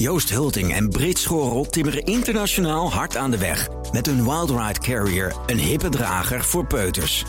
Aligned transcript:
Joost 0.00 0.30
Hulting 0.30 0.74
en 0.74 0.88
Brit 0.88 1.18
Schorel 1.18 1.66
timmeren 1.66 2.04
internationaal 2.04 2.92
hard 2.92 3.16
aan 3.16 3.30
de 3.30 3.38
weg. 3.38 3.68
Met 3.92 4.06
hun 4.06 4.24
Wild 4.24 4.50
Ride 4.50 4.80
Carrier, 4.80 5.34
een 5.46 5.58
hippe 5.58 5.88
drager 5.88 6.44
voor 6.44 6.66
peuters. 6.66 7.24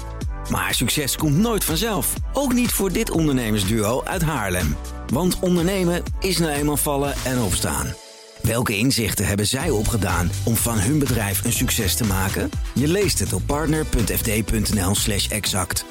Maar 0.49 0.73
succes 0.73 1.15
komt 1.15 1.37
nooit 1.37 1.63
vanzelf. 1.63 2.13
Ook 2.33 2.53
niet 2.53 2.71
voor 2.71 2.91
dit 2.91 3.09
ondernemersduo 3.09 4.03
uit 4.03 4.21
Haarlem. 4.21 4.75
Want 5.07 5.39
ondernemen 5.39 6.03
is 6.19 6.37
nou 6.37 6.51
eenmaal 6.51 6.77
vallen 6.77 7.13
en 7.25 7.41
opstaan. 7.41 7.93
Welke 8.41 8.77
inzichten 8.77 9.25
hebben 9.25 9.47
zij 9.47 9.69
opgedaan 9.69 10.31
om 10.43 10.55
van 10.55 10.79
hun 10.79 10.99
bedrijf 10.99 11.45
een 11.45 11.53
succes 11.53 11.95
te 11.95 12.05
maken? 12.05 12.49
Je 12.73 12.87
leest 12.87 13.19
het 13.19 13.33
op 13.33 13.41
partner.fd.nl/slash 13.45 15.27
exact. 15.27 15.85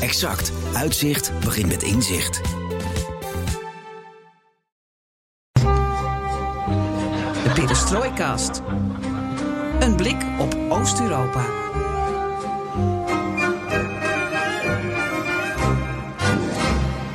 Exact. 0.00 0.52
Uitzicht 0.74 1.32
begint 1.40 1.68
met 1.68 1.82
inzicht. 1.82 2.59
De 7.90 7.96
Perestroikast. 7.96 8.62
Een 9.80 9.96
blik 9.96 10.24
op 10.38 10.56
Oost-Europa. 10.68 11.44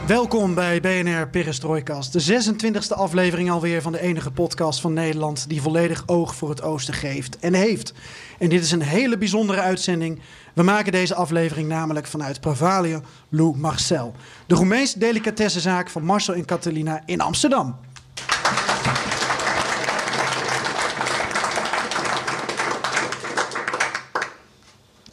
Welkom 0.08 0.54
bij 0.54 0.82
BNR 0.82 1.28
Perestrooikast. 1.28 2.14
De 2.14 2.44
26e 2.44 2.96
aflevering 2.96 3.52
alweer 3.52 3.82
van 3.82 3.92
de 3.92 4.02
enige 4.02 4.32
podcast 4.32 4.82
van 4.82 4.94
Nederland 4.94 5.50
die 5.50 5.62
volledig 5.62 6.04
oog 6.06 6.36
voor 6.36 6.50
het 6.50 6.62
oosten 6.62 6.94
geeft 6.94 7.40
en 7.40 7.54
heeft. 7.54 7.94
En 8.40 8.50
dit 8.50 8.64
is 8.64 8.72
een 8.72 8.82
hele 8.82 9.18
bijzondere 9.18 9.62
uitzending. 9.62 10.20
We 10.54 10.64
maken 10.64 10.92
deze 10.92 11.16
aflevering 11.16 11.68
namelijk 11.68 12.06
vanuit 12.06 12.42
Pravalio 12.42 13.02
Lou 13.30 13.58
Marcel. 13.58 14.14
De 14.48 14.56
Roemeense 14.56 15.00
delicatessenzaak 15.00 15.90
van 15.90 16.04
Marcel 16.04 16.34
en 16.34 16.46
Catalina 16.46 17.02
in 17.06 17.22
Amsterdam. 17.22 17.76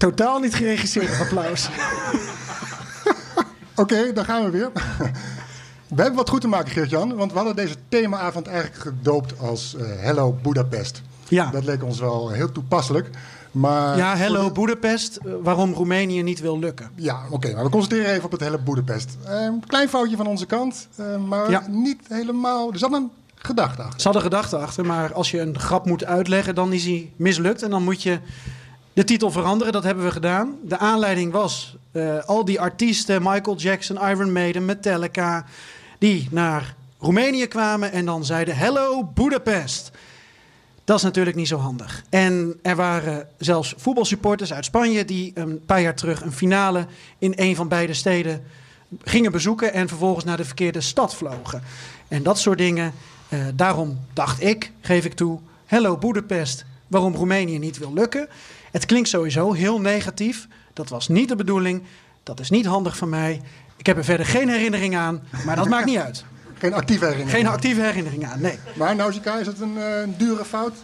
Totaal 0.02 0.38
niet 0.38 0.54
geregisseerd 0.54 1.20
applaus. 1.20 1.68
Oké, 3.76 4.12
dan 4.12 4.24
gaan 4.24 4.44
we 4.44 4.50
weer. 4.50 4.70
We 5.94 5.98
hebben 6.02 6.14
wat 6.14 6.28
goed 6.28 6.40
te 6.40 6.48
maken, 6.48 6.70
Geert-Jan. 6.72 7.16
Want 7.16 7.30
we 7.30 7.36
hadden 7.36 7.56
deze 7.56 7.74
themaavond 7.88 8.46
eigenlijk 8.46 8.80
gedoopt 8.82 9.38
als 9.38 9.76
uh, 9.78 9.84
Hello 9.96 10.38
Budapest. 10.42 11.02
Ja. 11.28 11.50
Dat 11.50 11.64
leek 11.64 11.84
ons 11.84 11.98
wel 12.00 12.30
heel 12.30 12.52
toepasselijk. 12.52 13.10
Maar 13.50 13.96
Ja, 13.96 14.16
hello 14.16 14.44
de- 14.46 14.52
Budapest. 14.60 15.16
eh, 15.16 15.32
Waarom 15.42 15.72
Roemenië 15.72 16.22
niet 16.22 16.40
wil 16.40 16.58
lukken. 16.58 16.90
Ja, 16.94 17.20
oké, 17.30 17.52
maar 17.54 17.64
we 17.64 17.70
concentreren 17.70 18.10
even 18.10 18.24
op 18.24 18.30
het 18.32 18.40
hele 18.40 18.58
Budapest. 18.58 19.16
Eh, 19.24 19.48
klein 19.66 19.88
foutje 19.88 20.16
van 20.16 20.26
onze 20.26 20.46
kant, 20.46 20.88
maar 21.28 21.50
Ja. 21.50 21.62
niet 21.68 22.00
helemaal. 22.08 22.72
Er 22.72 22.78
zat 22.78 22.92
een 22.92 23.10
gedachte 23.34 23.82
achter. 23.82 24.00
Ze 24.00 24.04
hadden 24.04 24.22
gedachten 24.22 24.60
achter, 24.60 24.86
maar 24.86 25.12
als 25.14 25.30
je 25.30 25.40
een 25.40 25.58
grap 25.58 25.86
moet 25.86 26.04
uitleggen, 26.04 26.54
dan 26.54 26.72
is 26.72 26.84
hij 26.84 27.12
mislukt. 27.16 27.62
En 27.62 27.70
dan 27.70 27.82
moet 27.84 28.02
je 28.02 28.18
de 28.92 29.04
titel 29.04 29.30
veranderen. 29.30 29.72
Dat 29.72 29.84
hebben 29.84 30.04
we 30.04 30.10
gedaan. 30.10 30.56
De 30.62 30.78
aanleiding 30.78 31.32
was 31.32 31.76
eh, 31.92 32.24
al 32.24 32.44
die 32.44 32.60
artiesten, 32.60 33.22
Michael 33.22 33.56
Jackson, 33.56 34.08
Iron 34.08 34.32
Maiden, 34.32 34.64
Metallica, 34.64 35.44
die 35.98 36.28
naar 36.30 36.74
Roemenië 36.98 37.46
kwamen 37.46 37.92
en 37.92 38.04
dan 38.04 38.24
zeiden: 38.24 38.56
Hello 38.56 39.04
Budapest. 39.14 39.90
Dat 40.84 40.96
is 40.96 41.02
natuurlijk 41.02 41.36
niet 41.36 41.48
zo 41.48 41.58
handig. 41.58 42.02
En 42.08 42.58
er 42.62 42.76
waren 42.76 43.28
zelfs 43.38 43.74
voetbalsupporters 43.76 44.52
uit 44.52 44.64
Spanje 44.64 45.04
die 45.04 45.32
een 45.34 45.64
paar 45.66 45.80
jaar 45.80 45.94
terug 45.94 46.22
een 46.22 46.32
finale 46.32 46.86
in 47.18 47.32
een 47.36 47.56
van 47.56 47.68
beide 47.68 47.94
steden 47.94 48.44
gingen 49.02 49.32
bezoeken 49.32 49.72
en 49.72 49.88
vervolgens 49.88 50.24
naar 50.24 50.36
de 50.36 50.44
verkeerde 50.44 50.80
stad 50.80 51.14
vlogen. 51.14 51.62
En 52.08 52.22
dat 52.22 52.38
soort 52.38 52.58
dingen. 52.58 52.92
Eh, 53.28 53.40
daarom 53.54 53.98
dacht 54.12 54.42
ik, 54.42 54.72
geef 54.80 55.04
ik 55.04 55.12
toe, 55.12 55.38
hello 55.66 55.96
Budapest, 55.96 56.64
waarom 56.86 57.14
Roemenië 57.14 57.58
niet 57.58 57.78
wil 57.78 57.92
lukken. 57.92 58.28
Het 58.72 58.86
klinkt 58.86 59.08
sowieso 59.08 59.52
heel 59.52 59.80
negatief. 59.80 60.48
Dat 60.72 60.88
was 60.88 61.08
niet 61.08 61.28
de 61.28 61.36
bedoeling. 61.36 61.82
Dat 62.22 62.40
is 62.40 62.50
niet 62.50 62.66
handig 62.66 62.96
van 62.96 63.08
mij. 63.08 63.40
Ik 63.76 63.86
heb 63.86 63.96
er 63.96 64.04
verder 64.04 64.26
geen 64.26 64.48
herinnering 64.48 64.96
aan, 64.96 65.22
maar 65.44 65.56
dat 65.56 65.68
maakt 65.68 65.86
niet 65.86 65.98
uit. 65.98 66.24
Geen 66.58 66.74
actieve 66.74 67.04
herinnering. 67.04 67.36
Geen 67.36 67.52
actieve 67.52 67.80
herinnering 67.80 68.26
aan, 68.26 68.40
nee. 68.40 68.58
Maar 68.74 68.96
Nausicaa, 68.96 69.38
is 69.38 69.46
het 69.46 69.60
een 69.60 69.78
eh, 69.78 70.08
dure 70.16 70.44
fout? 70.44 70.74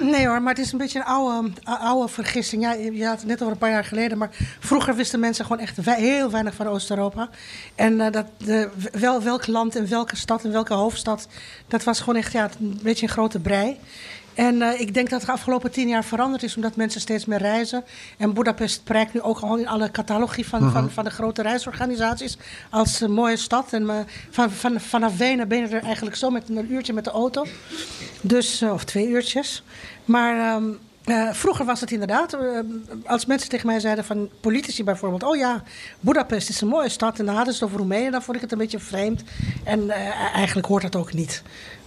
Nee 0.00 0.26
hoor, 0.26 0.42
maar 0.42 0.54
het 0.54 0.64
is 0.64 0.72
een 0.72 0.78
beetje 0.78 0.98
een 0.98 1.04
oude, 1.04 1.50
oude 1.62 2.08
vergissing. 2.08 2.62
Ja, 2.62 2.72
je 2.72 3.06
had 3.06 3.18
het 3.18 3.26
net 3.26 3.40
over 3.40 3.52
een 3.52 3.58
paar 3.58 3.70
jaar 3.70 3.84
geleden, 3.84 4.18
maar 4.18 4.30
vroeger 4.60 4.94
wisten 4.94 5.20
mensen 5.20 5.44
gewoon 5.44 5.60
echt 5.60 5.76
heel 5.84 6.30
weinig 6.30 6.54
van 6.54 6.66
Oost-Europa. 6.66 7.28
En 7.74 8.00
eh, 8.00 8.12
dat, 8.12 8.26
de, 8.36 8.68
wel, 8.92 9.22
welk 9.22 9.46
land 9.46 9.76
en 9.76 9.88
welke 9.88 10.16
stad 10.16 10.44
en 10.44 10.52
welke 10.52 10.74
hoofdstad, 10.74 11.28
dat 11.68 11.84
was 11.84 11.98
gewoon 11.98 12.16
echt 12.16 12.32
ja, 12.32 12.50
een 12.60 12.78
beetje 12.82 13.06
een 13.06 13.12
grote 13.12 13.40
brei. 13.40 13.78
En 14.34 14.62
eh, 14.62 14.80
ik 14.80 14.94
denk 14.94 15.10
dat 15.10 15.18
het 15.18 15.28
de 15.28 15.34
afgelopen 15.34 15.70
tien 15.70 15.88
jaar 15.88 16.04
veranderd 16.04 16.42
is, 16.42 16.56
omdat 16.56 16.76
mensen 16.76 17.00
steeds 17.00 17.24
meer 17.24 17.38
reizen. 17.38 17.84
En 18.16 18.32
Budapest 18.32 18.84
prijkt 18.84 19.14
nu 19.14 19.20
ook 19.20 19.38
gewoon 19.38 19.58
in 19.58 19.68
alle 19.68 19.90
catalogie 19.90 20.46
van, 20.46 20.70
van, 20.70 20.90
van 20.90 21.04
de 21.04 21.10
grote 21.10 21.42
reisorganisaties 21.42 22.38
als 22.70 23.00
een 23.00 23.12
mooie 23.12 23.36
stad. 23.36 23.72
En 23.72 23.90
eh, 23.90 23.96
van, 24.30 24.50
van, 24.50 24.80
vanaf 24.80 25.16
Wenen 25.16 25.48
ben 25.48 25.58
je 25.58 25.66
er 25.66 25.82
eigenlijk 25.82 26.16
zo 26.16 26.30
met 26.30 26.48
een 26.48 26.72
uurtje 26.72 26.92
met 26.92 27.04
de 27.04 27.10
auto. 27.10 27.46
Dus, 28.20 28.60
eh, 28.60 28.72
of 28.72 28.84
twee 28.84 29.08
uurtjes. 29.08 29.62
Maar 30.04 30.36
ehm, 30.38 30.64
eh, 31.04 31.32
vroeger 31.32 31.64
was 31.64 31.80
het 31.80 31.90
inderdaad, 31.90 32.36
als 33.06 33.26
mensen 33.26 33.48
tegen 33.48 33.66
mij 33.66 33.80
zeiden 33.80 34.04
van 34.04 34.28
politici 34.40 34.84
bijvoorbeeld, 34.84 35.22
oh 35.22 35.36
ja, 35.36 35.62
Budapest 36.00 36.48
is 36.48 36.60
een 36.60 36.68
mooie 36.68 36.88
stad 36.88 37.18
en 37.18 37.26
dan 37.26 37.34
hadden 37.34 37.54
ze 37.54 37.64
het 37.64 37.68
over 37.68 37.80
Roemenië, 37.80 38.10
dan 38.10 38.22
vond 38.22 38.36
ik 38.36 38.42
het 38.42 38.52
een 38.52 38.58
beetje 38.58 38.78
vreemd. 38.78 39.22
En 39.64 39.90
eh, 39.90 40.34
eigenlijk 40.34 40.66
hoort 40.66 40.82
dat 40.82 40.96
ook 40.96 41.12
niet. 41.12 41.42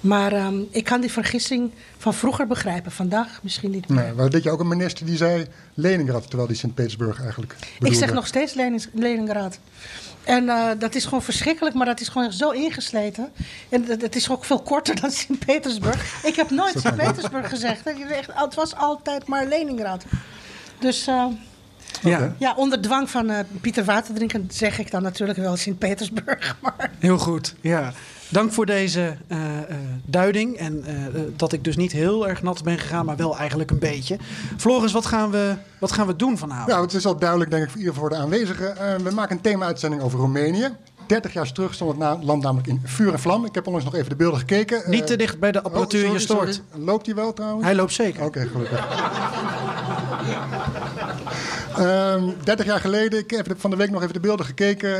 Maar 0.07 0.33
ehm, 0.33 0.55
ik 0.71 0.83
kan 0.83 1.01
die 1.01 1.11
vergissing 1.11 1.71
van 1.97 2.13
vroeger 2.13 2.47
begrijpen, 2.47 2.91
vandaag 2.91 3.39
misschien 3.43 3.71
niet 3.71 3.87
meer. 3.89 4.03
Nee, 4.03 4.13
maar 4.13 4.29
weet 4.29 4.43
je 4.43 4.51
ook 4.51 4.59
een 4.59 4.67
minister 4.67 5.05
die 5.05 5.17
zei 5.17 5.45
Leningrad, 5.73 6.27
terwijl 6.27 6.47
die 6.47 6.57
Sint-Petersburg 6.57 7.21
eigenlijk 7.21 7.51
Ik 7.51 7.67
bedoelde. 7.79 7.97
zeg 7.99 8.13
nog 8.13 8.27
steeds 8.27 8.53
Lenings- 8.53 8.87
Leningrad. 8.93 9.59
En 10.23 10.49
eh, 10.49 10.65
dat 10.79 10.95
is 10.95 11.03
gewoon 11.03 11.21
verschrikkelijk, 11.23 11.75
maar 11.75 11.85
dat 11.85 11.99
is 11.99 12.07
gewoon 12.07 12.31
zo 12.31 12.49
ingesleten. 12.49 13.29
En 13.69 13.85
dat- 13.85 14.01
het 14.01 14.15
is 14.15 14.29
ook 14.29 14.45
veel 14.45 14.59
korter 14.61 15.01
dan 15.01 15.11
Sint-Petersburg. 15.11 16.23
Ik 16.25 16.35
heb 16.35 16.49
nooit 16.49 16.79
Sint-Petersburg 16.79 17.49
gezegd. 17.49 17.81
Het 18.33 18.55
was 18.55 18.75
altijd 18.75 19.27
maar 19.27 19.45
Leningrad. 19.45 20.05
Dus 20.79 21.07
eh, 21.07 21.25
Ja, 22.01 22.35
ja, 22.39 22.53
onder 22.55 22.81
dwang 22.81 23.09
van 23.09 23.29
eh, 23.29 23.39
Pieter 23.61 23.83
Waterdrinken 23.85 24.47
zeg 24.51 24.79
ik 24.79 24.91
dan 24.91 25.03
natuurlijk 25.03 25.39
wel 25.39 25.55
Sint-Petersburg. 25.55 26.55
Maar 26.61 26.91
heel 26.99 27.17
goed. 27.17 27.55
Ja. 27.61 27.93
Dank 28.29 28.51
voor 28.51 28.65
deze 28.65 29.17
eh, 29.27 29.57
eh, 29.57 29.75
duiding. 30.05 30.57
En 30.57 30.83
eh, 30.85 31.21
dat 31.35 31.53
ik 31.53 31.63
dus 31.63 31.75
niet 31.75 31.91
heel 31.91 32.27
erg 32.27 32.41
nat 32.41 32.63
ben 32.63 32.77
gegaan, 32.77 33.05
maar 33.05 33.15
wel 33.15 33.37
eigenlijk 33.37 33.71
een 33.71 33.79
beetje. 33.79 34.17
Floris, 34.57 34.91
wat 34.91 35.05
gaan 35.05 35.31
we, 35.31 35.55
wat 35.79 35.91
gaan 35.91 36.07
we 36.07 36.15
doen 36.15 36.37
vanavond? 36.37 36.67
Nou, 36.67 36.81
het 36.81 36.93
is 36.93 37.05
al 37.05 37.17
duidelijk, 37.17 37.51
denk 37.51 37.63
ik, 37.63 37.69
voor 37.69 37.79
ieder 37.79 37.93
voor 37.93 38.09
de 38.09 38.15
aanwezigen. 38.15 38.75
We 39.03 39.11
maken 39.11 39.35
een 39.35 39.41
thema-uitzending 39.41 40.01
over 40.01 40.19
Roemenië. 40.19 40.69
30 41.07 41.33
jaar 41.33 41.51
terug 41.51 41.73
stond 41.73 42.03
het 42.03 42.23
land 42.23 42.43
namelijk 42.43 42.67
in 42.67 42.81
vuur 42.83 43.13
en 43.13 43.19
vlam. 43.19 43.45
Ik 43.45 43.55
heb 43.55 43.65
onlangs 43.65 43.85
nog 43.85 43.95
even 43.95 44.09
de 44.09 44.15
beelden 44.15 44.39
gekeken. 44.39 44.81
Niet 44.85 45.07
te 45.07 45.15
dicht 45.15 45.39
bij 45.39 45.51
de 45.51 45.61
apparatuur, 45.61 46.07
oh, 46.07 46.13
je 46.13 46.19
stoort. 46.19 46.53
sorry. 46.53 46.85
Loopt 46.85 47.05
hij 47.05 47.15
wel 47.15 47.33
trouwens? 47.33 47.65
Hij 47.65 47.75
loopt 47.75 47.93
zeker. 47.93 48.23
Oké, 48.23 48.47
gelukkig. 48.47 48.85
Ehm 51.77 52.29
30 52.43 52.65
jaar 52.65 52.79
geleden, 52.79 53.19
ik 53.19 53.29
heb 53.31 53.53
van 53.57 53.69
de 53.69 53.75
week 53.75 53.89
nog 53.89 54.01
even 54.01 54.13
de 54.13 54.19
beelden 54.19 54.45
gekeken. 54.45 54.91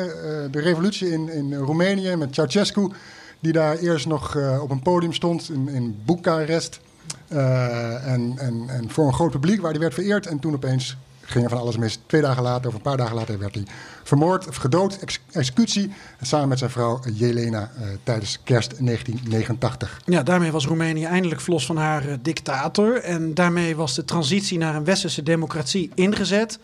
de 0.52 0.60
revolutie 0.60 1.12
in, 1.12 1.30
in 1.30 1.54
Roemenië 1.54 2.16
met 2.16 2.36
Ceausescu. 2.36 2.92
Die 3.40 3.52
daar 3.52 3.78
eerst 3.78 4.06
nog 4.06 4.36
eh, 4.36 4.62
op 4.62 4.70
een 4.70 4.82
podium 4.82 5.14
stond 5.14 5.50
in, 5.50 5.68
in 5.68 6.02
Boekarest. 6.06 6.80
Eh, 7.28 8.12
en, 8.14 8.34
en, 8.38 8.66
en 8.68 8.90
voor 8.90 9.08
een 9.08 9.14
groot 9.14 9.32
publiek 9.32 9.62
waar 9.62 9.72
hij 9.72 9.80
werd 9.80 9.94
vereerd. 9.94 10.28
En 10.28 10.40
toen 10.40 10.54
opeens 10.54 10.98
ging 11.22 11.44
er 11.44 11.50
van 11.50 11.60
alles 11.60 11.78
mis. 11.78 12.00
Twee 12.06 12.22
dagen 12.22 12.44
later, 12.44 12.68
of 12.68 12.76
een 12.76 12.82
paar 12.82 12.98
dagen 12.98 13.16
later, 13.16 13.40
werd 13.40 13.56
hij 13.56 13.64
vermoord 14.04 14.48
of 14.48 14.56
gedood. 14.56 14.98
Ex- 15.00 15.20
executie. 15.32 15.94
Samen 16.22 16.48
met 16.48 16.58
zijn 16.58 16.72
vrouw 16.72 17.00
Jelena 17.14 17.72
eh, 17.76 17.88
tijdens 18.04 18.40
kerst 18.44 18.86
1989. 18.86 20.02
Ja, 20.06 20.24
daarmee 20.24 20.52
was 20.52 20.66
Roemenië 20.66 21.06
eindelijk 21.06 21.42
verlost 21.42 21.66
van 21.66 21.78
haar 21.78 22.04
dictator. 22.22 23.02
En 23.02 23.34
daarmee 23.34 23.76
was 23.76 23.96
de 23.96 24.06
transitie 24.06 24.58
naar 24.58 24.76
een 24.76 24.84
westerse 24.84 25.24
democratie 25.24 25.92
ingezet. 25.96 26.60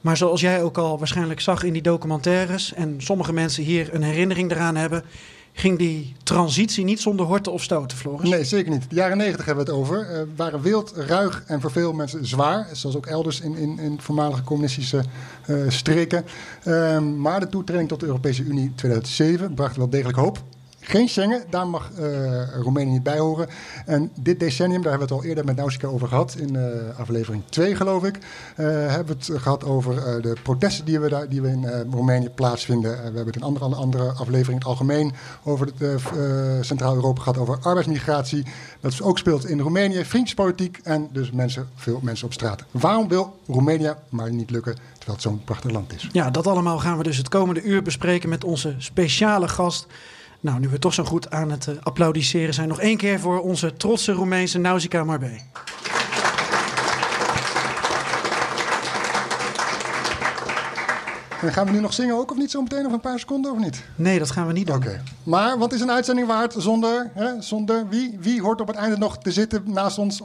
Maar 0.00 0.16
zoals 0.16 0.40
jij 0.40 0.62
ook 0.62 0.78
al 0.78 0.98
waarschijnlijk 0.98 1.40
zag 1.40 1.62
in 1.62 1.72
die 1.72 1.82
documentaires... 1.82 2.74
en 2.74 2.94
sommige 2.98 3.32
mensen 3.32 3.62
hier 3.62 3.94
een 3.94 4.02
herinnering 4.02 4.50
eraan 4.50 4.76
hebben... 4.76 5.04
ging 5.60 5.78
die 5.78 6.14
transitie 6.22 6.84
niet 6.84 7.00
zonder 7.00 7.26
horten 7.26 7.52
of 7.52 7.62
stoten, 7.62 7.98
Floris. 7.98 8.28
Nee, 8.28 8.44
zeker 8.44 8.70
niet. 8.70 8.90
De 8.90 8.94
jaren 8.94 9.16
90 9.16 9.44
hebben 9.44 9.64
we 9.64 9.70
het 9.70 9.80
over. 9.80 10.10
Eh, 10.10 10.22
waren 10.36 10.62
wild, 10.62 10.92
ruig 10.96 11.42
en 11.46 11.60
voor 11.60 11.70
veel 11.70 11.92
mensen 11.92 12.26
zwaar. 12.26 12.68
Zoals 12.72 12.96
ook 12.96 13.06
elders 13.06 13.40
in, 13.40 13.56
in, 13.56 13.78
in 13.78 14.00
voormalige 14.00 14.42
communistische 14.42 15.04
eh, 15.46 15.56
streken. 15.68 16.24
Ehm, 16.62 17.20
maar 17.20 17.40
de 17.40 17.48
toetreding 17.48 17.88
tot 17.88 18.00
de 18.00 18.06
Europese 18.06 18.42
Unie 18.42 18.72
2007 18.74 19.54
bracht 19.54 19.76
wel 19.76 19.90
degelijk 19.90 20.18
hoop. 20.18 20.42
Geen 20.90 21.08
Schengen, 21.08 21.44
daar 21.50 21.66
mag 21.66 21.90
Roemenië 22.62 22.90
niet 22.90 23.02
bij 23.02 23.18
horen. 23.18 23.48
En 23.86 24.10
dit 24.14 24.40
decennium, 24.40 24.82
daar 24.82 24.90
hebben 24.90 25.08
we 25.08 25.14
het 25.14 25.22
al 25.22 25.28
eerder 25.28 25.44
met 25.44 25.56
Nausicaa 25.56 25.88
over 25.88 26.08
gehad, 26.08 26.34
in 26.38 26.58
aflevering 26.96 27.42
2 27.48 27.76
geloof 27.76 28.04
ik, 28.04 28.18
hebben 28.54 29.06
we 29.06 29.32
het 29.32 29.42
gehad 29.42 29.64
over 29.64 30.22
de 30.22 30.36
protesten 30.42 30.84
die 30.84 31.00
we, 31.00 31.08
daar, 31.08 31.28
die 31.28 31.42
we 31.42 31.48
in 31.48 31.66
Roemenië 31.90 32.28
plaatsvinden. 32.28 32.90
we 32.90 32.96
hebben 32.96 33.26
het 33.26 33.36
in 33.36 33.42
andere, 33.42 33.74
andere 33.74 34.10
aflevering 34.10 34.48
in 34.48 34.54
het 34.54 34.64
algemeen 34.64 35.12
over 35.44 35.68
Centraal-Europa 36.60 37.22
gehad, 37.22 37.38
over 37.38 37.58
arbeidsmigratie. 37.62 38.44
Dat 38.80 38.92
is 38.92 39.02
ook 39.02 39.18
speelt 39.18 39.48
in 39.48 39.60
Roemenië, 39.60 40.04
vriendjespolitiek 40.04 40.80
en 40.82 41.08
dus 41.12 41.30
mensen, 41.30 41.68
veel 41.74 42.00
mensen 42.02 42.26
op 42.26 42.32
straat. 42.32 42.64
Waarom 42.70 43.08
wil 43.08 43.38
Roemenië 43.46 43.94
maar 44.08 44.32
niet 44.32 44.50
lukken, 44.50 44.74
terwijl 44.74 45.12
het 45.12 45.22
zo'n 45.22 45.44
prachtig 45.44 45.70
land 45.70 45.94
is? 45.94 46.08
Ja, 46.12 46.30
dat 46.30 46.46
allemaal 46.46 46.78
gaan 46.78 46.96
we 46.96 47.02
dus 47.02 47.16
het 47.16 47.28
komende 47.28 47.62
uur 47.62 47.82
bespreken 47.82 48.28
met 48.28 48.44
onze 48.44 48.74
speciale 48.78 49.48
gast. 49.48 49.86
Nou, 50.40 50.60
nu 50.60 50.68
we 50.68 50.78
toch 50.78 50.94
zo 50.94 51.04
goed 51.04 51.30
aan 51.30 51.50
het 51.50 51.66
uh, 51.66 51.74
applaudisseren 51.82 52.54
zijn, 52.54 52.68
nog 52.68 52.80
één 52.80 52.96
keer 52.96 53.20
voor 53.20 53.40
onze 53.40 53.72
trotse 53.72 54.12
Roemeense 54.12 54.58
Nausicaa 54.58 55.04
Marbe. 55.04 55.38
En 61.40 61.52
gaan 61.52 61.66
we 61.66 61.72
nu 61.72 61.80
nog 61.80 61.92
zingen 61.92 62.14
ook 62.14 62.30
of 62.30 62.36
niet 62.36 62.50
zo 62.50 62.62
meteen? 62.62 62.86
Of 62.86 62.92
een 62.92 63.00
paar 63.00 63.18
seconden 63.18 63.52
of 63.52 63.58
niet? 63.58 63.82
Nee, 63.94 64.18
dat 64.18 64.30
gaan 64.30 64.46
we 64.46 64.52
niet 64.52 64.66
doen. 64.66 64.76
Oké. 64.76 65.02
Maar 65.22 65.58
wat 65.58 65.72
is 65.72 65.80
een 65.80 65.90
uitzending 65.90 66.26
waard 66.26 66.54
zonder, 66.58 67.10
hè, 67.14 67.42
zonder 67.42 67.88
wie? 67.88 68.16
Wie 68.20 68.42
hoort 68.42 68.60
op 68.60 68.66
het 68.66 68.76
einde 68.76 68.98
nog 68.98 69.18
te 69.18 69.32
zitten 69.32 69.62
naast 69.66 69.98
ons, 69.98 70.22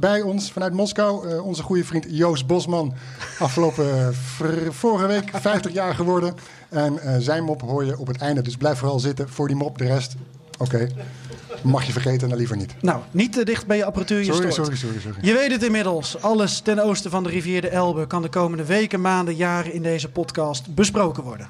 bij 0.00 0.20
ons 0.20 0.52
vanuit 0.52 0.72
Moskou? 0.72 1.28
Uh, 1.28 1.46
onze 1.46 1.62
goede 1.62 1.84
vriend 1.84 2.06
Joost 2.08 2.46
Bosman. 2.46 2.94
Afgelopen 3.38 4.14
uh, 4.40 4.70
vorige 4.70 5.06
week 5.06 5.30
50 5.32 5.72
jaar 5.72 5.94
geworden. 5.94 6.34
En 6.72 6.98
uh, 7.04 7.16
zijn 7.18 7.44
mop 7.44 7.60
hoor 7.60 7.84
je 7.84 7.98
op 7.98 8.06
het 8.06 8.16
einde. 8.16 8.42
Dus 8.42 8.56
blijf 8.56 8.78
vooral 8.78 9.00
zitten 9.00 9.28
voor 9.28 9.46
die 9.46 9.56
mop. 9.56 9.78
De 9.78 9.84
rest, 9.84 10.14
oké. 10.58 10.88
Mag 11.62 11.84
je 11.84 11.92
vergeten, 11.92 12.28
dan 12.28 12.38
liever 12.38 12.56
niet. 12.56 12.74
Nou, 12.80 13.00
niet 13.10 13.32
te 13.32 13.44
dicht 13.44 13.66
bij 13.66 13.76
je 13.76 13.84
apparatuur. 13.84 14.18
Je 14.18 14.32
sorry, 14.32 14.50
sorry, 14.50 14.76
sorry, 14.76 15.00
sorry. 15.00 15.18
Je 15.20 15.32
weet 15.32 15.50
het 15.50 15.62
inmiddels. 15.62 16.20
Alles 16.20 16.60
ten 16.60 16.78
oosten 16.78 17.10
van 17.10 17.22
de 17.22 17.28
rivier 17.28 17.60
de 17.60 17.68
Elbe 17.68 18.06
kan 18.06 18.22
de 18.22 18.28
komende 18.28 18.64
weken, 18.64 19.00
maanden, 19.00 19.34
jaren 19.34 19.72
in 19.72 19.82
deze 19.82 20.08
podcast 20.08 20.74
besproken 20.74 21.22
worden. 21.22 21.48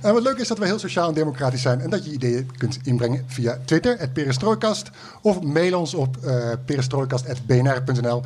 En 0.00 0.12
wat 0.12 0.22
leuk 0.22 0.38
is 0.38 0.48
dat 0.48 0.58
we 0.58 0.66
heel 0.66 0.78
sociaal 0.78 1.08
en 1.08 1.14
democratisch 1.14 1.62
zijn 1.62 1.80
en 1.80 1.90
dat 1.90 2.04
je 2.04 2.12
ideeën 2.12 2.50
kunt 2.56 2.78
inbrengen 2.82 3.24
via 3.26 3.58
Twitter, 3.64 3.98
het 3.98 4.12
Perestrooikast, 4.12 4.90
of 5.22 5.40
mail 5.40 5.78
ons 5.78 5.94
op 5.94 6.16
uh, 6.24 6.50
perestrooikast.bnr.nl. 6.64 8.22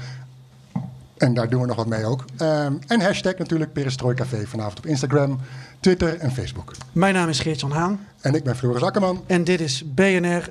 En 1.19 1.35
daar 1.35 1.49
doen 1.49 1.61
we 1.61 1.67
nog 1.67 1.77
wat 1.77 1.87
mee 1.87 2.05
ook. 2.05 2.25
Um, 2.43 2.79
en 2.87 3.01
hashtag 3.01 3.37
natuurlijk 3.37 3.73
Perestrooicafé 3.73 4.47
vanavond 4.47 4.79
op 4.79 4.87
Instagram, 4.87 5.41
Twitter 5.81 6.19
en 6.19 6.33
Facebook. 6.33 6.73
Mijn 6.93 7.15
naam 7.15 7.29
is 7.29 7.41
Geert-Jan 7.41 7.73
Haan. 7.73 8.07
En 8.21 8.35
ik 8.35 8.45
ben 8.45 8.57
Floris 8.57 8.83
Akkerman. 8.83 9.25
En 9.27 9.45
dit 9.45 9.61
is 9.61 9.95
BNR 9.95 10.51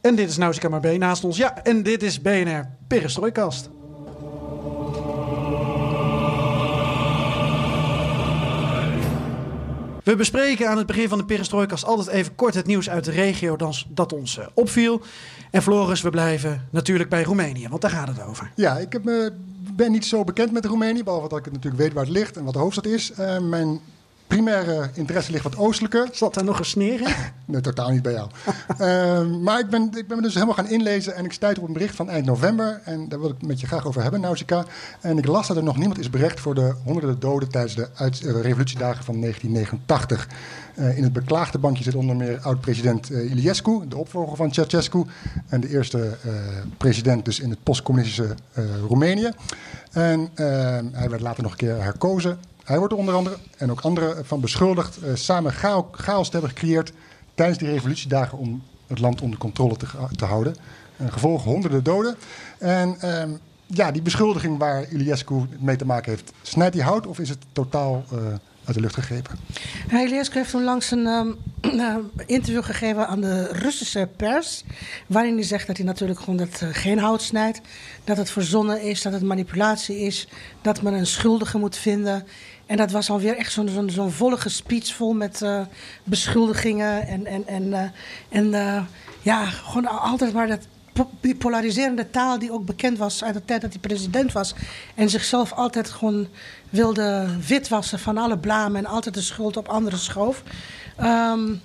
en 0.00 0.14
dit 0.14 0.28
is 0.28 0.36
Nausicaa 0.36 0.68
maar 0.68 0.80
B 0.80 0.98
naast 0.98 1.24
ons. 1.24 1.36
Ja, 1.36 1.62
en 1.62 1.82
dit 1.82 2.02
is 2.02 2.20
BNR 2.20 2.68
Perestrooikast. 2.86 3.68
We 10.04 10.16
bespreken 10.16 10.68
aan 10.68 10.76
het 10.76 10.86
begin 10.86 11.08
van 11.08 11.18
de 11.18 11.24
Perestrooikast 11.24 11.84
altijd 11.84 12.08
even 12.08 12.34
kort 12.34 12.54
het 12.54 12.66
nieuws 12.66 12.90
uit 12.90 13.04
de 13.04 13.10
regio 13.10 13.56
dat 13.88 14.12
ons 14.12 14.38
eh, 14.38 14.46
opviel. 14.54 15.02
En 15.50 15.62
Floris, 15.62 16.02
we 16.02 16.10
blijven 16.10 16.68
natuurlijk 16.70 17.08
bij 17.08 17.22
Roemenië, 17.22 17.68
want 17.68 17.82
daar 17.82 17.90
gaat 17.90 18.08
het 18.08 18.24
over. 18.24 18.50
Ja, 18.54 18.78
ik 18.78 18.92
heb, 18.92 19.08
uh, 19.08 19.30
ben 19.76 19.92
niet 19.92 20.04
zo 20.04 20.24
bekend 20.24 20.52
met 20.52 20.64
Roemenië, 20.64 21.02
behalve 21.02 21.28
dat 21.28 21.38
ik 21.38 21.44
het 21.44 21.54
natuurlijk 21.54 21.82
weet 21.82 21.92
waar 21.92 22.04
het 22.04 22.12
ligt 22.12 22.36
en 22.36 22.44
wat 22.44 22.52
de 22.52 22.58
hoofdstad 22.58 22.86
is. 22.86 23.12
Uh, 23.18 23.38
mijn 23.38 23.80
primaire 24.32 24.90
interesse 24.94 25.30
ligt 25.30 25.44
wat 25.44 25.56
oostelijker. 25.56 26.08
Zat 26.12 26.34
daar 26.34 26.44
nog 26.44 26.58
een 26.58 26.64
sneer 26.64 27.00
in? 27.00 27.14
nee, 27.44 27.60
totaal 27.60 27.90
niet 27.90 28.02
bij 28.02 28.12
jou. 28.12 28.30
Ehm, 28.78 29.42
maar 29.42 29.58
ik 29.58 29.68
ben, 29.68 29.90
ik 29.96 30.08
ben 30.08 30.16
me 30.16 30.22
dus 30.22 30.34
helemaal 30.34 30.54
gaan 30.54 30.68
inlezen 30.68 31.14
en 31.14 31.24
ik 31.24 31.32
stuitte 31.32 31.60
op 31.60 31.66
een 31.66 31.72
bericht 31.72 31.96
van 31.96 32.08
eind 32.08 32.26
november. 32.26 32.80
En 32.84 33.08
daar 33.08 33.20
wil 33.20 33.28
ik 33.28 33.34
het 33.38 33.46
met 33.46 33.60
je 33.60 33.66
graag 33.66 33.86
over 33.86 34.02
hebben, 34.02 34.20
Nausicaa. 34.20 34.64
En 35.00 35.18
ik 35.18 35.26
las 35.26 35.46
dat 35.46 35.56
er 35.56 35.62
nog 35.62 35.76
niemand 35.76 35.98
is 35.98 36.10
berecht 36.10 36.40
voor 36.40 36.54
de 36.54 36.74
honderden 36.84 37.20
doden 37.20 37.48
tijdens 37.48 37.74
de 37.74 37.88
uit, 37.94 38.20
uh, 38.20 38.40
revolutiedagen 38.40 39.04
van 39.04 39.20
1989. 39.20 40.28
Uh, 40.76 40.96
in 40.96 41.02
het 41.02 41.12
beklaagde 41.12 41.58
bankje 41.58 41.84
zit 41.84 41.94
onder 41.94 42.16
meer 42.16 42.38
oud-president 42.40 43.10
uh, 43.10 43.30
Iliescu, 43.30 43.88
de 43.88 43.96
opvolger 43.96 44.36
van 44.36 44.52
Ceausescu. 44.52 45.04
En 45.48 45.60
de 45.60 45.68
eerste 45.68 46.16
president 46.76 47.24
dus 47.24 47.40
in 47.40 47.50
het 47.50 47.62
postcommunistische 47.62 48.34
Roemenië. 48.86 49.30
En 49.92 50.28
ehm, 50.34 50.86
hij 50.92 51.10
werd 51.10 51.22
later 51.22 51.42
nog 51.42 51.52
een 51.52 51.58
keer 51.58 51.82
herkozen. 51.82 52.38
Hij 52.72 52.80
wordt 52.80 52.96
er 52.96 53.00
onder 53.00 53.14
andere 53.14 53.36
en 53.56 53.70
ook 53.70 53.80
anderen 53.80 54.26
van 54.26 54.40
beschuldigd 54.40 54.98
uh, 55.02 55.14
samen 55.14 55.52
chaos 55.92 56.32
hebben 56.32 56.50
gecreëerd 56.50 56.92
tijdens 57.34 57.58
die 57.58 57.68
revolutiedagen 57.68 58.38
om 58.38 58.62
het 58.86 58.98
land 58.98 59.20
onder 59.20 59.38
controle 59.38 59.76
te, 59.76 59.86
te 60.16 60.24
houden. 60.24 60.56
Een 60.96 61.12
gevolg 61.12 61.44
honderden 61.44 61.84
doden. 61.84 62.16
En 62.58 62.96
uh, 63.04 63.22
ja, 63.66 63.90
die 63.90 64.02
beschuldiging 64.02 64.58
waar 64.58 64.88
Iliescu 64.92 65.46
mee 65.58 65.76
te 65.76 65.84
maken 65.84 66.10
heeft, 66.10 66.32
snijdt 66.42 66.74
hij 66.74 66.84
hout 66.84 67.06
of 67.06 67.18
is 67.18 67.28
het 67.28 67.38
totaal 67.52 68.04
uh, 68.12 68.18
uit 68.64 68.74
de 68.74 68.80
lucht 68.80 68.94
gegrepen? 68.94 69.38
Iliescu 69.90 70.38
heeft 70.38 70.54
onlangs 70.54 70.90
een 70.90 71.06
um, 71.06 71.36
interview 72.26 72.64
gegeven 72.64 73.08
aan 73.08 73.20
de 73.20 73.46
Russische 73.46 74.08
pers. 74.16 74.64
Waarin 75.06 75.34
hij 75.34 75.44
zegt 75.44 75.66
dat 75.66 75.76
hij 75.76 75.86
natuurlijk 75.86 76.20
gewoon 76.20 76.36
dat, 76.36 76.62
geen 76.72 76.98
hout 76.98 77.22
snijdt. 77.22 77.60
Dat 78.04 78.16
het 78.16 78.30
verzonnen 78.30 78.82
is, 78.82 79.02
dat 79.02 79.12
het 79.12 79.22
manipulatie 79.22 79.98
is. 79.98 80.28
Dat 80.62 80.82
men 80.82 80.92
een 80.92 81.06
schuldige 81.06 81.58
moet 81.58 81.76
vinden. 81.76 82.26
En 82.72 82.78
dat 82.78 82.90
was 82.90 83.10
alweer 83.10 83.36
echt 83.36 83.52
zo'n 83.52 84.10
vollige 84.10 84.48
speech 84.48 84.94
vol 84.94 85.12
met 85.12 85.40
uh, 85.40 85.60
beschuldigingen. 86.04 87.06
En, 87.06 87.26
en, 87.26 87.46
en, 87.46 87.62
uh, 87.62 87.82
en 88.28 88.46
uh, 88.46 88.82
ja, 89.20 89.44
gewoon 89.44 89.86
altijd 89.86 90.32
maar 90.32 90.46
dat 90.46 90.66
polariserende 91.38 92.10
taal 92.10 92.38
die 92.38 92.52
ook 92.52 92.64
bekend 92.64 92.98
was 92.98 93.24
uit 93.24 93.34
de 93.34 93.44
tijd 93.44 93.60
dat 93.60 93.70
hij 93.72 93.80
president 93.80 94.32
was. 94.32 94.54
En 94.94 95.10
zichzelf 95.10 95.52
altijd 95.52 95.90
gewoon 95.90 96.28
wilde 96.70 97.28
witwassen 97.46 97.98
van 97.98 98.18
alle 98.18 98.38
blamen 98.38 98.84
en 98.84 98.90
altijd 98.90 99.14
de 99.14 99.20
schuld 99.20 99.56
op 99.56 99.68
anderen 99.68 99.98
schoof. 99.98 100.42
Um, 101.00 101.60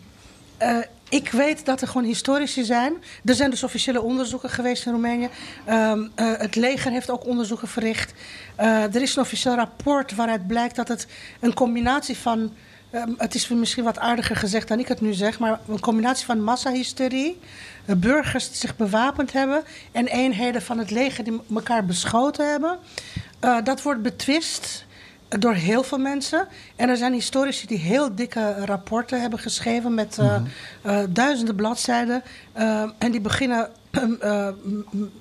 ik 1.10 1.32
weet 1.32 1.66
dat 1.66 1.82
er 1.82 1.88
gewoon 1.88 2.08
historici 2.08 2.64
zijn. 2.64 2.94
Er 3.26 3.36
zijn 3.36 3.50
dus 3.50 3.64
officiële 3.64 4.02
onderzoeken 4.02 4.50
geweest 4.50 4.86
in 4.86 4.92
Roemenië. 4.92 5.30
Um, 5.70 6.12
uh, 6.16 6.38
het 6.38 6.56
leger 6.56 6.92
heeft 6.92 7.10
ook 7.10 7.26
onderzoeken 7.26 7.68
verricht. 7.68 8.14
Uh, 8.60 8.96
er 8.96 9.02
is 9.02 9.16
een 9.16 9.22
officieel 9.22 9.56
rapport 9.56 10.16
waaruit 10.16 10.48
blijkt 10.48 10.76
dat 10.76 10.88
het 10.88 11.08
een 11.40 11.54
combinatie 11.54 12.18
van. 12.18 12.54
Um, 12.92 13.16
het 13.18 13.36
is 13.36 13.48
misschien 13.48 13.84
wat 13.84 14.00
aardiger 14.00 14.36
gezegd 14.36 14.68
dan 14.68 14.80
ik 14.80 14.88
het 14.88 15.02
nu 15.02 15.14
zeg, 15.14 15.40
maar 15.40 15.60
een 15.68 15.80
combinatie 15.80 16.26
van 16.26 16.44
massahysterie, 16.44 17.40
uh, 17.86 17.96
burgers 17.96 18.48
die 18.48 18.58
zich 18.58 18.76
bewapend 18.76 19.34
hebben 19.34 19.64
en 19.92 20.08
eenheden 20.08 20.62
van 20.62 20.78
het 20.78 20.92
leger 20.92 21.24
die 21.24 21.42
elkaar 21.54 21.86
beschoten 21.86 22.50
hebben. 22.50 22.78
dat 23.64 23.82
wordt 23.82 24.02
betwist 24.02 24.86
door 25.30 25.54
heel 25.54 25.84
veel 25.84 25.98
mensen. 25.98 26.48
En 26.76 26.90
er 26.90 26.98
zijn 26.98 27.14
historici 27.14 27.68
die 27.68 27.78
heel 27.78 28.16
dikke 28.16 28.66
rapporten 28.66 29.22
hebben 29.22 29.40
geschreven 29.40 29.94
met 29.94 30.18
uh, 30.20 30.38
mm 30.38 30.48
-hmm. 30.82 30.92
uh, 30.92 31.00
duizenden 31.10 31.56
bladzijden. 31.56 32.24
Uh, 32.58 32.90
en 32.98 33.12
die 33.12 33.22
beginnen 33.22 33.70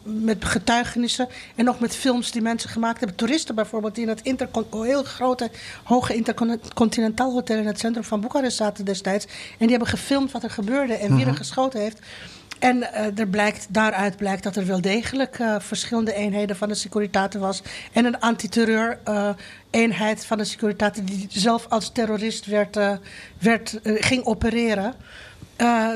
met 0.02 0.44
getuigenissen 0.44 1.28
en 1.54 1.64
nog 1.64 1.80
met 1.80 1.96
films 1.96 2.30
die 2.30 2.42
mensen 2.42 2.70
gemaakt 2.70 2.98
hebben. 2.98 3.16
Toeristen 3.16 3.54
bijvoorbeeld 3.54 3.94
die 3.94 4.04
in 4.04 4.38
het 4.38 4.58
heel 4.70 5.02
grote, 5.02 5.50
hoge 5.84 6.14
intercontinentaal 6.14 7.32
hotel 7.32 7.56
in 7.56 7.66
het 7.66 7.78
centrum 7.78 8.04
van 8.04 8.20
Boekarest 8.20 8.56
zaten 8.56 8.84
destijds. 8.84 9.24
En 9.24 9.32
die 9.58 9.70
hebben 9.70 9.88
gefilmd 9.88 10.32
wat 10.32 10.42
er 10.42 10.50
gebeurde 10.50 10.94
en 10.94 11.14
wie 11.14 11.24
er 11.24 11.30
mhm. 11.30 11.36
geschoten 11.36 11.80
heeft. 11.80 12.00
En 12.58 12.76
uh, 12.76 13.18
er 13.18 13.28
blijkt, 13.28 13.66
daaruit 13.68 14.16
blijkt 14.16 14.42
dat 14.42 14.56
er 14.56 14.66
wel 14.66 14.80
degelijk 14.80 15.38
uh, 15.38 15.56
verschillende 15.58 16.12
eenheden 16.12 16.56
van 16.56 16.68
de 16.68 16.74
Securitate 16.74 17.38
was. 17.38 17.62
En 17.92 18.04
een 18.04 18.20
antiterreur 18.20 18.98
uh, 19.08 19.28
eenheid 19.70 20.26
van 20.26 20.38
de 20.38 20.44
Securitate 20.44 21.04
die 21.04 21.26
zelf 21.28 21.66
als 21.68 21.92
terrorist 21.92 22.46
werd, 22.46 22.78
werd, 23.38 23.80
ging 23.82 24.24
opereren. 24.24 24.94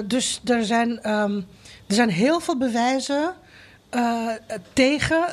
dus 0.06 0.40
er 0.44 0.64
zijn, 0.64 1.10
um, 1.10 1.46
er 1.86 1.94
zijn 1.94 2.10
heel 2.10 2.40
veel 2.40 2.56
bewijzen 2.56 3.34
tegen 4.72 5.24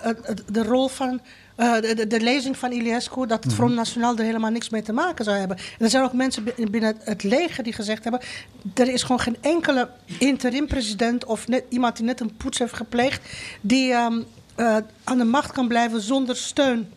de 0.51 0.63
rol 0.63 0.88
van 0.88 1.22
uh, 1.57 1.81
de, 1.81 2.07
de, 2.07 2.19
lezing 2.19 2.57
van 2.57 2.71
Iliescu 2.71 3.27
dat 3.27 3.43
het 3.43 3.53
Front 3.53 3.75
Nationaal 3.75 4.17
er 4.17 4.23
helemaal 4.23 4.51
niks 4.51 4.69
mee 4.69 4.81
te 4.81 4.93
maken 4.93 5.25
zou 5.25 5.37
hebben. 5.37 5.57
En 5.57 5.85
er 5.85 5.89
zijn 5.89 6.03
ook 6.03 6.13
mensen 6.13 6.43
binnen 6.71 6.97
het 6.99 7.23
leger 7.23 7.63
die 7.63 7.73
gezegd 7.73 8.03
hebben: 8.03 8.21
er 8.73 8.87
is 8.87 9.01
gewoon 9.01 9.19
geen 9.19 9.37
enkele 9.41 9.89
interim-president 10.19 11.25
of 11.25 11.47
net, 11.47 11.63
iemand 11.69 11.95
die 11.95 12.05
net 12.05 12.19
een 12.19 12.35
poets 12.37 12.59
heeft 12.59 12.73
gepleegd, 12.73 13.29
die 13.61 13.93
um, 13.93 14.25
uh, 14.57 14.77
aan 15.03 15.17
de 15.17 15.23
macht 15.23 15.51
kan 15.51 15.67
blijven 15.67 16.01
zonder 16.01 16.35
steun 16.35 16.91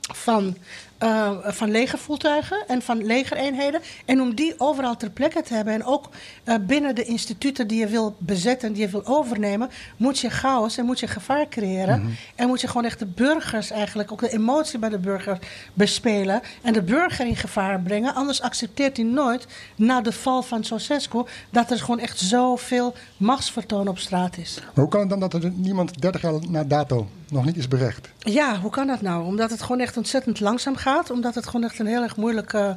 van 0.00 0.56
uh, 1.02 1.30
van 1.42 1.70
legervoertuigen 1.70 2.64
en 2.66 2.82
van 2.82 3.04
legereenheden. 3.04 3.80
En 4.04 4.20
om 4.20 4.34
die 4.34 4.54
overal 4.58 4.96
ter 4.96 5.10
plekke 5.10 5.42
te 5.42 5.54
hebben. 5.54 5.74
En 5.74 5.84
ook 5.84 6.08
uh, 6.44 6.54
binnen 6.60 6.94
de 6.94 7.04
instituten 7.04 7.66
die 7.66 7.78
je 7.78 7.86
wil 7.86 8.16
bezetten, 8.18 8.72
die 8.72 8.82
je 8.82 8.88
wil 8.88 9.06
overnemen, 9.06 9.70
moet 9.96 10.18
je 10.18 10.30
chaos 10.30 10.76
en 10.76 10.84
moet 10.84 11.00
je 11.00 11.06
gevaar 11.06 11.48
creëren. 11.48 11.98
Mm 11.98 12.06
-hmm. 12.06 12.16
En 12.34 12.48
moet 12.48 12.60
je 12.60 12.66
gewoon 12.66 12.84
echt 12.84 12.98
de 12.98 13.06
burgers 13.06 13.70
eigenlijk, 13.70 14.12
ook 14.12 14.20
de 14.20 14.32
emotie 14.32 14.78
bij 14.78 14.88
de 14.88 14.98
burger 14.98 15.38
bespelen. 15.74 16.42
En 16.62 16.72
de 16.72 16.82
burger 16.82 17.26
in 17.26 17.36
gevaar 17.36 17.80
brengen. 17.80 18.14
Anders 18.14 18.42
accepteert 18.42 18.96
hij 18.96 19.06
nooit, 19.06 19.46
na 19.76 20.00
de 20.00 20.12
val 20.12 20.42
van 20.42 20.64
Ceausescu, 20.64 21.22
dat 21.50 21.70
er 21.70 21.78
gewoon 21.78 21.98
echt 21.98 22.18
zoveel 22.18 22.94
machtsvertoon 23.16 23.88
op 23.88 23.98
straat 23.98 24.36
is. 24.36 24.58
Maar 24.60 24.84
hoe 24.84 24.88
kan 24.88 25.00
het 25.00 25.08
dan 25.08 25.20
dat 25.20 25.34
er 25.34 25.50
niemand 25.50 26.00
30 26.00 26.22
jaar 26.22 26.32
na 26.48 26.64
dato 26.64 27.08
nog 27.28 27.44
niet 27.44 27.56
is 27.56 27.68
berecht? 27.68 28.08
Ja, 28.18 28.60
hoe 28.60 28.70
kan 28.70 28.86
dat 28.86 29.00
nou? 29.00 29.24
Omdat 29.24 29.50
het 29.50 29.62
gewoon 29.62 29.80
echt 29.80 29.96
ontzettend 29.96 30.40
langzaam 30.40 30.76
gaat. 30.76 30.83
Omdat 31.10 31.34
het 31.34 31.46
gewoon 31.46 31.64
echt 31.64 31.78
een 31.78 31.86
heel 31.86 32.02
erg 32.02 32.16
moeilijk 32.16 32.52
uh, 32.52 32.70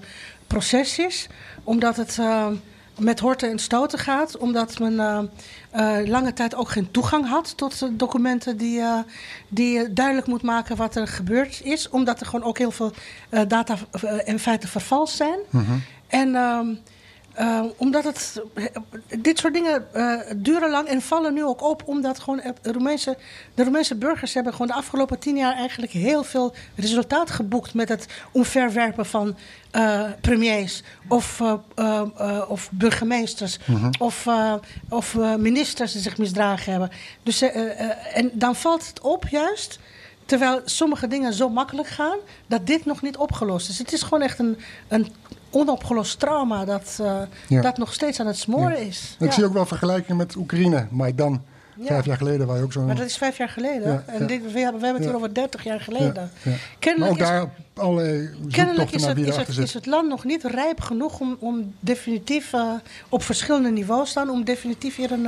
proces 0.47 0.99
is. 0.99 1.27
Omdat 1.63 1.95
het 1.95 2.17
uh, 2.19 2.47
met 2.99 3.19
horten 3.19 3.49
en 3.49 3.59
stoten 3.59 3.99
gaat. 3.99 4.37
Omdat 4.37 4.79
men 4.79 4.93
uh, 5.75 6.07
lange 6.07 6.33
tijd 6.33 6.55
ook 6.55 6.69
geen 6.69 6.91
toegang 6.91 7.27
had 7.27 7.57
tot 7.57 7.89
documenten 7.91 8.57
die, 8.57 8.81
die 9.47 9.93
duidelijk 9.93 10.27
moet 10.27 10.41
maken 10.41 10.75
wat 10.75 10.95
er 10.95 11.07
gebeurd 11.07 11.61
is. 11.63 11.89
Omdat 11.89 12.19
er 12.19 12.25
gewoon 12.25 12.45
ook 12.45 12.57
heel 12.57 12.71
veel 12.71 12.93
data 13.47 13.75
in 14.25 14.39
feite 14.39 14.67
vervals 14.67 15.15
zijn. 15.15 15.39
Mm 15.49 15.65
-hmm. 15.65 15.83
En... 16.07 16.35
Uh, 17.39 17.63
omdat 17.75 18.03
het, 18.03 18.41
dit 19.19 19.39
soort 19.39 19.53
dingen 19.53 19.87
uh, 19.95 20.19
duren 20.35 20.69
lang 20.69 20.87
en 20.87 21.01
vallen 21.01 21.33
nu 21.33 21.43
ook 21.43 21.61
op. 21.61 21.83
Omdat 21.85 22.19
gewoon 22.19 22.41
de 22.61 22.71
Roemeense, 22.71 23.17
de 23.53 23.63
Roemeense 23.63 23.95
burgers 23.95 24.33
hebben 24.33 24.51
gewoon 24.51 24.67
de 24.67 24.73
afgelopen 24.73 25.19
tien 25.19 25.37
jaar 25.37 25.53
eigenlijk 25.53 25.91
heel 25.91 26.23
veel 26.23 26.53
resultaat 26.75 27.29
geboekt 27.29 27.73
met 27.73 27.89
het 27.89 28.05
omverwerpen 28.31 29.05
van 29.05 29.37
uh, 29.71 30.03
premiers 30.21 30.83
of, 31.07 31.41
of 32.47 32.69
burgemeesters 32.71 33.59
-hmm. 33.65 33.89
of, 33.99 34.27
of 34.89 35.15
ministers 35.37 35.91
die 35.91 36.01
zich 36.01 36.17
misdragen 36.17 36.71
hebben. 36.71 36.91
Dus, 37.23 37.41
en 38.13 38.31
dan 38.33 38.55
valt 38.55 38.87
het 38.87 39.01
op 39.01 39.27
juist 39.27 39.79
terwijl 40.27 40.61
sommige 40.65 41.07
dingen 41.07 41.33
zo 41.33 41.49
makkelijk 41.49 41.87
gaan, 41.87 42.17
dat 42.47 42.67
dit 42.67 42.85
nog 42.85 43.01
niet 43.01 43.17
opgelost 43.17 43.69
is. 43.69 43.77
Het 43.77 43.93
is 43.93 44.01
gewoon 44.01 44.21
echt 44.21 44.39
een, 44.39 44.57
een 44.87 45.07
onopgelost 45.49 46.19
trauma 46.19 46.65
dat, 46.65 46.97
uh, 47.01 47.21
ja. 47.47 47.61
dat 47.61 47.77
nog 47.77 47.93
steeds 47.93 48.19
aan 48.19 48.27
het 48.27 48.37
smoren 48.37 48.79
ja. 48.79 48.87
is. 48.87 49.15
Ik 49.19 49.27
ja. 49.27 49.33
zie 49.33 49.45
ook 49.45 49.53
wel 49.53 49.65
vergelijkingen 49.65 50.17
met 50.17 50.35
Oekraïne, 50.35 50.87
Maidan. 50.89 51.41
Vijf 51.85 52.05
jaar 52.05 52.17
geleden 52.17 52.47
waar 52.47 52.57
je 52.57 52.63
ook 52.63 52.71
zo. 52.71 52.81
Maar 52.81 52.95
dat 52.95 53.05
is 53.05 53.17
vijf 53.17 53.37
jaar 53.37 53.49
geleden. 53.49 54.07
en 54.07 54.27
dit, 54.27 54.51
we, 54.51 54.59
hebben, 54.59 54.79
we 54.79 54.85
hebben 54.85 54.93
het 54.93 55.03
hier 55.03 55.15
over 55.15 55.33
dertig 55.33 55.63
jaar 55.63 55.79
geleden. 55.79 56.31
Kennelijk 56.79 57.11
ook 57.11 57.17
daar 57.17 57.49
allerlei 57.73 58.29
Kennelijk 58.51 58.91
is 58.91 59.05
het, 59.05 59.17
is, 59.17 59.35
het, 59.35 59.57
is 59.57 59.73
het 59.73 59.85
land 59.85 60.09
nog 60.09 60.23
niet 60.23 60.43
rijp 60.43 60.81
genoeg 60.81 61.19
om, 61.19 61.37
om 61.39 61.73
definitief 61.79 62.53
uh, 62.53 62.71
op 63.09 63.23
verschillende 63.23 63.71
niveaus 63.71 64.09
staan, 64.09 64.29
om 64.29 64.43
definitief 64.43 64.95
hier 64.95 65.11
een, 65.11 65.23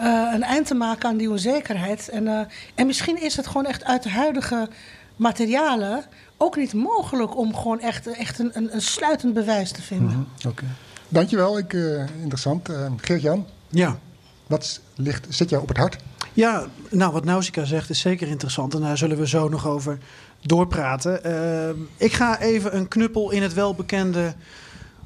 uh, 0.00 0.32
een 0.32 0.42
eind 0.42 0.66
te 0.66 0.74
maken 0.74 1.08
aan 1.08 1.16
die 1.16 1.30
onzekerheid. 1.30 2.08
En, 2.08 2.48
en 2.74 2.86
misschien 2.86 3.22
is 3.22 3.36
het 3.36 3.46
gewoon 3.46 3.66
echt 3.66 3.84
uit 3.84 4.02
de 4.02 4.10
huidige 4.10 4.68
materialen 5.16 6.04
ook 6.44 6.56
niet 6.56 6.72
mogelijk 6.72 7.36
om 7.36 7.54
gewoon 7.54 7.80
echt, 7.80 8.06
echt 8.06 8.38
een, 8.38 8.50
een, 8.52 8.74
een 8.74 8.82
sluitend 8.82 9.34
bewijs 9.34 9.72
te 9.72 9.82
vinden. 9.82 10.06
Mm 10.06 10.12
-hmm. 10.12 10.26
Oké. 10.36 10.48
Okay. 10.48 10.68
Dankjewel, 11.08 11.58
ik, 11.58 11.72
interessant. 12.20 12.68
Geert-Jan? 12.96 13.46
Ja. 13.68 13.98
Wat 14.46 14.80
ligt, 14.94 15.26
zit 15.28 15.50
jou 15.50 15.62
op 15.62 15.68
het 15.68 15.76
hart? 15.76 15.96
Ja, 16.32 16.66
nou 16.90 17.12
wat 17.12 17.24
Nausicaa 17.24 17.64
zegt 17.64 17.90
is 17.90 18.00
zeker 18.00 18.28
interessant. 18.28 18.74
En 18.74 18.80
daar 18.80 18.98
zullen 18.98 19.18
we 19.18 19.28
zo 19.28 19.48
nog 19.48 19.66
over 19.66 19.98
doorpraten. 20.40 21.20
Uh, 21.26 21.82
ik 21.96 22.12
ga 22.12 22.40
even 22.40 22.76
een 22.76 22.88
knuppel 22.88 23.30
in 23.30 23.42
het 23.42 23.54
welbekende 23.54 24.34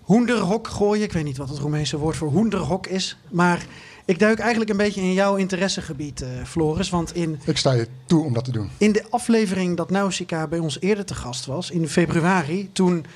hoenderhok 0.02 0.68
gooien. 0.68 1.04
Ik 1.04 1.12
weet 1.12 1.24
niet 1.24 1.36
wat 1.36 1.48
het 1.48 1.58
Roemeense 1.58 1.98
woord 1.98 2.16
voor 2.16 2.28
hoenderhok 2.28 2.86
is. 2.86 3.16
Maar 3.28 3.66
ik 4.08 4.18
duik 4.18 4.38
eigenlijk 4.38 4.70
een 4.70 4.76
beetje 4.76 5.00
in 5.00 5.12
jouw 5.12 5.36
interessegebied, 5.36 6.22
uh, 6.22 6.28
Floris. 6.44 6.90
Want 6.90 7.14
in, 7.14 7.40
ik 7.44 7.56
sta 7.56 7.72
je 7.72 7.88
toe 8.06 8.24
om 8.24 8.32
dat 8.32 8.44
te 8.44 8.50
doen. 8.50 8.70
In 8.78 8.92
de 8.92 9.04
aflevering 9.10 9.76
dat 9.76 9.90
Nausicaa 9.90 10.46
bij 10.46 10.58
ons 10.58 10.80
eerder 10.80 11.04
te 11.04 11.14
gast 11.14 11.46
was, 11.46 11.70
in 11.70 11.88
februari... 11.88 12.70
toen 12.72 13.06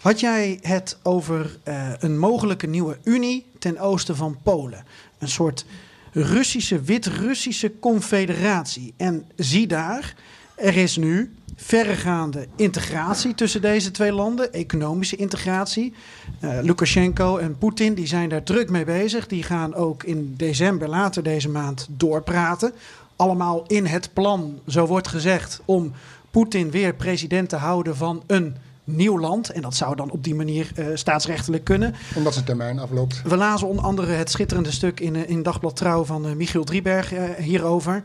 had 0.00 0.20
jij 0.20 0.58
het 0.62 0.98
over 1.02 1.58
uh, 1.68 1.92
een 1.98 2.18
mogelijke 2.18 2.66
nieuwe 2.66 2.98
unie 3.04 3.46
ten 3.58 3.78
oosten 3.78 4.16
van 4.16 4.38
Polen. 4.42 4.84
Een 5.18 5.28
soort 5.28 5.64
Russische, 6.12 6.80
Wit-Russische 6.80 7.72
confederatie. 7.80 8.94
En 8.96 9.26
zie 9.36 9.66
daar, 9.66 10.14
er 10.56 10.76
is 10.76 10.96
nu 10.96 11.34
verregaande 11.56 12.46
integratie 12.56 13.34
tussen 13.34 13.60
deze 13.60 13.90
twee 13.90 14.12
landen, 14.12 14.52
economische 14.52 15.16
integratie. 15.16 15.94
Uh, 16.40 16.58
Lukashenko 16.62 17.36
en 17.36 17.58
Poetin 17.58 17.94
die 17.94 18.06
zijn 18.06 18.28
daar 18.28 18.42
druk 18.42 18.70
mee 18.70 18.84
bezig. 18.84 19.26
Die 19.26 19.42
gaan 19.42 19.74
ook 19.74 20.02
in 20.02 20.34
december, 20.36 20.88
later 20.88 21.22
deze 21.22 21.48
maand, 21.48 21.86
doorpraten. 21.90 22.72
Allemaal 23.16 23.64
in 23.66 23.86
het 23.86 24.10
plan, 24.12 24.58
zo 24.66 24.86
wordt 24.86 25.08
gezegd, 25.08 25.60
om 25.64 25.92
Poetin 26.30 26.70
weer 26.70 26.94
president 26.94 27.48
te 27.48 27.56
houden 27.56 27.96
van 27.96 28.22
een 28.26 28.56
nieuw 28.84 29.18
land. 29.18 29.50
En 29.50 29.62
dat 29.62 29.74
zou 29.74 29.96
dan 29.96 30.10
op 30.10 30.24
die 30.24 30.34
manier 30.34 30.70
uh, 30.78 30.86
staatsrechtelijk 30.94 31.64
kunnen. 31.64 31.94
Omdat 32.14 32.32
zijn 32.32 32.44
termijn 32.44 32.78
afloopt. 32.78 33.22
We 33.22 33.36
lazen 33.36 33.68
onder 33.68 33.84
andere 33.84 34.12
het 34.12 34.30
schitterende 34.30 34.70
stuk 34.70 35.00
in, 35.00 35.14
uh, 35.14 35.28
in 35.28 35.42
Dagblad 35.42 35.76
Trouw 35.76 36.04
van 36.04 36.26
uh, 36.26 36.32
Michiel 36.32 36.64
Drieberg 36.64 37.12
hierover. 37.38 38.02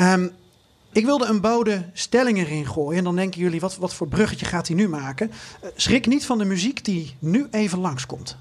Um, 0.00 0.30
ik 0.92 1.04
wilde 1.04 1.26
een 1.26 1.40
boude 1.40 1.84
stelling 1.92 2.38
erin 2.38 2.66
gooien. 2.66 2.98
En 2.98 3.04
dan 3.04 3.16
denken 3.16 3.40
jullie, 3.40 3.60
wat, 3.60 3.76
wat 3.76 3.94
voor 3.94 4.08
bruggetje 4.08 4.46
gaat 4.46 4.66
hij 4.66 4.76
nu 4.76 4.88
maken? 4.88 5.30
schrik 5.76 6.06
niet 6.06 6.26
van 6.26 6.38
de 6.38 6.44
muziek 6.44 6.84
die 6.84 7.16
nu 7.18 7.46
even 7.50 7.78
langskomt. 7.78 8.36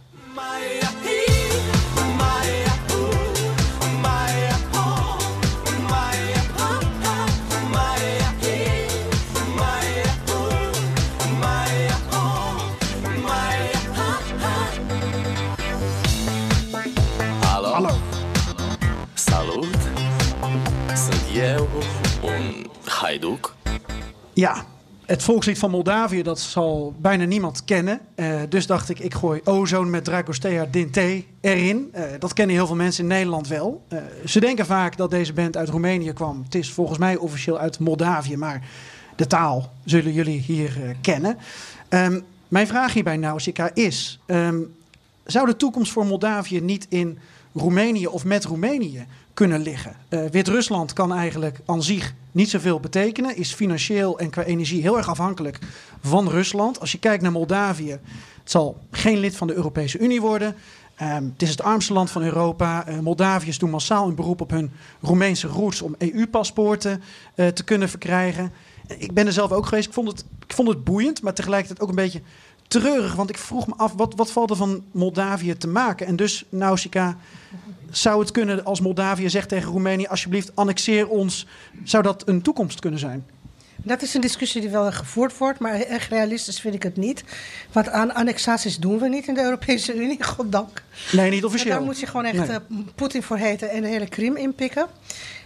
Ja, 24.34 24.66
het 25.06 25.24
volkslied 25.24 25.60
van 25.60 25.70
Moldavië, 25.70 26.24
dat 26.24 26.40
zal 26.40 26.94
bijna 26.98 27.26
niemand 27.26 27.64
kennen. 27.66 28.00
Uh, 28.16 28.42
dus 28.50 28.68
dacht 28.68 28.90
ik, 28.90 29.00
ik 29.00 29.14
gooi 29.14 29.42
Ozone 29.44 29.90
met 29.90 30.04
Dragostea 30.04 30.68
Dinte 30.72 31.24
erin. 31.42 31.92
Uh, 31.96 32.04
dat 32.20 32.34
kennen 32.34 32.56
heel 32.56 32.68
veel 32.68 32.76
mensen 32.76 33.04
in 33.04 33.10
Nederland 33.10 33.48
wel. 33.48 33.84
Uh, 33.90 34.00
ze 34.26 34.40
denken 34.40 34.66
vaak 34.66 34.98
dat 34.98 35.10
deze 35.10 35.34
band 35.34 35.58
uit 35.58 35.70
Roemenië 35.70 36.14
kwam. 36.14 36.42
Het 36.44 36.56
is 36.56 36.72
volgens 36.72 36.98
mij 36.98 37.16
officieel 37.16 37.60
uit 37.60 37.80
Moldavië, 37.80 38.38
maar 38.38 38.68
de 39.16 39.28
taal 39.28 39.72
zullen 39.86 40.14
jullie 40.14 40.40
hier 40.40 40.96
kennen. 41.02 41.38
Um, 41.90 42.24
mijn 42.48 42.68
vraag 42.68 42.94
hierbij, 42.94 43.18
Nausicaa, 43.18 43.70
is... 43.74 44.20
Um, 44.26 44.74
zou 45.26 45.46
de 45.46 45.56
toekomst 45.56 45.92
voor 45.92 46.06
Moldavië 46.06 46.62
niet 46.62 46.86
in 46.90 47.20
Roemenië 47.54 48.08
of 48.08 48.26
met 48.26 48.46
Roemenië 48.46 49.06
kunnen 49.40 49.62
liggen. 49.62 49.96
Uh, 50.10 50.26
Wit-Rusland 50.26 50.94
kan 50.94 51.14
eigenlijk 51.14 51.60
aan 51.66 51.84
zich 51.84 52.14
niet 52.32 52.50
zoveel 52.50 52.80
betekenen. 52.80 53.36
Is 53.36 53.54
financieel 53.54 54.20
en 54.20 54.30
qua 54.30 54.44
energie 54.44 54.82
heel 54.82 54.98
erg 54.98 55.10
afhankelijk 55.10 55.60
van 56.02 56.30
Rusland. 56.30 56.80
Als 56.80 56.92
je 56.92 57.00
kijkt 57.00 57.24
naar 57.24 57.32
Moldavië, 57.32 57.92
het 57.92 58.52
zal 58.52 58.78
geen 58.92 59.18
lid 59.18 59.36
van 59.36 59.48
de 59.48 59.54
Europese 59.54 60.00
Unie 60.00 60.22
worden. 60.22 60.56
Um, 61.02 61.30
het 61.34 61.42
is 61.42 61.50
het 61.50 61.62
armste 61.62 61.94
land 61.94 62.12
van 62.12 62.24
Europa. 62.24 62.90
Uh, 62.90 63.00
Moldaviërs 63.00 63.58
doen 63.58 63.70
massaal 63.70 64.08
een 64.08 64.16
beroep 64.16 64.42
op 64.42 64.50
hun 64.50 64.72
Roemeense 65.02 65.48
roots 65.48 65.82
om 65.82 65.96
EU-paspoorten 65.98 67.02
uh, 67.36 67.48
te 67.48 67.64
kunnen 67.64 67.90
verkrijgen. 67.90 68.52
Ik 68.98 69.14
ben 69.14 69.26
er 69.26 69.34
zelf 69.34 69.52
ook 69.52 69.66
geweest. 69.66 69.88
Ik 69.88 69.94
vond, 69.94 70.08
het, 70.08 70.26
ik 70.48 70.54
vond 70.54 70.68
het 70.68 70.84
boeiend, 70.84 71.22
maar 71.22 71.34
tegelijkertijd 71.34 71.82
ook 71.82 71.90
een 71.90 72.04
beetje 72.04 72.22
treurig. 72.70 73.16
Want 73.16 73.30
ik 73.30 73.38
vroeg 73.38 73.68
me 73.68 73.74
af, 73.78 73.94
wat, 73.94 74.14
wat 74.16 74.32
valt 74.32 74.50
er 74.50 74.56
van 74.56 74.84
Moldavië 74.92 75.58
te 75.58 75.68
maken? 75.68 76.08
En 76.08 76.16
dus, 76.16 76.46
Nausicaa, 76.50 77.18
zou 77.90 78.20
het 78.20 78.32
kunnen 78.32 78.66
als 78.66 78.82
Moldavië 78.82 79.30
zegt 79.30 79.50
tegen 79.50 79.72
Roemenië: 79.72 80.08
alsjeblieft, 80.08 80.56
annexeer 80.56 81.08
ons? 81.08 81.48
Zou 81.84 82.04
dat 82.04 82.28
een 82.28 82.42
toekomst 82.42 82.80
kunnen 82.80 83.00
zijn? 83.00 83.26
Dat 83.84 84.02
is 84.02 84.14
een 84.14 84.22
discussie 84.22 84.62
die 84.62 84.70
wel 84.70 84.92
gevoerd 84.92 85.38
wordt, 85.38 85.60
maar 85.60 85.74
echt 85.74 86.10
realistisch 86.10 86.60
vind 86.60 86.74
ik 86.74 86.84
het 86.84 86.98
niet. 86.98 87.24
Want 87.72 87.90
aan 87.90 88.14
annexaties 88.14 88.78
doen 88.78 89.00
we 89.00 89.10
niet 89.10 89.28
in 89.28 89.34
de 89.34 89.42
Europese 89.42 89.96
Unie, 89.96 90.24
goddank. 90.36 90.84
Nee, 91.12 91.30
niet 91.30 91.46
officieel. 91.46 91.74
daar 91.74 91.84
moet 91.84 92.00
je 92.00 92.06
gewoon 92.06 92.26
echt 92.26 92.48
nee. 92.48 92.50
uh, 92.50 92.78
Poetin 92.96 93.24
voor 93.24 93.38
heten 93.38 93.70
en 93.70 93.82
de 93.82 93.88
hele 93.88 94.08
Krim 94.08 94.36
inpikken. 94.36 94.88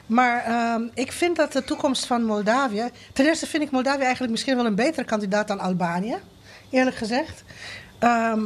Maar 0.06 0.48
uh, 0.48 0.88
ik 0.94 1.12
vind 1.12 1.36
dat 1.36 1.52
de 1.52 1.64
toekomst 1.64 2.06
van 2.06 2.24
Moldavië. 2.24 2.90
Ten 3.14 3.26
eerste 3.26 3.48
vind 3.48 3.64
ik 3.64 3.72
Moldavië 3.72 4.02
eigenlijk 4.02 4.32
misschien 4.32 4.56
wel 4.56 4.66
een 4.66 4.76
betere 4.76 5.06
kandidaat 5.06 5.48
dan 5.48 5.60
Albanië, 5.60 6.16
eerlijk 6.74 6.96
gezegd. 6.96 7.44
Ehm, 8.00 8.42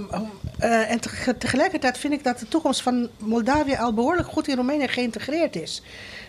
eh, 0.59 0.91
en 0.91 0.99
tegelijkertijd 1.37 1.97
vind 1.97 2.13
ik 2.13 2.23
dat 2.23 2.39
de 2.39 2.47
toekomst 2.47 2.81
van 2.81 3.09
Moldavië 3.19 3.75
al 3.75 3.93
behoorlijk 3.93 4.27
goed 4.27 4.47
in 4.47 4.55
Roemenië 4.55 4.87
geïntegreerd 4.87 5.55
is. 5.55 5.81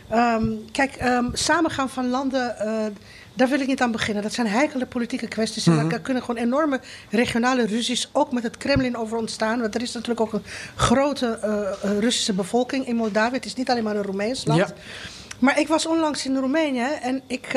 Ehm, 0.09 0.47
kijk, 0.73 0.95
ehm, 0.97 1.25
samengaan 1.33 1.89
van 1.89 2.09
landen, 2.09 2.59
eh, 2.59 2.87
daar 3.35 3.49
wil 3.49 3.61
ik 3.61 3.67
niet 3.67 3.83
aan 3.83 3.91
beginnen. 3.93 4.23
Dat 4.23 4.33
zijn 4.33 4.47
heikele 4.47 4.87
politieke 4.87 5.29
kwesties. 5.29 5.67
En 5.67 5.75
Mhm. 5.75 5.89
daar 5.89 6.01
kunnen 6.01 6.23
gewoon 6.23 6.43
enorme 6.43 6.81
regionale 7.11 7.67
ruzies 7.67 8.09
ook 8.13 8.33
met 8.33 8.43
het 8.43 8.57
Kremlin 8.57 8.97
over 8.97 9.19
ontstaan. 9.19 9.61
Want 9.61 9.75
er 9.75 9.83
is 9.83 9.93
natuurlijk 9.93 10.21
ook 10.21 10.33
een 10.33 10.45
grote 10.75 11.39
eh, 11.43 11.99
Russische 11.99 12.33
bevolking 12.33 12.87
in 12.87 12.97
Moldavië. 12.97 13.35
Het 13.35 13.45
is 13.45 13.55
niet 13.55 13.71
alleen 13.71 13.85
maar 13.85 13.97
een 13.97 14.03
Roemeens 14.03 14.45
land. 14.45 14.59
Ja. 14.61 14.75
Maar 15.39 15.59
ik 15.61 15.69
was 15.69 15.87
onlangs 15.87 16.27
in 16.27 16.37
Roemenië 16.37 16.89
en 17.03 17.23
ik 17.27 17.49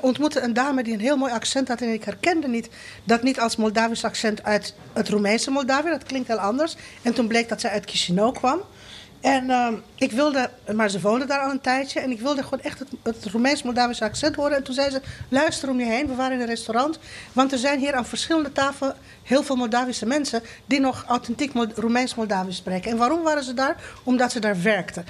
ontmoette 0.00 0.40
een 0.40 0.52
dame 0.52 0.82
die 0.82 0.92
een 0.94 1.00
heel 1.00 1.16
mooi 1.16 1.32
accent 1.32 1.68
had. 1.68 1.80
En 1.80 1.92
ik 1.92 2.04
herkende 2.04 2.48
niet 2.48 2.68
dat 3.04 3.22
niet 3.22 3.40
als 3.40 3.56
Moldavisch 3.56 4.04
accent 4.04 4.42
uit 4.42 4.74
het 4.92 5.08
Roemeense 5.08 5.50
Moldavië. 5.50 5.88
Dat 5.88 6.04
klinkt 6.04 6.28
heel 6.28 6.38
anders. 6.38 6.76
En 7.02 7.14
toen 7.14 7.26
bleek 7.28 7.48
dat 7.48 7.60
zij 7.60 7.70
uit 7.70 7.90
Chisinau 7.90 8.32
kwam. 8.32 8.60
En 9.20 9.50
ehm, 9.50 9.74
ik 9.94 10.12
wilde, 10.12 10.50
maar 10.74 10.90
ze 10.90 11.00
woonde 11.00 11.24
daar 11.26 11.40
al 11.40 11.50
een 11.50 11.60
tijdje. 11.60 12.00
En 12.00 12.10
ik 12.10 12.20
wilde 12.20 12.42
gewoon 12.42 12.60
echt 12.60 12.78
het, 12.78 12.88
het 13.02 13.24
Roemeens-Moldavische 13.24 14.04
accent 14.04 14.34
horen. 14.36 14.56
En 14.56 14.62
toen 14.62 14.74
zei 14.74 14.90
ze: 14.90 15.00
luister 15.28 15.68
om 15.68 15.78
je 15.78 15.86
heen. 15.86 16.06
We 16.06 16.14
waren 16.14 16.32
in 16.32 16.40
een 16.40 16.46
restaurant. 16.46 16.98
Want 17.32 17.52
er 17.52 17.58
zijn 17.58 17.78
hier 17.78 17.94
aan 17.94 18.06
verschillende 18.06 18.52
tafelen 18.52 18.96
heel 19.22 19.42
veel 19.42 19.56
Moldavische 19.56 20.06
mensen. 20.06 20.42
die 20.66 20.80
nog 20.80 21.04
authentiek 21.08 21.52
Mol- 21.52 21.72
Roemeens-Moldavisch 21.74 22.56
spreken. 22.56 22.90
En 22.90 22.96
waarom 22.96 23.22
waren 23.22 23.44
ze 23.44 23.54
daar? 23.54 23.76
Omdat 24.02 24.32
ze 24.32 24.40
daar 24.40 24.62
werkten. 24.62 25.04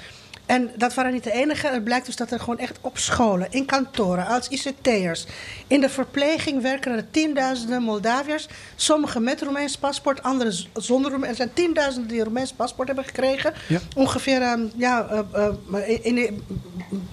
En 0.45 0.71
dat 0.75 0.93
waren 0.93 1.13
niet 1.13 1.23
de 1.23 1.31
enige. 1.31 1.67
Het 1.67 1.83
blijkt 1.83 2.05
dus 2.05 2.15
dat 2.15 2.31
er 2.31 2.39
gewoon 2.39 2.59
echt 2.59 2.77
op 2.81 2.97
scholen, 2.97 3.47
in 3.49 3.65
kantoren, 3.65 4.27
als 4.27 4.47
ICT'ers, 4.47 5.25
in 5.67 5.81
de 5.81 5.89
verpleging 5.89 6.61
werken 6.61 6.91
er 6.91 7.11
tienduizenden 7.11 7.83
Moldaviërs. 7.83 8.47
Sommigen 8.75 9.23
met 9.23 9.41
Roemeens 9.41 9.77
paspoort, 9.77 10.23
anderen 10.23 10.53
zonder 10.73 11.11
Roemeens. 11.11 11.31
Er 11.31 11.35
zijn 11.35 11.53
tienduizenden 11.53 12.09
die 12.09 12.17
een 12.17 12.25
Roemeens 12.25 12.53
paspoort 12.53 12.87
hebben 12.87 13.05
gekregen. 13.05 13.53
Ja. 13.67 13.79
Ongeveer 13.95 14.41
ehm, 14.41 14.67
ja, 14.75 15.07
eh, 15.07 15.47
eh, 15.73 16.05
in, 16.05 16.17
in, 16.17 16.43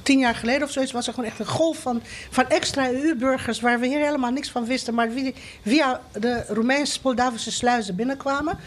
tien 0.02 0.18
jaar 0.18 0.34
geleden 0.34 0.62
of 0.62 0.70
zoiets 0.70 0.92
was 0.92 1.06
er 1.06 1.14
gewoon 1.14 1.28
echt 1.28 1.38
een 1.38 1.46
golf 1.46 1.78
van, 1.78 2.02
van 2.30 2.48
extra 2.48 2.90
EU-burgers 2.90 3.60
waar 3.60 3.80
we 3.80 3.86
hier 3.86 4.04
helemaal 4.04 4.30
niks 4.30 4.50
van 4.50 4.66
wisten, 4.66 4.94
maar 4.94 5.12
wie 5.12 5.34
via 5.64 6.00
de 6.12 6.44
Roemeens-Moldavische 6.48 7.52
sluizen 7.52 7.96
binnenkwamen. 7.96 8.58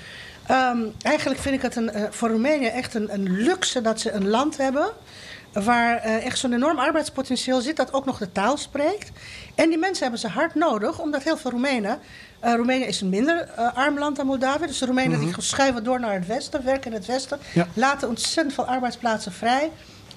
Ehm, 0.48 0.80
eigenlijk 1.02 1.42
vind 1.42 1.56
ik 1.56 1.62
het 1.62 1.76
een, 1.76 1.90
eh, 1.90 2.04
voor 2.10 2.30
Roemenië 2.30 2.66
echt 2.68 2.94
een, 2.94 3.14
een 3.14 3.32
luxe 3.32 3.82
dat 3.82 4.00
ze 4.00 4.12
een 4.12 4.30
land 4.30 4.58
hebben. 4.58 4.92
Waar 5.54 5.98
eh, 5.98 6.26
echt 6.26 6.38
zo'n 6.40 6.54
enorm 6.54 6.80
arbeidspotentieel 6.80 7.62
zit, 7.62 7.76
dat 7.76 7.94
ook 7.94 8.06
nog 8.06 8.18
de 8.18 8.32
taal 8.32 8.58
spreekt. 8.58 9.12
En 9.56 9.70
die 9.70 9.78
mensen 9.78 10.02
hebben 10.02 10.20
ze 10.20 10.28
hard 10.28 10.56
nodig, 10.56 11.00
omdat 11.00 11.24
heel 11.24 11.38
veel 11.38 11.52
Roemenen. 11.52 12.00
eh, 12.40 12.54
Roemenië 12.54 12.84
is 12.84 13.02
een 13.02 13.10
minder 13.10 13.50
arm 13.74 14.00
land 14.00 14.16
dan 14.16 14.26
Moldavië. 14.26 14.68
Dus 14.68 14.78
de 14.78 14.86
Roemenen 14.86 15.20
die 15.20 15.34
schuiven 15.38 15.84
door 15.84 16.00
naar 16.00 16.14
het 16.14 16.28
westen, 16.28 16.64
werken 16.64 16.92
in 16.92 16.98
het 16.98 17.06
westen. 17.06 17.40
Ja. 17.54 17.68
Laten 17.74 18.08
ontzettend 18.08 18.54
veel 18.56 18.66
arbeidsplaatsen 18.66 19.32
vrij. 19.32 19.72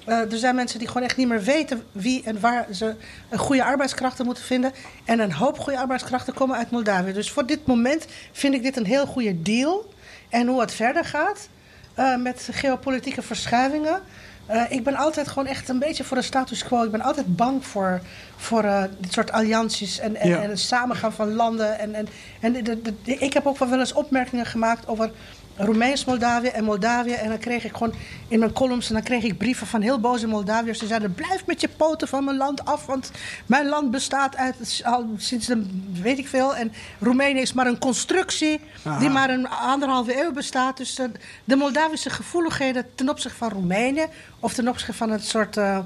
Er 0.05 0.37
zijn 0.37 0.55
mensen 0.55 0.79
die 0.79 0.87
gewoon 0.87 1.03
echt 1.03 1.17
niet 1.17 1.27
meer 1.27 1.41
weten 1.43 1.83
wie 1.91 2.23
en 2.25 2.39
waar 2.39 2.65
ze 2.71 2.95
een 3.29 3.37
goede 3.37 3.63
arbeidskrachten 3.63 4.25
moeten 4.25 4.43
vinden. 4.43 4.71
En 5.05 5.19
een 5.19 5.33
hoop 5.33 5.59
goede 5.59 5.79
arbeidskrachten 5.79 6.33
komen 6.33 6.57
uit 6.57 6.71
Moldavië. 6.71 7.13
Dus 7.13 7.31
voor 7.31 7.45
dit 7.45 7.65
moment 7.65 8.05
vind 8.31 8.53
ik 8.53 8.63
dit 8.63 8.77
een 8.77 8.85
heel 8.85 9.05
goede 9.05 9.41
deal. 9.41 9.93
En 10.29 10.47
hoe 10.47 10.61
het 10.61 10.71
verder 10.71 11.05
gaat 11.05 11.47
eh, 11.93 12.15
met 12.15 12.47
geopolitieke 12.51 13.21
verschuivingen. 13.21 14.01
Eh, 14.45 14.61
ik 14.69 14.83
ben 14.83 14.95
altijd 14.95 15.27
gewoon 15.27 15.47
echt 15.47 15.69
een 15.69 15.79
beetje 15.79 16.03
voor 16.03 16.17
de 16.17 16.23
status 16.23 16.63
quo. 16.63 16.83
Ik 16.83 16.91
ben 16.91 17.01
altijd 17.01 17.35
bang 17.35 17.65
voor, 17.65 18.01
voor 18.37 18.63
eh, 18.63 18.83
dit 18.99 19.13
soort 19.13 19.31
allianties 19.31 19.99
en, 19.99 20.15
en, 20.15 20.29
Ja. 20.29 20.41
en 20.41 20.49
het 20.49 20.59
samengaan 20.59 21.13
van 21.13 21.33
landen. 21.33 21.79
En, 21.79 21.93
en, 21.95 22.07
en 22.41 22.53
de, 22.53 22.61
de- 22.61 22.81
de- 23.03 23.15
ik 23.17 23.33
heb 23.33 23.45
ook 23.45 23.57
wel 23.57 23.79
eens 23.79 23.93
opmerkingen 23.93 24.45
gemaakt 24.45 24.87
over 24.87 25.11
Roemeens-Moldavië 25.57 26.47
en 26.47 26.63
Moldavië. 26.63 27.13
En 27.13 27.29
dan 27.29 27.37
kreeg 27.37 27.63
ik 27.63 27.71
gewoon 27.71 27.93
in 28.27 28.39
mijn 28.39 28.53
columns 28.53 28.87
en 28.87 28.93
dan 28.93 29.03
kreeg 29.03 29.23
ik 29.23 29.37
brieven 29.37 29.67
van 29.67 29.81
heel 29.81 29.99
boze 29.99 30.27
Moldaviërs. 30.27 30.79
Die 30.79 30.87
zeiden: 30.87 31.13
Blijf 31.13 31.45
met 31.45 31.61
je 31.61 31.69
poten 31.77 32.07
van 32.07 32.23
mijn 32.23 32.37
land 32.37 32.65
af, 32.65 32.85
want 32.85 33.11
mijn 33.45 33.67
land 33.67 33.91
bestaat 33.91 34.35
uit 34.35 34.81
al 34.83 35.09
sinds 35.17 35.47
de 35.47 35.65
weet 36.01 36.17
ik 36.17 36.27
veel. 36.27 36.55
En 36.55 36.71
Roemenië 36.99 37.41
is 37.41 37.53
maar 37.53 37.67
een 37.67 37.79
constructie 37.79 38.59
die 38.99 39.09
maar 39.09 39.29
een 39.29 39.49
anderhalve 39.49 40.21
eeuw 40.21 40.31
bestaat. 40.31 40.77
Dus 40.77 40.99
eh, 40.99 41.05
de 41.43 41.55
Moldavische 41.55 42.09
gevoeligheden 42.09 42.85
ten 42.95 43.09
opzichte 43.09 43.37
van 43.37 43.49
Roemenië, 43.49 44.05
of 44.39 44.53
ten 44.53 44.67
opzichte 44.67 44.93
van 44.93 45.09
het 45.09 45.25
soort 45.25 45.57
eh, 45.57 45.79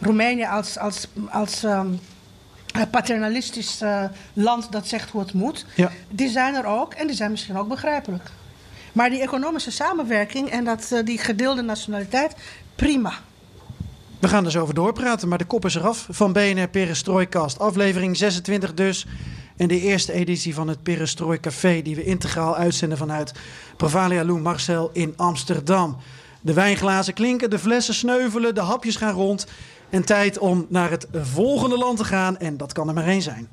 Roemenië 0.00 0.46
als. 0.46 0.78
als, 0.78 1.06
als 1.30 1.64
ehm, 1.64 1.88
een 2.80 2.90
paternalistisch 2.90 3.80
eh, 3.80 4.04
land 4.32 4.72
dat 4.72 4.88
zegt 4.88 5.10
hoe 5.10 5.20
het 5.20 5.32
moet. 5.32 5.66
Ja. 5.74 5.90
Die 6.08 6.28
zijn 6.28 6.54
er 6.54 6.64
ook 6.66 6.94
en 6.94 7.06
die 7.06 7.16
zijn 7.16 7.30
misschien 7.30 7.56
ook 7.56 7.68
begrijpelijk. 7.68 8.30
Maar 8.96 9.10
die 9.10 9.20
economische 9.20 9.70
samenwerking 9.70 10.50
en 10.50 10.64
dat, 10.64 10.90
eh, 10.92 11.04
die 11.04 11.18
gedeelde 11.18 11.62
nationaliteit, 11.62 12.34
prima. 12.74 13.12
We 14.18 14.28
gaan 14.28 14.44
er 14.44 14.50
zo 14.50 14.60
over 14.60 14.74
doorpraten, 14.74 15.28
maar 15.28 15.38
de 15.38 15.44
kop 15.44 15.64
is 15.64 15.74
eraf 15.74 16.06
van 16.10 16.32
BNR 16.32 16.68
Perestroikast. 16.68 17.58
Aflevering 17.58 18.16
26 18.16 18.74
dus. 18.74 19.06
En 19.56 19.68
de 19.68 19.80
eerste 19.80 20.12
editie 20.12 20.54
van 20.54 20.68
het 20.68 20.82
Perestrooi 20.82 21.40
Café... 21.40 21.82
die 21.82 21.96
we 21.96 22.04
integraal 22.04 22.56
uitzenden 22.56 22.98
vanuit 22.98 23.32
Provalia 23.76 24.24
Lou 24.24 24.40
Marcel 24.40 24.90
in 24.92 25.12
Amsterdam. 25.16 25.96
De 26.40 26.52
wijnglazen 26.52 27.14
klinken, 27.14 27.50
de 27.50 27.58
flessen 27.58 27.94
sneuvelen, 27.94 28.54
de 28.54 28.60
hapjes 28.60 28.96
gaan 28.96 29.14
rond... 29.14 29.46
En 29.90 30.04
tijd 30.04 30.38
om 30.38 30.66
naar 30.68 30.90
het 30.90 31.06
volgende 31.12 31.78
land 31.78 31.96
te 31.96 32.04
gaan. 32.04 32.38
En 32.38 32.56
dat 32.56 32.72
kan 32.72 32.88
er 32.88 32.94
maar 32.94 33.06
één 33.06 33.22
zijn. 33.22 33.48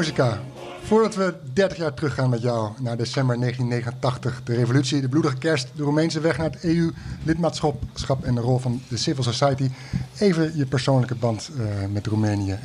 Nausicaa, 0.00 0.40
voordat 0.82 1.14
we 1.14 1.34
30 1.52 1.78
jaar 1.78 1.94
teruggaan 1.94 2.30
met 2.30 2.42
jou 2.42 2.70
naar 2.78 2.96
december 2.96 3.38
1989, 3.38 4.40
de 4.44 4.54
revolutie, 4.54 5.00
de 5.00 5.08
bloedige 5.08 5.38
kerst, 5.38 5.68
de 5.74 5.82
Roemeense 5.82 6.20
weg 6.20 6.38
naar 6.38 6.50
het 6.50 6.64
EU-lidmaatschap 6.64 8.24
en 8.24 8.34
de 8.34 8.40
rol 8.40 8.58
van 8.58 8.82
de 8.88 8.96
civil 8.96 9.22
society, 9.22 9.70
even 10.18 10.56
je 10.56 10.66
persoonlijke 10.66 11.14
band 11.14 11.50
eh, 11.58 11.64
met 11.92 12.06
Roemenië 12.06 12.52
eh, 12.52 12.60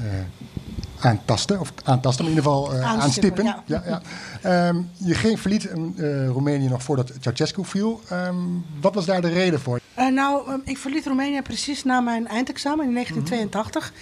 aantasten, 1.00 1.60
of 1.60 1.74
aantasten, 1.84 2.26
maar 2.26 2.34
in 2.34 2.40
ieder 2.40 2.52
geval 2.52 2.74
eh, 2.74 3.02
Aanstippen. 3.02 3.44
Ja. 3.44 3.64
Ja, 3.66 4.02
Ehm, 4.42 4.82
je 4.98 5.14
ging, 5.14 5.40
verliet 5.40 5.70
Roemenië 6.28 6.68
nog 6.68 6.84
voordat 6.84 7.12
Ceausescu 7.20 7.66
viel. 7.66 8.02
Ehm, 8.10 8.36
wat 8.82 8.94
was 8.94 9.06
daar 9.06 9.22
de 9.22 9.28
reden 9.30 9.60
voor? 9.60 9.80
Nou, 9.96 10.48
eh, 10.48 10.54
ik 10.64 10.78
verliet 10.78 11.06
Roemenië 11.06 11.42
precies 11.42 11.84
na 11.84 12.00
mijn 12.00 12.28
eindexamen 12.28 12.86
in 12.86 12.94
1982. 12.94 13.94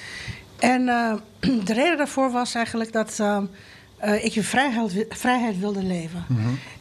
En 0.64 0.90
eh, 0.90 1.14
de 1.66 1.74
reden 1.74 1.98
daarvoor 1.98 2.32
was 2.32 2.56
eigenlijk 2.56 2.92
dat 2.92 3.20
eh, 3.20 3.38
eh, 4.04 4.26
ik 4.26 4.36
in 4.36 4.44
vrijheid, 4.44 5.06
vrijheid 5.10 5.60
wilde 5.60 5.84
leven. 5.84 6.26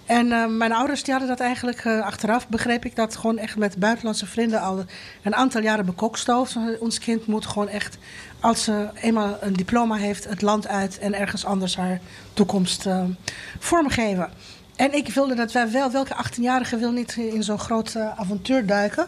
En 0.06 0.32
eh, 0.32 0.46
mijn 0.46 0.72
ouders 0.72 1.02
die 1.02 1.12
hadden 1.12 1.30
dat 1.30 1.40
eigenlijk 1.40 1.86
achteraf, 1.86 2.48
begreep 2.48 2.84
ik 2.84 2.96
dat 2.96 3.16
gewoon 3.16 3.38
echt 3.38 3.56
met 3.56 3.76
buitenlandse 3.76 4.26
vrienden 4.26 4.60
al 4.60 4.84
een 5.22 5.34
aantal 5.34 5.62
jaren 5.62 5.86
bekokstoofd. 5.86 6.56
Ons 6.80 6.98
kind 6.98 7.26
moet 7.26 7.46
gewoon 7.46 7.68
echt, 7.68 7.98
als 8.40 8.64
ze 8.64 8.88
eenmaal 8.94 9.36
een 9.40 9.52
diploma 9.52 9.96
heeft, 9.96 10.24
het 10.24 10.42
land 10.42 10.68
uit 10.68 10.98
en 10.98 11.14
ergens 11.14 11.44
anders 11.44 11.76
haar 11.76 12.00
toekomst 12.32 12.86
eh, 12.86 13.04
vormgeven. 13.58 14.30
En 14.76 14.94
ik 14.94 15.08
wilde 15.08 15.34
dat 15.34 15.52
wij 15.52 15.70
wel, 15.70 15.90
welke 15.90 16.14
18-jarige 16.14 16.76
wil 16.76 16.92
niet 16.92 17.16
in 17.16 17.42
zo'n 17.42 17.58
groot 17.58 17.96
avontuur 17.96 18.66
duiken. 18.66 19.06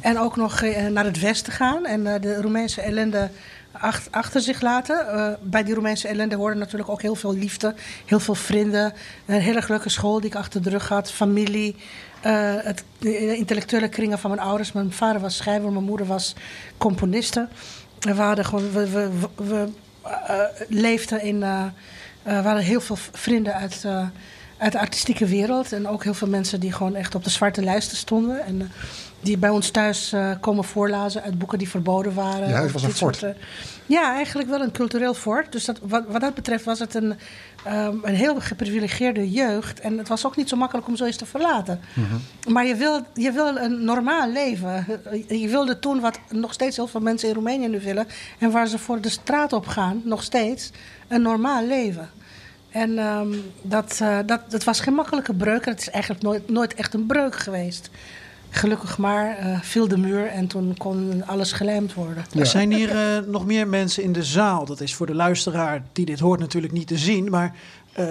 En 0.00 0.18
ook 0.18 0.36
nog 0.36 0.60
naar 0.90 1.04
het 1.04 1.20
westen 1.20 1.52
gaan 1.52 1.86
en 1.86 2.20
de 2.20 2.40
Roemeense 2.40 2.80
ellende 2.80 3.30
achter 4.10 4.40
zich 4.40 4.60
laten. 4.60 5.08
Eh, 5.08 5.32
bij 5.40 5.64
die 5.64 5.74
Roemeense 5.74 6.08
ellende 6.08 6.36
hoorde 6.36 6.58
natuurlijk 6.58 6.90
ook 6.90 7.02
heel 7.02 7.14
veel 7.14 7.34
liefde, 7.34 7.74
heel 8.04 8.20
veel 8.20 8.34
vrienden. 8.34 8.92
Een 9.26 9.40
hele 9.40 9.62
leuke 9.68 9.88
school 9.88 10.20
die 10.20 10.30
ik 10.30 10.36
achter 10.36 10.62
de 10.62 10.70
rug 10.70 10.88
had, 10.88 11.12
familie. 11.12 11.76
eh, 12.20 12.54
het, 12.56 12.84
de 12.98 13.36
intellectuele 13.36 13.88
kringen 13.88 14.18
van 14.18 14.30
mijn 14.30 14.42
ouders. 14.42 14.72
Mijn 14.72 14.92
vader 14.92 15.20
was 15.20 15.36
schrijver, 15.36 15.72
mijn 15.72 15.84
moeder 15.84 16.06
was 16.06 16.34
componiste. 16.78 17.48
We, 18.00 18.12
hadden 18.12 18.44
gewoon, 18.44 18.72
we, 18.72 18.90
we, 18.90 19.10
we, 19.36 19.68
eh, 20.02 20.40
leefden 20.68 21.22
in. 21.22 21.40
we 22.22 22.30
hadden 22.32 22.62
heel 22.62 22.80
veel 22.80 22.96
vrienden 23.12 23.54
uit, 23.54 23.84
uit 24.58 24.72
de 24.72 24.78
artistieke 24.78 25.26
wereld. 25.26 25.72
En 25.72 25.88
ook 25.88 26.04
heel 26.04 26.14
veel 26.14 26.28
mensen 26.28 26.60
die 26.60 26.72
gewoon 26.72 26.94
echt 26.94 27.14
op 27.14 27.24
de 27.24 27.30
zwarte 27.30 27.62
lijsten 27.62 27.96
stonden. 27.96 28.44
En 28.44 28.70
die 29.20 29.38
bij 29.38 29.50
ons 29.50 29.70
thuis 29.70 30.12
eh, 30.12 30.30
komen 30.40 30.64
voorlazen 30.64 31.22
uit 31.22 31.38
boeken 31.38 31.58
die 31.58 31.68
verboden 31.68 32.14
waren. 32.14 32.48
Je 32.48 32.54
huis 32.54 32.66
Of 32.66 32.72
was 32.72 32.82
een 32.82 32.92
fort. 32.92 33.16
soort, 33.16 33.36
ja, 33.86 34.14
eigenlijk 34.14 34.48
wel 34.48 34.60
een 34.60 34.72
cultureel 34.72 35.14
fort. 35.14 35.52
Dus 35.52 35.64
dat, 35.64 35.78
wat, 35.82 36.04
wat 36.08 36.20
dat 36.20 36.34
betreft 36.34 36.64
was 36.64 36.78
het 36.78 36.94
een, 36.94 37.14
ehm, 37.64 37.96
een 38.02 38.14
heel 38.14 38.40
geprivilegeerde 38.40 39.30
jeugd. 39.30 39.80
En 39.80 39.98
het 39.98 40.08
was 40.08 40.26
ook 40.26 40.36
niet 40.36 40.48
zo 40.48 40.56
makkelijk 40.56 40.88
om 40.88 40.96
zoiets 40.96 41.16
te 41.16 41.26
verlaten. 41.26 41.80
Maar 42.48 42.66
je 42.66 42.74
wil, 42.74 43.00
je 43.14 43.32
wil 43.32 43.56
een 43.56 43.84
normaal 43.84 44.30
leven. 44.30 44.86
Je 45.28 45.48
wilde 45.48 45.78
toen 45.78 46.00
wat 46.00 46.18
nog 46.30 46.52
steeds 46.52 46.76
heel 46.76 46.86
veel 46.86 47.00
mensen 47.00 47.28
in 47.28 47.34
Roemenië 47.34 47.68
nu 47.68 47.80
willen. 47.80 48.06
En 48.38 48.50
waar 48.50 48.66
ze 48.66 48.78
voor 48.78 49.00
de 49.00 49.08
straat 49.08 49.52
op 49.52 49.66
gaan, 49.66 50.00
nog 50.04 50.22
steeds, 50.22 50.70
een 51.08 51.22
normaal 51.22 51.66
leven. 51.66 52.10
En 52.70 52.98
ehm, 52.98 53.34
dat, 53.62 53.98
eh, 54.02 54.18
dat, 54.26 54.50
dat 54.50 54.64
was 54.64 54.80
geen 54.80 54.94
makkelijke 54.94 55.34
breuk. 55.34 55.64
Het 55.64 55.80
is 55.80 55.90
eigenlijk 55.90 56.22
nooit, 56.22 56.48
nooit 56.48 56.74
echt 56.74 56.94
een 56.94 57.06
breuk 57.06 57.36
geweest. 57.36 57.90
Gelukkig 58.50 58.98
maar 58.98 59.36
eh, 59.36 59.60
viel 59.60 59.88
de 59.88 59.98
muur 59.98 60.26
en 60.26 60.46
toen 60.46 60.74
kon 60.76 61.26
alles 61.26 61.52
gelijmd 61.52 61.94
worden. 61.94 62.24
Ja. 62.30 62.40
Er 62.40 62.46
zijn 62.46 62.72
hier 62.72 62.90
eh, 62.90 63.22
nog 63.26 63.46
meer 63.46 63.68
mensen 63.68 64.02
in 64.02 64.12
de 64.12 64.24
zaal. 64.24 64.64
Dat 64.64 64.80
is 64.80 64.94
voor 64.94 65.06
de 65.06 65.14
luisteraar 65.14 65.82
die 65.92 66.06
dit 66.06 66.20
hoort 66.20 66.40
natuurlijk 66.40 66.72
niet 66.72 66.86
te 66.86 66.98
zien. 66.98 67.30
Maar 67.30 67.54
eh, 67.96 68.06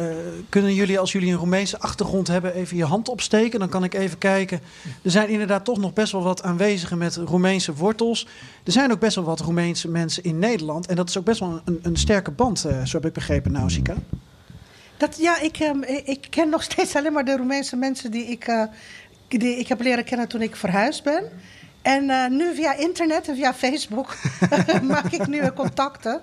kunnen 0.49 0.73
jullie, 0.73 0.99
als 0.99 1.11
jullie 1.11 1.31
een 1.31 1.37
Roemeense 1.37 1.79
achtergrond 1.79 2.27
hebben, 2.27 2.53
even 2.53 2.77
je 2.77 2.85
hand 2.85 3.09
opsteken? 3.09 3.59
Dan 3.59 3.69
kan 3.69 3.83
ik 3.83 3.93
even 3.93 4.17
kijken. 4.17 4.59
Er 5.01 5.11
zijn 5.11 5.29
inderdaad 5.29 5.65
toch 5.65 5.77
nog 5.77 5.93
best 5.93 6.11
wel 6.11 6.23
wat 6.23 6.43
aanwezigen 6.43 6.97
met 6.97 7.15
Roemeense 7.15 7.73
wortels. 7.73 8.27
Er 8.63 8.71
zijn 8.71 8.91
ook 8.91 8.99
best 8.99 9.15
wel 9.15 9.25
wat 9.25 9.39
Roemeense 9.39 9.87
mensen 9.87 10.23
in 10.23 10.39
Nederland. 10.39 10.87
En 10.87 10.95
dat 10.95 11.09
is 11.09 11.17
ook 11.17 11.25
best 11.25 11.39
wel 11.39 11.61
een, 11.65 11.79
een 11.81 11.95
sterke 11.95 12.31
band, 12.31 12.65
eh, 12.65 12.83
zo 12.83 12.97
heb 12.97 13.05
ik 13.05 13.13
begrepen, 13.13 13.51
Nausicaa. 13.51 13.95
Dat, 14.97 15.17
ja, 15.17 15.39
ik, 15.39 15.57
ehm, 15.57 15.81
ik 15.83 16.07
ik 16.07 16.27
ken 16.29 16.49
nog 16.49 16.63
steeds 16.63 16.95
alleen 16.95 17.13
maar 17.13 17.25
de 17.25 17.37
Roemeense 17.37 17.75
mensen 17.75 18.11
die 18.11 18.25
ik, 18.25 18.47
eh, 18.47 18.63
die 19.27 19.57
ik 19.57 19.67
heb 19.67 19.81
leren 19.81 20.03
kennen 20.03 20.27
toen 20.27 20.41
ik 20.41 20.55
verhuisd 20.55 21.03
ben. 21.03 21.23
En 21.81 22.09
eh, 22.09 22.29
nu 22.29 22.55
via 22.55 22.73
internet 22.73 23.27
en 23.27 23.35
via 23.35 23.53
Facebook 23.53 24.15
maak 24.81 25.11
ik 25.11 25.27
nieuwe 25.27 25.53
contacten. 25.53 26.21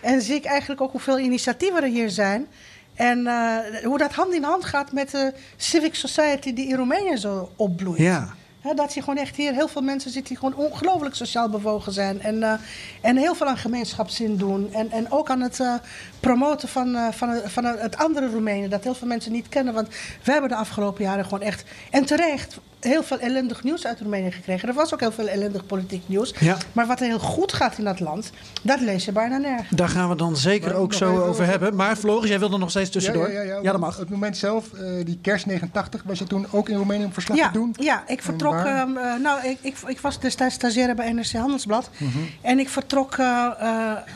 En 0.00 0.22
zie 0.22 0.34
ik 0.34 0.44
eigenlijk 0.44 0.80
ook 0.80 0.90
hoeveel 0.90 1.18
initiatieven 1.18 1.82
er 1.82 1.88
hier 1.88 2.10
zijn. 2.10 2.46
En 2.94 3.26
eh, 3.26 3.84
hoe 3.84 3.98
dat 3.98 4.12
hand 4.12 4.34
in 4.34 4.42
hand 4.42 4.64
gaat 4.64 4.92
met 4.92 5.10
de 5.10 5.32
civic 5.56 5.94
society 5.94 6.52
die 6.52 6.68
in 6.68 6.76
Roemenië 6.76 7.16
zo 7.16 7.50
opbloeit. 7.56 7.98
Ja. 7.98 8.34
Dat 8.62 8.94
je 8.94 9.00
gewoon 9.00 9.16
echt 9.16 9.36
hier 9.36 9.52
heel 9.52 9.68
veel 9.68 9.82
mensen 9.82 10.10
zitten 10.10 10.34
die 10.34 10.48
gewoon 10.48 10.66
ongelooflijk 10.66 11.14
sociaal 11.14 11.48
bewogen 11.48 11.92
zijn. 11.92 12.20
En, 12.20 12.42
eh, 12.42 12.52
en 13.00 13.16
heel 13.16 13.34
veel 13.34 13.46
aan 13.46 13.56
gemeenschapszin 13.56 14.36
doen. 14.36 14.72
En, 14.72 14.90
en 14.90 15.10
ook 15.10 15.30
aan 15.30 15.40
het 15.40 15.60
eh, 15.60 15.74
promoten 16.20 16.68
van, 16.68 16.94
eh, 16.96 17.12
van, 17.12 17.40
van 17.44 17.64
het 17.64 17.96
andere 17.96 18.30
Roemenië. 18.30 18.68
Dat 18.68 18.84
heel 18.84 18.94
veel 18.94 19.08
mensen 19.08 19.32
niet 19.32 19.48
kennen. 19.48 19.74
Want 19.74 19.88
we 20.22 20.32
hebben 20.32 20.50
de 20.50 20.56
afgelopen 20.56 21.04
jaren 21.04 21.24
gewoon 21.24 21.42
echt. 21.42 21.64
En 21.90 22.04
terecht. 22.04 22.58
Heel 22.80 23.02
veel 23.02 23.18
ellendig 23.18 23.62
nieuws 23.64 23.86
uit 23.86 24.00
Roemenië 24.00 24.30
gekregen. 24.32 24.68
Er 24.68 24.74
was 24.74 24.94
ook 24.94 25.00
heel 25.00 25.12
veel 25.12 25.28
ellendig 25.28 25.66
politiek 25.66 26.02
nieuws. 26.06 26.34
Ja. 26.38 26.56
Maar 26.72 26.86
wat 26.86 27.00
er 27.00 27.06
heel 27.06 27.18
goed 27.18 27.52
gaat 27.52 27.78
in 27.78 27.84
dat 27.84 28.00
land, 28.00 28.30
dat 28.62 28.80
lees 28.80 29.04
je 29.04 29.12
bijna 29.12 29.36
nergens. 29.36 29.68
Daar 29.70 29.88
gaan 29.88 30.08
we 30.08 30.16
dan 30.16 30.36
zeker 30.36 30.70
Maar 30.70 30.78
ook 30.80 30.92
zo 30.94 31.10
over 31.10 31.22
over- 31.28 31.46
hebben. 31.46 31.74
Maar 31.76 31.96
Floris, 31.96 32.28
jij 32.28 32.38
wilde 32.38 32.58
nog 32.58 32.70
steeds 32.70 32.90
tussendoor. 32.90 33.32
Ja, 33.32 33.40
ja, 33.42 33.58
ja, 33.62 33.72
dat 33.72 33.80
mag. 33.80 33.96
Het 33.96 34.10
moment 34.10 34.36
zelf, 34.36 34.72
eh, 34.72 35.04
die 35.04 35.18
kerst 35.22 35.46
89, 35.46 36.02
was 36.04 36.18
je 36.18 36.24
toen 36.24 36.46
ook 36.50 36.68
in 36.68 36.76
Roemenië 36.76 37.04
om 37.04 37.12
verslag 37.12 37.36
Ja, 37.36 37.46
te 37.46 37.52
doen? 37.52 37.74
ja, 37.78 38.02
ik 38.06 38.22
vertrok. 38.22 38.54
ehm, 38.54 38.96
eh, 38.96 39.14
nou, 39.22 39.46
ik, 39.48 39.58
ik, 39.60 39.76
ik 39.86 40.00
was 40.00 40.20
destijds 40.20 40.54
stagiaire 40.54 40.94
bij 40.94 41.12
NRC 41.12 41.32
Handelsblad. 41.32 41.90
Mhm. 41.96 42.18
En 42.40 42.58
ik 42.58 42.68
vertrok 42.68 43.14
eh, 43.16 43.46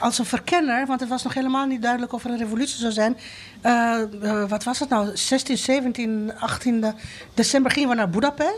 als 0.00 0.18
een 0.18 0.24
verkenner, 0.24 0.87
want 0.87 1.00
het 1.00 1.09
was 1.09 1.22
nog 1.22 1.35
helemaal 1.35 1.66
niet 1.66 1.83
duidelijk 1.83 2.12
of 2.12 2.24
er 2.24 2.31
een 2.31 2.38
revolutie 2.38 2.79
zou 2.79 2.92
zijn. 2.92 3.16
Wat 4.48 4.64
was 4.64 4.79
het 4.79 4.88
nou? 4.88 5.16
16, 5.16 5.59
17, 5.59 6.33
18 6.38 6.85
december 7.35 7.70
gingen 7.72 7.88
we 7.88 7.94
naar 7.94 8.11
Budapest. 8.11 8.53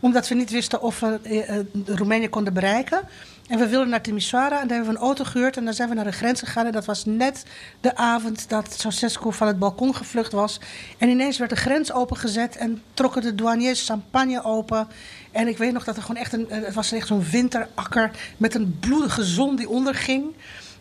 Omdat 0.00 0.28
we 0.28 0.34
niet 0.34 0.50
wisten 0.50 0.82
of 0.82 1.00
we 1.00 1.18
eh, 1.22 1.58
eh, 1.58 1.66
Roemenië 1.86 2.28
konden 2.28 2.52
bereiken. 2.52 3.00
En 3.48 3.58
we 3.58 3.66
wilden 3.66 3.88
naar 3.88 4.02
Timisoara 4.02 4.60
en 4.60 4.68
daar 4.68 4.76
hebben 4.76 4.94
we 4.94 5.00
een 5.00 5.06
auto 5.06 5.24
gehuurd. 5.24 5.56
En 5.56 5.64
dan 5.64 5.74
zijn 5.74 5.88
we 5.88 5.94
naar 5.94 6.04
de 6.04 6.12
grens 6.12 6.40
gegaan. 6.40 6.66
En 6.66 6.72
dat 6.72 6.84
was 6.84 7.04
net 7.04 7.44
de 7.80 7.96
avond 7.96 8.48
dat 8.48 8.74
Ceausescu 8.78 9.32
van 9.32 9.46
het 9.46 9.58
balkon 9.58 9.94
gevlucht 9.94 10.32
was. 10.32 10.60
En 10.98 11.08
ineens 11.08 11.38
werd 11.38 11.50
de 11.50 11.56
grens 11.56 11.92
opengezet 11.92 12.56
en 12.56 12.82
trokken 12.94 13.22
de 13.22 13.34
douaniers 13.34 13.86
champagne 13.86 14.44
open. 14.44 14.88
En 15.30 15.48
ik 15.48 15.58
weet 15.58 15.72
nog 15.72 15.84
dat 15.84 15.96
er 15.96 16.02
gewoon 16.02 16.20
echt 16.20 16.32
een... 16.32 16.46
Het 16.48 16.74
was 16.74 16.92
echt 16.92 17.06
zo'n 17.06 17.24
winterakker 17.30 18.10
met 18.36 18.54
een 18.54 18.78
bloedige 18.80 19.24
zon 19.24 19.56
die 19.56 19.68
onderging. 19.68 20.34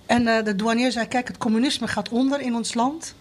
En 0.06 0.28
eh, 0.28 0.44
de 0.44 0.56
douanier 0.56 0.92
zei, 0.92 1.08
kijk, 1.08 1.28
het 1.28 1.38
communisme 1.38 1.88
gaat 1.88 2.10
onder 2.10 2.42
in 2.42 2.56
ons 2.56 2.74
land. 2.74 3.16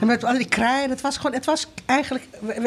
En 0.00 0.06
met 0.06 0.24
al 0.24 0.34
die 0.34 0.48
kraaien, 0.48 0.90
het 0.90 1.00
was 1.00 1.16
gewoon, 1.16 1.32
het 1.32 1.44
was 1.44 1.66
eigenlijk, 1.86 2.24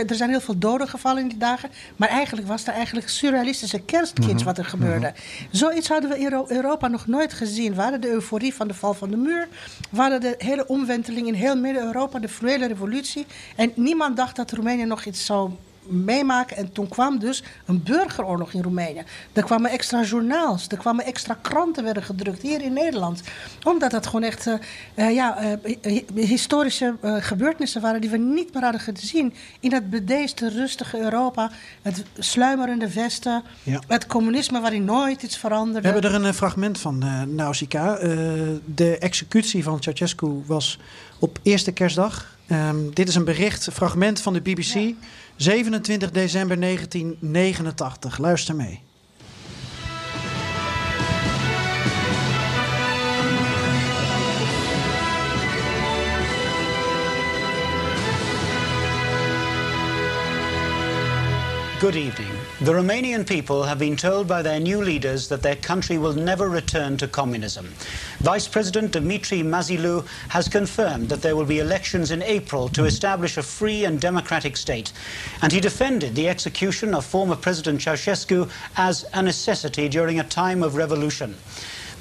er 0.07 0.15
zijn 0.15 0.29
heel 0.29 0.41
veel 0.41 0.57
doden 0.57 0.87
gevallen 0.87 1.21
in 1.21 1.27
die 1.27 1.37
dagen. 1.37 1.69
Maar 1.95 2.09
eigenlijk 2.09 2.47
was 2.47 2.67
er 2.67 2.73
eigenlijk 2.73 3.09
surrealistische 3.09 3.79
kerstkits 3.79 4.43
wat 4.43 4.57
er 4.57 4.65
gebeurde. 4.65 5.13
Zoiets 5.51 5.87
hadden 5.87 6.09
we 6.09 6.17
in 6.17 6.23
Euro- 6.23 6.45
Europa 6.47 6.87
nog 6.87 7.07
nooit 7.07 7.33
gezien. 7.33 7.75
We 7.75 7.81
hadden 7.81 8.01
de 8.01 8.09
euforie 8.09 8.53
van 8.53 8.67
de 8.67 8.73
val 8.73 8.93
van 8.93 9.09
de 9.09 9.17
muur. 9.17 9.47
We 9.89 10.01
hadden 10.01 10.21
de 10.21 10.35
hele 10.37 10.67
omwenteling 10.67 11.27
in 11.27 11.33
heel 11.33 11.55
Midden-Europa, 11.57 12.19
de 12.19 12.29
fluwele 12.29 12.67
revolutie. 12.67 13.25
En 13.55 13.71
niemand 13.75 14.17
dacht 14.17 14.35
dat 14.35 14.51
Roemenië 14.51 14.85
nog 14.85 15.05
iets 15.05 15.25
zou 15.25 15.51
meemaken. 15.87 16.57
En 16.57 16.71
toen 16.71 16.87
kwam 16.87 17.19
dus 17.19 17.43
een 17.65 17.83
burgeroorlog 17.83 18.53
in 18.53 18.61
Roemenië. 18.61 19.03
Er 19.33 19.43
kwamen 19.43 19.71
extra 19.71 20.03
journaals, 20.03 20.67
er 20.67 20.77
kwamen 20.77 21.05
extra 21.05 21.37
kranten 21.41 21.83
werden 21.83 22.03
gedrukt 22.03 22.41
hier 22.41 22.61
in 22.61 22.73
Nederland. 22.73 23.21
Omdat 23.63 23.91
dat 23.91 24.05
gewoon 24.05 24.23
echt 24.23 24.47
eh, 24.47 24.53
eh, 24.95 25.13
ja, 25.13 25.37
eh, 25.37 25.75
hi- 25.83 26.05
historische 26.25 26.95
gebeurtenissen 27.01 27.81
waren 27.81 28.01
die 28.01 28.09
we 28.09 28.17
niet 28.17 28.53
meer 28.53 28.63
hadden 28.63 28.81
gezien. 28.81 29.33
In 29.59 29.73
het 29.73 29.89
bedeesde, 29.89 30.49
rustige 30.49 30.99
Europa, 30.99 31.51
het 31.81 32.03
sluimerende 32.17 32.93
Westen, 32.93 33.43
Ja. 33.63 33.81
het 33.87 34.05
communisme 34.07 34.61
waarin 34.61 34.85
nooit 34.85 35.23
iets 35.23 35.33
We 35.33 35.39
veranderde. 35.39 35.87
hebben 35.89 36.11
er 36.13 36.25
een 36.25 36.33
fragment 36.33 36.79
van, 36.79 37.03
Nausicaa. 37.35 37.95
De 38.75 38.97
executie 38.99 39.63
van 39.63 39.81
Ceausescu 39.81 40.43
was 40.45 40.79
op 41.19 41.39
eerste 41.43 41.71
kerstdag. 41.71 42.37
Ehm, 42.47 42.75
dit 42.93 43.07
is 43.07 43.15
een 43.15 43.23
bericht, 43.23 43.67
een 43.67 43.73
fragment 43.73 44.21
van 44.21 44.33
de 44.33 44.41
BBC. 44.41 44.93
27 45.43 46.13
december 46.13 46.55
1989. 46.57 48.19
Luister 48.19 48.55
mee. 48.55 48.79
Good 61.79 61.95
evening. 61.97 62.32
The 62.63 62.71
Romanian 62.71 63.27
people 63.27 63.63
have 63.63 63.77
been 63.77 63.97
told 63.97 64.25
by 64.25 64.41
their 64.41 64.57
new 64.57 64.81
leaders 64.81 65.27
that 65.27 65.41
their 65.41 65.57
country 65.57 65.97
will 65.97 66.13
never 66.13 66.47
return 66.47 66.95
to 66.95 67.09
communism. 67.09 67.73
Vice 68.19 68.47
President 68.47 68.93
Dimitri 68.93 69.39
Mazilou 69.39 70.07
has 70.29 70.47
confirmed 70.47 71.09
that 71.09 71.21
there 71.21 71.35
will 71.35 71.43
be 71.43 71.59
elections 71.59 72.09
in 72.09 72.23
April 72.23 72.69
to 72.69 72.85
establish 72.85 73.35
a 73.35 73.43
free 73.43 73.83
and 73.83 73.99
democratic 73.99 74.55
state. 74.55 74.93
And 75.41 75.51
he 75.51 75.59
defended 75.59 76.15
the 76.15 76.29
execution 76.29 76.95
of 76.95 77.03
former 77.03 77.35
President 77.35 77.81
Ceausescu 77.81 78.49
as 78.77 79.05
a 79.13 79.21
necessity 79.21 79.89
during 79.89 80.17
a 80.17 80.23
time 80.23 80.63
of 80.63 80.75
revolution. 80.75 81.35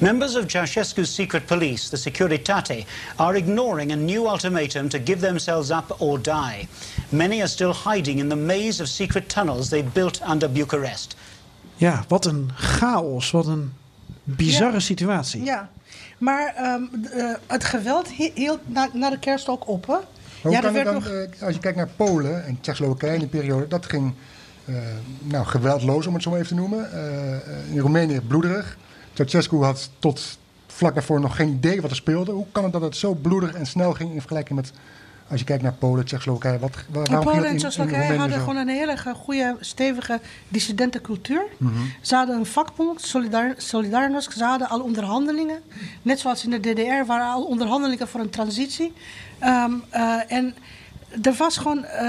Members 0.03 0.35
of 0.37 0.45
Ceausescu's 0.47 1.15
secret 1.15 1.47
police, 1.47 1.89
the 1.89 1.97
Securitate, 1.97 2.85
are 3.17 3.37
ignoring 3.37 3.93
a 3.93 3.97
new 3.97 4.27
ultimatum 4.29 4.89
to 4.89 4.99
give 4.99 5.21
themselves 5.21 5.71
up 5.71 5.95
or 5.99 6.19
die. 6.23 6.67
Many 7.09 7.39
are 7.41 7.47
still 7.49 7.73
hiding 7.73 8.19
in 8.19 8.29
the 8.29 8.37
maze 8.37 8.83
of 8.83 8.89
secret 8.89 9.29
tunnels 9.29 9.69
they 9.69 9.83
built 9.93 10.21
under 10.31 10.49
Bucharest. 10.53 11.17
Ja, 11.77 12.05
wat 12.09 12.25
een 12.27 12.51
chaos. 12.55 13.31
Wat 13.31 13.47
een 13.47 13.73
bizarre 14.25 14.73
Ja. 14.73 14.79
situatie. 14.81 15.45
Ja, 15.45 15.69
maar 16.19 16.55
ehm, 16.57 16.83
eh, 17.13 17.35
het 17.47 17.65
geweld 17.65 18.09
hi- 18.09 18.31
hield 18.35 18.61
na, 18.67 18.89
na 18.93 19.11
de 19.11 19.19
kerst 19.19 19.49
ook 19.49 19.69
op, 19.69 19.87
hè? 19.87 19.97
Hoe 20.43 20.53
ja, 20.53 20.59
kan 20.61 20.69
er 20.69 20.73
werd 20.73 20.85
dan, 20.85 20.95
nog... 20.95 21.07
eh, 21.07 21.43
als 21.47 21.55
je 21.55 21.61
kijkt 21.61 21.77
naar 21.77 21.89
Polen 21.97 22.45
en 22.47 22.59
Tsjechoslowakije 22.61 23.13
in 23.13 23.19
die 23.19 23.29
periode, 23.29 23.69
dat 23.69 23.87
ging 23.87 24.15
eh, 24.65 24.75
nou, 25.23 25.47
geweldloos, 25.47 26.07
om 26.07 26.15
het 26.15 26.23
zo 26.23 26.31
maar 26.31 26.39
even 26.41 26.57
te 26.57 26.61
noemen. 26.63 26.91
In 27.71 27.79
Roemenië 27.79 28.21
bloederig. 28.21 28.77
Ceausescu 29.15 29.57
had 29.63 29.91
tot 29.99 30.39
vlak 30.67 30.95
daarvoor 30.95 31.21
nog 31.21 31.37
geen 31.37 31.49
idee 31.49 31.81
wat 31.81 31.91
er 31.91 31.97
speelde. 31.97 32.33
Hoe 32.33 32.47
kan 32.53 32.63
het 32.65 32.73
dat 32.73 32.83
het 32.83 32.97
zo 32.97 33.15
bloedig 33.15 33.53
en 33.55 33.67
snel 33.67 33.93
ging 33.93 34.13
in 34.13 34.19
vergelijking 34.21 34.59
met, 34.59 34.73
als 35.29 35.41
je 35.41 35.47
kijkt 35.47 35.63
naar 35.63 35.73
Polen, 35.73 36.05
Tsjechoslowakije, 36.05 36.59
wat, 36.59 36.71
waarom 36.91 37.15
ging 37.15 37.25
Polen 37.25 37.51
en 37.51 37.57
Tsjechoslowakije 37.57 38.19
hadden 38.19 38.39
zo? 38.39 38.45
gewoon 38.45 38.57
een 38.57 38.69
hele 38.69 38.97
goede, 39.17 39.57
stevige 39.61 40.21
dissidentencultuur. 40.49 41.43
Mhm. 41.57 41.73
Ze 42.01 42.15
hadden 42.15 42.37
een 42.37 42.47
vakbond, 42.47 43.01
Solidar 43.01 43.55
Solidarność. 43.57 44.31
Ze 44.33 44.45
hadden 44.45 44.69
al 44.69 44.81
onderhandelingen. 44.81 45.63
Net 46.03 46.21
zoals 46.21 46.45
in 46.45 46.51
de 46.51 46.61
DDR 46.61 47.07
waren 47.07 47.27
al 47.33 47.43
onderhandelingen 47.45 48.09
voor 48.09 48.21
een 48.21 48.31
transitie. 48.31 48.93
Ehm, 49.39 49.73
eh, 49.91 50.21
en 50.33 50.55
er 51.23 51.33
was 51.39 51.57
gewoon... 51.57 51.85
eh, 51.85 52.01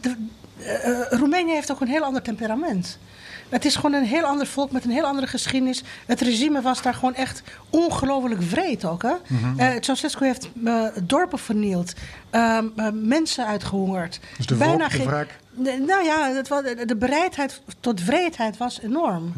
de- 0.00 0.26
eh, 0.58 1.18
Roemenië 1.18 1.52
heeft 1.52 1.72
ook 1.72 1.80
een 1.80 1.88
heel 1.88 2.02
ander 2.04 2.22
temperament. 2.22 2.98
Het 3.50 3.64
is 3.64 3.74
gewoon 3.76 3.92
een 3.92 4.04
heel 4.06 4.22
ander 4.24 4.46
volk 4.46 4.70
met 4.72 4.84
een 4.84 4.90
heel 4.90 5.04
andere 5.06 5.26
geschiedenis. 5.26 5.82
Het 6.06 6.20
regime 6.20 6.60
was 6.60 6.82
daar 6.82 6.94
gewoon 6.94 7.14
echt 7.14 7.42
ongelooflijk 7.70 8.42
vreed 8.42 8.84
ook. 8.84 9.02
Hè? 9.02 9.12
Eh, 9.56 9.68
Ceausescu 9.80 10.24
heeft 10.26 10.50
eh, 10.64 10.84
dorpen 11.02 11.38
vernield, 11.38 11.92
ehm, 12.30 12.66
eh, 12.76 12.86
mensen 12.92 13.46
uitgehongerd. 13.46 14.20
Dus 14.36 14.46
de 14.46 14.54
geen- 14.54 15.06
wraak. 15.06 15.36
de- 15.50 15.84
nou 15.86 16.04
ja, 16.04 16.30
het 16.30 16.48
was, 16.48 16.62
de 16.86 16.96
bereidheid 16.96 17.60
tot 17.80 18.04
wreedheid 18.04 18.56
was 18.56 18.80
enorm. 18.80 19.32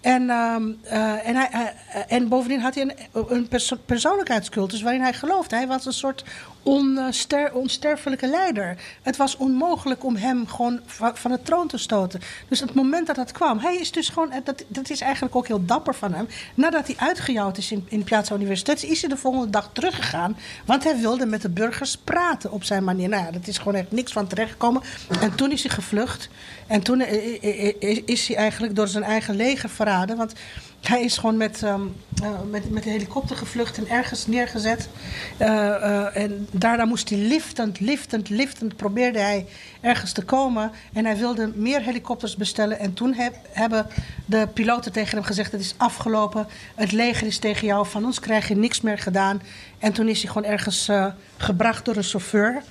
En, 0.00 0.30
ehm, 0.30 0.62
eh, 0.82 1.28
en, 1.28 1.36
hij, 1.36 1.74
en 2.08 2.28
bovendien 2.28 2.60
had 2.60 2.74
hij 2.74 2.82
een, 3.12 3.26
een 3.28 3.48
perso- 3.48 3.76
persoonlijkheidscultus 3.86 4.82
waarin 4.82 5.00
hij 5.02 5.12
geloofde. 5.12 5.56
Hij 5.56 5.66
was 5.66 5.86
een 5.86 5.92
soort 5.92 6.24
onster, 6.62 7.52
onsterfelijke 7.52 8.26
leider. 8.26 8.76
Het 9.02 9.16
was 9.16 9.36
onmogelijk 9.36 10.04
om 10.04 10.16
hem 10.16 10.46
gewoon 10.46 10.80
va- 10.86 11.14
van 11.14 11.30
de 11.30 11.42
troon 11.42 11.68
te 11.68 11.78
stoten. 11.78 12.20
Dus 12.48 12.60
het 12.60 12.74
moment 12.74 13.06
dat 13.06 13.16
dat 13.16 13.32
kwam, 13.32 13.58
hij 13.58 13.76
is 13.76 13.90
dus 13.90 14.08
gewoon, 14.08 14.32
dat, 14.44 14.64
dat 14.68 14.90
is 14.90 15.00
eigenlijk 15.00 15.36
ook 15.36 15.46
heel 15.46 15.64
dapper 15.64 15.94
van 15.94 16.14
hem. 16.14 16.28
Nadat 16.54 16.86
hij 16.86 16.96
uitgejouwd 16.98 17.58
is 17.58 17.72
in, 17.72 17.86
in 17.88 18.04
Piazza 18.04 18.34
Universiteit, 18.34 18.82
is 18.82 19.00
hij 19.00 19.10
de 19.10 19.16
volgende 19.16 19.50
dag 19.50 19.70
teruggegaan. 19.72 20.36
Want 20.64 20.84
hij 20.84 20.96
wilde 20.96 21.26
met 21.26 21.42
de 21.42 21.50
burgers 21.50 21.96
praten 21.96 22.52
op 22.52 22.64
zijn 22.64 22.84
manier. 22.84 23.08
Nou 23.08 23.24
ja, 23.24 23.30
dat 23.30 23.46
is 23.46 23.58
gewoon 23.58 23.74
echt 23.74 23.92
niks 23.92 24.12
van 24.12 24.26
terechtgekomen. 24.26 24.82
En 25.20 25.34
toen 25.34 25.52
is 25.52 25.62
hij 25.62 25.72
gevlucht. 25.72 26.28
En 26.66 26.82
toen 26.82 27.00
eh, 27.00 27.42
eh, 27.42 27.74
eh, 27.80 28.02
is 28.04 28.28
hij 28.28 28.36
eigenlijk 28.36 28.76
door 28.76 28.88
zijn 28.88 29.04
eigen 29.04 29.36
leger 29.36 29.68
verraden. 29.68 30.16
Want 30.16 30.32
hij 30.80 31.02
is 31.02 31.16
gewoon 31.18 31.36
met, 31.36 31.62
ehm, 31.62 31.80
eh, 32.22 32.28
met, 32.50 32.70
met 32.70 32.82
de 32.82 32.90
helikopter 32.90 33.36
gevlucht 33.36 33.78
en 33.78 33.88
ergens 33.88 34.26
neergezet. 34.26 34.88
Eh, 35.36 35.74
eh, 35.74 36.16
en 36.16 36.48
daarna 36.50 36.84
moest 36.84 37.08
hij 37.08 37.18
liftend, 37.18 37.80
liftend, 37.80 38.28
liftend 38.28 38.76
probeerde 38.76 39.18
hij 39.18 39.46
ergens 39.80 40.12
te 40.12 40.22
komen. 40.22 40.70
En 40.92 41.04
hij 41.04 41.16
wilde 41.16 41.52
meer 41.54 41.80
helikopters 41.82 42.36
bestellen. 42.36 42.78
En 42.78 42.94
toen 42.94 43.14
heb- 43.14 43.36
hebben 43.50 43.86
de 44.24 44.48
piloten 44.54 44.92
tegen 44.92 45.16
hem 45.16 45.26
gezegd: 45.26 45.52
Het 45.52 45.60
is 45.60 45.74
afgelopen. 45.76 46.46
Het 46.74 46.92
leger 46.92 47.26
is 47.26 47.38
tegen 47.38 47.66
jou. 47.66 47.86
Van 47.86 48.04
ons 48.04 48.20
krijg 48.20 48.48
je 48.48 48.56
niks 48.56 48.80
meer 48.80 48.98
gedaan. 48.98 49.42
En 49.78 49.92
toen 49.92 50.08
is 50.08 50.22
hij 50.22 50.32
gewoon 50.32 50.50
ergens 50.50 50.90
gebracht 51.36 51.84
door 51.84 51.96
een 51.96 52.02
chauffeur. 52.02 52.62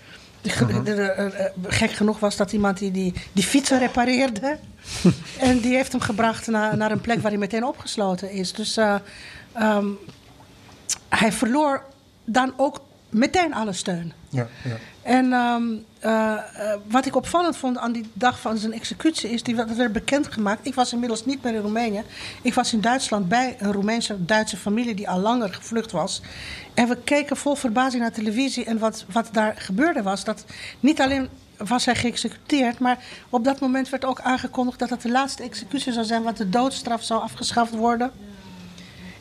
Eh, 0.41 1.25
gek 1.67 1.91
genoeg 1.91 2.19
was 2.19 2.35
dat 2.35 2.51
iemand 2.51 2.77
die 2.77 2.91
die, 2.91 3.13
die 3.31 3.43
fietsen 3.43 3.79
repareerde. 3.79 4.57
en 5.39 5.59
die 5.59 5.75
heeft 5.75 5.91
hem 5.91 6.01
gebracht 6.01 6.47
naar, 6.47 6.77
naar 6.77 6.91
een 6.91 7.01
plek 7.01 7.21
waar 7.21 7.31
hij 7.31 7.39
meteen 7.39 7.63
opgesloten 7.63 8.31
is. 8.31 8.53
Dus 8.53 8.77
eh, 8.77 8.95
ehm, 9.53 9.87
hij 11.09 11.31
verloor 11.31 11.83
dan 12.25 12.53
ook 12.57 12.81
meteen 13.09 13.53
alle 13.53 13.73
steun. 13.73 14.13
Ja, 14.29 14.47
ja. 14.63 14.75
En 15.01 15.33
ehm, 15.33 15.63
eh, 15.99 16.33
eh, 16.33 16.79
wat 16.87 17.05
ik 17.05 17.15
opvallend 17.15 17.57
vond 17.57 17.77
aan 17.77 17.91
die 17.91 18.09
dag 18.13 18.39
van 18.39 18.57
zijn 18.57 18.73
executie 18.73 19.29
is, 19.29 19.43
die 19.43 19.55
dat 19.55 19.71
werd 19.71 19.93
bekendgemaakt. 19.93 20.67
Ik 20.67 20.75
was 20.75 20.93
inmiddels 20.93 21.25
niet 21.25 21.43
meer 21.43 21.53
in 21.53 21.61
Roemenië. 21.61 22.03
Ik 22.41 22.53
was 22.53 22.73
in 22.73 22.81
Duitsland 22.81 23.27
bij 23.27 23.55
een 23.59 23.71
Roemeense 23.71 24.25
Duitse 24.25 24.57
familie 24.57 24.95
die 24.95 25.09
al 25.09 25.19
langer 25.19 25.53
gevlucht 25.53 25.91
was. 25.91 26.21
En 26.73 26.87
we 26.87 26.97
keken 27.03 27.37
vol 27.37 27.55
verbazing 27.55 28.01
naar 28.01 28.11
televisie. 28.11 28.65
En 28.65 28.79
wat, 28.79 29.05
wat 29.11 29.29
daar 29.31 29.55
gebeurde 29.57 30.01
was 30.01 30.23
dat 30.23 30.45
niet 30.79 31.01
alleen 31.01 31.29
was 31.57 31.85
hij 31.85 31.95
geëxecuteerd, 31.95 32.79
maar 32.79 33.03
op 33.29 33.43
dat 33.43 33.59
moment 33.59 33.89
werd 33.89 34.05
ook 34.05 34.21
aangekondigd 34.21 34.79
dat 34.79 34.89
het 34.89 35.01
de 35.01 35.11
laatste 35.11 35.43
executie 35.43 35.91
zou 35.93 36.05
zijn, 36.05 36.23
want 36.23 36.37
de 36.37 36.49
doodstraf 36.49 37.03
zou 37.03 37.21
afgeschaft 37.21 37.75
worden. 37.75 38.11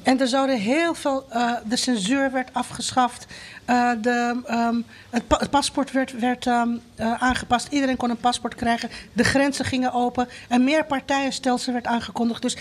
En 0.08 0.20
er 0.20 0.28
zouden 0.28 0.58
heel 0.58 0.94
veel. 0.94 1.26
eh, 1.30 1.52
de 1.64 1.76
censuur 1.76 2.32
werd 2.32 2.48
afgeschaft. 2.52 3.26
eh, 3.64 3.90
de, 4.02 4.40
ehm, 4.46 4.80
het, 5.10 5.26
pa- 5.26 5.38
het 5.38 5.50
paspoort 5.50 5.92
werd, 5.92 6.18
werd 6.20 6.46
ehm, 6.46 6.68
eh, 6.94 7.22
aangepast. 7.22 7.68
Iedereen 7.70 7.96
kon 7.96 8.10
een 8.10 8.16
paspoort 8.16 8.54
krijgen. 8.54 8.88
De 9.12 9.24
grenzen 9.24 9.64
gingen 9.64 9.92
open. 9.92 10.28
Een 10.48 10.64
meerpartijenstelsel 10.64 11.72
werd 11.72 11.86
aangekondigd. 11.86 12.42
Dus 12.42 12.56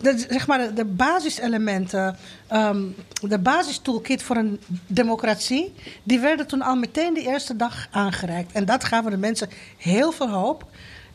de, 0.00 0.24
zeg 0.30 0.46
maar 0.46 0.74
de, 0.74 0.84
basiselementen. 0.84 2.16
ehm, 2.46 2.82
de 3.20 3.38
basistoolkit 3.38 4.22
voor 4.22 4.36
een 4.36 4.60
democratie. 4.86 5.74
die 6.02 6.18
werden 6.18 6.46
toen 6.46 6.62
al 6.62 6.76
meteen 6.76 7.14
de 7.14 7.22
eerste 7.22 7.56
dag 7.56 7.86
aangereikt. 7.90 8.52
En 8.52 8.64
dat 8.64 8.84
gaven 8.84 9.10
de 9.10 9.16
mensen 9.16 9.48
heel 9.76 10.12
veel 10.12 10.28
hoop. 10.30 10.66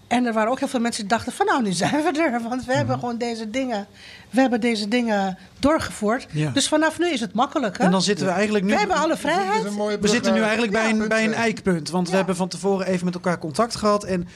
En 0.10 0.26
er 0.26 0.34
waren 0.34 0.52
ook 0.52 0.60
heel 0.60 0.67
veel 0.67 0.80
mensen 0.80 1.02
die 1.02 1.12
dachten 1.12 1.34
van 1.34 1.45
nou, 1.45 1.62
nu 1.62 1.72
zijn 1.72 2.04
we 2.04 2.22
er. 2.22 2.41
Want 2.50 2.65
we 2.65 2.74
hebben 2.74 3.00
gewoon 3.00 3.17
deze 3.17 3.50
dingen, 3.50 3.88
we 4.30 4.41
hebben 4.41 4.62
deze 4.62 4.88
dingen 4.88 5.38
doorgevoerd. 5.60 6.28
Ja. 6.32 6.52
Dus 6.52 6.67
vanaf 6.67 7.00
nu 7.00 7.10
is 7.10 7.19
het 7.19 7.34
makkelijk. 7.34 7.78
Hè? 7.78 7.84
En 7.84 7.91
dan 7.91 8.02
zitten 8.02 8.26
we 8.26 8.32
eigenlijk 8.32 8.65
nu... 8.65 8.72
we 8.72 8.78
hebben 8.78 8.98
alle 8.98 9.17
vrijheid. 9.17 9.76
We 10.00 10.08
zitten 10.08 10.34
nu 10.34 10.41
eigenlijk 10.41 10.72
bij, 10.72 10.84
Ja, 10.84 10.89
een, 10.89 11.08
bij 11.08 11.24
een 11.24 11.34
eh. 11.34 11.39
eikpunt. 11.39 11.89
Want 11.89 12.10
we 12.10 12.15
hebben 12.15 12.36
van 12.36 12.48
tevoren 12.48 12.88
even 12.88 13.06
met 13.06 13.13
elkaar 13.13 13.39
contact 13.39 13.76
gehad. 13.76 14.04
En 14.04 14.28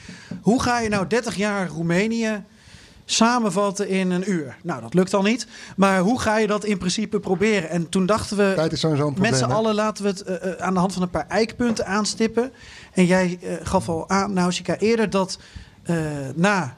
hoe 0.42 0.62
ga 0.62 0.80
je 0.80 0.88
nou 0.88 1.06
30 1.06 1.34
jaar 1.34 1.68
Roemenië 1.68 2.42
samenvatten 3.04 3.88
in 3.88 4.10
een 4.10 4.30
uur? 4.30 4.56
Nou, 4.62 4.80
dat 4.80 4.94
lukt 4.94 5.14
al 5.14 5.22
niet. 5.22 5.46
Maar 5.76 5.98
hoe 5.98 6.20
ga 6.20 6.38
je 6.38 6.46
dat 6.46 6.64
in 6.64 6.78
principe 6.78 7.20
proberen? 7.20 7.70
En 7.70 7.88
toen 7.88 8.06
dachten 8.06 8.36
we, 8.36 8.52
Tijd 8.54 8.72
is 8.72 8.80
probleem. 8.80 9.20
met 9.20 9.36
z'n 9.36 9.44
allen 9.44 9.74
laten 9.74 10.04
we 10.04 10.10
het 10.10 10.22
eh, 10.22 10.52
eh, 10.52 10.58
aan 10.58 10.74
de 10.74 10.80
hand 10.80 10.92
van 10.92 11.02
een 11.02 11.10
paar 11.10 11.28
eikpunten 11.28 11.86
aanstippen. 11.86 12.52
En 12.92 13.06
jij 13.06 13.38
eh, 13.42 13.52
gaf 13.62 13.88
al 13.88 14.08
aan, 14.08 14.32
Nausicaa, 14.32 14.76
eerder 14.76 15.10
dat 15.10 15.38
eh, 15.38 15.63
na 16.34 16.76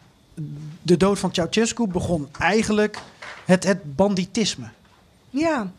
de 0.82 0.96
dood 0.96 1.18
van 1.18 1.34
Ceausescu 1.34 1.86
begon 1.86 2.28
eigenlijk 2.38 2.98
het, 3.44 3.64
het 3.64 3.96
banditisme. 3.96 4.68
Ja, 5.30 5.70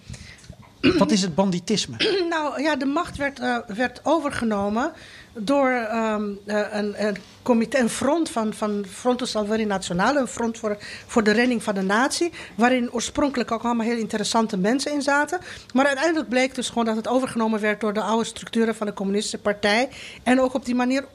Wat 0.98 1.12
is 1.12 1.22
het 1.22 1.36
banditisme? 1.36 1.96
nou 2.30 2.62
ja, 2.62 2.76
de 2.76 2.86
macht 2.86 3.18
werd, 3.18 3.40
eh, 3.40 3.58
werd 3.68 4.00
overgenomen 4.04 4.92
door 5.34 5.70
ehm, 5.70 6.24
eh, 6.46 6.62
een, 6.72 7.06
een 7.06 7.18
comité, 7.42 7.80
een 7.80 7.90
front 7.90 8.30
van, 8.30 8.54
van 8.54 8.86
Fronto 8.90 9.26
Salveri 9.26 9.66
Nationale, 9.66 10.20
een 10.20 10.28
front 10.28 10.58
voor, 10.58 10.78
voor 11.08 11.24
de 11.24 11.32
redding 11.32 11.64
van 11.64 11.76
de 11.76 11.82
natie, 11.82 12.32
waarin 12.56 12.92
oorspronkelijk 12.92 13.52
ook 13.52 13.64
allemaal 13.64 13.86
heel 13.86 13.98
interessante 13.98 14.58
mensen 14.58 14.92
in 14.94 15.02
zaten. 15.02 15.40
Maar 15.74 15.86
uiteindelijk 15.86 16.30
bleek 16.30 16.56
dus 16.56 16.68
gewoon 16.68 16.86
dat 16.86 16.96
het 16.96 17.08
overgenomen 17.08 17.60
werd 17.60 17.82
door 17.82 17.94
de 17.94 18.02
oude 18.02 18.26
structuren 18.26 18.76
van 18.76 18.88
de 18.88 18.94
communistische 18.94 19.40
partij. 19.40 19.90
En 20.24 20.42
ook 20.42 20.54
op 20.54 20.66
die 20.66 20.76
manier 20.76 21.06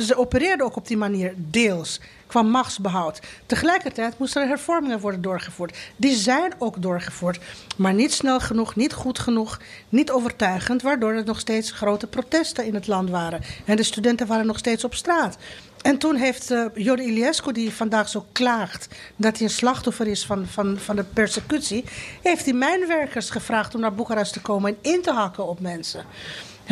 ze 0.00 0.16
opereerden 0.16 0.66
ook 0.66 0.76
op 0.76 0.86
die 0.86 0.96
manier 0.96 1.34
deels 1.36 2.00
qua 2.26 2.42
machtsbehoud. 2.42 3.20
Tegelijkertijd 3.46 4.18
moesten 4.18 4.42
er 4.42 4.48
hervormingen 4.48 5.00
worden 5.00 5.22
doorgevoerd. 5.22 5.76
Die 5.96 6.14
zijn 6.14 6.52
ook 6.58 6.82
doorgevoerd, 6.82 7.40
maar 7.76 7.94
niet 7.94 8.12
snel 8.12 8.40
genoeg, 8.40 8.76
niet 8.76 8.92
goed 8.92 9.18
genoeg, 9.18 9.60
niet 9.88 10.10
overtuigend, 10.10 10.82
waardoor 10.82 11.12
er 11.12 11.24
nog 11.24 11.40
steeds 11.40 11.70
grote 11.70 12.06
protesten 12.06 12.66
in 12.66 12.74
het 12.74 12.86
land 12.86 13.10
waren. 13.10 13.40
En 13.64 13.76
de 13.76 13.82
studenten 13.82 14.26
waren 14.26 14.46
nog 14.46 14.58
steeds 14.58 14.84
op 14.84 14.94
straat. 14.94 15.36
En 15.82 15.98
toen 15.98 16.16
heeft 16.16 16.50
uh, 16.50 16.64
Iliescu, 16.74 17.52
die 17.52 17.72
vandaag 17.72 18.08
zo 18.08 18.26
klaagt 18.32 18.88
dat 19.16 19.36
hij 19.36 19.46
een 19.46 19.52
slachtoffer 19.52 20.06
is 20.06 20.26
van, 20.26 20.46
van, 20.46 20.78
van 20.78 20.96
de 20.96 21.04
persecutie, 21.04 21.84
heeft 22.22 22.44
die 22.44 22.54
mijnwerkers 22.54 23.30
gevraagd 23.30 23.74
om 23.74 23.80
naar 23.80 23.94
Boekarest 23.94 24.32
te 24.32 24.40
komen 24.40 24.70
en 24.70 24.92
in 24.92 25.02
te 25.02 25.12
hakken 25.12 25.46
op 25.46 25.60
mensen. 25.60 26.04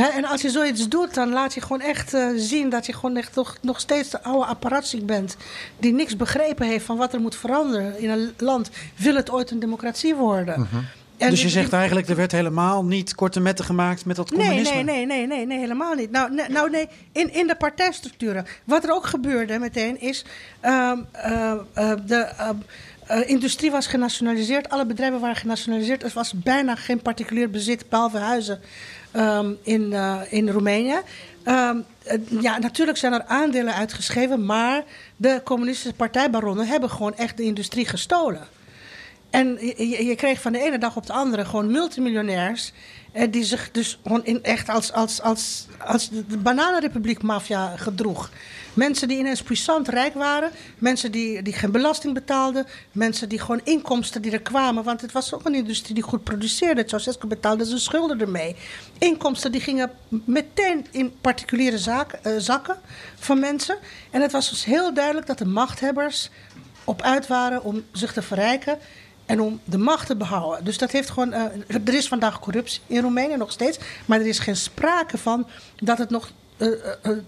En 0.09 0.25
als 0.25 0.43
je 0.43 0.51
zoiets 0.51 0.89
doet, 0.89 1.15
dan 1.15 1.31
laat 1.31 1.55
je 1.55 1.61
gewoon 1.61 1.81
echt 1.81 2.15
uh, 2.15 2.29
zien 2.37 2.69
dat 2.69 2.87
je 2.87 2.93
gewoon 2.93 3.17
echt 3.17 3.33
toch, 3.33 3.57
nog 3.61 3.81
steeds 3.81 4.11
de 4.11 4.23
oude 4.23 4.47
apparatie 4.47 5.03
bent. 5.03 5.37
Die 5.79 5.93
niks 5.93 6.17
begrepen 6.17 6.67
heeft 6.67 6.85
van 6.85 6.97
wat 6.97 7.13
er 7.13 7.21
moet 7.21 7.37
veranderen 7.37 7.99
in 7.99 8.11
een 8.11 8.33
land. 8.39 8.71
Wil 8.97 9.15
het 9.15 9.31
ooit 9.31 9.51
een 9.51 9.59
democratie 9.59 10.15
worden? 10.15 10.61
Uh 10.61 10.73
-huh. 10.73 10.81
En 11.17 11.31
dus 11.31 11.43
je 11.43 11.49
zegt 11.49 11.73
eigenlijk, 11.73 12.09
er 12.09 12.17
werd 12.17 12.33
helemaal 12.33 12.85
niet 12.85 13.15
korte 13.15 13.41
metten 13.41 13.65
gemaakt 13.65 14.05
met 14.05 14.17
dat 14.17 14.31
communisme? 14.31 14.75
Nee, 14.75 14.85
nee, 14.85 15.07
nee, 15.07 15.27
nee, 15.27 15.47
nee 15.47 15.59
helemaal 15.59 15.95
niet. 15.95 16.11
Nou, 16.11 16.35
nee, 16.35 16.49
nou, 16.49 16.71
nee 16.71 16.89
in, 17.13 17.33
in 17.33 17.47
de 17.47 17.57
partijstructuren. 17.57 18.47
Wat 18.65 18.85
er 18.85 18.95
ook 18.95 19.07
gebeurde 19.07 19.59
meteen 19.59 20.01
is... 20.01 20.25
Uh, 20.65 20.93
uh, 21.27 21.53
uh, 21.79 21.93
de... 22.07 22.29
Industrie 23.27 23.71
was 23.71 23.87
genationaliseerd, 23.87 24.69
alle 24.69 24.87
bedrijven 24.87 25.21
waren 25.21 25.37
genationaliseerd. 25.37 26.03
Er 26.03 26.11
was 26.15 26.33
bijna 26.33 26.75
geen 26.75 27.03
particulier 27.03 27.51
bezit, 27.51 27.89
behalve 27.89 28.19
huizen 28.19 28.61
um, 29.17 29.59
in, 29.63 29.83
uh, 29.93 30.21
in 30.29 30.49
Roemenië. 30.49 30.97
Uh, 31.45 31.71
ja, 32.41 32.59
natuurlijk 32.59 32.99
zijn 32.99 33.13
er 33.13 33.25
aandelen 33.25 33.75
uitgeschreven, 33.75 34.45
maar 34.45 34.83
de 35.17 35.41
communistische 35.45 35.97
partijbaronnen 35.97 36.67
hebben 36.67 36.91
gewoon 36.91 37.17
echt 37.17 37.37
de 37.37 37.43
industrie 37.43 37.87
gestolen. 37.87 38.47
En 39.31 39.59
je, 39.61 40.05
je, 40.05 40.15
kreeg 40.15 40.41
van 40.41 40.53
de 40.53 40.63
ene 40.63 40.79
dag 40.79 40.97
op 40.97 41.07
de 41.07 41.13
andere 41.13 41.45
gewoon 41.45 41.71
multimiljonairs. 41.71 42.73
Eh, 43.13 43.27
die 43.31 43.45
zich 43.45 43.71
dus 43.71 43.99
gewoon 44.03 44.25
in 44.25 44.43
echt 44.43 44.69
als, 44.69 44.93
als, 44.93 45.23
als, 45.23 45.67
als 45.79 46.09
de 46.09 46.39
bananenrepubliek-maffia 46.39 47.77
gedroeg. 47.77 48.31
Mensen 48.81 49.09
die 49.09 49.19
ineens 49.19 49.43
puissant 49.43 49.89
rijk 49.89 50.15
waren. 50.15 50.51
Mensen 50.79 51.13
die, 51.13 51.43
die 51.43 51.53
geen 51.53 51.71
belasting 51.71 52.15
betaalden. 52.15 52.67
Mensen 52.93 53.29
die 53.29 53.39
gewoon 53.39 53.61
inkomsten 53.65 54.23
die 54.23 54.33
er 54.33 54.43
kwamen. 54.43 54.85
Want 54.85 55.01
het 55.01 55.13
was 55.13 55.35
ook 55.35 55.47
een 55.47 55.55
industrie 55.55 55.95
die 55.95 56.03
goed 56.03 56.25
produceerde. 56.25 56.83
Ceausescu 56.87 57.27
betaalde 57.27 57.65
zijn 57.65 57.81
schulden 57.81 58.21
ermee. 58.21 58.57
Inkomsten 58.99 59.53
die 59.53 59.61
gingen 59.61 59.91
meteen 60.09 60.87
in 60.91 61.13
particuliere 61.21 61.77
uh, 61.77 62.33
zakken 62.39 62.77
van 63.15 63.39
mensen. 63.39 63.77
En 64.11 64.21
het 64.21 64.33
was 64.33 64.51
dus 64.51 64.65
heel 64.65 64.95
duidelijk 64.95 65.27
dat 65.27 65.39
de 65.39 65.47
machthebbers 65.47 66.31
op 66.85 67.03
uit 67.03 67.27
waren 67.27 67.63
om 67.63 67.85
zich 67.93 68.13
te 68.13 68.23
verrijken 68.23 68.79
en 69.27 69.41
om 69.41 69.61
de 69.65 69.79
macht 69.79 70.07
te 70.07 70.17
behouden. 70.17 70.65
Dus 70.65 70.79
dat 70.79 70.91
heeft 70.91 71.11
gewoon. 71.11 71.33
Uh, 71.33 71.45
er 71.85 71.95
is 71.95 72.09
vandaag 72.09 72.41
corruptie 72.41 72.81
in 72.87 73.01
Roemenië 73.01 73.37
nog 73.37 73.53
steeds, 73.53 73.79
maar 74.07 74.21
er 74.21 74.27
is 74.27 74.39
geen 74.39 74.57
sprake 74.57 75.19
van 75.19 75.47
dat 75.77 75.99
het 75.99 76.11
nog 76.11 76.33
eh, 76.61 76.69
eh, 77.03 77.19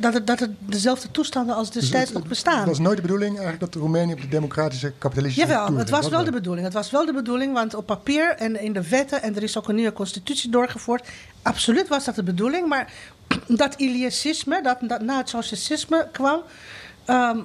dat, 0.00 0.14
het, 0.14 0.26
dat 0.26 0.40
het 0.40 0.50
dezelfde 0.58 1.10
toestanden 1.10 1.54
als 1.54 1.70
destijds 1.70 2.12
nog 2.12 2.26
bestaan. 2.26 2.58
Het 2.58 2.68
was 2.68 2.78
nooit 2.78 2.96
de 2.96 3.02
bedoeling 3.02 3.30
eigenlijk 3.38 3.72
dat 3.72 3.82
Roemenië 3.82 4.12
op 4.12 4.20
de 4.20 4.28
democratische 4.28 4.92
kapitalistische 4.98 5.48
Jawel, 5.48 5.66
toer 5.66 5.78
het 5.78 5.90
was 5.90 6.08
wel 6.08 6.24
de 6.24 6.30
bedoeling. 6.30 6.64
Het 6.64 6.74
was 6.74 6.90
wel 6.90 7.06
de 7.06 7.12
bedoeling, 7.12 7.52
want 7.52 7.74
op 7.74 7.86
papier 7.86 8.36
en 8.36 8.60
in 8.60 8.72
de 8.72 8.88
wetten... 8.88 9.22
en 9.22 9.36
er 9.36 9.42
is 9.42 9.58
ook 9.58 9.68
een 9.68 9.74
nieuwe 9.74 9.92
constitutie 9.92 10.50
doorgevoerd... 10.50 11.08
absoluut 11.42 11.88
was 11.88 12.04
dat 12.04 12.14
de 12.14 12.22
bedoeling. 12.22 12.68
Maar 12.68 12.92
dat 13.62 13.74
Iliasisme, 13.74 14.62
dat, 14.62 14.78
dat 14.80 15.00
na 15.00 15.16
het 15.16 15.28
socialisme 15.28 16.08
kwam... 16.12 16.42
ehm, 17.04 17.38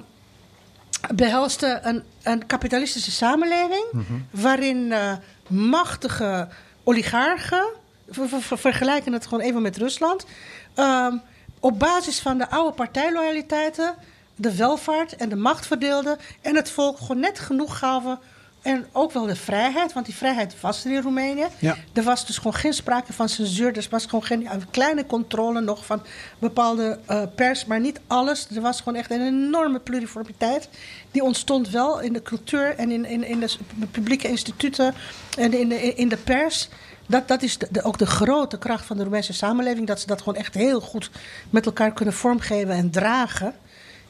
behelste 1.14 1.80
een, 1.82 2.02
een 2.22 2.46
kapitalistische 2.46 3.10
samenleving... 3.10 3.84
waarin 4.30 4.92
eh, 4.92 5.12
machtige 5.48 6.48
oligarchen... 6.84 7.66
ver- 8.10 8.58
vergelijken 8.58 9.12
het 9.12 9.26
gewoon 9.26 9.44
even 9.44 9.62
met 9.62 9.76
Rusland... 9.76 10.26
ehm, 10.74 11.16
op 11.60 11.78
basis 11.78 12.18
van 12.18 12.38
de 12.38 12.50
oude 12.50 12.74
partijloyaliteiten... 12.74 13.94
de 14.36 14.56
welvaart 14.56 15.16
en 15.16 15.28
de 15.28 15.36
macht 15.36 15.66
verdeelden... 15.66 16.18
en 16.40 16.56
het 16.56 16.70
volk 16.70 16.98
gewoon 16.98 17.20
net 17.20 17.38
genoeg 17.38 17.78
gaven... 17.78 18.18
En 18.66 18.86
ook 18.92 19.12
wel 19.12 19.26
de 19.26 19.36
vrijheid, 19.36 19.92
want 19.92 20.06
die 20.06 20.14
vrijheid 20.14 20.60
was 20.60 20.84
er 20.84 20.92
in 20.92 21.02
Roemenië. 21.02 21.46
Ja. 21.58 21.76
Er 21.92 22.02
was 22.02 22.26
dus 22.26 22.36
gewoon 22.36 22.54
geen 22.54 22.72
sprake 22.72 23.12
van 23.12 23.28
censuur. 23.28 23.76
Er 23.76 23.86
was 23.90 24.04
gewoon 24.04 24.24
geen 24.24 24.50
een 24.52 24.70
kleine 24.70 25.06
controle 25.06 25.60
nog 25.60 25.86
van 25.86 26.02
bepaalde 26.38 26.98
eh, 27.06 27.22
pers, 27.34 27.64
maar 27.64 27.80
niet 27.80 28.00
alles. 28.06 28.48
Er 28.54 28.60
was 28.60 28.78
gewoon 28.78 28.98
echt 28.98 29.10
een 29.10 29.26
enorme 29.26 29.78
pluriformiteit. 29.78 30.68
Die 31.10 31.22
ontstond 31.22 31.70
wel 31.70 32.00
in 32.00 32.12
de 32.12 32.22
cultuur 32.22 32.74
en 32.76 32.90
in, 32.90 33.04
in, 33.04 33.24
in 33.24 33.40
de 33.40 33.86
publieke 33.90 34.28
instituten 34.28 34.94
en 35.38 35.52
in 35.52 35.68
de, 35.68 35.94
in 35.94 36.08
de 36.08 36.16
pers. 36.16 36.68
Dat, 37.08 37.28
dat 37.28 37.42
is 37.42 37.58
de, 37.58 37.68
de- 37.70 37.82
ook 37.82 37.98
de 37.98 38.06
grote 38.06 38.58
kracht 38.58 38.84
van 38.84 38.96
de 38.96 39.02
Roemeense 39.02 39.32
samenleving. 39.32 39.86
Dat 39.86 40.00
ze 40.00 40.06
dat 40.06 40.18
gewoon 40.22 40.36
echt 40.38 40.54
heel 40.54 40.80
goed 40.80 41.10
met 41.50 41.66
elkaar 41.66 41.92
kunnen 41.92 42.14
vormgeven 42.14 42.74
en 42.74 42.90
dragen. 42.90 43.54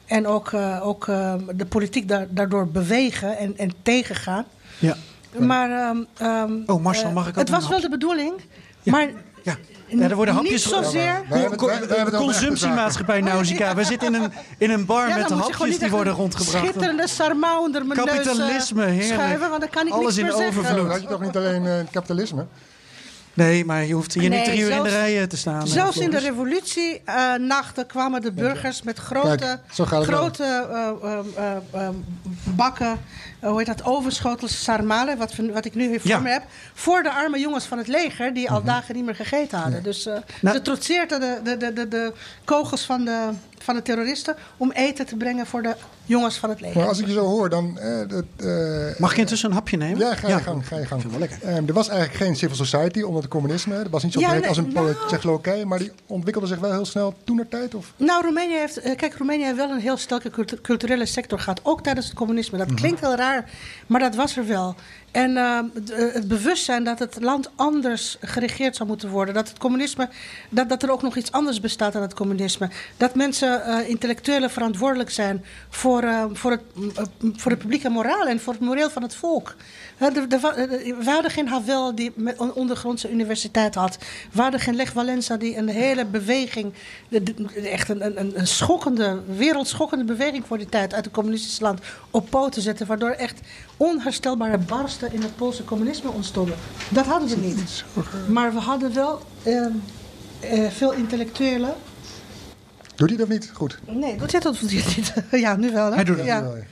En 0.05 0.27
ook, 0.27 0.51
eh, 0.51 0.87
ook 0.87 1.07
eh, 1.07 1.33
de 1.55 1.65
politiek 1.65 2.07
da- 2.07 2.25
daardoor 2.29 2.67
bewegen 2.67 3.37
en, 3.37 3.57
en 3.57 3.71
tegengaan. 3.81 4.45
Ja. 4.79 4.95
Maar, 5.37 5.71
ehm, 5.71 5.97
ehm, 6.17 6.51
Oh, 6.65 6.81
Marcel, 6.83 7.07
eh, 7.07 7.13
mag 7.13 7.23
ik 7.23 7.29
ook 7.29 7.35
Het 7.39 7.49
was 7.49 7.67
wel 7.67 7.81
de 7.81 7.89
bedoeling, 7.89 8.33
maar 8.83 9.07
Ja. 9.43 9.55
ja, 9.87 10.09
er 10.09 10.15
worden 10.15 10.33
hapjes... 10.33 10.51
niet 10.65 10.73
zozeer... 10.73 11.21
Echte 11.29 12.15
Consumptiemaatschappij 12.17 13.21
Nausicaa. 13.31 13.75
We 13.75 13.83
zitten 13.83 14.15
in 14.15 14.21
een, 14.23 14.31
in 14.57 14.69
een 14.69 14.85
bar 14.85 15.07
Ja, 15.07 15.15
met 15.15 15.29
hapjes 15.29 15.79
die 15.79 15.89
worden 15.89 16.13
rondgebracht. 16.13 16.65
Schitterende 16.65 17.07
sarmau 17.07 17.59
onder 17.65 17.85
mijn 17.85 17.99
Kapitalisme, 17.99 18.45
neus 18.85 18.87
eh, 18.89 18.99
heerlijk. 18.99 19.21
schuiven, 19.21 19.49
want 19.49 19.61
dan 19.61 19.69
kan 19.69 19.87
ik 19.87 19.93
Alles 19.93 20.15
niks 20.15 20.29
in 20.29 20.45
overvloed. 20.45 20.77
Dan 20.77 20.89
had 20.89 21.01
je 21.01 21.07
toch 21.07 21.21
niet 21.21 21.35
alleen 21.37 21.65
eh, 21.65 21.77
het 21.77 21.89
kapitalisme? 21.91 22.45
Nee, 23.37 23.65
maar 23.65 23.85
je 23.85 23.93
hoeft 23.93 24.13
hier 24.13 24.29
niet 24.29 24.43
drie 24.43 24.59
uur 24.59 24.69
in 24.71 24.83
de 24.83 24.89
zelfs- 24.89 24.91
rij 24.91 25.27
te 25.27 25.37
staan. 25.37 25.67
Zelfs 25.67 25.97
in 25.97 26.09
de 26.11 26.19
revolutienachten 26.19 27.85
kwamen 27.87 28.21
de 28.21 28.31
burgers 28.31 28.81
met 28.83 28.97
grote, 28.99 29.59
Kijk, 29.75 30.37
eh, 30.39 30.89
eh, 31.03 31.55
eh, 31.71 31.89
bakken, 32.55 32.99
hoe 33.41 33.57
heet 33.57 33.65
dat, 33.65 33.83
overschotels 33.85 34.63
sarmalen, 34.63 35.17
wat, 35.17 35.33
wat 35.53 35.65
ik 35.65 35.75
nu 35.75 35.87
hier 35.87 35.99
voor 36.01 36.09
Ja. 36.09 36.19
me 36.19 36.29
heb, 36.29 36.43
voor 36.73 37.03
de 37.03 37.11
arme 37.11 37.39
jongens 37.39 37.65
van 37.65 37.77
het 37.77 37.87
leger 37.87 38.33
die 38.33 38.49
al 38.51 38.63
dagen 38.63 38.95
niet 38.95 39.05
meer 39.05 39.15
gegeten 39.15 39.57
hadden. 39.59 39.83
Dus 39.83 40.05
eh, 40.05 40.17
Nou- 40.41 40.55
ze 40.55 40.61
trotseerden 40.61 41.19
de, 41.19 41.39
de, 41.43 41.57
de, 41.57 41.73
de, 41.73 41.87
de 41.87 42.13
kogels 42.43 42.81
van 42.85 43.05
de, 43.05 43.29
van 43.57 43.75
de 43.75 43.81
terroristen 43.81 44.35
om 44.57 44.71
eten 44.71 45.05
te 45.05 45.15
brengen 45.15 45.45
voor 45.45 45.61
de 45.61 45.75
jongens 46.05 46.37
van 46.37 46.49
het 46.49 46.61
leger. 46.61 46.77
Maar 46.79 46.87
als 46.87 46.99
ik 46.99 47.05
je 47.07 47.13
zo 47.13 47.25
hoor, 47.25 47.49
dan... 47.49 47.79
eh, 47.79 47.99
dat, 48.07 48.23
eh, 48.37 48.99
Mag 48.99 49.11
ik 49.11 49.17
intussen 49.17 49.49
een 49.49 49.55
hapje 49.55 49.77
nemen? 49.77 49.99
Ja, 49.99 50.15
ga 50.15 50.27
je 50.27 50.39
gang. 50.39 50.67
Ga 50.67 50.77
je 50.77 50.85
gang. 50.85 51.01
Ik 51.03 51.09
vind 51.09 51.11
het 51.11 51.11
wel 51.11 51.19
lekker. 51.19 51.47
Ehm, 51.57 51.67
er 51.67 51.73
was 51.73 51.87
eigenlijk 51.89 52.19
geen 52.23 52.35
civil 52.35 52.55
society 52.55 53.01
onder 53.01 53.21
het 53.21 53.31
communisme. 53.31 53.75
Er 53.75 53.89
was 53.89 54.03
niet 54.03 54.13
zo 54.13 54.19
Ja, 54.19 54.27
breed 54.27 54.39
nee, 54.39 54.49
als 54.49 54.57
in 54.57 54.71
nou- 54.73 54.93
Tsjechoslowakije. 55.07 55.65
Maar 55.65 55.79
die 55.79 55.91
ontwikkelde 56.05 56.47
zich 56.47 56.59
wel 56.59 56.71
heel 56.71 56.85
snel 56.85 57.13
toen 57.23 57.37
de 57.37 57.47
tijd. 57.49 57.75
Of? 57.75 57.93
Nou, 57.97 58.23
Roemenië 58.23 58.53
heeft, 58.57 58.77
eh, 58.79 58.95
kijk, 58.95 59.15
Roemenië 59.17 59.43
heeft 59.43 59.55
wel 59.57 59.69
een 59.69 59.79
heel 59.79 59.97
sterke 59.97 60.29
cultu- 60.29 60.61
culturele 60.61 61.05
sector 61.05 61.39
gehad, 61.39 61.59
ook 61.63 61.81
tijdens 61.83 62.05
het 62.05 62.15
communisme. 62.15 62.57
Dat 62.57 62.73
klinkt 62.73 62.99
heel 62.99 63.15
raar, 63.15 63.49
maar 63.87 63.99
dat 63.99 64.15
was 64.15 64.37
er 64.37 64.47
wel. 64.47 64.75
En 65.11 65.37
eh, 65.37 65.59
d- 65.83 65.91
eh, 65.91 66.13
het 66.13 66.27
bewustzijn 66.27 66.83
dat 66.83 66.99
het 66.99 67.17
land 67.21 67.49
anders 67.55 68.17
geregeerd 68.21 68.75
zou 68.75 68.89
moeten 68.89 69.09
worden, 69.09 69.33
dat 69.33 69.47
het 69.49 69.57
communisme, 69.57 70.09
dat, 70.49 70.69
dat 70.69 70.83
er 70.83 70.91
ook 70.91 71.01
nog 71.01 71.15
iets 71.15 71.31
anders 71.31 71.59
bestaat 71.59 71.93
dan 71.93 72.01
het 72.01 72.13
communisme, 72.13 72.69
dat 72.97 73.15
mensen, 73.15 73.46
eh, 73.53 73.89
intellectuelen, 73.89 74.49
verantwoordelijk 74.49 75.09
zijn 75.09 75.45
voor, 75.69 76.03
eh, 76.03 76.25
voor, 76.33 76.51
het, 76.51 76.61
eh, 76.95 77.03
voor 77.35 77.51
de 77.51 77.57
publieke 77.57 77.89
moraal 77.89 78.27
en 78.27 78.39
voor 78.39 78.53
het 78.53 78.61
moreel 78.61 78.89
van 78.89 79.01
het 79.01 79.15
volk. 79.15 79.55
We 79.97 81.03
hadden 81.05 81.31
geen 81.31 81.47
Havel 81.47 81.95
die 81.95 82.11
met 82.15 82.39
een 82.39 82.53
ondergrondse 82.53 83.11
universiteit 83.11 83.75
had. 83.75 83.97
We 84.31 84.41
hadden 84.41 84.59
geen 84.59 84.75
Lech 84.75 84.93
Walesa 84.93 85.37
die 85.37 85.57
een 85.57 85.67
hele 85.67 86.05
beweging, 86.05 86.73
echt 87.63 87.89
een, 87.89 88.19
een, 88.19 88.39
een 88.39 88.47
schokkende, 88.47 89.21
wereldschokkende 89.37 90.03
beweging 90.03 90.45
voor 90.47 90.57
die 90.57 90.69
tijd 90.69 90.93
uit 90.93 91.05
het 91.05 91.13
communistische 91.13 91.63
land 91.63 91.79
op 92.11 92.29
poten 92.29 92.61
zette. 92.61 92.85
Waardoor 92.85 93.09
echt 93.09 93.39
onherstelbare 93.77 94.57
barsten 94.57 95.13
in 95.13 95.21
het 95.21 95.35
Poolse 95.35 95.63
communisme 95.63 96.11
ontstonden. 96.11 96.55
Dat 96.89 97.05
hadden 97.05 97.29
we 97.29 97.35
niet. 97.35 97.83
Maar 98.27 98.53
we 98.53 98.59
hadden 98.59 98.93
wel 98.93 99.21
ehm, 99.43 99.71
eh, 100.39 100.69
veel 100.69 100.93
intellectuelen. 100.93 101.75
Doet 102.97 103.09
hij 103.09 103.17
dat 103.17 103.27
niet? 103.27 103.51
Goed. 103.53 103.77
Nee, 103.87 104.17
doet 104.17 104.31
hij 104.31 104.41
dat 104.41 104.61
niet? 104.61 105.13
ja, 105.45 105.55
nu 105.55 105.71
wel. 105.71 105.89
Hè? 105.89 105.95
Hij 105.95 106.03
doet 106.03 106.17
het 106.17 106.25
ja. 106.25 106.39
nu 106.39 106.45
wel, 106.45 106.55
ja. 106.55 106.63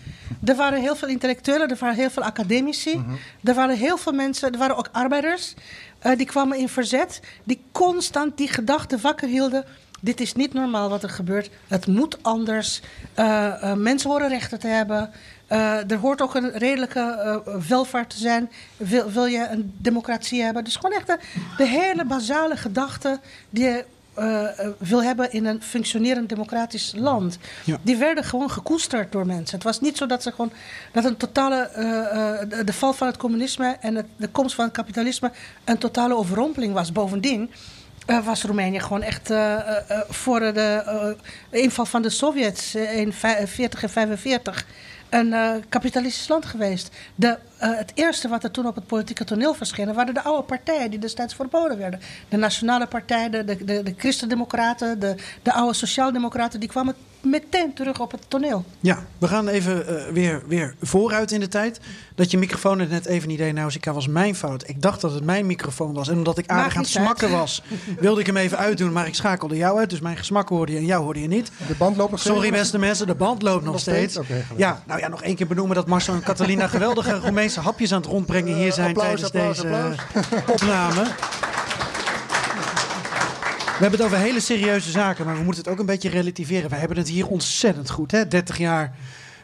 Er 0.43 0.55
waren 0.55 0.81
heel 0.81 0.95
veel 0.95 1.07
intellectuelen, 1.07 1.69
er 1.69 1.77
waren 1.79 1.95
heel 1.95 2.09
veel 2.09 2.23
academici. 2.23 3.03
Er 3.43 3.53
waren 3.53 3.77
heel 3.77 3.97
veel 3.97 4.11
mensen, 4.13 4.51
er 4.51 4.57
waren 4.57 4.77
ook 4.77 4.89
arbeiders. 4.91 5.53
eh, 5.99 6.17
die 6.17 6.25
kwamen 6.25 6.57
in 6.57 6.69
verzet. 6.69 7.19
Die 7.43 7.61
constant 7.71 8.37
die 8.37 8.47
gedachte 8.47 8.97
wakker 8.97 9.27
hielden. 9.27 9.65
Dit 10.01 10.19
is 10.21 10.33
niet 10.33 10.53
normaal 10.53 10.89
wat 10.89 11.03
er 11.03 11.09
gebeurt. 11.09 11.49
Het 11.67 11.87
moet 11.87 12.17
anders. 12.23 12.81
Eh, 13.13 13.45
eh, 13.71 13.77
mensen 13.77 14.09
horen 14.09 14.29
rechten 14.29 14.59
te 14.59 14.67
hebben. 14.67 15.11
Eh, 15.47 15.91
er 15.91 15.97
hoort 15.97 16.21
ook 16.21 16.35
een 16.35 16.51
redelijke 16.51 16.99
eh, 16.99 17.55
welvaart 17.67 18.09
te 18.09 18.17
zijn. 18.17 18.51
Wil, 18.77 19.11
wil 19.11 19.25
je 19.25 19.47
een 19.51 19.73
democratie 19.77 20.41
hebben? 20.43 20.63
Dus 20.63 20.75
gewoon 20.75 20.97
echt 20.97 21.07
de, 21.07 21.17
de 21.57 21.67
hele 21.67 22.05
basale 22.05 22.57
gedachte 22.57 23.19
die 23.49 23.63
je 23.63 23.85
eh, 24.15 24.59
eh, 24.59 24.67
wil 24.77 25.03
hebben 25.03 25.31
in 25.31 25.45
een 25.45 25.61
functionerend 25.61 26.29
democratisch 26.29 26.93
land. 26.95 27.37
Ja. 27.63 27.77
Die 27.81 27.95
werden 27.95 28.23
gewoon 28.23 28.51
gekoesterd 28.51 29.11
door 29.11 29.25
mensen. 29.25 29.55
Het 29.55 29.63
was 29.63 29.81
niet 29.81 29.97
zo 29.97 30.05
dat 30.05 30.23
ze 30.23 30.31
gewoon 30.31 30.51
dat 30.91 31.05
een 31.05 31.17
totale 31.17 31.55
eh, 31.55 32.49
de, 32.49 32.63
de 32.63 32.73
val 32.73 32.93
van 32.93 33.07
het 33.07 33.17
communisme 33.17 33.77
en 33.79 33.95
het, 33.95 34.05
de 34.15 34.27
komst 34.27 34.55
van 34.55 34.65
het 34.65 34.73
kapitalisme 34.73 35.31
een 35.63 35.77
totale 35.77 36.15
overrompeling 36.15 36.73
was. 36.73 36.91
Bovendien 36.91 37.51
was 38.23 38.43
Roemenië 38.43 38.79
gewoon 38.79 39.01
echt 39.01 39.33
voor 40.09 40.39
de 40.39 41.15
inval 41.49 41.85
van 41.85 42.01
de 42.01 42.09
Sovjets 42.09 42.75
in 42.75 43.13
40 43.13 43.83
en 43.83 43.89
45 43.89 44.65
een 45.09 45.63
kapitalistisch 45.69 46.27
land 46.27 46.45
geweest. 46.45 46.89
De, 47.15 47.37
eh, 47.65 47.77
het 47.77 47.91
eerste 47.95 48.27
wat 48.27 48.43
er 48.43 48.51
toen 48.51 48.67
op 48.67 48.75
het 48.75 48.87
politieke 48.87 49.23
toneel 49.23 49.53
verschenen... 49.53 49.95
waren 49.95 50.13
de 50.13 50.23
oude 50.23 50.43
partijen 50.43 50.89
die 50.89 50.99
destijds 50.99 51.35
verboden 51.35 51.77
werden. 51.77 51.99
De 52.29 52.37
Nationale 52.37 52.87
Partij, 52.87 53.29
de, 53.29 53.45
de, 53.45 53.65
de, 53.65 53.83
de 53.83 53.93
Christendemocraten, 53.97 54.99
de, 54.99 55.15
de 55.41 55.53
oude 55.53 55.73
Sociaaldemocraten... 55.73 56.59
die 56.59 56.69
kwamen 56.69 56.95
meteen 57.25 57.73
terug 57.73 57.99
op 57.99 58.11
het 58.11 58.21
toneel. 58.27 58.65
Ja, 58.79 59.05
we 59.17 59.27
gaan 59.27 59.47
even 59.47 59.87
eh, 59.87 60.11
weer, 60.13 60.41
weer 60.47 60.75
vooruit 60.81 61.31
in 61.31 61.39
de 61.39 61.47
tijd. 61.47 61.79
Dat 62.15 62.31
je 62.31 62.37
microfoon 62.37 62.79
het 62.79 62.89
net 62.89 63.05
even 63.05 63.27
niet 63.27 63.37
deed, 63.37 63.53
Nausicaa, 63.53 63.93
was 63.93 64.07
mijn 64.07 64.35
fout. 64.35 64.69
Ik 64.69 64.81
dacht 64.81 65.01
dat 65.01 65.13
het 65.13 65.23
mijn 65.23 65.45
microfoon 65.45 65.93
was. 65.93 66.09
En 66.09 66.17
omdat 66.17 66.37
ik 66.37 66.47
aardig 66.47 66.75
aan 66.75 66.83
het 66.83 66.95
uit. 66.95 67.05
smakken 67.05 67.31
was, 67.31 67.63
wilde 67.99 68.19
ik 68.19 68.25
hem 68.25 68.37
even 68.37 68.57
uitdoen. 68.57 68.91
Maar 68.91 69.07
ik 69.07 69.15
schakelde 69.15 69.55
jou 69.55 69.79
uit, 69.79 69.89
dus 69.89 69.99
mijn 69.99 70.17
gesmak 70.17 70.49
hoorde 70.49 70.71
je 70.71 70.77
en 70.77 70.85
jou 70.85 71.03
hoorde 71.03 71.21
je 71.21 71.27
niet. 71.27 71.51
De 71.67 71.75
band 71.77 71.97
loopt 71.97 72.11
nog 72.11 72.19
steeds. 72.19 72.35
Sorry 72.35 72.51
beste 72.51 72.77
mensen, 72.77 73.07
de 73.07 73.15
band 73.15 73.41
loopt 73.41 73.63
nog, 73.63 73.71
Nog 73.73 73.81
steeds. 73.81 74.19
ja, 74.55 74.83
nou 74.87 74.99
ja, 74.99 75.07
nog 75.07 75.21
één 75.23 75.35
keer 75.35 75.47
benoemen 75.47 75.75
dat 75.75 75.87
Marcel 75.87 76.13
en 76.13 76.23
Catalina 76.23 76.67
geweldige 76.75 77.19
Roemeense 77.19 77.54
hapjes 77.61 77.91
aan 77.91 78.01
het 78.01 78.09
rondbrengen 78.09 78.55
hier 78.55 78.73
zijn 78.73 78.87
applaus, 78.87 79.29
tijdens 79.29 79.63
applaus, 79.63 79.97
deze 80.13 80.35
eh, 80.35 80.49
opname. 80.55 81.03
We 83.75 83.81
hebben 83.81 83.99
het 83.99 84.07
over 84.07 84.17
hele 84.17 84.39
serieuze 84.39 84.91
zaken, 84.91 85.25
maar 85.25 85.37
we 85.37 85.43
moeten 85.43 85.63
het 85.63 85.71
ook 85.71 85.79
een 85.79 85.85
beetje 85.85 86.09
relativeren. 86.09 86.69
Wij 86.69 86.79
hebben 86.79 86.97
het 86.97 87.07
hier 87.09 87.27
ontzettend 87.27 87.89
goed. 87.89 88.11
Hè? 88.11 88.27
30 88.27 88.57
jaar 88.57 88.95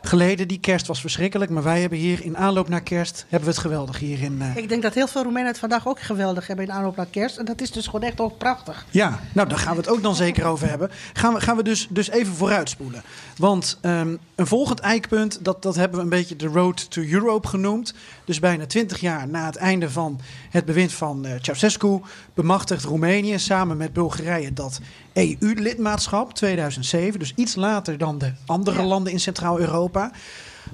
geleden, 0.01 0.47
die 0.47 0.59
kerst 0.59 0.87
was 0.87 1.01
verschrikkelijk. 1.01 1.51
Maar 1.51 1.63
wij 1.63 1.79
hebben 1.81 1.97
hier 1.99 2.23
in 2.23 2.37
aanloop 2.37 2.69
naar 2.69 2.81
kerst, 2.81 3.25
hebben 3.29 3.49
we 3.49 3.53
het 3.55 3.63
geweldig 3.63 3.99
hier 3.99 4.21
in... 4.21 4.41
eh, 4.41 4.55
Ik 4.55 4.69
denk 4.69 4.81
dat 4.81 4.93
heel 4.93 5.07
veel 5.07 5.23
Roemenen 5.23 5.47
het 5.47 5.59
vandaag 5.59 5.87
ook 5.87 5.99
geweldig 6.01 6.47
hebben 6.47 6.65
in 6.65 6.71
aanloop 6.71 6.95
naar 6.95 7.05
kerst. 7.05 7.37
En 7.37 7.45
dat 7.45 7.61
is 7.61 7.71
dus 7.71 7.85
gewoon 7.85 8.03
echt 8.03 8.19
ook 8.19 8.37
prachtig. 8.37 8.85
Ja, 8.89 9.19
nou 9.33 9.47
daar 9.49 9.57
gaan 9.57 9.75
we 9.75 9.81
het 9.81 9.89
ook 9.89 10.01
dan 10.03 10.15
zeker 10.15 10.45
over 10.45 10.69
hebben. 10.69 10.89
Gaan 11.13 11.33
we, 11.33 11.41
gaan 11.41 11.57
we 11.57 11.63
dus, 11.63 11.87
dus 11.89 12.09
even 12.09 12.33
vooruitspoelen. 12.33 13.03
Want 13.37 13.77
ehm, 13.81 14.15
een 14.35 14.47
volgend 14.47 14.79
eikpunt, 14.79 15.45
dat, 15.45 15.61
dat 15.61 15.75
hebben 15.75 15.97
we 15.97 16.03
een 16.03 16.09
beetje 16.09 16.35
de 16.35 16.47
Road 16.47 16.91
to 16.91 17.01
Europe 17.01 17.47
genoemd. 17.47 17.93
Dus 18.31 18.39
bijna 18.39 18.65
twintig 18.65 18.99
jaar 18.99 19.27
na 19.27 19.45
het 19.45 19.55
einde 19.55 19.89
van 19.89 20.19
het 20.49 20.65
bewind 20.65 20.93
van 20.93 21.25
eh 21.25 21.33
Ceausescu... 21.41 22.01
bemachtigt 22.33 22.83
Roemenië 22.83 23.39
samen 23.39 23.77
met 23.77 23.93
Bulgarije 23.93 24.53
dat 24.53 24.79
EU-lidmaatschap 25.13 26.33
2007. 26.33 27.19
Dus 27.19 27.33
iets 27.35 27.55
later 27.55 27.97
dan 27.97 28.17
de 28.17 28.31
andere 28.45 28.81
Ja. 28.81 28.85
landen 28.85 29.11
in 29.11 29.19
Centraal-Europa. 29.19 30.11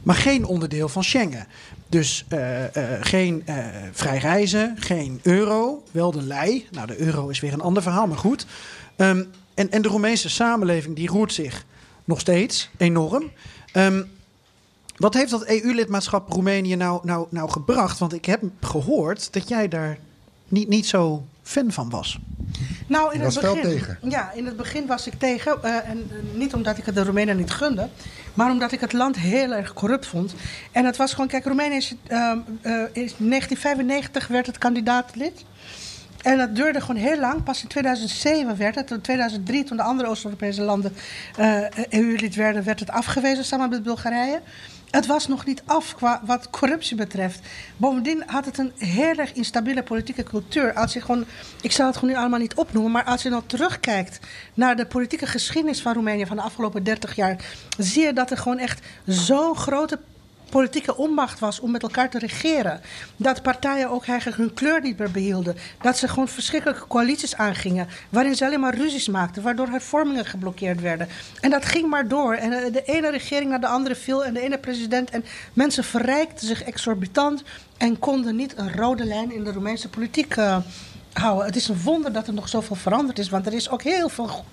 Maar 0.04 0.15
geen 0.15 0.46
onderdeel 0.46 0.89
van 0.89 1.04
Schengen. 1.04 1.48
Dus 1.89 2.26
eh, 2.28 2.63
eh, 2.76 3.06
geen 3.06 3.41
eh, 3.46 3.56
vrij 3.91 4.17
reizen, 4.17 4.76
geen 4.80 5.20
euro, 5.24 5.84
wel 5.91 6.12
de 6.12 6.22
lei. 6.24 6.67
Nou, 6.72 6.88
de 6.88 7.00
euro 7.02 7.28
is 7.28 7.39
weer 7.39 7.54
een 7.54 7.62
ander 7.62 7.84
verhaal, 7.84 8.08
maar 8.08 8.17
goed. 8.17 8.46
Ehm, 8.96 9.24
en, 9.54 9.72
en 9.72 9.82
de 9.82 9.88
Roemeense 9.89 10.30
samenleving 10.30 10.96
die 10.96 11.10
roert 11.10 11.34
zich 11.34 11.65
nog 12.06 12.20
steeds 12.20 12.70
enorm. 12.78 13.32
Ehm, 13.72 14.04
wat 14.98 15.14
heeft 15.14 15.32
dat 15.32 15.46
EU-lidmaatschap 15.46 16.32
Roemenië 16.32 16.76
nou, 16.76 17.00
nou, 17.04 17.28
nou 17.30 17.50
gebracht? 17.50 18.00
Want 18.00 18.14
ik 18.14 18.26
heb 18.26 18.44
gehoord 18.62 19.34
dat 19.34 19.48
jij 19.48 19.68
daar 19.68 19.98
niet, 20.48 20.68
niet 20.68 20.88
zo 20.88 21.26
fan 21.44 21.72
van 21.72 21.90
was. 21.90 22.20
Nou, 22.88 23.14
in 23.14 23.22
het 23.22 23.34
begin, 23.34 23.62
tegen. 23.62 23.98
Ja, 24.02 24.32
in 24.32 24.46
het 24.46 24.58
begin 24.58 24.86
was 24.86 25.08
ik 25.08 25.14
tegen. 25.14 25.64
eh, 25.64 25.90
en 25.90 26.10
eh, 26.10 26.38
niet 26.38 26.54
omdat 26.54 26.78
ik 26.78 26.86
het 26.86 26.96
de 26.96 27.04
Roemenen 27.04 27.38
niet 27.38 27.52
gunde, 27.52 27.90
maar 28.34 28.52
omdat 28.52 28.72
ik 28.72 28.80
het 28.80 28.94
land 28.94 29.18
heel 29.18 29.54
erg 29.54 29.74
corrupt 29.74 30.06
vond. 30.06 30.36
En 30.72 30.86
het 30.86 30.98
was 30.98 31.12
gewoon, 31.12 31.28
kijk, 31.28 31.46
Roemenië 31.46 31.76
is, 31.76 31.96
ehm, 32.08 32.38
eh, 32.62 32.82
is 32.92 33.14
1995 33.18 34.28
werd 34.28 34.46
het 34.46 34.58
kandidaatlid. 34.58 35.46
En 36.22 36.38
dat 36.38 36.56
duurde 36.56 36.82
gewoon 36.82 37.02
heel 37.02 37.20
lang. 37.20 37.44
Pas 37.44 37.62
in 37.62 37.68
2007 37.68 38.58
werd 38.58 38.76
het. 38.76 38.92
In 38.92 39.02
2003, 39.02 39.64
toen 39.64 39.78
de 39.78 39.84
andere 39.84 40.10
Oost-Europese 40.10 40.62
landen 40.62 40.94
eh, 41.36 41.62
EU-lid 41.90 42.36
werden, 42.36 42.64
werd 42.64 42.80
het 42.80 42.90
afgewezen 42.90 43.45
samen 43.45 43.70
met 43.70 43.84
Bulgarije. 43.84 44.41
Het 44.92 45.06
was 45.06 45.28
nog 45.28 45.46
niet 45.46 45.62
af 45.66 45.96
qua 45.96 46.22
wat 46.26 46.50
corruptie 46.50 46.96
betreft. 46.96 47.40
Bovendien 47.78 48.24
had 48.26 48.46
het 48.46 48.58
een 48.58 48.72
heel 48.78 49.16
erg 49.16 49.34
instabiele 49.34 49.84
politieke 49.84 50.24
cultuur. 50.24 50.74
Als 50.74 50.94
je 50.94 51.02
gewoon, 51.02 51.26
ik 51.62 51.72
zal 51.72 51.86
het 51.86 51.96
gewoon 51.96 52.14
nu 52.14 52.20
allemaal 52.20 52.40
niet 52.40 52.56
opnoemen, 52.56 52.92
maar 52.92 53.04
als 53.04 53.24
je 53.24 53.30
nou 53.30 53.44
terugkijkt 53.46 54.20
naar 54.54 54.76
de 54.76 54.86
politieke 54.86 55.26
geschiedenis 55.26 55.82
van 55.82 55.94
Roemenië 55.94 56.26
van 56.26 56.36
de 56.36 56.42
afgelopen 56.42 56.84
30 56.84 57.16
jaar, 57.16 57.46
zie 57.78 58.04
je 58.04 58.14
dat 58.14 58.32
er 58.32 58.38
gewoon 58.38 58.58
echt 58.58 58.86
zo'n 59.06 59.56
grote 59.56 60.00
politieke 60.50 60.98
onmacht 60.98 61.39
was 61.39 61.60
om 61.60 61.72
met 61.72 61.84
elkaar 61.84 62.10
te 62.10 62.20
regeren. 62.20 62.82
Dat 63.16 63.41
partijen 63.41 63.89
ook 63.89 64.06
eigenlijk 64.06 64.38
hun 64.38 64.54
kleur 64.54 64.82
niet 64.82 64.98
meer 64.98 65.12
behielden. 65.12 65.56
Dat 65.82 65.98
ze 65.98 66.08
gewoon 66.08 66.28
verschrikkelijke 66.28 66.88
coalities 66.88 67.36
aangingen. 67.36 67.88
Waarin 68.10 68.36
ze 68.36 68.45
alleen 68.45 68.60
maar 68.60 68.76
ruzies 68.76 69.08
maakten. 69.08 69.43
Waardoor 69.43 69.68
hervormingen 69.68 70.26
geblokkeerd 70.26 70.82
werden. 70.82 71.08
En 71.41 71.50
dat 71.50 71.66
ging 71.66 71.89
maar 71.89 72.08
door. 72.08 72.34
En 72.34 72.52
eh, 72.52 72.74
de 72.74 72.84
ene 72.84 73.12
regering 73.12 73.50
naar 73.50 73.62
de 73.62 73.68
andere 73.68 73.95
viel. 73.95 74.26
En 74.26 74.34
de 74.34 74.41
ene 74.41 74.58
president. 74.58 75.10
En 75.10 75.26
mensen 75.54 75.84
verrijkten 75.84 76.48
zich 76.48 76.64
exorbitant. 76.64 77.43
En 77.78 78.00
konden 78.00 78.36
niet 78.36 78.58
een 78.58 78.74
rode 78.74 79.06
lijn 79.06 79.32
in 79.32 79.43
de 79.43 79.52
Roemeense 79.52 79.89
politiek 79.89 80.36
eh, 80.36 80.58
houden. 81.14 81.45
Het 81.45 81.56
is 81.56 81.68
een 81.68 81.82
wonder 81.84 82.14
dat 82.14 82.28
er 82.28 82.34
nog 82.34 82.50
zoveel 82.50 82.76
veranderd 82.76 83.20
is. 83.20 83.30
Want 83.30 83.45
er 83.45 83.54
is 83.54 83.70
ook 83.70 83.84
heel 83.84 84.10
veel 84.10 84.45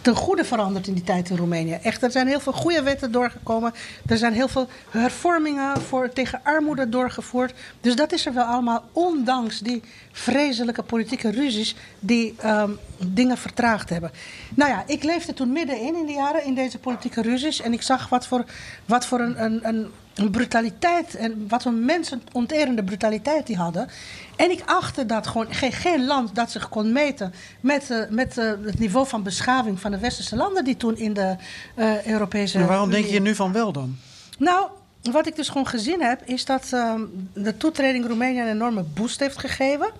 ten 0.00 0.14
goede 0.14 0.44
veranderd 0.44 0.86
in 0.86 0.94
die 0.94 1.04
tijd 1.04 1.30
in 1.30 1.36
Roemenië. 1.36 1.72
Echt, 1.82 2.02
er 2.02 2.10
zijn 2.10 2.26
heel 2.26 2.40
veel 2.40 2.52
goede 2.52 2.82
wetten 2.82 3.12
doorgekomen. 3.12 3.72
Er 4.06 4.16
zijn 4.16 4.32
heel 4.32 4.48
veel 4.48 4.68
hervormingen 4.90 5.80
voor, 5.80 6.12
tegen 6.12 6.40
armoede 6.42 6.88
doorgevoerd. 6.88 7.54
Dus 7.80 7.96
dat 7.96 8.12
is 8.12 8.26
er 8.26 8.34
wel 8.34 8.44
allemaal, 8.44 8.84
ondanks 8.92 9.58
die 9.58 9.82
vreselijke 10.12 10.82
politieke 10.82 11.30
ruzies 11.30 11.74
die 11.98 12.34
ehm, 12.38 12.70
dingen 13.06 13.38
vertraagd 13.38 13.90
hebben. 13.90 14.10
Nou 14.54 14.70
ja, 14.70 14.84
ik 14.86 15.02
leefde 15.02 15.34
toen 15.34 15.52
middenin 15.52 15.96
in 15.96 16.06
die 16.06 16.16
jaren 16.16 16.44
in 16.44 16.54
deze 16.54 16.78
politieke 16.78 17.22
ruzies. 17.22 17.60
En 17.60 17.72
ik 17.72 17.82
zag 17.82 18.08
wat 18.08 18.26
voor, 18.26 18.44
wat 18.84 19.06
voor 19.06 19.20
een, 19.20 19.44
een, 19.44 19.68
een, 19.68 19.90
een 20.14 20.30
brutaliteit 20.30 21.14
en 21.14 21.44
wat 21.48 21.62
voor 21.62 21.72
mensenonterende 21.72 22.84
brutaliteit 22.84 23.46
die 23.46 23.56
hadden. 23.56 23.88
En 24.36 24.50
ik 24.50 24.62
achtte 24.64 25.06
dat 25.06 25.26
gewoon 25.26 25.54
geen, 25.54 25.72
geen 25.72 26.06
land 26.06 26.34
dat 26.34 26.50
zich 26.50 26.68
kon 26.68 26.92
meten 26.92 27.32
met, 27.60 27.90
eh, 27.90 27.98
met 28.10 28.38
eh, 28.38 28.52
het 28.64 28.78
niveau 28.78 29.06
van 29.06 29.22
beschaving 29.22 29.80
van 29.80 29.90
de 29.90 29.98
westerse 29.98 30.36
landen 30.36 30.64
die 30.64 30.76
toen 30.76 30.96
in 30.96 31.12
de 31.12 31.36
eh, 31.74 32.06
Europese. 32.06 32.58
En 32.58 32.66
waarom 32.66 32.90
denk 32.90 33.06
je 33.06 33.20
nu 33.20 33.34
van 33.34 33.52
wel 33.52 33.72
dan? 33.72 33.96
nou, 34.38 34.68
wat 35.02 35.26
ik 35.26 35.36
dus 35.36 35.48
gewoon 35.48 35.66
gezien 35.66 36.02
heb, 36.02 36.22
is 36.24 36.44
dat 36.44 36.68
ehm, 36.72 37.00
de 37.32 37.56
toetreding 37.56 38.06
Roemenië 38.06 38.40
een 38.40 38.48
enorme 38.48 38.82
boost 38.82 39.20
heeft 39.20 39.38
gegeven. 39.38 39.90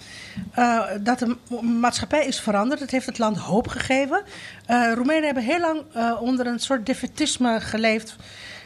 Dat 1.00 1.18
de 1.18 1.36
ma- 1.48 1.60
maatschappij 1.62 2.26
is 2.26 2.40
veranderd. 2.40 2.80
Het 2.80 2.90
heeft 2.90 3.06
het 3.06 3.18
land 3.18 3.36
hoop 3.36 3.68
gegeven. 3.68 4.22
Eh 4.66 4.92
Roemenen 4.94 5.24
hebben 5.24 5.42
heel 5.42 5.60
lang 5.60 5.82
onder 6.20 6.46
een 6.46 6.58
soort 6.58 6.86
defetisme 6.86 7.60
geleefd. 7.60 8.16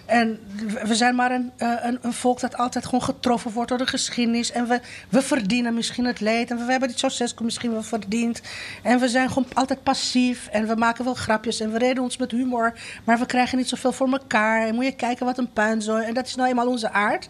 En 0.06 0.38
we 0.84 0.94
zijn 0.94 1.14
maar 1.14 1.30
een, 1.30 1.52
eh, 1.56 1.72
een, 1.82 1.98
een 2.02 2.12
volk 2.12 2.40
dat 2.40 2.56
altijd 2.56 2.84
gewoon 2.84 3.02
getroffen 3.02 3.50
wordt 3.50 3.68
door 3.68 3.78
de 3.78 3.86
geschiedenis. 3.86 4.52
En 4.52 4.66
we, 4.66 4.80
we 5.08 5.22
verdienen 5.22 5.74
misschien 5.74 6.04
het 6.04 6.20
leed. 6.20 6.50
En 6.50 6.56
we, 6.56 6.70
hebben 6.70 6.88
die 6.88 6.98
Ceausescu 6.98 7.44
misschien 7.44 7.72
wel 7.72 7.82
verdiend. 7.82 8.42
En 8.82 8.98
we 8.98 9.08
zijn 9.08 9.28
gewoon 9.28 9.48
altijd 9.54 9.82
passief. 9.82 10.48
En 10.48 10.66
we 10.66 10.74
maken 10.74 11.04
wel 11.04 11.14
grapjes. 11.14 11.60
En 11.60 11.72
we 11.72 11.78
reden 11.78 12.02
ons 12.02 12.16
met 12.16 12.30
humor. 12.30 12.78
Maar 13.04 13.18
we 13.18 13.26
krijgen 13.26 13.58
niet 13.58 13.68
zoveel 13.68 13.92
voor 13.92 14.12
elkaar. 14.12 14.66
En 14.66 14.74
moet 14.74 14.84
je 14.84 14.94
kijken 14.94 15.26
wat 15.26 15.38
een 15.38 15.52
puinzooi. 15.52 16.04
En 16.04 16.14
dat 16.14 16.26
is 16.26 16.34
nou 16.34 16.48
eenmaal 16.48 16.68
onze 16.68 16.90
aard. 16.90 17.28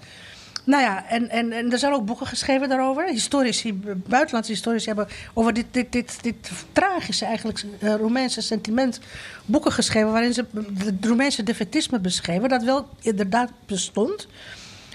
Nou 0.65 0.83
ja, 0.83 1.09
en, 1.09 1.31
en, 1.31 1.53
en 1.53 1.73
er 1.73 1.79
zijn 1.79 1.93
ook 1.93 2.05
boeken 2.05 2.27
geschreven 2.27 2.69
daarover. 2.69 3.09
Historici, 3.09 3.75
buitenlandse 4.07 4.53
historici 4.53 4.87
hebben 4.87 5.09
over 5.35 5.53
dit, 5.53 5.67
dit, 5.71 5.93
dit, 5.93 6.23
dit 6.23 6.51
tragische 6.73 7.25
eigenlijk 7.25 7.65
eh, 7.81 7.95
Roemeense 7.95 8.41
sentiment 8.41 9.01
boeken 9.45 9.73
geschreven... 9.73 10.13
waarin 10.13 10.35
ze 10.35 10.45
het 10.79 11.05
Roemeense 11.05 11.43
defetisme 11.43 11.99
beschreven, 11.99 12.49
dat 12.49 12.63
wel 12.63 12.89
inderdaad 13.01 13.51
bestond... 13.67 14.27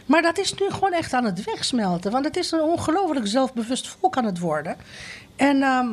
Maar 0.10 0.22
dat 0.22 0.38
is 0.38 0.54
nu 0.54 0.70
gewoon 0.70 0.94
echt 0.94 1.14
aan 1.14 1.26
het 1.26 1.44
wegsmelten. 1.44 2.12
Want 2.12 2.26
het 2.26 2.38
is 2.38 2.52
een 2.52 2.62
ongelooflijk 2.62 3.28
zelfbewust 3.28 3.88
volk 3.88 4.18
aan 4.18 4.26
het 4.26 4.40
worden. 4.40 4.76
En 5.36 5.62
ehm, 5.62 5.88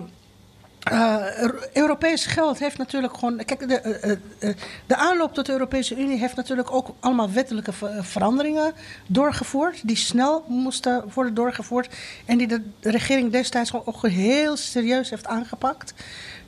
Euro- 0.92 1.58
Europees 1.72 2.26
geld 2.26 2.58
heeft 2.58 2.78
natuurlijk 2.78 3.18
gewoon. 3.18 3.44
Kijk, 3.44 3.68
de, 3.68 3.80
eh, 3.80 4.12
eh, 4.38 4.56
de 4.86 4.96
aanloop 4.96 5.34
tot 5.34 5.46
de 5.46 5.52
Europese 5.52 5.96
Unie 5.96 6.18
heeft 6.18 6.36
natuurlijk 6.36 6.72
ook 6.72 6.94
allemaal 7.00 7.30
wettelijke 7.30 7.72
ver- 7.72 8.04
veranderingen 8.04 8.72
doorgevoerd. 9.06 9.80
Die 9.88 9.96
snel 9.96 10.44
moesten 10.48 11.04
worden 11.14 11.34
doorgevoerd. 11.34 11.94
En 12.24 12.38
die 12.38 12.46
de 12.46 12.62
regering 12.80 13.32
destijds 13.32 13.70
gewoon 13.70 13.86
ook 13.86 14.06
heel 14.08 14.56
serieus 14.56 15.10
heeft 15.10 15.26
aangepakt. 15.26 15.94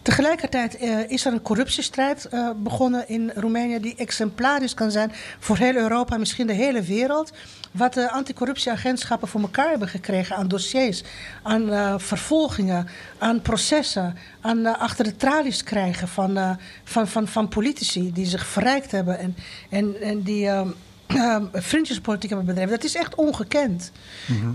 Tegelijkertijd 0.02 0.76
eh, 0.76 1.10
is 1.10 1.24
er 1.24 1.32
een 1.32 1.42
corruptiestrijd 1.42 2.24
eh, 2.24 2.50
begonnen 2.56 3.08
in 3.08 3.30
Roemenië 3.34 3.80
die 3.80 3.94
exemplarisch 3.96 4.74
kan 4.74 4.90
zijn 4.90 5.12
voor 5.38 5.56
heel 5.56 5.74
Europa, 5.74 6.16
misschien 6.16 6.46
de 6.46 6.52
hele 6.52 6.82
wereld. 6.82 7.32
Wat 7.72 7.94
de 7.94 8.10
anticorruptieagentschappen 8.10 9.28
voor 9.28 9.40
elkaar 9.40 9.68
hebben 9.68 9.88
gekregen 9.88 10.36
aan 10.36 10.48
dossiers, 10.48 11.02
aan 11.42 11.72
eh, 11.72 11.94
vervolgingen, 11.98 12.88
aan 13.18 13.40
processen, 13.40 14.16
aan 14.40 14.78
achter 14.78 15.04
de 15.04 15.16
tralies 15.16 15.62
krijgen 15.62 16.08
van, 16.08 16.58
van, 16.84 17.08
van, 17.08 17.28
van 17.28 17.48
politici 17.48 18.12
die 18.12 18.26
zich 18.26 18.46
verrijkt 18.46 18.90
hebben 18.90 19.18
en, 19.18 19.36
en, 19.70 20.00
en 20.00 20.22
die 20.22 20.48
ehm, 20.48 20.68
ehm, 21.06 21.44
vriendjespolitiek 21.52 22.28
hebben 22.30 22.46
bedreven. 22.46 22.70
Dat 22.70 22.84
is 22.84 22.94
echt 22.94 23.14
ongekend. 23.14 23.92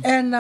En. 0.02 0.34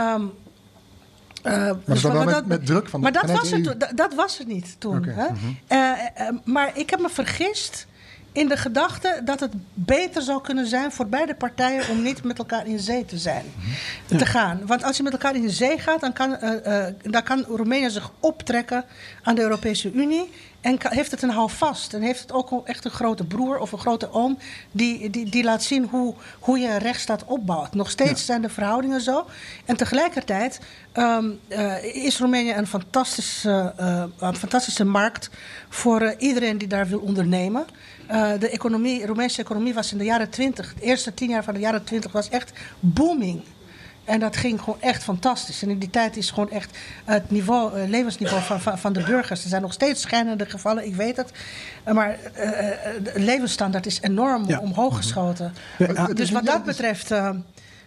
Ehm, 1.43 1.55
eh, 1.61 1.69
dat 1.85 2.01
wel 2.01 2.23
met- 2.23 2.45
met 2.45 2.65
druk 2.65 2.89
van 2.89 3.01
de- 3.01 3.11
Maar 3.11 3.21
dat 3.27 3.31
was, 3.37 3.49
toen- 3.49 3.63
dat, 3.63 3.91
dat 3.95 4.13
was 4.13 4.39
er 4.39 4.45
niet 4.45 4.75
toen. 4.79 5.03
Hè? 5.03 5.25
mhm. 5.25 5.37
Eh, 5.67 5.77
eh, 6.15 6.35
maar 6.43 6.71
ik 6.77 6.89
heb 6.89 6.99
me 6.99 7.09
vergist 7.09 7.87
in 8.31 8.47
de 8.47 8.57
gedachte 8.57 9.21
dat 9.25 9.39
het 9.39 9.51
beter 9.73 10.21
zou 10.21 10.41
kunnen 10.41 10.67
zijn 10.67 10.91
voor 10.91 11.07
beide 11.07 11.35
partijen 11.35 11.89
om 11.89 12.01
niet 12.01 12.23
met 12.23 12.37
elkaar 12.37 12.67
in 12.67 12.79
zee 12.79 13.05
te 13.05 13.17
zijn. 13.17 13.45
Te 14.05 14.25
gaan. 14.25 14.61
Want 14.65 14.83
als 14.83 14.97
je 14.97 15.03
met 15.03 15.11
elkaar 15.13 15.35
in 15.35 15.49
zee 15.49 15.77
gaat, 15.79 15.99
dan 15.99 16.13
kan, 16.13 16.37
dan 17.01 17.23
kan 17.23 17.45
Roemenië 17.47 17.89
zich 17.89 18.11
optrekken 18.19 18.85
aan 19.23 19.35
de 19.35 19.41
Europese 19.41 19.91
Unie. 19.93 20.29
En 20.63 20.77
heeft 20.79 21.11
het 21.11 21.21
een 21.21 21.29
houvast. 21.29 21.93
En 21.93 22.01
heeft 22.01 22.21
het 22.21 22.31
ook 22.31 22.67
echt 22.67 22.85
een 22.85 22.91
grote 22.91 23.23
broer 23.23 23.57
of 23.57 23.71
een 23.71 23.79
grote 23.79 24.11
oom. 24.11 24.37
Die, 24.71 25.09
die, 25.09 25.29
die 25.29 25.43
laat 25.43 25.63
zien 25.63 25.87
hoe, 25.89 26.15
hoe 26.39 26.59
je 26.59 26.67
een 26.67 26.77
rechtsstaat 26.77 27.25
opbouwt. 27.25 27.73
Nog 27.73 27.89
steeds 27.89 28.25
zijn 28.25 28.41
de 28.41 28.49
verhoudingen 28.49 29.01
zo. 29.01 29.25
En 29.65 29.75
tegelijkertijd 29.75 30.59
ehm, 30.91 31.31
eh, 31.47 31.83
is 31.83 32.19
Roemenië 32.19 32.53
een 32.53 32.67
fantastische, 32.67 33.73
eh, 33.77 34.03
een 34.19 34.35
fantastische 34.35 34.85
markt 34.85 35.29
voor 35.69 36.01
eh, 36.01 36.15
iedereen 36.17 36.57
die 36.57 36.67
daar 36.67 36.87
wil 36.87 36.99
ondernemen. 36.99 37.65
De 38.39 38.49
economie, 38.49 39.05
Roemeense 39.05 39.41
economie 39.41 39.73
was 39.73 39.91
in 39.91 39.97
de 39.97 40.03
jaren 40.03 40.29
20, 40.29 40.73
de 40.73 40.81
eerste 40.81 41.13
tien 41.13 41.29
jaar 41.29 41.43
van 41.43 41.53
de 41.53 41.59
jaren 41.59 41.83
20 41.83 42.11
was 42.11 42.29
echt 42.29 42.51
booming. 42.79 43.43
En 44.05 44.19
dat 44.19 44.37
ging 44.37 44.59
gewoon 44.61 44.81
echt 44.81 45.03
fantastisch. 45.03 45.61
En 45.61 45.69
in 45.69 45.79
die 45.79 45.89
tijd 45.89 46.17
is 46.17 46.29
gewoon 46.29 46.49
echt 46.51 46.77
het 47.05 47.31
niveau, 47.31 47.79
eh, 47.79 47.87
levensniveau 47.89 48.41
van, 48.43 48.61
van, 48.61 48.77
van 48.79 48.93
de 48.93 49.03
burgers. 49.03 49.43
Er 49.43 49.49
zijn 49.49 49.61
nog 49.61 49.73
steeds 49.73 50.01
schijnende 50.01 50.45
gevallen, 50.45 50.85
ik 50.85 50.95
weet 50.95 51.17
het. 51.17 51.31
Maar 51.93 52.17
eh, 52.33 52.49
de 53.03 53.11
levensstandaard 53.15 53.85
is 53.85 54.01
enorm 54.01 54.47
Ja. 54.47 54.59
omhoog 54.59 54.95
geschoten. 54.97 55.53
Ja, 55.77 56.07
is 56.07 56.15
Dus 56.15 56.31
wat 56.31 56.45
dat 56.45 56.59
is- 56.59 56.65
betreft. 56.65 57.11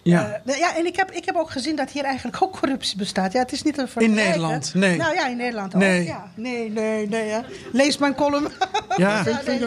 Eh, 0.07 0.13
Ja. 0.13 0.41
eh, 0.47 0.59
ja, 0.59 0.77
en 0.77 0.87
ik 0.87 0.97
heb, 0.97 1.11
ik 1.11 1.25
heb 1.25 1.37
ook 1.37 1.51
gezien 1.51 1.77
dat 1.77 1.91
hier 1.91 2.05
eigenlijk 2.05 2.43
ook 2.43 2.59
corruptie 2.59 2.97
bestaat. 2.99 3.33
Ja, 3.33 3.39
het 3.39 3.53
is 3.53 3.63
niet 3.63 3.79
een 3.79 3.89
hè? 3.95 4.07
Nederland? 4.07 4.75
Nee. 4.75 4.97
Nou 4.97 5.15
ja, 5.15 5.27
in 5.29 5.37
Nederland 5.37 5.75
ook. 5.75 5.81
Nee. 5.81 6.05
Ja. 6.05 6.31
Nee, 6.35 6.71
nee, 6.71 7.09
nee. 7.09 7.27
Ja. 7.27 7.45
Lees 7.73 7.99
mijn 7.99 8.15
column. 8.15 8.49
Ja, 8.97 9.23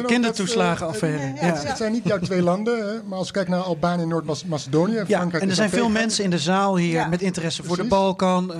kindertoeslagenaffaire. 0.06 1.18
eh, 1.24 1.42
Ja. 1.42 1.48
ja, 1.48 1.54
Het 1.68 1.78
zijn 1.78 1.92
niet 1.92 2.04
jouw 2.06 2.20
twee 2.20 2.42
landen, 2.42 2.88
hè, 2.90 3.04
maar 3.04 3.18
als 3.18 3.28
je 3.28 3.34
kijkt 3.34 3.50
naar 3.50 3.60
Albanië 3.60 4.02
en 4.02 4.08
Noord-Macedonië, 4.08 4.94
Ja, 4.94 5.06
Frankrijk 5.06 5.44
en 5.44 5.50
er 5.50 5.56
zijn 5.56 5.70
veel 5.70 5.80
tegen. 5.86 5.94
mensen 5.94 6.24
in 6.24 6.30
de 6.30 6.40
zaal 6.40 6.78
hier 6.78 6.92
Ja. 6.92 7.08
met 7.08 7.22
interesse 7.22 7.64
voor 7.64 7.76
de. 7.78 7.84
Balkan, 7.84 8.54
eh, 8.54 8.60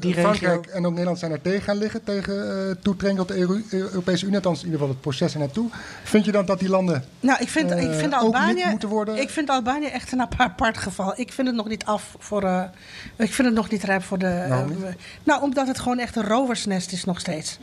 regio. 0.00 0.20
Frankrijk 0.22 0.66
en 0.66 0.84
ook 0.84 0.90
Nederland 0.90 1.18
zijn 1.18 1.32
er 1.32 1.40
tegen 1.42 1.62
gaan 1.62 1.76
liggen 1.76 2.04
tegen 2.04 2.34
uh, 2.68 2.74
toetreding 2.82 3.18
tot 3.18 3.28
de 3.28 3.36
Euro- 3.38 3.60
Europese 3.70 4.24
Unie, 4.24 4.36
althans 4.36 4.58
in 4.58 4.64
ieder 4.64 4.78
geval 4.80 4.94
het 4.94 5.02
proces 5.02 5.32
er 5.32 5.38
naartoe. 5.38 5.68
Vind 6.04 6.24
je 6.24 6.32
dan 6.32 6.46
dat 6.46 6.58
die 6.58 6.68
landen 6.68 7.04
Nou, 7.20 7.38
ik 7.40 7.48
vind, 7.48 7.70
ik 7.70 7.76
eh, 7.78 7.96
vind 7.98 8.12
Albanië. 8.14 8.64
moeten 8.70 8.88
worden? 8.88 9.16
Ik 9.20 9.30
vind 9.30 9.50
Albanië 9.50 9.86
echt 9.86 10.12
een 10.12 10.20
apart 10.36 10.78
geval. 10.78 11.15
Ik 11.16 11.32
vind 11.32 11.46
het 11.46 11.56
nog 11.56 11.68
niet 11.68 11.84
af 11.84 12.14
voor. 12.18 12.42
eh, 12.42 12.62
ik 13.16 13.32
vind 13.34 13.48
het 13.48 13.56
nog 13.56 13.70
niet 13.70 13.82
rijp 13.82 14.02
voor 14.02 14.18
de. 14.18 14.26
eh, 14.26 14.94
nou, 15.24 15.42
omdat 15.42 15.66
het 15.66 15.78
gewoon 15.78 15.98
echt 15.98 16.16
een 16.16 16.26
roversnest 16.26 16.92
is 16.92 17.04
nog 17.04 17.20
steeds. 17.20 17.58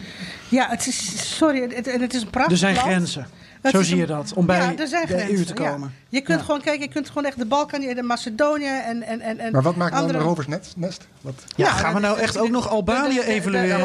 Ja, 0.50 0.70
het 0.70 0.88
is. 0.88 1.28
Sorry, 1.38 1.62
het, 1.62 1.76
het, 1.76 2.02
het 2.02 2.14
is 2.14 2.22
een 2.22 2.30
prachtig 2.30 2.52
Er 2.54 2.58
zijn 2.58 2.76
land. 2.76 2.88
grenzen. 2.88 3.28
Zo 3.72 3.82
zie 3.82 3.98
je 3.98 4.06
dat. 4.06 4.34
Om 4.36 4.46
bij 4.46 4.58
ja, 4.58 4.74
er 4.78 4.88
zijn 4.88 5.06
de 5.08 5.14
grenzen, 5.14 5.36
EU 5.38 5.44
te 5.44 5.64
ja. 5.64 5.70
komen. 5.72 5.94
Je 6.10 6.22
kunt 6.22 6.40
Ja. 6.40 6.46
gewoon 6.46 6.62
kijken, 6.62 6.82
je 6.84 6.90
kunt 6.92 7.08
gewoon 7.08 7.26
echt 7.26 7.38
de 7.38 7.46
Balkan, 7.46 7.80
de 7.80 8.02
Macedonië 8.04 8.66
en, 8.86 9.04
en, 9.04 9.22
en, 9.22 9.40
en 9.40 9.52
Maar 9.52 9.62
wat 9.62 9.76
maakt 9.76 9.92
dan 9.92 10.02
andere... 10.02 10.20
een 10.20 10.26
roversnest? 10.26 10.74
Nest? 10.78 11.08
Wat? 11.22 11.34
Ja, 11.56 11.66
Ja, 11.66 11.72
gaan 11.72 11.94
we 11.94 12.00
nou 12.00 12.20
echt 12.20 12.38
ook 12.38 12.50
nog 12.50 12.70
Albanië 12.70 13.20
evalueren? 13.20 13.80
We 13.80 13.84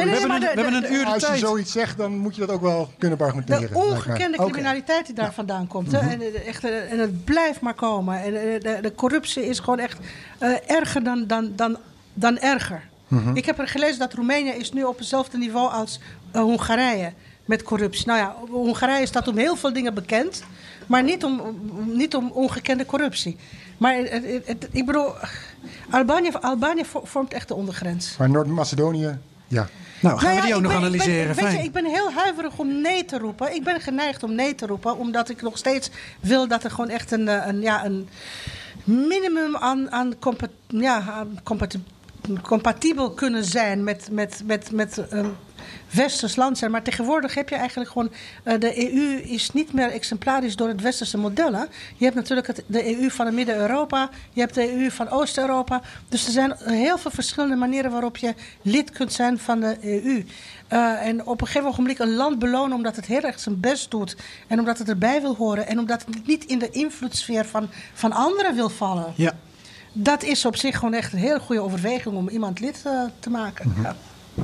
hebben 0.00 0.30
een, 0.30 0.40
de- 0.40 0.50
we 0.54 0.60
hebben 0.62 0.80
de- 0.80 0.86
een 0.88 0.92
uur 0.94 1.04
de 1.04 1.10
als 1.12 1.26
je 1.28 1.36
zoiets 1.36 1.72
zegt, 1.72 1.96
dan 1.96 2.16
moet 2.18 2.34
je 2.34 2.40
dat 2.40 2.50
ook 2.50 2.60
wel 2.62 2.90
kunnen 2.98 3.18
argumenteren. 3.18 3.68
De 3.72 3.74
ongekende 3.78 4.36
criminaliteit 4.36 5.06
die 5.06 5.14
daar 5.14 5.32
vandaan 5.32 5.66
komt. 5.66 5.92
hè. 5.92 6.02
Mhm. 6.02 6.10
En, 6.10 6.20
eh, 6.20 6.46
echt, 6.48 6.64
eh, 6.64 6.92
en 6.92 6.98
het 6.98 7.24
blijft 7.24 7.60
maar 7.60 7.74
komen. 7.74 8.22
En 8.22 8.34
eh, 8.36 8.60
de, 8.60 8.78
de 8.82 8.94
corruptie 8.94 9.46
is 9.48 9.58
gewoon 9.58 9.78
echt 9.78 9.98
eh, 10.38 10.50
erger 10.70 11.02
dan, 11.04 11.26
dan, 11.26 11.52
dan, 11.56 11.76
dan 12.14 12.38
erger. 12.38 12.82
Mhm. 13.08 13.36
Ik 13.36 13.46
heb 13.46 13.58
er 13.58 13.68
gelezen 13.68 13.98
dat 13.98 14.12
Roemenië 14.12 14.50
is 14.50 14.72
nu 14.72 14.82
op 14.82 14.98
hetzelfde 14.98 15.38
niveau 15.38 15.70
als 15.72 16.00
Hongarije 16.32 17.12
met 17.44 17.62
corruptie. 17.62 18.06
Nou 18.06 18.18
ja, 18.18 18.36
Hongarije 18.50 19.06
staat 19.06 19.28
om 19.28 19.36
heel 19.36 19.56
veel 19.56 19.72
dingen 19.72 19.94
bekend, 19.94 20.42
maar 20.86 21.02
niet 21.02 21.24
om, 21.24 21.40
om- 21.40 21.96
niet 21.96 22.14
om 22.16 22.30
ongekende 22.30 22.86
corruptie. 22.86 23.36
Maar 23.78 23.94
het, 23.96 24.10
het- 24.10 24.46
het- 24.46 24.68
ik 24.72 24.86
bedoel, 24.86 25.12
Albanië, 25.90 26.30
Albanië 26.40 26.84
vo- 26.84 27.02
vormt 27.04 27.32
echt 27.32 27.48
de 27.48 27.54
ondergrens. 27.54 28.16
Maar 28.18 28.30
Noord-Macedonië, 28.30 29.18
ja. 29.48 29.68
Nou, 30.00 30.18
gaan 30.18 30.28
Nou 30.28 30.40
we 30.40 30.46
die 30.46 30.54
ook 30.54 30.62
nog 30.62 30.72
ben- 30.72 30.82
ik 30.82 30.90
ben- 30.90 31.00
analyseren. 31.00 31.34
weet 31.44 31.52
je, 31.52 31.64
ik 31.64 31.72
ben 31.72 31.84
heel 31.84 32.12
huiverig 32.12 32.58
om 32.58 32.80
nee 32.80 33.04
te 33.04 33.18
roepen. 33.18 33.54
Ik 33.54 33.64
ben 33.64 33.80
geneigd 33.80 34.22
om 34.22 34.34
nee 34.34 34.54
te 34.54 34.66
roepen, 34.66 34.96
omdat 34.98 35.28
ik 35.28 35.42
nog 35.42 35.58
steeds 35.58 35.90
wil 36.20 36.48
dat 36.48 36.64
er 36.64 36.70
gewoon 36.70 36.88
echt 36.90 37.10
een, 37.12 37.28
eh, 37.28 37.46
een, 37.46 37.60
ja, 37.60 37.84
een 37.84 38.08
minimum 38.84 39.56
aan, 39.56 39.90
aan, 39.90 40.18
compa- 40.18 40.46
ja, 40.66 41.00
aan 41.10 41.38
compati- 41.42 41.82
compatibel 42.42 43.10
kunnen 43.10 43.44
zijn 43.44 43.84
met, 43.84 44.08
met, 44.10 44.40
met, 44.44 44.70
met 44.72 45.00
een 45.08 45.32
westers 45.90 46.36
land 46.36 46.58
zijn. 46.58 46.70
Maar 46.70 46.82
tegenwoordig 46.82 47.34
heb 47.34 47.48
je 47.48 47.54
eigenlijk 47.54 47.90
gewoon... 47.90 48.12
eh, 48.42 48.60
de 48.60 48.92
EU 48.94 49.16
is 49.16 49.52
niet 49.52 49.72
meer 49.72 49.90
exemplarisch 49.90 50.56
door 50.56 50.68
het 50.68 50.80
westerse 50.80 51.18
model. 51.18 51.52
Hè? 51.52 51.62
Je 51.96 52.04
hebt 52.04 52.14
natuurlijk 52.14 52.46
het, 52.46 52.62
de 52.66 52.98
EU 52.98 53.10
van 53.10 53.34
Midden-Europa. 53.34 54.10
Je 54.32 54.40
hebt 54.40 54.54
de 54.54 54.72
EU 54.72 54.90
van 54.90 55.08
Oost-Europa. 55.08 55.80
Dus 56.08 56.26
er 56.26 56.32
zijn 56.32 56.54
heel 56.64 56.98
veel 56.98 57.10
verschillende 57.10 57.56
manieren 57.56 57.90
waarop 57.90 58.16
je 58.16 58.34
lid 58.62 58.90
kunt 58.90 59.12
zijn 59.12 59.38
van 59.38 59.60
de 59.60 59.76
EU. 59.82 60.24
Eh, 60.68 61.06
en 61.06 61.26
op 61.26 61.40
een 61.40 61.46
gegeven 61.46 61.68
ogenblik 61.68 61.98
een 61.98 62.14
land 62.14 62.38
belonen 62.38 62.76
omdat 62.76 62.96
het 62.96 63.06
heel 63.06 63.20
erg 63.20 63.40
zijn 63.40 63.60
best 63.60 63.90
doet. 63.90 64.16
En 64.46 64.58
omdat 64.58 64.78
het 64.78 64.88
erbij 64.88 65.20
wil 65.20 65.34
horen. 65.34 65.66
En 65.66 65.78
omdat 65.78 66.04
het 66.06 66.26
niet 66.26 66.44
in 66.44 66.58
de 66.58 66.70
invloedssfeer 66.70 67.44
van, 67.44 67.68
van 67.94 68.12
anderen 68.12 68.54
wil 68.54 68.68
vallen. 68.68 69.12
Ja. 69.16 69.32
Dat 69.92 70.22
is 70.22 70.44
op 70.44 70.56
zich 70.56 70.78
gewoon 70.78 70.94
echt 70.94 71.12
een 71.12 71.18
hele 71.18 71.40
goede 71.40 71.60
overweging 71.60 72.16
om 72.16 72.28
iemand 72.28 72.60
lid 72.60 72.82
eh, 72.84 73.02
te 73.18 73.30
maken. 73.30 73.74
Ja. 73.82 73.96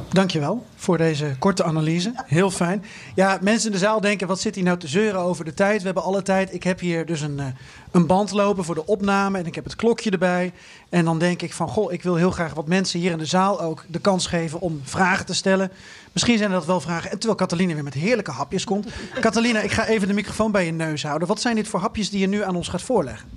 Dankjewel 0.08 0.66
voor 0.76 0.98
deze 0.98 1.36
korte 1.38 1.64
analyse. 1.64 2.12
Heel 2.26 2.50
fijn. 2.50 2.84
Ja, 3.14 3.38
mensen 3.40 3.66
in 3.66 3.72
de 3.72 3.78
zaal 3.78 4.00
denken, 4.00 4.26
wat 4.26 4.40
zit 4.40 4.54
hij 4.54 4.64
nou 4.64 4.78
te 4.78 4.88
zeuren 4.88 5.20
over 5.20 5.44
de 5.44 5.54
tijd? 5.54 5.78
We 5.78 5.84
hebben 5.84 6.02
alle 6.02 6.22
tijd. 6.22 6.54
Ik 6.54 6.62
heb 6.62 6.80
hier 6.80 7.06
dus 7.06 7.20
een, 7.20 7.38
eh, 7.38 7.46
een 7.90 8.06
band 8.06 8.30
lopen 8.30 8.64
voor 8.64 8.74
de 8.74 8.86
opname 8.86 9.38
en 9.38 9.46
ik 9.46 9.54
heb 9.54 9.64
het 9.64 9.76
klokje 9.76 10.10
erbij. 10.10 10.52
En 10.88 11.04
dan 11.04 11.18
denk 11.18 11.42
ik 11.42 11.52
van, 11.52 11.68
goh, 11.68 11.92
ik 11.92 12.02
wil 12.02 12.14
heel 12.14 12.30
graag 12.30 12.54
wat 12.54 12.66
mensen 12.66 13.00
hier 13.00 13.10
in 13.10 13.18
de 13.18 13.24
zaal 13.24 13.60
ook 13.60 13.84
de 13.86 13.98
kans 13.98 14.26
geven 14.26 14.60
om 14.60 14.80
vragen 14.84 15.26
te 15.26 15.34
stellen. 15.34 15.70
Misschien 16.12 16.38
zijn 16.38 16.50
dat 16.50 16.66
wel 16.66 16.80
vragen. 16.80 17.10
En 17.10 17.18
terwijl 17.18 17.38
Catalina 17.38 17.74
weer 17.74 17.84
met 17.84 17.94
heerlijke 17.94 18.30
hapjes 18.30 18.64
komt. 18.64 18.88
Catalina, 19.20 19.60
ik 19.60 19.72
ga 19.72 19.86
even 19.86 20.08
de 20.08 20.14
microfoon 20.14 20.52
bij 20.52 20.64
je 20.64 20.72
neus 20.72 21.02
houden. 21.02 21.28
Wat 21.28 21.40
zijn 21.40 21.54
dit 21.54 21.68
voor 21.68 21.80
hapjes 21.80 22.10
die 22.10 22.20
je 22.20 22.28
nu 22.28 22.42
aan 22.42 22.56
ons 22.56 22.68
gaat 22.68 22.82
voorleggen? 22.82 23.28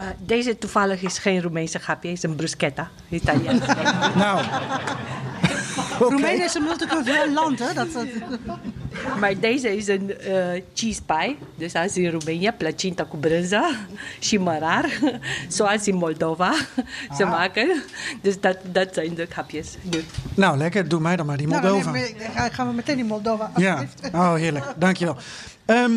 Uh, 0.00 0.06
deze 0.18 0.58
toevallig 0.58 1.02
is 1.02 1.18
geen 1.18 1.42
Roemeense 1.42 1.78
grapje, 1.78 2.10
is 2.10 2.22
een 2.22 2.34
bruschetta, 2.34 2.88
Italiaans. 3.08 3.66
Nou, 4.14 4.44
Roemenië 6.08 6.42
is 6.42 6.54
een 6.54 6.62
multicultureel 6.62 7.32
land, 7.40 7.58
hè? 7.58 7.74
Dat, 7.74 7.92
dat- 7.92 8.06
maar 9.20 9.38
deze 9.40 9.76
is 9.76 9.88
een 9.88 10.10
uh, 10.28 10.62
cheese 10.74 11.00
pie, 11.02 11.36
dus 11.54 11.74
als 11.74 11.96
in 11.96 12.10
Roemenië, 12.10 12.52
placinta 12.56 13.04
cu 13.04 13.16
brânză 13.16 13.60
și 14.18 14.38
mărar, 14.38 14.84
zoals 15.48 15.86
in 15.86 15.94
Moldova 15.96 16.52
ze 17.16 17.24
maken. 17.24 17.82
Dus 18.22 18.40
dat, 18.40 18.56
dat 18.72 18.94
zijn 18.94 19.14
de 19.14 19.26
grapjes. 19.30 19.76
nu. 19.82 20.04
nou 20.34 20.56
lekker. 20.56 20.88
Doe 20.88 21.00
mij 21.00 21.16
dan 21.16 21.26
maar 21.26 21.36
die 21.36 21.46
Nou, 21.46 21.62
Moldova. 21.62 21.90
nee, 21.90 22.14
nee, 22.18 22.50
gaan- 22.50 22.66
we 22.68 22.72
meteen 22.74 22.98
in 22.98 23.06
Moldova. 23.06 23.50
Ja, 23.56 23.84
oh 24.12 24.34
heerlijk. 24.34 24.64
Dankjewel. 24.78 25.16
Ehm 25.64 25.90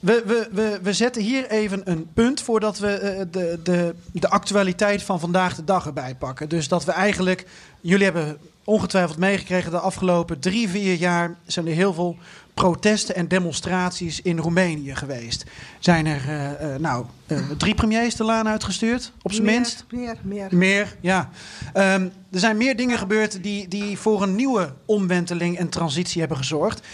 we, 0.00 0.22
we, 0.26 0.48
we, 0.52 0.78
we 0.82 0.92
zetten 0.92 1.22
hier 1.22 1.50
even 1.50 1.80
een 1.84 2.06
punt 2.14 2.40
voordat 2.42 2.78
we 2.78 2.88
eh, 2.90 3.24
de, 3.30 3.60
de, 3.62 3.94
de 4.12 4.28
actualiteit 4.28 5.02
van 5.02 5.20
vandaag 5.20 5.54
de 5.54 5.64
dag 5.64 5.86
erbij 5.86 6.14
pakken. 6.18 6.48
Dus 6.48 6.68
dat 6.68 6.84
we 6.84 6.92
eigenlijk, 6.92 7.46
jullie 7.80 8.04
hebben 8.04 8.36
ongetwijfeld 8.68 9.18
meegekregen 9.18 9.70
de 9.70 9.78
afgelopen 9.78 10.40
drie, 10.40 10.68
vier 10.68 10.94
jaar 10.94 11.36
zijn 11.46 11.66
er 11.66 11.72
heel 11.72 11.94
veel 11.94 12.16
protesten 12.54 13.14
en 13.14 13.28
demonstraties 13.28 14.22
in 14.22 14.38
Roemenië 14.38 14.94
geweest. 14.94 15.44
Zijn 15.78 16.06
er 16.06 16.28
eh, 16.28 16.74
eh, 16.74 16.80
nou, 16.80 17.06
eh, 17.26 17.38
drie 17.56 17.74
premiers 17.74 18.14
de 18.14 18.24
laan 18.24 18.48
uitgestuurd, 18.48 19.12
op 19.22 19.32
zijn 19.32 19.46
minst? 19.46 19.84
Meer, 19.90 20.16
meer. 20.22 20.48
Meer, 20.50 20.96
ja. 21.00 21.30
Ehm, 21.72 22.08
er 22.30 22.38
zijn 22.38 22.56
meer 22.56 22.76
dingen 22.76 22.98
gebeurd 22.98 23.42
die, 23.42 23.68
die 23.68 23.98
voor 23.98 24.22
een 24.22 24.34
nieuwe 24.34 24.74
omwenteling 24.84 25.58
en 25.58 25.68
transitie 25.68 26.20
hebben 26.20 26.38
gezorgd. 26.38 26.86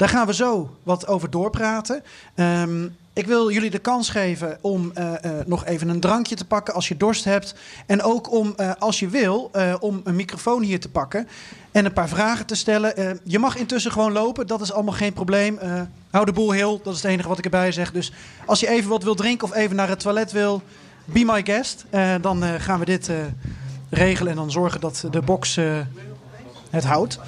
Daar 0.00 0.08
gaan 0.08 0.26
we 0.26 0.34
zo 0.34 0.76
wat 0.82 1.06
over 1.06 1.30
doorpraten. 1.30 2.02
Ehm, 2.34 2.84
ik 3.12 3.26
wil 3.26 3.50
jullie 3.50 3.70
de 3.70 3.78
kans 3.78 4.08
geven 4.08 4.58
om 4.60 4.90
eh, 4.94 5.24
eh, 5.24 5.46
nog 5.46 5.64
even 5.64 5.88
een 5.88 6.00
drankje 6.00 6.34
te 6.34 6.44
pakken 6.44 6.74
als 6.74 6.88
je 6.88 6.96
dorst 6.96 7.24
hebt. 7.24 7.54
En 7.86 8.02
ook 8.02 8.32
om, 8.32 8.52
eh, 8.56 8.70
als 8.78 8.98
je 8.98 9.08
wil, 9.08 9.50
om 9.80 10.00
een 10.04 10.16
microfoon 10.16 10.62
hier 10.62 10.80
te 10.80 10.88
pakken 10.88 11.28
en 11.72 11.84
een 11.84 11.92
paar 11.92 12.08
vragen 12.08 12.46
te 12.46 12.54
stellen. 12.54 13.20
Je 13.24 13.38
mag 13.38 13.56
intussen 13.56 13.92
gewoon 13.92 14.12
lopen, 14.12 14.46
dat 14.46 14.60
is 14.60 14.72
allemaal 14.72 14.94
geen 14.94 15.12
probleem. 15.12 15.58
Hou 16.10 16.24
de 16.24 16.32
boel 16.32 16.50
heel, 16.50 16.80
dat 16.82 16.94
is 16.94 17.02
het 17.02 17.10
enige 17.10 17.28
wat 17.28 17.38
ik 17.38 17.44
erbij 17.44 17.72
zeg. 17.72 17.92
Dus 17.92 18.12
als 18.46 18.60
je 18.60 18.68
even 18.68 18.90
wat 18.90 19.02
wil 19.02 19.14
drinken 19.14 19.48
of 19.48 19.54
even 19.54 19.76
naar 19.76 19.88
het 19.88 20.00
toilet 20.00 20.32
wil, 20.32 20.62
be 21.04 21.24
my 21.24 21.44
guest. 21.44 21.84
Dan 22.20 22.42
gaan 22.42 22.78
we 22.78 22.84
dit 22.84 23.10
regelen 23.90 24.30
en 24.30 24.38
dan 24.38 24.50
zorgen 24.50 24.80
dat 24.80 25.04
de 25.10 25.22
box 25.22 25.58
het 26.70 26.84
houdt. 26.84 27.18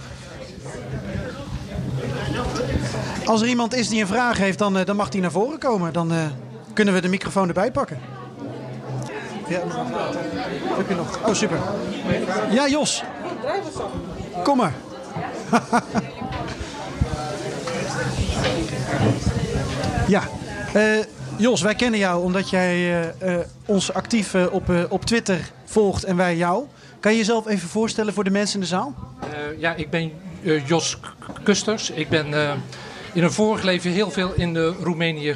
Als 3.26 3.40
er 3.42 3.48
iemand 3.48 3.74
is 3.74 3.88
die 3.88 4.00
een 4.00 4.06
vraag 4.06 4.38
heeft, 4.38 4.58
dan, 4.58 4.78
eh, 4.78 4.84
dan 4.84 4.96
mag 4.96 5.08
die 5.08 5.20
naar 5.20 5.30
voren 5.30 5.58
komen. 5.58 5.92
Dan 5.92 6.12
eh, 6.12 6.18
kunnen 6.72 6.94
we 6.94 7.00
de 7.00 7.08
microfoon 7.08 7.48
erbij 7.48 7.70
pakken. 7.70 7.98
Ja, 9.48 9.60
heb 10.76 10.88
je 10.88 10.94
nog? 10.94 11.18
Oh, 11.26 11.34
super. 11.34 11.58
Ja, 12.50 12.68
Jos. 12.68 13.02
Kom 14.42 14.56
maar. 14.56 14.74
ja. 20.14 20.22
Eh, 20.72 20.82
Jos, 21.36 21.62
wij 21.62 21.74
kennen 21.74 22.00
jou 22.00 22.22
omdat 22.22 22.50
jij 22.50 23.04
ons 23.66 23.92
actief 23.92 24.34
op, 24.50 24.72
op 24.88 25.04
Twitter 25.04 25.50
volgt 25.64 26.04
en 26.04 26.16
wij 26.16 26.36
jou. 26.36 26.64
Kan 27.00 27.12
je 27.12 27.18
jezelf 27.18 27.46
even 27.46 27.68
voorstellen 27.68 28.14
voor 28.14 28.24
de 28.24 28.30
mensen 28.30 28.54
in 28.54 28.60
de 28.60 28.66
zaal? 28.66 28.94
Ja, 29.58 29.74
ik 29.74 29.90
ben 29.90 30.12
Jos 30.66 30.98
Kusters. 31.42 31.90
Ik 31.90 32.08
ben 32.08 32.34
in 33.12 33.22
een 33.22 33.32
vorig 33.32 33.62
leven 33.62 33.90
heel 33.90 34.10
veel 34.10 34.32
in 34.34 34.54
uh, 34.54 34.68
Roemenië 34.82 35.34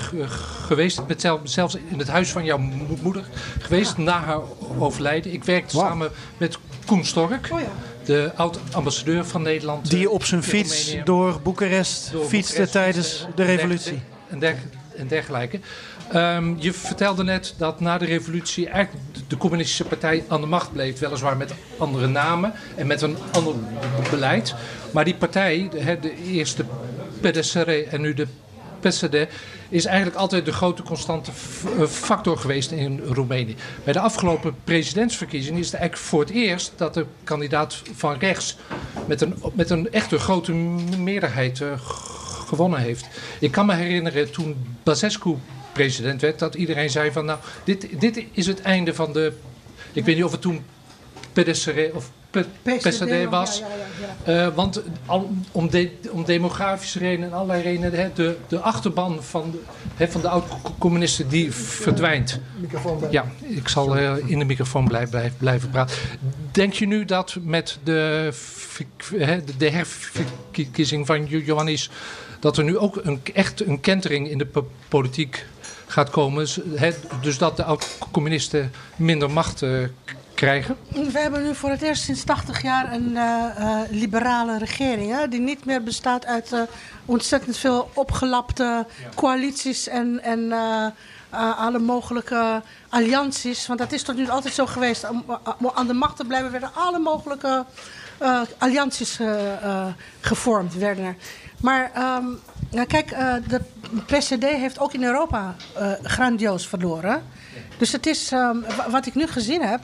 geweest. 0.66 0.99
Ik 0.99 1.07
ben 1.07 1.41
zelfs 1.43 1.74
in 1.74 1.99
het 1.99 2.09
huis 2.09 2.31
van 2.31 2.45
jouw 2.45 2.59
mo 2.59 2.97
moeder 3.03 3.24
geweest 3.59 3.97
na 3.97 4.20
haar 4.20 4.41
overlijden. 4.79 5.33
Ik 5.33 5.45
werkte 5.45 5.77
wow. 5.77 5.87
samen 5.87 6.11
met 6.37 6.59
Koen 6.87 7.05
Stork, 7.05 7.49
oh 7.53 7.61
ja. 7.61 7.66
de 8.05 8.31
oud-ambassadeur 8.37 9.24
van 9.24 9.43
Nederland. 9.43 9.91
Die 9.91 10.11
op 10.11 10.24
zijn 10.24 10.43
fiets 10.43 10.85
Roemenië. 10.85 11.05
door 11.05 11.41
Boekarest 11.43 12.12
door 12.12 12.24
fietste 12.24 12.53
Boekarest, 12.53 12.72
tijdens 12.72 13.27
de 13.35 13.45
revolutie. 13.45 14.01
En, 14.29 14.39
der, 14.39 14.57
en 14.97 15.09
dergelijke. 15.09 15.61
Um, 16.14 16.57
je 16.59 16.72
vertelde 16.72 17.24
net 17.24 17.55
dat 17.59 17.81
na 17.81 17.99
de 17.99 18.05
revolutie 18.05 18.68
eigenlijk 18.68 19.07
de 19.29 19.37
communistische 19.37 19.85
partij 19.85 20.24
aan 20.29 20.41
de 20.41 20.47
macht 20.47 20.72
bleef. 20.72 20.99
Weliswaar 20.99 21.37
met 21.37 21.53
andere 21.79 22.07
namen 22.07 22.53
en 22.74 22.87
met 22.87 23.03
een 23.03 23.16
ander 23.33 23.55
beleid. 24.11 24.55
Maar 24.91 25.05
die 25.05 25.14
partij, 25.14 25.68
de, 25.70 25.99
de 26.01 26.22
eerste 26.22 26.64
PDSR 27.31 27.68
en 27.68 28.01
nu 28.01 28.14
de 28.14 28.27
PSD, 28.81 29.33
is 29.68 29.85
eigenlijk 29.85 30.16
altijd 30.16 30.45
de 30.45 30.53
grote 30.53 30.83
constante 30.83 31.33
factor 31.89 32.39
geweest 32.39 32.70
in 32.70 33.01
Roemenië. 33.05 33.57
Bij 33.85 33.93
de 33.93 34.01
afgelopen 34.01 34.55
presidentsverkiezingen 34.64 35.61
is 35.61 35.66
het 35.66 35.74
eigenlijk 35.74 36.09
voor 36.09 36.20
het 36.20 36.31
eerst 36.31 36.72
dat 36.77 36.95
de 36.95 37.07
kandidaat 37.24 37.83
van 37.95 38.18
rechts 38.18 38.57
met 39.07 39.20
een, 39.20 39.35
met 39.53 39.70
een 39.70 39.93
echte 39.93 40.18
grote 40.18 40.53
meerderheid 40.99 41.61
uh, 41.61 41.81
gewonnen 42.47 42.81
heeft. 42.81 43.07
Ik 43.41 43.51
kan 43.51 43.66
me 43.66 43.74
herinneren 43.74 44.31
toen 44.31 44.77
Basescu 44.83 45.37
president 45.72 46.20
werd, 46.20 46.39
dat 46.39 46.55
iedereen 46.55 46.91
zei 46.91 47.12
van 47.12 47.24
nou, 47.24 47.39
dit, 47.64 48.01
dit 48.01 48.24
is 48.33 48.47
het 48.47 48.61
einde 48.62 48.95
van 48.95 49.12
de. 49.12 49.33
Ik 49.93 50.05
weet 50.05 50.14
niet 50.14 50.24
of 50.24 50.33
het 50.33 50.41
toen 50.41 50.64
PDSR 51.33 51.81
of 51.93 52.11
PSD 52.62 53.24
was. 53.30 53.62
Eh, 54.24 54.49
want 54.55 54.82
al, 55.07 55.30
om, 55.53 55.70
de, 55.70 55.91
om 56.11 56.24
demografische 56.24 56.99
redenen 56.99 57.28
en 57.28 57.34
allerlei 57.34 57.62
redenen, 57.62 57.93
hè, 57.93 58.11
de, 58.14 58.37
de 58.49 58.59
achterban 58.61 59.22
van 59.22 59.51
de, 59.51 59.59
hè, 59.95 60.09
van 60.09 60.20
de 60.20 60.28
oud-communisten 60.28 61.28
die 61.28 61.53
verdwijnt. 61.53 62.41
Ja, 63.11 63.24
ik 63.41 63.68
zal 63.68 63.97
eh, 63.97 64.12
in 64.26 64.39
de 64.39 64.45
microfoon 64.45 64.89
blijven, 64.89 65.11
blijven, 65.11 65.37
blijven 65.39 65.70
praten. 65.70 65.97
Denk 66.53 66.72
je 66.72 66.87
nu 66.87 67.05
dat 67.05 67.37
met 67.43 67.78
de, 67.84 68.30
hè, 69.16 69.39
de, 69.59 69.70
herverkiezing 69.70 71.07
van 71.07 71.26
Jo- 71.26 71.39
Johannes... 71.39 71.91
dat 72.41 72.59
er 72.59 72.64
nu 72.64 72.78
ook 72.78 73.01
een, 73.03 73.20
echt 73.32 73.66
een 73.66 73.80
kentering 73.80 74.30
in 74.30 74.39
de 74.39 74.47
po- 74.47 74.70
politiek 74.89 75.47
gaat 75.87 76.11
komen? 76.11 76.47
Dus 77.20 77.39
dat 77.39 77.57
de 77.57 77.64
oud-communisten 77.64 78.72
minder 78.97 79.30
macht 79.30 79.62
eh, 79.62 79.70
krijgen? 80.37 80.76
We 80.89 81.18
hebben 81.18 81.43
nu 81.43 81.55
voor 81.55 81.70
het 81.70 81.82
eerst 81.82 82.03
sinds 82.03 82.24
80 82.24 82.62
jaar 82.62 82.93
een 82.93 83.16
eh, 83.16 83.45
eh, 83.57 83.80
liberale 83.91 84.59
regering. 84.59 85.12
Hè, 85.12 85.28
die 85.28 85.41
niet 85.41 85.64
meer 85.64 85.82
bestaat 85.82 86.26
uit 86.26 86.53
eh, 86.53 86.61
ontzettend 87.05 87.57
veel 87.57 87.91
opgelapte 87.95 88.87
coalities 89.14 89.89
en, 89.89 90.22
en 90.22 90.53
alle 91.57 91.78
mogelijke 91.78 92.62
allianties. 92.89 93.66
Want 93.66 93.78
dat 93.78 93.93
is 93.93 94.03
tot 94.03 94.16
nu 94.16 94.24
toe 94.24 94.32
altijd 94.32 94.55
zo 94.55 94.66
geweest. 94.66 95.09
Om, 95.11 95.24
om 95.59 95.70
aan 95.74 95.87
de 95.87 95.93
macht 95.93 96.16
te 96.16 96.24
blijven 96.24 96.51
werden 96.51 96.70
alle 96.74 96.99
mogelijke 96.99 97.64
allianties 98.59 99.18
gevormd. 100.20 100.74
Werden 100.74 101.05
er. 101.05 101.16
Maar 101.61 101.91
ehm, 101.95 102.24
nou, 102.70 102.87
kijk, 102.87 103.09
de 103.49 103.61
PCD 104.07 104.45
heeft 104.45 104.78
ook 104.78 104.93
in 104.93 105.05
Europa 105.05 105.55
grandioos 106.03 106.68
verloren. 106.68 107.22
Dus 107.78 107.93
het 107.93 108.07
is, 108.07 108.32
ehm, 108.32 108.61
wa- 108.76 108.91
wat 108.91 109.07
ik 109.07 109.14
nu 109.14 109.26
gezien 109.26 109.62
heb, 109.62 109.80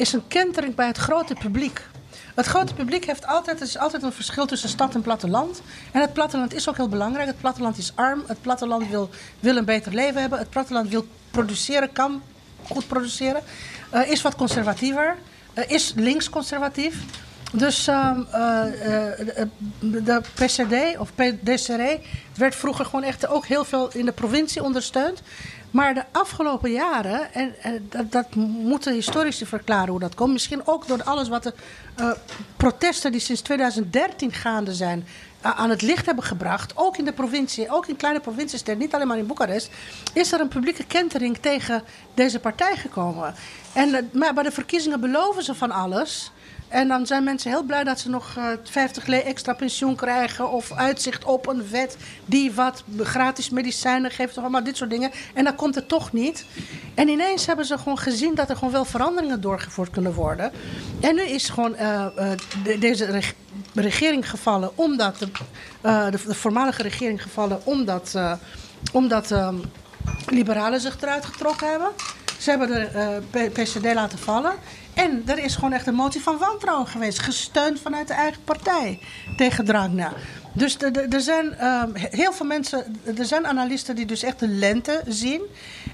is 0.00 0.12
een 0.12 0.28
kentering 0.28 0.74
bij 0.74 0.86
het 0.86 0.96
grote 0.96 1.34
publiek. 1.34 1.86
Het 2.34 2.46
grote 2.46 2.74
publiek 2.74 3.04
heeft 3.04 3.26
altijd, 3.26 3.60
er 3.60 3.66
is 3.66 3.78
altijd 3.78 4.02
een 4.02 4.12
verschil 4.12 4.46
tussen 4.46 4.68
stad 4.68 4.94
en 4.94 5.02
platteland. 5.02 5.62
En 5.92 6.00
het 6.00 6.12
platteland 6.12 6.54
is 6.54 6.68
ook 6.68 6.76
heel 6.76 6.88
belangrijk. 6.88 7.26
Het 7.26 7.40
platteland 7.40 7.78
is 7.78 7.92
arm. 7.94 8.22
Het 8.26 8.40
platteland 8.40 8.88
wil, 8.88 9.10
wil 9.40 9.56
een 9.56 9.64
beter 9.64 9.94
leven 9.94 10.20
hebben. 10.20 10.38
Het 10.38 10.50
platteland 10.50 10.88
wil 10.88 11.06
produceren, 11.30 11.92
kan 11.92 12.22
goed 12.62 12.86
produceren. 12.86 13.42
Eh, 13.90 14.10
is 14.10 14.22
wat 14.22 14.34
conservatiever. 14.34 15.16
eh, 15.54 15.70
is 15.70 15.92
links-conservatief. 15.96 16.94
Dus 17.52 17.86
ehm, 17.86 18.20
eh, 18.30 18.64
de, 19.80 20.20
PCD 20.34 20.98
of 20.98 21.12
PDCR 21.14 21.82
werd 22.34 22.54
vroeger 22.54 22.84
gewoon 22.84 23.02
echt 23.02 23.26
ook 23.26 23.46
heel 23.46 23.64
veel 23.64 23.90
in 23.92 24.04
de 24.04 24.12
provincie 24.12 24.62
ondersteund. 24.62 25.22
Maar 25.70 25.94
de 25.94 26.04
afgelopen 26.12 26.70
jaren, 26.70 27.34
en, 27.34 27.54
dat, 27.88 28.12
dat 28.12 28.34
moeten 28.34 28.92
historici 28.92 29.46
verklaren 29.46 29.88
hoe 29.88 30.00
dat 30.00 30.14
komt. 30.14 30.32
Misschien 30.32 30.66
ook 30.66 30.86
door 30.86 31.02
alles 31.02 31.28
wat 31.28 31.42
de 31.42 31.54
eh, 31.94 32.10
protesten 32.56 33.12
die 33.12 33.20
sinds 33.20 33.40
2013 33.40 34.32
gaande 34.32 34.74
zijn 34.74 35.06
aan 35.40 35.70
het 35.70 35.82
licht 35.82 36.06
hebben 36.06 36.24
gebracht. 36.24 36.72
Ook 36.76 36.96
in 36.96 37.04
de 37.04 37.12
provincie, 37.12 37.70
ook 37.70 37.86
in 37.86 37.96
kleine 37.96 38.20
provinciesteden, 38.20 38.80
niet 38.80 38.94
alleen 38.94 39.06
maar 39.06 39.18
in 39.18 39.26
Boekarest. 39.26 39.70
Is 40.12 40.32
er 40.32 40.40
een 40.40 40.48
publieke 40.48 40.84
kentering 40.84 41.36
tegen 41.36 41.82
deze 42.14 42.40
partij 42.40 42.76
gekomen. 42.76 43.34
En, 43.72 43.94
eh, 43.94 44.02
maar 44.12 44.34
bij 44.34 44.42
de 44.42 44.52
verkiezingen 44.52 45.00
beloven 45.00 45.42
ze 45.42 45.54
van 45.54 45.70
alles. 45.70 46.32
En 46.70 46.88
dan 46.88 47.06
zijn 47.06 47.24
mensen 47.24 47.50
heel 47.50 47.62
blij 47.62 47.84
dat 47.84 48.00
ze 48.00 48.10
nog 48.10 48.34
eh 48.36 48.44
50 48.64 49.06
le 49.06 49.22
extra 49.22 49.52
pensioen 49.52 49.94
krijgen. 49.94 50.50
Of 50.50 50.72
uitzicht 50.72 51.24
op 51.24 51.46
een 51.46 51.68
wet 51.70 51.96
die 52.24 52.52
wat 52.52 52.82
gratis 52.98 53.50
medicijnen 53.50 54.10
geeft. 54.10 54.36
Of 54.36 54.42
allemaal 54.42 54.64
dit 54.64 54.76
soort 54.76 54.90
dingen. 54.90 55.10
En 55.34 55.44
dan 55.44 55.54
komt 55.54 55.74
het 55.74 55.88
toch 55.88 56.12
niet. 56.12 56.44
En 56.94 57.08
ineens 57.08 57.46
hebben 57.46 57.64
ze 57.64 57.78
gewoon 57.78 57.98
gezien 57.98 58.34
dat 58.34 58.50
er 58.50 58.56
gewoon 58.56 58.72
wel 58.72 58.84
veranderingen 58.84 59.40
doorgevoerd 59.40 59.90
kunnen 59.90 60.12
worden. 60.14 60.52
En 61.00 61.14
nu 61.14 61.22
is 61.22 61.48
gewoon 61.48 61.74
eh, 61.76 62.06
eh, 62.16 62.38
de- 62.64 62.78
deze 62.78 63.04
reg- 63.04 63.34
regering 63.74 64.30
gevallen. 64.30 64.70
Omdat 64.74 65.18
de, 65.18 65.28
eh, 65.80 66.10
de, 66.10 66.18
voormalige 66.34 66.82
regering 66.82 67.22
gevallen. 67.22 67.60
Omdat, 67.64 68.12
eh, 68.14 68.32
omdat 68.92 69.30
ehm, 69.30 69.54
liberalen 70.26 70.80
zich 70.80 70.96
eruit 71.02 71.24
getrokken 71.24 71.70
hebben. 71.70 71.88
Ze 72.40 72.50
hebben 72.50 72.68
de 72.68 73.20
eh, 73.32 73.50
PCD 73.52 73.94
laten 73.94 74.18
vallen. 74.18 74.52
En 74.94 75.22
er 75.26 75.38
is 75.38 75.54
gewoon 75.54 75.72
echt 75.72 75.86
een 75.86 75.94
motie 75.94 76.20
van 76.20 76.38
wantrouwen 76.38 76.86
geweest. 76.86 77.18
Gesteund 77.18 77.80
vanuit 77.80 78.08
de 78.08 78.14
eigen 78.14 78.44
partij 78.44 79.00
tegen 79.36 79.64
Dragna. 79.64 80.12
Dus 80.52 80.76
er 81.10 81.20
zijn 81.20 81.54
ehm, 81.54 81.90
heel 81.94 82.32
veel 82.32 82.46
mensen, 82.46 82.96
er 83.16 83.24
zijn 83.24 83.46
analisten 83.46 83.96
die 83.96 84.06
dus 84.06 84.22
echt 84.22 84.38
de 84.38 84.48
lente 84.48 85.02
zien. 85.06 85.40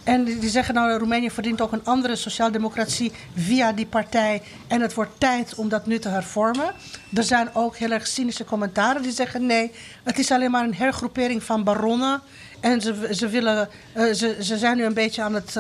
En 0.05 0.25
die 0.25 0.39
die 0.39 0.51
zeggen 0.51 0.75
nou, 0.75 0.99
Roemenië 0.99 1.31
verdient 1.31 1.61
ook 1.61 1.73
een 1.73 1.85
andere 1.85 2.17
sociaaldemocratie 2.17 3.13
via 3.35 3.73
die 3.73 3.87
partij. 3.87 4.43
En 4.67 4.81
het 4.81 4.95
wordt 4.95 5.21
tijd 5.21 5.55
om 5.55 5.69
dat 5.69 5.87
nu 5.87 5.99
te 5.99 6.09
hervormen. 6.09 6.75
Er 7.15 7.25
zijn 7.25 7.55
ook 7.55 7.77
heel 7.77 7.91
erg 7.91 8.07
cynische 8.07 8.45
commentaren 8.45 9.03
die 9.03 9.13
zeggen 9.13 9.47
nee, 9.47 9.73
het 10.03 10.19
is 10.19 10.31
alleen 10.31 10.51
maar 10.51 10.65
een 10.65 10.75
hergroepering 10.75 11.43
van 11.43 11.65
baronnen. 11.65 12.23
En 12.61 12.81
ze, 12.81 13.09
ze, 13.11 13.29
willen, 13.29 13.69
eh, 13.93 14.13
ze, 14.13 14.37
ze 14.41 14.59
zijn 14.59 14.77
nu 14.77 14.85
een 14.85 14.95
beetje 14.95 15.23
aan 15.23 15.35
het 15.35 15.57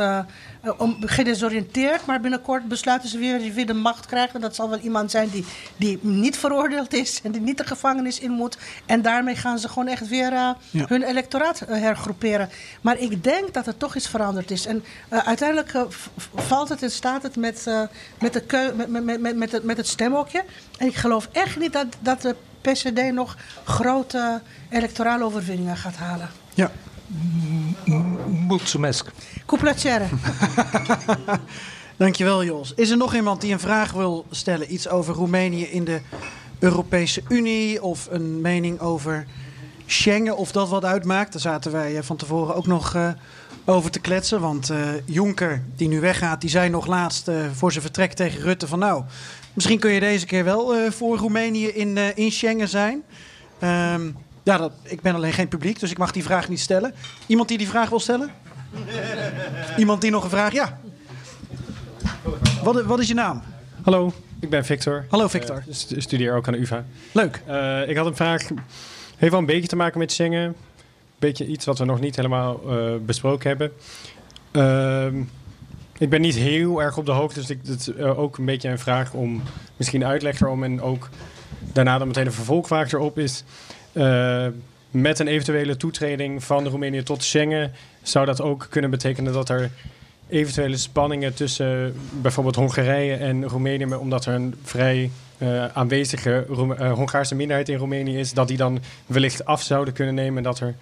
om, 0.78 0.96
gedesoriënteerd. 1.00 2.06
Maar 2.06 2.20
binnenkort 2.20 2.68
besluiten 2.68 3.08
ze 3.08 3.18
weer, 3.18 3.52
weer 3.52 3.66
de 3.66 3.74
macht 3.74 4.06
krijgen. 4.06 4.40
Dat 4.40 4.54
zal 4.54 4.70
wel 4.70 4.78
iemand 4.78 5.10
zijn 5.10 5.28
die, 5.28 5.44
die 5.76 5.98
niet 6.02 6.36
veroordeeld 6.36 6.94
is. 6.94 7.20
En 7.22 7.32
die 7.32 7.40
niet 7.40 7.58
de 7.58 7.66
gevangenis 7.66 8.20
in 8.20 8.30
moet. 8.30 8.58
En 8.86 9.02
daarmee 9.02 9.36
gaan 9.36 9.58
ze 9.58 9.68
gewoon 9.68 9.88
echt 9.88 10.08
weer 10.08 10.32
eh, 10.32 10.50
Ja. 10.70 10.84
hun 10.88 11.02
electoraat 11.02 11.58
hergroeperen. 11.58 12.50
Maar 12.80 12.98
ik 12.98 13.24
denk 13.24 13.54
dat 13.54 13.66
er 13.66 13.76
toch 13.76 13.96
iets 13.96 14.08
veranderd 14.08 14.50
is. 14.50 14.66
En 14.66 14.84
uiteindelijk 15.08 15.72
valt 16.34 16.68
het 16.68 16.82
en 16.82 16.90
staat 16.90 17.22
het 17.22 17.36
met, 17.36 17.66
met, 18.20 18.32
de 18.32 18.40
keu 18.40 18.72
met, 18.74 18.88
met, 18.88 19.20
met, 19.20 19.36
met, 19.36 19.52
het, 19.52 19.62
met 19.62 19.76
het 19.76 19.86
stemhokje. 19.86 20.44
En 20.78 20.86
ik 20.86 20.94
geloof 20.94 21.28
echt 21.32 21.58
niet 21.58 21.72
dat, 21.72 21.86
dat 22.00 22.22
de 22.22 22.34
PCD 22.60 23.12
nog 23.12 23.36
grote 23.64 24.40
electorale 24.70 25.24
overwinningen 25.24 25.76
gaat 25.76 25.96
halen. 25.96 26.28
Ja. 26.56 26.72
Mulțumesc. 28.46 29.12
Cu 29.46 29.56
plăcere. 29.56 30.10
Dankjewel 31.96 32.44
Jos. 32.44 32.72
Is 32.76 32.90
er 32.90 32.96
nog 32.96 33.14
iemand 33.14 33.40
die 33.40 33.52
een 33.52 33.58
vraag 33.58 33.92
wil 33.92 34.26
stellen? 34.30 34.72
Iets 34.72 34.88
over 34.88 35.14
Roemenië 35.14 35.64
in 35.64 35.84
de 35.84 36.00
Europese 36.58 37.22
Unie 37.28 37.82
of 37.82 38.08
een 38.10 38.40
mening 38.40 38.80
over 38.80 39.26
Schengen 39.86 40.36
of 40.36 40.52
dat 40.52 40.68
wat 40.68 40.84
uitmaakt? 40.84 41.32
Daar 41.32 41.40
zaten 41.40 41.72
wij 41.72 41.96
eh, 41.96 42.02
van 42.02 42.16
tevoren 42.16 42.54
ook 42.54 42.66
nog 42.66 42.94
eh, 42.94 43.08
over 43.64 43.90
te 43.90 44.00
kletsen. 44.00 44.40
Want 44.40 44.70
eh, 44.70 44.78
Jonker, 45.04 45.62
die 45.76 45.88
nu 45.88 46.00
weggaat, 46.00 46.40
die 46.40 46.50
zei 46.50 46.68
nog 46.68 46.86
laatst 46.86 47.30
voor 47.52 47.70
zijn 47.72 47.84
vertrek 47.84 48.12
tegen 48.12 48.40
Rutte 48.40 48.66
van 48.66 48.78
nou, 48.78 49.04
misschien 49.52 49.78
kun 49.78 49.92
je 49.92 50.00
deze 50.00 50.26
keer 50.26 50.44
wel 50.44 50.90
voor 50.90 51.16
Roemenië 51.18 51.66
in, 51.66 51.96
in 52.14 52.32
Schengen 52.32 52.68
zijn. 52.68 53.02
Ehm, 53.58 54.10
ja, 54.46 54.56
dat, 54.56 54.72
ik 54.82 55.00
ben 55.00 55.14
alleen 55.14 55.32
geen 55.32 55.48
publiek, 55.48 55.80
dus 55.80 55.90
ik 55.90 55.98
mag 55.98 56.10
die 56.12 56.22
vraag 56.22 56.48
niet 56.48 56.60
stellen. 56.60 56.94
Iemand 57.26 57.48
die 57.48 57.58
die 57.58 57.68
vraag 57.68 57.88
wil 57.88 58.00
stellen? 58.00 58.30
Iemand 59.76 60.00
die 60.00 60.10
nog 60.10 60.24
een 60.24 60.30
vraag? 60.30 60.52
Ja. 60.52 60.78
Wat, 62.62 62.82
wat 62.84 62.98
is 62.98 63.08
je 63.08 63.14
naam? 63.14 63.42
Hallo, 63.82 64.12
ik 64.40 64.50
ben 64.50 64.64
Victor. 64.64 65.06
Hallo 65.10 65.28
Victor. 65.28 65.56
Eh, 65.56 65.62
st- 65.74 65.94
studeer 65.96 66.36
ook 66.36 66.46
aan 66.46 66.52
de 66.52 66.58
UvA. 66.60 66.84
Leuk. 67.12 67.42
Eh, 67.46 67.88
ik 67.88 67.96
had 67.96 68.06
een 68.06 68.16
vraag, 68.16 68.42
heeft 69.16 69.30
wel 69.30 69.40
een 69.40 69.46
beetje 69.46 69.68
te 69.68 69.76
maken 69.76 69.98
met 69.98 70.12
Schengen. 70.12 70.42
Een 70.46 70.54
beetje 71.18 71.46
iets 71.46 71.64
wat 71.64 71.78
we 71.78 71.84
nog 71.84 72.00
niet 72.00 72.16
helemaal 72.16 72.60
eh, 72.68 72.94
besproken 73.06 73.48
hebben. 73.48 73.72
Ehm, 74.50 75.20
ik 75.98 76.10
ben 76.10 76.20
niet 76.20 76.34
heel 76.34 76.82
erg 76.82 76.96
op 76.96 77.06
de 77.06 77.12
hoogte, 77.12 77.40
dus 77.40 77.50
ik, 77.50 77.58
het 77.66 77.80
is 77.80 77.92
eh, 77.94 78.18
ook 78.18 78.38
een 78.38 78.44
beetje 78.44 78.68
een 78.68 78.78
vraag 78.78 79.12
om 79.12 79.42
misschien 79.76 80.04
uitleg 80.04 80.40
erom. 80.40 80.64
En 80.64 80.80
ook 80.82 81.08
daarna 81.72 81.98
dan 81.98 82.06
meteen 82.06 82.26
een 82.26 82.32
vervolgvraag 82.32 82.92
erop 82.92 83.18
is... 83.18 83.44
eh, 83.96 84.46
met 84.90 85.18
een 85.18 85.26
eventuele 85.26 85.76
toetreding 85.76 86.44
van 86.44 86.68
Roemenië 86.68 87.02
tot 87.02 87.24
Schengen... 87.24 87.72
zou 88.02 88.26
dat 88.26 88.40
ook 88.40 88.66
kunnen 88.70 88.90
betekenen 88.90 89.32
dat 89.32 89.48
er 89.48 89.70
eventuele 90.28 90.76
spanningen 90.76 91.34
tussen 91.34 91.94
bijvoorbeeld 92.20 92.56
Hongarije 92.56 93.14
en 93.14 93.44
Roemenië, 93.48 93.94
omdat 93.94 94.26
er 94.26 94.34
een 94.34 94.54
vrij 94.62 95.10
eh, 95.38 95.66
aanwezige 95.66 96.46
eh, 96.78 96.92
Hongaarse 96.92 97.34
minderheid 97.34 97.68
in 97.68 97.76
Roemenië 97.76 98.18
is, 98.18 98.32
dat 98.32 98.48
die 98.48 98.56
dan 98.56 98.80
wellicht 99.06 99.44
af 99.44 99.62
zouden 99.62 99.94
kunnen 99.94 100.14
nemen 100.14 100.36
en 100.36 100.42
dat 100.42 100.60
er 100.60 100.74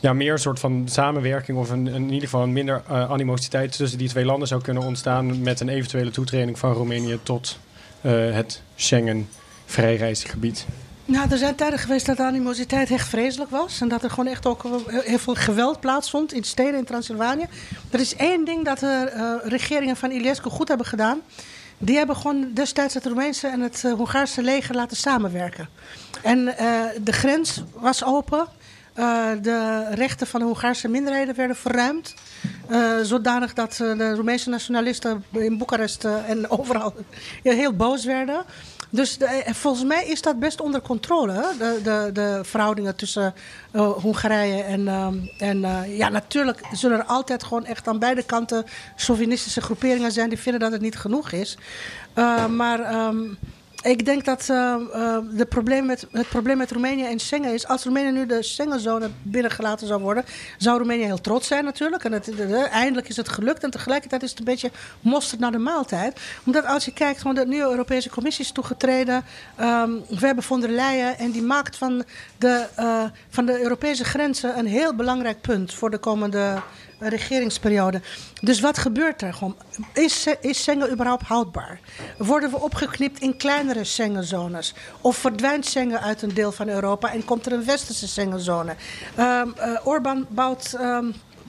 ja, 0.00 0.12
meer 0.12 0.32
een 0.32 0.38
soort 0.38 0.60
van 0.60 0.82
samenwerking 0.88 1.58
of 1.58 1.72
in 1.72 2.04
ieder 2.04 2.20
geval 2.20 2.42
een 2.42 2.52
minder 2.52 2.82
animositeit 2.88 3.76
tussen 3.76 3.98
die 3.98 4.08
twee 4.08 4.24
landen 4.24 4.48
zou 4.48 4.62
kunnen 4.62 4.82
ontstaan 4.82 5.42
met 5.42 5.60
een 5.60 5.68
eventuele 5.68 6.10
toetreding 6.10 6.58
van 6.58 6.72
Roemenië 6.72 7.18
tot 7.22 7.58
het 8.00 8.62
Schengen 8.74 9.28
vrijreisgebied. 9.70 10.66
Nou, 11.10 11.30
er 11.30 11.38
zijn 11.38 11.54
tijden 11.54 11.78
geweest 11.78 12.06
dat 12.06 12.16
de 12.16 12.22
animositeit 12.22 12.90
echt 12.90 13.08
vreselijk 13.08 13.50
was. 13.50 13.80
En 13.80 13.88
dat 13.88 14.02
er 14.02 14.10
gewoon 14.10 14.26
echt 14.26 14.46
ook 14.46 14.62
heel 14.86 15.18
veel 15.18 15.34
geweld 15.34 15.80
plaatsvond 15.80 16.32
in 16.32 16.44
steden 16.44 16.78
in 16.78 16.84
Transylvanië. 16.84 17.46
Er 17.90 18.00
is 18.00 18.16
één 18.16 18.44
ding 18.44 18.64
dat 18.64 18.78
de 18.78 18.86
eh, 18.86 19.50
regeringen 19.50 19.96
van 19.96 20.10
Iliescu 20.10 20.50
goed 20.50 20.68
hebben 20.68 20.86
gedaan. 20.86 21.20
Die 21.78 21.96
hebben 21.96 22.16
gewoon 22.16 22.50
destijds 22.54 22.94
het 22.94 23.06
Roemeense 23.06 23.46
en 23.48 23.60
het 23.60 23.84
eh, 23.84 23.92
Hongaarse 23.92 24.42
leger 24.42 24.74
laten 24.74 24.96
samenwerken. 24.96 25.68
En 26.22 26.56
eh, 26.56 26.66
de 27.02 27.12
grens 27.12 27.62
was 27.74 28.04
open. 28.04 28.46
de 29.42 29.86
rechten 29.90 30.26
van 30.26 30.40
de 30.40 30.46
Hongaarse 30.46 30.88
minderheden 30.88 31.34
werden 31.34 31.56
verruimd. 31.56 32.14
Zodanig 33.02 33.54
dat 33.54 33.74
de 33.76 34.14
Roemeense 34.14 34.50
nationalisten 34.50 35.24
in 35.30 35.58
Boekarest 35.58 36.04
en 36.04 36.50
overal 36.58 36.94
heel 37.42 37.72
boos 37.72 38.04
werden. 38.04 38.44
Dus 38.90 39.18
eh, 39.18 39.52
volgens 39.52 39.84
mij 39.84 40.06
is 40.06 40.22
dat 40.22 40.38
best 40.38 40.60
onder 40.60 40.80
controle? 40.80 41.52
De, 41.58 41.80
de, 41.82 42.10
de 42.12 42.40
verhoudingen 42.42 42.96
tussen 42.96 43.34
eh, 43.70 43.90
Hongarije 43.90 44.62
en. 44.62 44.88
ehm, 44.88 45.14
en 45.38 45.64
eh, 45.64 45.98
ja, 45.98 46.08
natuurlijk 46.08 46.60
zullen 46.72 46.98
er 46.98 47.04
altijd 47.04 47.44
gewoon 47.44 47.64
echt 47.64 47.88
aan 47.88 47.98
beide 47.98 48.22
kanten 48.22 48.64
chauvinistische 48.96 49.60
groeperingen 49.60 50.12
zijn 50.12 50.28
die 50.28 50.38
vinden 50.38 50.60
dat 50.60 50.72
het 50.72 50.80
niet 50.80 50.96
genoeg 50.96 51.32
is. 51.32 51.58
Maar. 52.48 52.80
ehm, 52.80 53.24
ik 53.82 54.04
denk 54.04 54.24
dat 54.24 54.48
eh, 54.48 54.74
eh, 54.92 55.48
probleem 55.48 55.86
met, 55.86 56.06
het 56.10 56.28
probleem 56.28 56.56
met 56.56 56.70
Roemenië 56.70 57.04
en 57.04 57.18
Schengen 57.18 57.52
is... 57.52 57.66
als 57.66 57.84
Roemenië 57.84 58.10
nu 58.10 58.26
de 58.26 58.42
Schengenzone 58.42 59.10
binnengelaten 59.22 59.86
zou 59.86 60.00
worden... 60.00 60.24
zou 60.58 60.78
Roemenië 60.78 61.04
heel 61.04 61.20
trots 61.20 61.46
zijn 61.46 61.64
natuurlijk. 61.64 62.04
En 62.04 62.12
het, 62.12 62.24
de- 62.24 62.34
de- 62.34 62.68
eindelijk 62.70 63.08
is 63.08 63.16
het 63.16 63.28
gelukt. 63.28 63.62
En 63.64 63.70
tegelijkertijd 63.70 64.22
is 64.22 64.30
het 64.30 64.38
een 64.38 64.44
beetje 64.44 64.70
mosterd 65.00 65.40
naar 65.40 65.52
de 65.52 65.58
maaltijd. 65.58 66.20
Omdat 66.44 66.64
als 66.66 66.84
je 66.84 66.92
kijkt, 66.92 67.20
gewoon 67.20 67.34
de 67.34 67.46
nieuwe 67.46 67.70
Europese 67.70 68.10
Commissie 68.10 68.44
is 68.44 68.52
toegetreden. 68.52 69.24
Ehm, 69.56 69.90
we 70.08 70.26
hebben 70.26 70.44
von 70.44 70.60
der 70.60 70.70
Leyen 70.70 71.18
en 71.18 71.30
die 71.30 71.42
maakt 71.42 71.76
van 71.76 72.04
de, 72.38 72.66
eh, 72.74 73.04
van 73.28 73.46
de 73.46 73.62
Europese 73.62 74.04
grenzen... 74.04 74.58
een 74.58 74.66
heel 74.66 74.94
belangrijk 74.94 75.40
punt 75.40 75.74
voor 75.74 75.90
de 75.90 75.98
komende 75.98 76.62
regeringsperiode. 77.00 78.00
Dus 78.40 78.60
wat 78.60 78.78
gebeurt 78.78 79.22
er 79.22 79.34
gewoon? 79.34 79.56
Is, 79.92 80.26
is 80.40 80.62
Schengen 80.62 80.90
überhaupt 80.92 81.22
houdbaar? 81.26 81.80
Worden 82.18 82.50
we 82.50 82.60
opgeknipt 82.60 83.20
in 83.20 83.36
kleinere 83.36 83.84
Schengenzones? 83.84 84.74
Of 85.00 85.16
verdwijnt 85.16 85.66
Schengen 85.66 86.00
uit 86.00 86.22
een 86.22 86.34
deel 86.34 86.52
van 86.52 86.68
Europa 86.68 87.12
en 87.12 87.24
komt 87.24 87.46
er 87.46 87.52
een 87.52 87.64
westerse 87.64 88.08
Schengenzone? 88.08 88.74
Ehm 89.16 89.48
eh, 89.56 89.86
Orbán 89.86 90.26
bouwt... 90.28 90.72
ehm, 90.78 91.06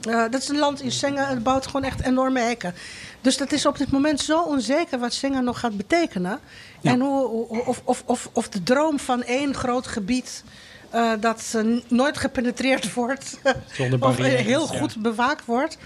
eh, 0.08 0.22
dat 0.30 0.34
is 0.42 0.48
een 0.48 0.58
land 0.58 0.80
in 0.80 0.92
Schengen 0.92 1.26
en 1.26 1.42
bouwt 1.42 1.66
gewoon 1.66 1.84
echt 1.84 2.00
enorme 2.02 2.40
hekken. 2.40 2.74
Dus 3.20 3.36
dat 3.36 3.52
is 3.52 3.66
op 3.66 3.78
dit 3.78 3.90
moment 3.90 4.20
zo 4.20 4.40
onzeker 4.42 4.98
wat 4.98 5.12
Schengen 5.12 5.44
nog 5.44 5.60
gaat 5.60 5.76
betekenen. 5.76 6.40
En 6.82 7.00
hoe- 7.00 7.48
of, 7.66 7.80
of, 7.84 8.02
of, 8.06 8.28
of 8.32 8.48
de 8.48 8.62
droom 8.62 8.98
van 8.98 9.22
één 9.22 9.54
groot 9.54 9.86
gebied 9.86 10.44
eh, 10.92 11.12
dat 11.20 11.52
eh, 11.56 11.62
nooit 11.88 12.18
gepenetreerd 12.18 12.94
wordt, 12.94 13.40
Zonder 13.72 13.98
of 14.08 14.10
eh, 14.10 14.16
barrières, 14.16 14.42
heel 14.42 14.72
ja. 14.72 14.78
goed 14.78 14.96
bewaakt 14.96 15.44
wordt. 15.44 15.78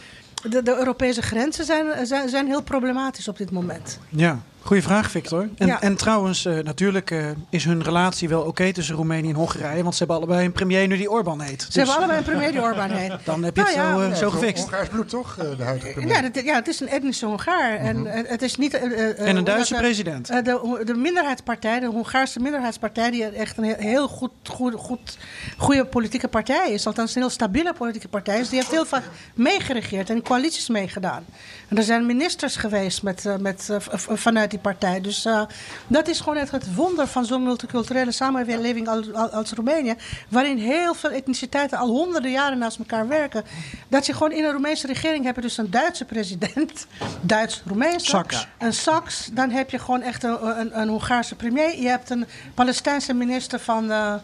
De, 0.49 0.63
de 0.63 0.77
Europese 0.77 1.23
grenzen 1.23 1.65
zijn, 1.65 2.07
zijn, 2.07 2.29
zijn 2.29 2.47
heel 2.47 2.63
problematisch 2.63 3.29
op 3.29 3.37
dit 3.37 3.51
moment. 3.51 3.99
Ja, 4.09 4.43
goede 4.67 4.83
vraag, 4.83 5.11
Victor. 5.11 5.49
En, 5.59 5.67
Ja. 5.67 5.81
en 5.83 5.97
trouwens, 5.97 6.45
eh, 6.45 6.59
natuurlijk 6.59 7.11
eh, 7.11 7.25
is 7.51 7.65
hun 7.65 7.83
relatie 7.83 8.29
wel 8.29 8.43
oké 8.43 8.73
tussen 8.73 8.95
Roemenië 8.95 9.29
en 9.29 9.35
Hongarije. 9.35 9.83
Want 9.83 9.95
ze 9.95 9.99
hebben 9.99 10.17
allebei 10.17 10.45
een 10.45 10.53
premier 10.53 10.87
nu 10.87 10.97
die 10.97 11.11
Orbán 11.11 11.41
heet. 11.41 11.61
Ze 11.63 11.67
Dus 11.67 11.75
hebben 11.77 11.95
allebei 11.97 12.19
een 12.19 12.25
premier 12.25 12.53
die 12.53 12.61
Orbán 12.61 12.91
heet. 12.91 13.13
Dan 13.25 13.43
heb 13.43 13.57
je 13.57 13.63
het 13.63 13.77
Nou 13.77 13.87
ja, 13.89 13.95
zo, 13.95 14.01
eh, 14.01 14.09
Ja, 14.09 14.15
zo 14.15 14.31
gefixt. 14.31 14.63
Hongaars 14.63 14.89
bloed 14.89 15.09
toch, 15.09 15.37
eh, 15.39 15.57
de 15.57 15.63
huidige 15.65 15.93
premier? 15.93 16.15
Ja, 16.23 16.29
dat, 16.29 16.45
ja, 16.45 16.55
het 16.55 16.69
is 16.69 16.81
een 16.81 16.89
etnische 16.89 17.27
Hongaar. 17.27 17.77
En 17.77 18.07
eh, 18.07 18.31
het 18.31 18.43
is 18.43 18.57
niet. 18.57 18.75
eh, 18.75 18.83
eh, 19.09 19.17
Mhm. 19.19 19.27
En 19.27 19.37
een 19.37 19.45
Duitse 19.45 19.73
dat, 19.73 19.83
president. 19.83 20.31
eh, 20.31 20.43
de, 20.45 20.83
de 20.85 20.95
minderheidspartij, 20.95 21.81
de 21.81 21.87
Hongaarse 21.87 22.41
minderheidspartij, 22.41 23.11
die 23.11 23.25
echt 23.25 23.59
een 23.59 23.65
heel, 23.65 24.09
goed, 24.09 24.31
goed, 24.51 24.75
goed, 24.75 25.19
goede 25.57 25.85
politieke 25.85 26.29
partij 26.29 26.71
is. 26.73 26.87
Althans, 26.87 27.15
een 27.15 27.21
heel 27.21 27.31
stabiele 27.31 27.73
politieke 27.73 28.09
partij 28.09 28.41
is. 28.41 28.49
Die 28.49 28.59
heeft 28.59 28.71
heel 28.71 28.87
vaak 28.87 29.03
meegeregeerd 29.35 30.11
en 30.11 30.23
coalities 30.23 30.69
meegedaan. 30.69 31.25
En 31.69 31.77
er 31.77 31.83
zijn 31.83 32.07
ministers 32.07 32.57
geweest 32.57 33.03
met, 33.03 33.25
met, 33.41 33.69
vanuit 34.09 34.53
die 34.57 34.73
partij. 34.73 35.01
Dus 35.01 35.25
eh, 35.25 35.43
dat 35.87 36.09
is 36.09 36.21
gewoon 36.21 36.37
echt 36.37 36.51
het 36.51 36.75
wonder 36.75 37.07
van 37.07 37.25
zo'n 37.25 37.43
multiculturele 37.43 38.13
samenleving 38.13 38.89
als, 38.89 39.13
als- 39.13 39.31
als 39.31 39.53
Roemenië. 39.53 39.95
Waarin 40.29 40.59
heel 40.59 40.95
veel 40.95 41.11
etniciteiten 41.11 41.79
al 41.79 41.89
honderden 41.89 42.31
jaren 42.31 42.59
naast 42.59 42.79
elkaar 42.79 43.09
werken. 43.09 43.45
Dat 43.89 44.07
je 44.07 44.13
gewoon 44.13 44.33
in 44.33 44.45
een 44.45 44.53
Roemeense 44.53 44.87
regering 44.87 45.25
hebt, 45.25 45.43
dus 45.43 45.57
een 45.59 45.71
Duitse 45.71 46.05
president, 46.05 46.87
Duits-Roemeense, 47.21 48.07
Sax. 48.07 48.47
een 48.59 48.73
Sax. 48.73 49.29
Dan 49.33 49.51
heb 49.51 49.71
je 49.71 49.79
gewoon 49.79 50.03
echt 50.03 50.23
een, 50.23 50.47
een, 50.61 50.81
een 50.81 50.89
Hongaarse 50.89 51.35
premier. 51.35 51.81
Je 51.81 51.89
hebt 51.89 52.11
een 52.11 52.27
Palestijnse 52.55 53.15
minister 53.15 53.61
van. 53.61 53.91
eh, 53.91 54.15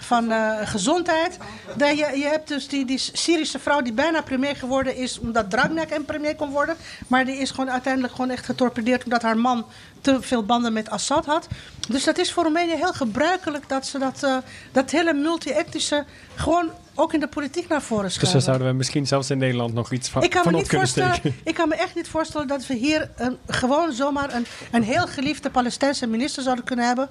van 0.00 0.30
eh, 0.30 0.58
gezondheid. 0.64 1.38
Dat 1.76 1.98
je, 1.98 2.18
je 2.18 2.26
hebt 2.26 2.48
dus 2.48 2.68
die, 2.68 2.84
die 2.84 2.98
Syrische 2.98 3.58
vrouw 3.58 3.80
die 3.82 3.92
bijna 3.92 4.20
premier 4.20 4.56
geworden 4.56 4.96
is 4.96 5.18
omdat 5.18 5.50
Dragnet 5.50 5.92
een 5.92 6.04
premier 6.04 6.36
kon 6.36 6.50
worden. 6.50 6.76
Maar 7.06 7.24
die 7.24 7.36
is 7.36 7.50
gewoon 7.50 7.70
uiteindelijk 7.70 8.14
gewoon 8.14 8.30
echt 8.30 8.44
getorpedeerd 8.44 9.04
omdat 9.04 9.22
haar 9.22 9.38
man 9.38 9.66
te 10.00 10.22
veel 10.22 10.44
banden 10.44 10.72
met 10.72 10.90
Assad 10.90 11.26
had. 11.26 11.46
Dus 11.88 12.04
dat 12.04 12.18
is 12.18 12.32
voor 12.32 12.42
Roemenië 12.42 12.74
heel 12.74 12.92
gebruikelijk 12.92 13.68
dat 13.68 13.86
ze 13.86 13.98
dat, 13.98 14.22
eh, 14.22 14.36
dat 14.72 14.90
hele 14.90 15.12
multi-etnische 15.12 16.04
gewoon 16.34 16.70
ook 16.94 17.12
in 17.12 17.20
de 17.20 17.28
politiek 17.28 17.68
naar 17.68 17.82
voren 17.82 18.04
Dus 18.04 18.14
schuiven. 18.14 18.38
daar 18.38 18.48
zouden 18.48 18.68
we 18.68 18.74
misschien 18.74 19.06
zelfs 19.06 19.30
in 19.30 19.38
Nederland 19.38 19.74
nog 19.74 19.92
iets 19.92 20.08
van, 20.08 20.22
Ik 20.22 20.30
kan, 20.30 20.42
me 20.44 20.52
niet 20.58 20.68
kunnen 20.68 20.88
voorstellen, 20.88 21.14
steken. 21.14 21.40
ik 21.44 21.54
kan 21.54 21.68
me 21.68 21.74
echt 21.74 21.94
niet 21.94 22.08
voorstellen 22.08 22.46
dat 22.46 22.66
we 22.66 22.74
hier 22.74 23.10
een, 23.16 23.36
gewoon 23.46 23.92
zomaar 23.92 24.34
een, 24.34 24.46
een 24.70 24.82
heel 24.82 25.06
geliefde 25.06 25.50
Palestijnse 25.50 26.06
minister 26.06 26.42
zouden 26.42 26.64
kunnen 26.64 26.86
hebben. 26.86 27.08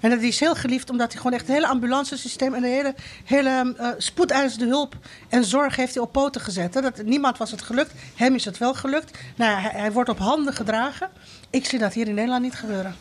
En 0.00 0.10
dat 0.10 0.20
is 0.20 0.40
heel 0.40 0.54
geliefd 0.54 0.90
omdat 0.90 1.12
hij 1.12 1.16
gewoon 1.16 1.32
echt 1.38 1.46
het 1.46 1.56
hele 1.56 1.66
ambulancesysteem 1.68 2.54
en 2.54 2.62
de 2.62 2.68
hele, 2.68 2.94
hele 3.24 3.74
eh 3.78 3.88
spoedeisende 3.98 4.66
hulp 4.66 4.94
en 5.28 5.44
zorg 5.44 5.76
heeft 5.76 5.94
hij 5.94 6.02
op 6.02 6.12
poten 6.12 6.40
gezet. 6.40 6.74
Hè. 6.74 6.80
Dat, 6.80 7.02
niemand 7.04 7.38
was 7.38 7.50
het 7.50 7.62
gelukt, 7.62 7.92
hem 8.16 8.34
is 8.34 8.44
het 8.44 8.58
wel 8.58 8.74
gelukt. 8.74 9.18
Nou, 9.36 9.58
hij 9.60 9.92
wordt 9.92 10.08
op 10.10 10.18
handen 10.18 10.54
gedragen. 10.54 11.08
Ik 11.50 11.66
zie 11.66 11.78
dat 11.78 11.92
hier 11.92 12.08
in 12.08 12.14
Nederland 12.14 12.42
niet 12.42 12.54
gebeuren. 12.54 12.94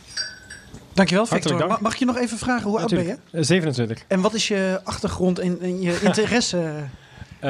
Dankjewel, 0.93 1.25
Victor. 1.25 1.57
dank. 1.57 1.69
Ma- 1.71 1.77
Mag 1.81 1.93
ik 1.93 1.99
je 1.99 2.05
nog 2.05 2.17
even 2.17 2.37
vragen, 2.37 2.69
hoe 2.69 2.79
oud 2.79 2.89
ben 2.89 2.99
je? 2.99 3.05
Natuurlijk. 3.05 3.33
Eh, 3.35 3.41
27. 3.43 4.03
En 4.07 4.21
wat 4.21 4.33
is 4.33 4.47
je 4.47 4.79
achtergrond 4.83 5.39
en, 5.39 5.57
en 5.61 5.81
je 5.81 5.99
interesse? 6.03 6.73
Eh, 7.39 7.49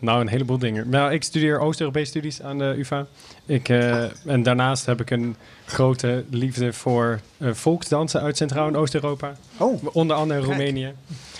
nou, 0.00 0.20
een 0.20 0.28
heleboel 0.28 0.58
dingen. 0.58 0.88
Nou, 0.88 1.12
ik 1.12 1.22
studeer 1.22 1.58
Oost-Europese 1.60 2.06
studies 2.10 2.42
aan 2.42 2.58
de 2.58 2.74
UvA. 2.78 3.06
Ik, 3.46 3.68
eh, 3.68 4.04
en 4.26 4.42
daarnaast 4.42 4.86
heb 4.86 5.00
ik 5.00 5.10
een 5.10 5.36
grote 5.66 6.24
liefde 6.30 6.72
voor 6.72 7.20
eh, 7.38 7.48
volksdansen 7.52 8.20
uit 8.20 8.36
Centraal- 8.36 8.66
en 8.68 8.76
Oost-Europa. 8.76 9.32
Oh, 9.56 9.82
Onder 9.92 10.16
andere 10.16 10.40
Roemenië. 10.40 10.92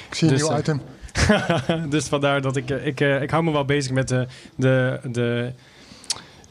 Ik 0.08 0.14
zie 0.14 0.28
een 0.28 0.34
Dus, 0.34 0.48
nieuw 0.48 0.58
item. 0.58 0.80
dus 1.90 2.06
vandaar 2.06 2.40
dat 2.42 2.56
ik, 2.56 2.70
ik, 2.70 3.00
eh, 3.00 3.22
ik 3.22 3.30
hou 3.30 3.44
me 3.44 3.52
wel 3.52 3.64
bezig 3.64 3.92
met 3.92 4.08
de, 4.08 4.26
de, 4.56 5.00
de, 5.12 5.52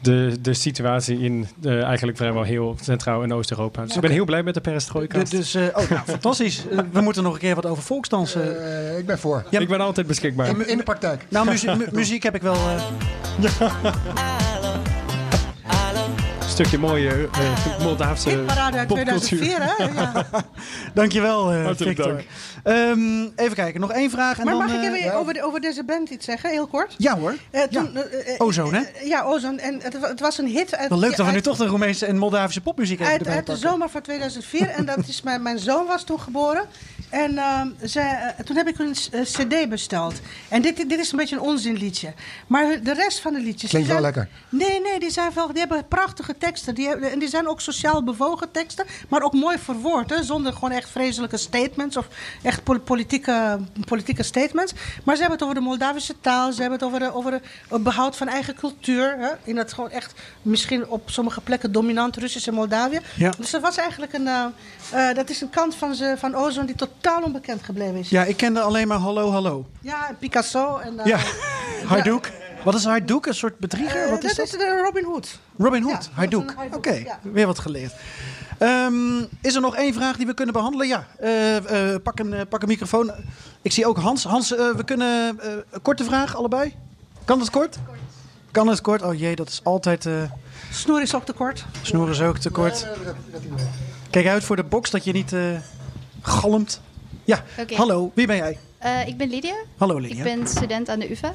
de, 0.02 0.36
de 0.40 0.54
situatie 0.54 1.18
in 1.18 1.46
eh, 1.64 1.82
eigenlijk 1.82 2.16
vrijwel 2.18 2.42
heel 2.42 2.76
Centraal- 2.82 3.22
en 3.22 3.32
Oost-Europa. 3.32 3.82
Dus 3.84 3.94
ik 3.94 4.00
ben 4.00 4.10
heel 4.10 4.24
blij 4.24 4.42
met 4.42 4.54
de 4.54 4.60
perestroika. 4.60 5.22
d- 5.22 5.30
dus, 5.30 5.54
eh, 5.54 5.62
oh, 5.74 5.90
nou, 5.90 6.00
fantastisch. 6.06 6.64
Eh, 6.70 6.78
we 6.92 7.00
moeten 7.00 7.22
nog 7.22 7.32
een 7.34 7.38
keer 7.38 7.54
wat 7.54 7.66
over 7.66 7.82
volksdansen. 7.82 8.66
Eh, 8.92 8.98
ik 8.98 9.06
ben 9.06 9.18
voor. 9.18 9.44
Ja, 9.50 9.60
ik 9.60 9.68
ben 9.68 9.80
altijd 9.80 10.06
beschikbaar. 10.06 10.48
In, 10.48 10.68
in 10.68 10.76
de 10.76 10.82
praktijk. 10.82 11.24
nou, 11.28 11.46
muzie- 11.48 11.76
mu- 11.76 11.86
muziek 11.92 12.22
heb 12.22 12.34
ik 12.34 12.42
wel. 12.42 12.54
eh, 12.54 12.82
stukje 16.66 16.86
mooie 16.86 17.28
eh, 17.32 17.84
Moldaafse 17.84 18.28
popcultuur. 18.38 18.86
2004, 18.86 19.56
hè? 19.60 19.84
Ja. 19.84 20.26
Dankjewel, 20.94 21.52
eh 21.52 21.64
Hartelijk 21.64 21.96
Victor. 21.96 22.12
dank. 22.14 22.26
Ehm, 22.62 23.22
even 23.36 23.54
kijken, 23.54 23.80
nog 23.80 23.92
één 23.92 24.10
vraag. 24.10 24.38
En 24.38 24.44
Maar 24.44 24.54
dan, 24.54 24.64
mag 24.66 24.74
ik 24.74 24.82
eh, 24.82 25.04
even 25.04 25.14
over, 25.14 25.34
de- 25.34 25.44
over 25.44 25.60
deze 25.60 25.84
band 25.84 26.10
iets 26.10 26.24
zeggen, 26.24 26.50
heel 26.50 26.66
kort? 26.66 26.94
Ja 26.98 27.18
hoor. 27.18 27.34
Eh, 27.50 27.62
toen, 27.62 27.96
eh, 27.96 28.34
Ozone, 28.38 28.76
hè? 28.94 29.04
ja, 29.04 29.22
Ozone. 29.24 29.60
En 29.60 29.80
het, 29.82 29.96
het 30.00 30.20
was 30.20 30.38
een 30.38 30.46
hit. 30.46 30.74
Uit, 30.76 30.88
Wel 30.88 30.98
leuk 30.98 31.16
dat 31.16 31.26
we 31.26 31.32
nu 31.32 31.40
toch 31.40 31.56
de 31.56 31.66
Roemeense 31.66 32.06
en 32.06 32.18
Moldavische 32.18 32.60
popmuziek 32.60 33.00
even 33.00 33.12
Uit, 33.12 33.26
uit 33.28 33.46
de 33.46 33.56
zomer 33.56 33.88
van 33.90 34.00
2004. 34.00 34.68
en 34.68 34.84
dat 34.84 34.98
is 35.08 35.22
mijn, 35.22 35.42
mijn 35.42 35.58
zoon 35.58 35.86
was 35.86 36.04
toen 36.04 36.20
geboren. 36.20 36.64
En 37.12 37.38
ehm, 37.38 37.68
zij, 37.82 38.34
eh, 38.36 38.44
toen 38.44 38.56
heb 38.56 38.68
ik 38.68 38.78
een 38.78 38.94
eh, 39.12 39.20
cd 39.22 39.68
besteld. 39.68 40.20
En 40.48 40.62
dit, 40.62 40.76
dit 40.88 40.98
is 40.98 41.12
een 41.12 41.18
beetje 41.18 41.36
een 41.36 41.42
onzinliedje. 41.42 42.12
Maar 42.46 42.82
de 42.82 42.94
rest 42.94 43.20
van 43.20 43.32
de 43.32 43.40
liedjes... 43.40 43.70
Klinkt 43.70 43.88
wel 43.88 44.00
zijn- 44.00 44.14
lekker. 44.14 44.32
Nee, 44.48 44.80
nee, 44.80 44.98
die, 45.00 45.10
zijn 45.10 45.30
wel, 45.34 45.46
die 45.46 45.58
hebben 45.58 45.88
prachtige 45.88 46.38
teksten. 46.38 46.74
Die, 46.74 46.88
hebben- 46.88 47.10
en 47.10 47.18
die 47.18 47.28
zijn 47.28 47.48
ook 47.48 47.60
sociaal 47.60 48.02
bewogen 48.04 48.50
teksten. 48.50 48.86
Maar 49.08 49.22
ook 49.22 49.32
mooi 49.32 49.58
verwoord. 49.58 50.10
Hè, 50.10 50.22
zonder 50.22 50.52
gewoon 50.52 50.70
echt 50.70 50.88
vreselijke 50.90 51.36
statements. 51.36 51.96
Of 51.96 52.08
echt 52.42 52.62
pol- 52.62 52.78
politieke, 52.80 53.58
politieke 53.84 54.22
statements. 54.22 54.72
Maar 55.04 55.14
ze 55.16 55.20
hebben 55.20 55.38
het 55.38 55.48
over 55.48 55.60
de 55.60 55.66
Moldavische 55.68 56.14
taal. 56.20 56.52
Ze 56.52 56.60
hebben 56.60 56.78
het 56.78 56.88
over, 56.88 56.98
de, 56.98 57.14
over 57.14 57.32
het 57.68 57.82
behoud 57.82 58.16
van 58.16 58.28
eigen 58.28 58.54
cultuur. 58.54 59.16
Hè, 59.18 59.28
in 59.44 59.56
het 59.56 59.72
gewoon 59.72 59.90
echt 59.90 60.12
misschien 60.42 60.88
op 60.88 61.10
sommige 61.10 61.40
plekken 61.40 61.72
dominant 61.72 62.16
Russische 62.16 62.52
Moldavië. 62.52 63.00
Ja. 63.16 63.30
Dus 63.38 63.50
dat 63.50 63.60
was 63.60 63.76
eigenlijk 63.76 64.12
een... 64.12 64.26
eh, 64.26 65.14
dat 65.14 65.30
is 65.30 65.40
een 65.40 65.50
kant 65.50 65.74
van, 65.74 65.94
ze, 65.94 66.14
van 66.18 66.34
Ozone 66.34 66.66
die 66.66 66.74
totaal 67.02 67.22
onbekend 67.22 67.62
gebleven 67.62 67.94
is. 67.96 68.08
Ja, 68.08 68.24
ik 68.24 68.36
kende 68.36 68.60
alleen 68.60 68.88
maar 68.88 68.98
Hallo 68.98 69.30
Hallo. 69.30 69.66
Ja, 69.80 70.10
Picasso. 70.18 70.76
En, 70.78 70.98
eh, 70.98 71.06
Ja, 71.06 71.18
Hajduk. 71.92 72.32
Wat 72.64 72.74
is 72.74 72.84
Hajduk? 72.84 73.26
Een 73.26 73.34
soort 73.34 73.58
bedrieger? 73.58 74.04
eh, 74.04 74.10
Wat 74.10 74.24
is 74.24 74.34
dat 74.34 74.36
dat? 74.36 74.46
is 74.46 74.52
de 74.52 74.82
Robin 74.84 75.04
Hood. 75.04 75.38
Robin 75.58 75.82
Hood, 75.82 75.92
dat 75.94 76.08
Hajduk, 76.12 76.54
Oké, 76.74 76.92
ja. 76.92 77.18
weer 77.22 77.46
wat 77.46 77.58
geleerd. 77.58 77.92
Ehm, 78.58 79.18
is 79.40 79.54
er 79.54 79.60
nog 79.60 79.76
één 79.76 79.94
vraag 79.94 80.16
die 80.16 80.26
we 80.26 80.34
kunnen 80.34 80.54
behandelen? 80.54 80.86
Ja, 80.88 81.06
eh, 81.18 81.92
eh, 81.94 82.02
pak, 82.02 82.18
een, 82.18 82.32
eh, 82.34 82.40
pak 82.48 82.62
een 82.62 82.68
microfoon. 82.68 83.12
Ik 83.62 83.72
zie 83.72 83.86
ook 83.86 83.96
Hans. 83.98 84.24
Hans, 84.24 84.56
eh, 84.56 84.70
we 84.74 84.84
kunnen 84.84 85.38
eh, 85.40 85.50
een 85.70 85.82
korte 85.82 86.04
vraag 86.04 86.36
allebei. 86.36 86.74
Kan 87.24 87.40
het 87.40 87.50
kort? 87.50 87.78
Kan 88.50 88.66
het 88.68 88.80
kort? 88.80 89.02
Oh 89.02 89.18
jee, 89.18 89.36
dat 89.36 89.48
is 89.48 89.60
altijd... 89.64 90.06
eh 90.06 90.12
Snoer 90.72 91.02
is 91.02 91.14
ook 91.14 91.24
te 91.24 91.32
kort. 91.32 91.64
snoer 91.82 92.10
is 92.10 92.20
ook 92.20 92.38
te 92.38 92.50
kort. 92.50 92.86
Kijk 94.10 94.26
uit 94.26 94.44
voor 94.44 94.56
de 94.56 94.64
box 94.64 94.90
dat 94.90 95.04
je 95.04 95.12
niet 95.12 95.32
eh 95.32 95.40
galmt. 96.22 96.80
Ja, 97.24 97.44
hallo, 97.74 98.10
wie 98.14 98.26
ben 98.26 98.36
jij? 98.36 98.58
Eh, 98.78 99.06
ik 99.06 99.16
ben 99.16 99.28
Lydia. 99.28 99.54
Hallo 99.76 99.98
Lydia. 99.98 100.24
Ik 100.24 100.36
ben 100.36 100.48
student 100.48 100.88
aan 100.88 100.98
de 100.98 101.10
UvA. 101.10 101.34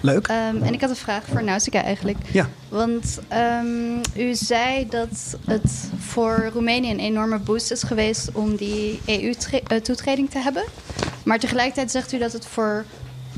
Leuk. 0.00 0.26
Ehm, 0.26 0.62
en 0.62 0.72
ik 0.72 0.80
had 0.80 0.90
een 0.90 0.96
vraag 0.96 1.24
voor 1.26 1.44
Nausicaa 1.44 1.82
eigenlijk. 1.82 2.16
Ja. 2.32 2.48
Want 2.68 3.18
ehm, 3.28 3.98
u 4.16 4.34
zei 4.34 4.86
dat 4.88 5.36
het 5.46 5.90
voor 5.98 6.50
Roemenië 6.52 6.90
een 6.90 6.98
enorme 6.98 7.38
boost 7.38 7.70
is 7.70 7.82
geweest 7.82 8.30
om 8.32 8.56
die 8.56 9.00
EU-toetreding 9.06 10.30
te 10.30 10.38
hebben. 10.38 10.64
Maar 11.24 11.38
tegelijkertijd 11.38 11.90
zegt 11.90 12.12
u 12.12 12.18
dat 12.18 12.32
het 12.32 12.46
voor 12.46 12.84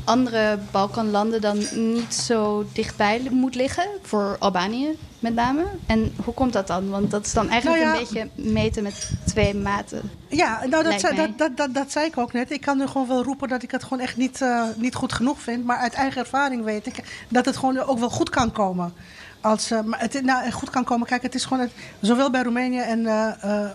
andere 0.03 0.59
Balkanlanden 0.71 1.41
dan 1.41 1.57
niet 1.73 2.13
zo 2.13 2.65
dichtbij 2.73 3.21
moet 3.31 3.55
liggen. 3.55 3.87
Voor 4.01 4.35
Albanië 4.39 4.97
met 5.19 5.35
name. 5.35 5.65
En 5.85 6.13
hoe 6.23 6.33
komt 6.33 6.53
dat 6.53 6.67
dan? 6.67 6.89
Want 6.89 7.11
dat 7.11 7.25
is 7.25 7.33
dan 7.33 7.49
eigenlijk 7.49 7.83
Nou 7.83 7.93
ja. 7.93 7.99
een 7.99 8.05
beetje 8.05 8.51
meten 8.51 8.83
met 8.83 9.09
twee 9.25 9.55
maten. 9.55 10.11
Ja, 10.27 10.65
nou 10.69 10.83
dat, 10.83 10.99
zei, 10.99 11.15
dat, 11.15 11.37
dat, 11.37 11.57
dat, 11.57 11.73
dat 11.73 11.91
zei 11.91 12.05
ik 12.05 12.17
ook 12.17 12.33
net. 12.33 12.51
Ik 12.51 12.61
kan 12.61 12.77
nu 12.77 12.87
gewoon 12.87 13.07
wel 13.07 13.23
roepen 13.23 13.47
dat 13.47 13.63
ik 13.63 13.71
het 13.71 13.83
gewoon 13.83 13.99
echt 13.99 14.17
niet, 14.17 14.41
eh, 14.41 14.63
niet 14.75 14.95
goed 14.95 15.13
genoeg 15.13 15.41
vind. 15.41 15.65
Maar 15.65 15.77
uit 15.77 15.93
eigen 15.93 16.21
ervaring 16.21 16.63
weet 16.63 16.85
ik 16.85 17.23
dat 17.29 17.45
het 17.45 17.57
gewoon 17.57 17.79
ook 17.79 17.99
wel 17.99 18.09
goed 18.09 18.29
kan 18.29 18.51
komen. 18.51 18.93
Als, 19.41 19.69
maar 19.85 19.99
het 19.99 20.21
nou, 20.21 20.51
goed 20.51 20.69
kan 20.69 20.83
komen. 20.83 21.07
Kijk, 21.07 21.21
het 21.21 21.35
is 21.35 21.45
gewoon 21.45 21.59
het, 21.59 21.71
zowel 21.99 22.29
bij 22.29 22.43
Roemenië 22.43 22.79
en 22.79 23.05
eh, 23.05 23.65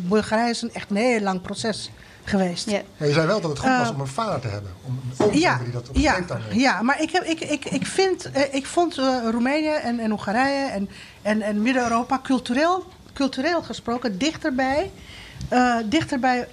Bulgarije 0.00 0.50
is 0.50 0.62
een 0.62 0.74
echt 0.74 0.90
een 0.90 0.96
heel 0.96 1.20
lang 1.20 1.40
proces 1.40 1.90
geweest. 2.28 2.66
Maar 2.66 3.08
je 3.08 3.12
zei 3.12 3.26
wel 3.26 3.40
dat 3.40 3.50
het 3.50 3.58
goed 3.58 3.68
Eh, 3.68 3.78
was 3.78 3.90
om 3.90 4.00
een 4.00 4.06
vader 4.06 4.40
te 4.40 4.48
hebben. 4.48 4.70
Om 4.82 5.00
een 5.10 5.24
oom 5.24 5.32
te 5.32 5.38
Ja, 5.38 5.58
die 5.58 5.72
dat 5.72 5.88
op 5.88 5.96
ja, 5.96 6.18
ja, 6.50 6.82
maar 6.82 7.02
ik, 7.02 7.10
heb, 7.10 7.22
ik, 7.22 7.40
ik, 7.40 7.64
ik, 7.64 7.86
vind, 7.86 8.30
eh, 8.30 8.54
ik 8.54 8.66
vond 8.66 8.98
eh, 8.98 9.18
Roemenië 9.30 9.68
en, 9.68 9.98
en 9.98 10.10
Hongarije 10.10 10.66
en, 10.66 10.88
en, 11.22 11.42
en 11.42 11.62
Midden-Europa 11.62 12.20
cultureel, 12.22 12.84
cultureel 13.12 13.62
gesproken 13.62 14.18
dichterbij, 14.18 14.90
eh 15.48 15.76
dichterbij 15.88 16.48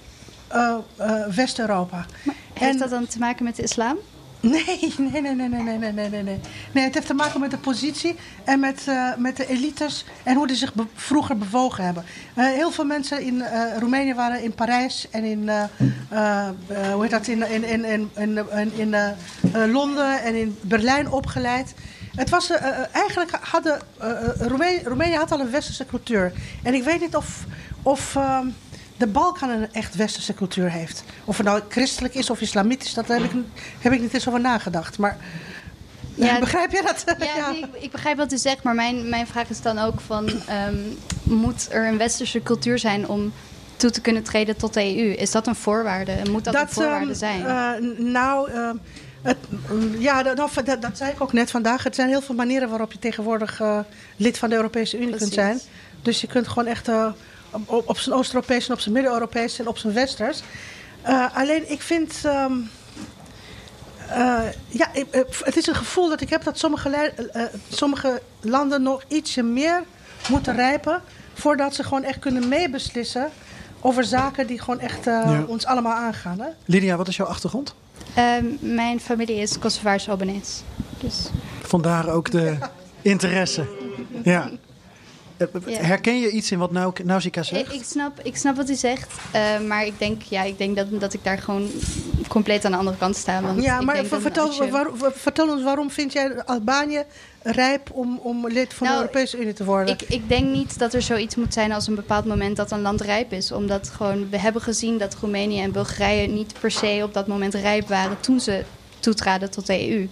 eh, 0.54 0.76
eh, 0.96 1.26
West-Europa. 1.34 2.06
Heeft 2.52 2.78
dat 2.78 2.90
dan 2.90 3.06
te 3.06 3.18
maken 3.18 3.44
met 3.44 3.56
de 3.56 3.62
islam? 3.62 3.96
Nee, 4.44 4.94
nee, 5.12 5.20
nee, 5.22 5.34
nee, 5.34 5.48
nee, 5.48 5.62
nee, 5.62 5.78
nee, 5.78 5.92
nee, 5.92 6.22
nee, 6.22 6.40
nee. 6.72 6.84
Het 6.84 6.94
heeft 6.94 7.06
te 7.06 7.14
maken 7.14 7.40
met 7.40 7.50
de 7.50 7.58
positie 7.58 8.16
en 8.44 8.60
met, 8.60 8.84
eh, 8.88 9.14
met 9.16 9.36
de 9.36 9.46
elites 9.46 10.04
en 10.22 10.36
hoe 10.36 10.46
die 10.46 10.56
zich 10.56 10.72
vroeger 10.94 11.38
bewogen 11.38 11.84
hebben. 11.84 12.04
Eh, 12.34 12.44
heel 12.44 12.70
veel 12.70 12.84
mensen 12.84 13.22
in 13.22 13.42
eh, 13.42 13.78
Roemenië 13.78 14.14
waren 14.14 14.42
in 14.42 14.54
Parijs 14.54 15.06
en 15.10 15.24
in, 15.24 15.50
hoe 16.92 17.02
heet 17.02 17.10
dat, 17.10 17.26
in, 17.26 17.50
in, 17.50 17.64
in, 17.64 17.84
in, 17.84 18.38
in, 18.76 18.94
in, 18.94 19.70
Londen 19.70 20.22
en 20.22 20.34
in 20.34 20.58
Berlijn 20.60 21.10
opgeleid. 21.10 21.74
Het 22.14 22.30
was, 22.30 22.50
eigenlijk 22.92 23.38
hadden, 23.40 23.80
Roemenië, 24.38 24.80
Roemenië 24.84 25.16
had 25.16 25.32
al 25.32 25.40
een 25.40 25.50
westerse 25.50 25.86
cultuur. 25.86 26.32
En 26.62 26.74
ik 26.74 26.84
weet 26.84 27.00
niet 27.00 27.16
of, 27.16 27.44
of 27.82 28.16
ehm, 28.16 28.46
de 28.96 29.06
Balkan 29.06 29.50
een 29.50 29.72
echt 29.72 29.94
westerse 29.94 30.34
cultuur 30.34 30.70
heeft. 30.70 31.04
Of 31.24 31.36
het 31.36 31.46
nou 31.46 31.60
christelijk 31.68 32.14
is 32.14 32.30
of 32.30 32.40
islamitisch, 32.40 32.94
dat 32.94 33.08
heb 33.08 33.22
ik, 33.22 33.30
heb 33.78 33.92
ik 33.92 34.00
niet 34.00 34.14
eens 34.14 34.28
over 34.28 34.40
nagedacht. 34.40 34.98
Maar 34.98 35.16
Ja, 36.14 36.38
begrijp 36.48 36.70
je 36.70 36.82
dat? 36.82 37.04
Ja, 37.36 37.50
nee, 37.50 37.60
ik, 37.60 37.66
ik 37.82 37.90
begrijp 37.90 38.16
wat 38.16 38.32
u 38.32 38.38
zegt, 38.38 38.62
maar 38.62 38.74
mijn, 38.74 39.08
mijn 39.08 39.26
vraag 39.26 39.50
is 39.50 39.60
dan 39.60 39.78
ook 39.78 40.00
van... 40.00 40.28
ehm, 40.46 40.76
moet 41.22 41.68
er 41.70 41.86
een 41.88 41.98
westerse 41.98 42.42
cultuur 42.42 42.78
zijn 42.78 43.08
om 43.08 43.32
toe 43.76 43.90
te 43.90 44.00
kunnen 44.00 44.22
treden 44.22 44.56
tot 44.56 44.74
de 44.74 44.96
EU? 44.96 45.12
Is 45.12 45.30
dat 45.30 45.46
een 45.46 45.54
voorwaarde? 45.54 46.16
Moet 46.30 46.44
dat, 46.44 46.54
een 46.54 46.68
voorwaarde 46.68 47.06
ehm, 47.06 47.14
zijn? 47.14 47.46
eh, 47.46 47.98
nou, 47.98 48.50
ehm, 48.50 48.76
het, 49.22 49.36
mm, 49.70 50.00
ja, 50.00 50.22
dat, 50.22 50.36
dat, 50.80 50.96
zei 50.96 51.10
ik 51.10 51.20
ook 51.20 51.32
net 51.32 51.50
vandaag. 51.50 51.82
Het 51.82 51.94
zijn 51.94 52.08
heel 52.08 52.22
veel 52.22 52.34
manieren 52.34 52.68
waarop 52.68 52.92
je 52.92 52.98
tegenwoordig 52.98 53.60
eh, 53.60 53.78
lid 54.16 54.38
van 54.38 54.48
de 54.48 54.56
Europese 54.56 54.98
Unie 54.98 55.16
kunt 55.16 55.32
zijn. 55.32 55.60
Dus 56.02 56.20
je 56.20 56.26
kunt 56.26 56.48
gewoon 56.48 56.66
echt 56.66 56.88
eh, 56.88 57.12
op, 57.66 57.88
op 57.88 57.98
zijn 57.98 58.16
Oost-Europees 58.16 58.66
en 58.68 58.72
op 58.74 58.80
zijn 58.80 58.94
Midden-Europees 58.94 59.58
en 59.58 59.68
op 59.68 59.78
zijn 59.78 59.92
Westers. 59.92 60.42
Eh, 61.02 61.36
alleen 61.36 61.70
ik 61.70 61.82
vind. 61.82 62.20
ehm, 62.24 62.52
eh, 64.08 64.40
ja, 64.68 64.88
ik- 64.92 65.06
eh, 65.10 65.20
het 65.44 65.56
is 65.56 65.66
een 65.66 65.74
gevoel 65.74 66.08
dat 66.08 66.20
ik 66.20 66.30
heb 66.30 66.42
dat 66.44 66.58
sommige, 66.58 67.12
sommige 67.68 68.22
landen 68.40 68.82
nog 68.82 69.02
ietsje 69.08 69.42
meer 69.42 69.82
moeten 70.28 70.54
rijpen. 70.56 71.02
voordat 71.36 71.74
ze 71.74 71.82
gewoon 71.82 72.02
echt 72.04 72.18
kunnen 72.18 72.48
meebeslissen 72.48 73.28
over 73.80 74.04
zaken 74.04 74.46
die 74.46 74.60
gewoon 74.60 74.80
echt 74.80 75.06
eh, 75.06 75.22
Ja. 75.26 75.44
ons 75.46 75.66
allemaal 75.66 75.92
aangaan. 75.92 76.40
Hè? 76.40 76.46
Lydia, 76.64 76.96
wat 76.96 77.08
is 77.08 77.16
jouw 77.16 77.26
achtergrond? 77.26 77.74
Ehm, 78.14 78.44
mijn 78.60 79.00
familie 79.00 79.36
is 79.36 79.58
Kosovaars 79.58 80.08
Albanese. 80.08 80.62
Dus 80.98 81.14
Vandaar 81.62 82.08
ook 82.08 82.30
de 82.30 82.56
interesse. 83.02 83.66
Ja. 84.24 84.50
Ja. 85.66 85.78
Herken 85.82 86.20
je 86.20 86.30
iets 86.30 86.50
in 86.50 86.58
wat 86.58 86.70
Nau- 86.72 86.92
Nausicaa 87.04 87.40
ik, 87.40 87.46
zegt? 87.46 87.72
ik, 87.72 87.84
snap, 87.84 88.20
ik 88.22 88.36
snap 88.36 88.56
wat 88.56 88.70
u 88.70 88.74
zegt, 88.74 89.12
eh, 89.32 89.60
maar 89.60 89.86
ik 89.86 89.98
denk, 89.98 90.22
ja, 90.22 90.42
ik 90.42 90.58
denk 90.58 90.76
dat, 90.76 91.00
dat 91.00 91.14
ik 91.14 91.24
daar 91.24 91.38
gewoon 91.38 91.70
compleet 92.28 92.64
aan 92.64 92.70
de 92.70 92.76
andere 92.76 92.96
kant 92.96 93.16
sta. 93.16 93.42
Want 93.42 93.62
Ja, 93.62 93.78
ik 93.78 93.84
maar 93.84 94.04
vertel, 94.04 94.52
je- 94.64 94.70
waar- 94.70 94.90
vertel 95.14 95.48
ons 95.50 95.62
waarom 95.62 95.90
vind 95.90 96.12
jij 96.12 96.44
Albanië 96.44 97.02
rijp 97.42 97.90
om, 97.92 98.18
om 98.22 98.48
lid 98.48 98.74
van 98.74 98.86
Nou, 98.86 98.98
de 98.98 99.04
Europese 99.06 99.38
Unie 99.40 99.52
te 99.52 99.64
worden? 99.64 99.94
Ik, 99.94 100.02
ik 100.02 100.28
denk 100.28 100.48
niet 100.48 100.78
dat 100.78 100.94
er 100.94 101.02
zoiets 101.02 101.34
moet 101.36 101.52
zijn 101.52 101.72
als 101.72 101.86
een 101.86 101.94
bepaald 101.94 102.24
moment 102.24 102.56
dat 102.56 102.70
een 102.70 102.80
land 102.82 103.00
rijp 103.00 103.32
is. 103.32 103.52
Omdat 103.52 103.88
gewoon, 103.88 104.28
we 104.30 104.38
hebben 104.38 104.62
gezien 104.62 104.98
dat 104.98 105.16
Roemenië 105.20 105.60
en 105.60 105.72
Bulgarije 105.72 106.26
niet 106.28 106.54
per 106.60 106.70
se 106.70 107.00
op 107.02 107.14
dat 107.14 107.26
moment 107.26 107.54
rijp 107.54 107.88
waren 107.88 108.20
toen 108.20 108.40
ze 108.40 108.64
toetraden 109.00 109.50
tot 109.50 109.66
de 109.66 109.90
EU. 109.90 110.08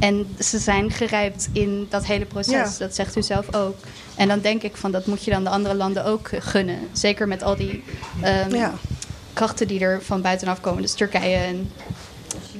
En 0.00 0.26
ze 0.40 0.58
zijn 0.58 0.90
gerijpt 0.90 1.48
in 1.52 1.86
dat 1.90 2.06
hele 2.06 2.24
proces. 2.24 2.52
Ja. 2.52 2.70
Dat 2.78 2.94
zegt 2.94 3.16
u 3.16 3.22
zelf 3.22 3.54
ook. 3.54 3.76
En 4.18 4.28
dan 4.28 4.40
denk 4.40 4.62
ik 4.62 4.76
van 4.76 4.90
dat 4.90 5.06
moet 5.06 5.24
je 5.24 5.30
dan 5.30 5.44
de 5.44 5.50
andere 5.50 5.74
landen 5.74 6.04
ook 6.04 6.30
gunnen. 6.38 6.78
Zeker 6.92 7.28
met 7.28 7.42
al 7.42 7.56
die 7.56 7.82
ehm, 8.22 8.54
Ja. 8.54 8.72
krachten 9.32 9.68
die 9.68 9.80
er 9.80 10.02
van 10.02 10.22
buitenaf 10.22 10.60
komen. 10.60 10.82
Dus 10.82 10.94
Turkije 10.94 11.36
en 11.36 11.70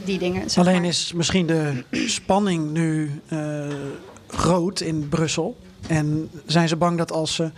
die 0.05 0.19
dingen. 0.19 0.51
zeg 0.51 0.67
Alleen 0.67 0.85
is 0.85 1.13
misschien 1.13 1.47
de 1.47 1.85
spanning 1.91 2.71
nu 2.71 3.21
eh, 3.29 3.67
groot 4.27 4.81
in 4.81 5.09
Brussel. 5.09 5.57
En 5.87 6.31
zijn 6.47 6.69
ze 6.69 6.77
bang 6.77 6.99
dat 6.99 7.13
als 7.13 7.35
ze 7.35 7.51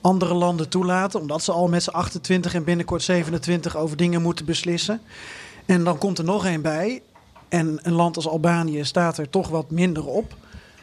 andere 0.00 0.34
landen 0.34 0.68
toelaten, 0.68 1.20
omdat 1.20 1.42
ze 1.42 1.52
al 1.52 1.68
met 1.68 1.82
z'n 1.82 1.90
28 1.90 2.54
en 2.54 2.64
binnenkort 2.64 3.02
27 3.02 3.76
over 3.76 3.96
dingen 3.96 4.22
moeten 4.22 4.44
beslissen. 4.44 5.00
En 5.66 5.84
dan 5.84 5.98
komt 5.98 6.18
er 6.18 6.24
nog 6.24 6.46
één 6.46 6.62
bij. 6.62 7.02
En 7.48 7.78
een 7.82 7.92
land 7.92 8.16
als 8.16 8.28
Albanië 8.28 8.84
staat 8.84 9.18
er 9.18 9.30
toch 9.30 9.48
wat 9.48 9.70
minder 9.70 10.06
op. 10.06 10.36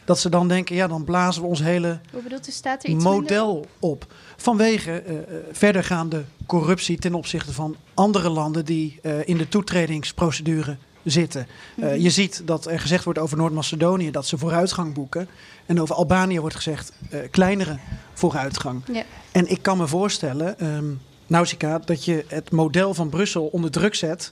Dat 0.06 0.20
ze 0.20 0.30
dan 0.30 0.47
denken, 0.47 0.76
ja, 0.76 0.88
dan 0.88 1.03
blazen 1.03 1.41
we 1.41 1.47
ons 1.47 1.60
hele 1.60 1.99
bedoelt 2.24 2.45
staat 2.49 2.84
er 2.84 2.89
iets 2.89 3.03
minder? 3.03 3.22
model 3.22 3.66
op. 3.80 4.14
Vanwege 4.38 4.91
eh, 4.91 5.18
eh, 5.18 5.24
verdergaande 5.51 6.24
corruptie 6.45 6.97
ten 6.97 7.14
opzichte 7.14 7.53
van 7.53 7.76
andere 7.93 8.30
landen 8.30 8.66
die 8.66 8.99
eh, 9.01 9.28
in 9.28 9.38
de 9.38 9.47
toetredingsprocedure 9.47 10.78
zitten. 11.03 11.47
Mhm. 11.76 11.95
Je 11.99 12.10
ziet 12.10 12.41
dat 12.45 12.66
er 12.66 12.80
gezegd 12.80 13.03
wordt 13.03 13.20
over 13.20 13.38
Noord-Macedonië 13.38 14.12
dat 14.12 14.26
ze 14.26 14.38
vooruitgang 14.38 14.93
boeken. 14.93 15.28
En 15.66 15.82
over 15.82 15.95
Albanië 15.95 16.39
wordt 16.39 16.56
gezegd 16.56 16.91
kleinere 17.32 17.78
vooruitgang. 18.14 18.82
Ja. 18.91 19.03
En 19.32 19.49
ik 19.49 19.62
kan 19.62 19.78
me 19.78 19.88
voorstellen, 19.88 20.60
ehm 20.60 20.86
Nausicaa, 21.28 21.80
dat 21.80 22.06
je 22.06 22.26
het 22.28 22.51
model 22.51 22.93
van 22.93 23.10
Brussel 23.10 23.45
onder 23.45 23.72
druk 23.72 23.95
zet 23.95 24.32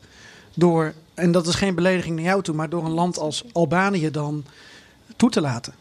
door, 0.56 0.94
en 1.14 1.32
dat 1.32 1.48
is 1.48 1.56
geen 1.56 1.76
belediging 1.76 2.16
naar 2.16 2.26
jou 2.26 2.44
toe, 2.44 2.56
maar 2.56 2.70
door 2.70 2.86
een 2.86 2.92
land 2.92 3.18
als 3.18 3.44
Albanië 3.52 4.12
dan 4.12 4.46
toe 5.24 5.32
te 5.32 5.42
laten. 5.42 5.74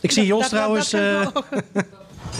Ik 0.00 0.10
zie 0.10 0.26
Jos 0.26 0.48
trouwens. 0.48 0.90
dat 0.90 1.00
eh, 1.00 1.26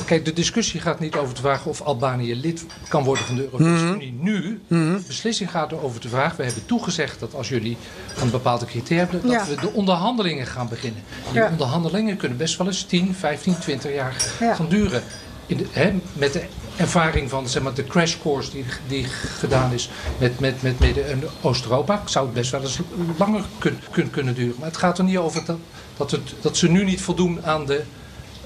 Kijk, 0.07 0.25
de 0.25 0.33
discussie 0.33 0.81
gaat 0.81 1.01
niet 1.01 1.17
over 1.17 1.35
de 1.35 1.41
vraag 1.41 1.67
of 1.67 1.81
Albanië 1.81 2.35
lid 2.37 2.67
kan 2.89 3.05
worden 3.05 3.25
van 3.25 3.35
de 3.37 3.43
Europese 3.43 3.85
Mhm. 3.85 3.95
Unie 3.95 4.13
nu. 4.21 4.61
Mhm. 4.67 4.93
De 4.97 5.03
beslissing 5.07 5.51
gaat 5.51 5.73
er 5.73 5.83
over 5.83 6.01
de 6.01 6.09
vraag, 6.09 6.37
we 6.37 6.45
hebben 6.45 6.67
toegezegd 6.67 7.21
dat 7.21 7.35
als 7.35 7.49
jullie 7.49 7.77
een 8.21 8.31
bepaalde 8.31 8.65
criteria 8.67 8.99
hebben, 9.03 9.23
dat 9.23 9.31
Ja. 9.31 9.47
we 9.47 9.61
de 9.61 9.73
onderhandelingen 9.73 10.47
gaan 10.47 10.69
beginnen. 10.69 11.03
Die 11.33 11.41
Ja. 11.41 11.49
onderhandelingen 11.51 12.17
kunnen 12.17 12.39
best 12.39 12.57
wel 12.59 12.67
eens 12.67 12.83
10, 12.83 13.15
15, 13.15 13.59
20 13.59 13.95
jaar 13.95 14.17
Ja. 14.41 14.55
gaan 14.55 14.69
duren. 14.69 15.03
In 15.47 15.57
de, 15.57 15.67
hè, 15.71 15.93
met 16.13 16.33
de 16.33 16.45
ervaring 16.81 17.31
van 17.31 17.49
zeg 17.49 17.63
maar, 17.63 17.75
de 17.75 17.85
crash 17.87 18.17
course 18.23 18.51
die, 18.51 18.65
die 18.89 19.05
gedaan 19.39 19.73
is 19.73 19.91
met, 20.19 20.41
met, 20.41 20.63
met 20.63 20.79
Midden- 20.79 21.09
en 21.09 21.23
Oost-Europa, 21.41 22.03
zou 22.05 22.25
het 22.25 22.35
best 22.35 22.51
wel 22.51 22.61
eens 22.61 22.79
langer 23.19 23.43
kun, 23.59 23.79
kun- 23.91 24.11
kunnen 24.11 24.35
duren. 24.35 24.55
Maar 24.59 24.69
het 24.69 24.77
gaat 24.77 24.99
er 24.99 25.05
niet 25.05 25.17
over 25.19 25.45
dat, 25.45 25.57
dat, 25.97 26.11
het, 26.11 26.35
dat 26.41 26.57
ze 26.57 26.69
nu 26.71 26.85
niet 26.85 27.01
voldoen 27.01 27.45
aan 27.45 27.67
de, 27.67 27.83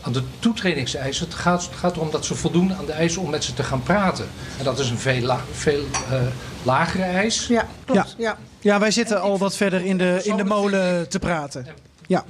aan 0.01 0.13
de 0.13 0.23
toetredingseisen. 0.39 1.27
Het 1.27 1.35
gaat, 1.35 1.63
het 1.63 1.75
gaat 1.77 1.97
erom 1.97 2.11
dat 2.11 2.25
ze 2.27 2.35
voldoen 2.35 2.75
aan 2.75 2.87
de 2.87 2.93
eisen 2.93 3.23
om 3.23 3.31
met 3.31 3.45
ze 3.45 3.55
te 3.55 3.63
gaan 3.63 3.83
praten. 3.83 4.27
En 4.59 4.65
dat 4.65 4.79
is 4.79 4.91
een 4.91 4.99
veel, 4.99 5.21
la- 5.23 5.45
veel 5.53 5.85
eh, 6.11 6.21
lagere 6.63 7.03
eis. 7.03 7.47
Ja, 7.47 7.67
klopt. 7.85 8.15
Ja. 8.19 8.39
Ja, 8.61 8.79
wij 8.81 8.91
zitten 8.91 9.21
al 9.21 9.39
wat 9.39 9.57
verder 9.57 9.85
in 9.85 9.99
de, 9.99 10.21
in 10.23 10.37
de 10.37 10.45
molen 10.45 11.09
te 11.09 11.19
praten. 11.19 11.67
Ja. 12.07 12.25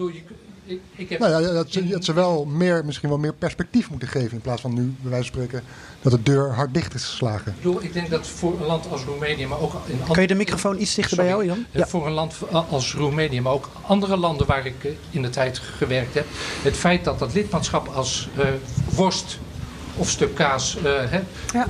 Ik, 0.67 0.81
ik 0.97 1.09
heb 1.09 1.19
Nou 1.19 1.43
ja, 1.43 1.53
dat, 1.53 1.73
ze, 1.73 1.87
dat 1.87 2.05
ze 2.05 2.13
wel 2.13 2.45
meer, 2.45 2.85
misschien 2.85 3.09
wel 3.09 3.19
meer 3.19 3.35
perspectief 3.35 3.91
moeten 3.91 4.09
geven. 4.09 4.33
In 4.33 4.41
plaats 4.41 4.61
van 4.61 4.75
nu, 4.75 4.95
bij 5.01 5.11
wijze 5.11 5.33
van 5.33 5.43
spreken, 5.43 5.67
dat 6.03 6.13
de 6.13 6.23
deur 6.23 6.55
hard 6.55 6.75
dicht 6.75 6.95
is 6.95 7.05
geslagen. 7.05 7.53
Ik 7.53 7.57
bedoel, 7.57 7.83
ik 7.83 7.93
denk 7.93 8.11
dat 8.11 8.27
voor 8.27 8.61
een 8.61 8.67
land 8.67 8.91
als 8.91 9.05
Roemenië, 9.05 9.47
maar 9.47 9.61
ook 9.61 9.73
in 9.73 9.93
andere... 9.93 10.13
Kan 10.13 10.23
je 10.23 10.29
de 10.29 10.35
microfoon 10.35 10.81
iets 10.81 10.95
dichter 10.95 11.17
bij 11.17 11.27
jou, 11.27 11.45
Jan? 11.45 11.65
Ja. 11.71 11.87
Voor 11.87 12.07
een 12.07 12.13
land 12.13 12.35
als 12.69 12.95
Roemenië, 12.95 13.41
maar 13.41 13.53
ook 13.53 13.69
andere 13.81 14.17
landen 14.17 14.47
waar 14.47 14.67
ik 14.67 14.85
eh, 14.85 14.91
in 15.11 15.23
de 15.23 15.31
tijd 15.31 15.59
gewerkt 15.59 16.15
heb. 16.15 16.27
Het 16.63 16.77
feit 16.77 17.05
dat 17.05 17.19
dat 17.19 17.35
lidmaatschap 17.35 17.89
als 17.89 18.29
eh, 18.37 18.47
worst 18.95 19.39
of 19.97 20.09
stuk 20.09 20.35
kaas 20.35 20.77
eh, 20.77 20.83
hè, 21.11 21.21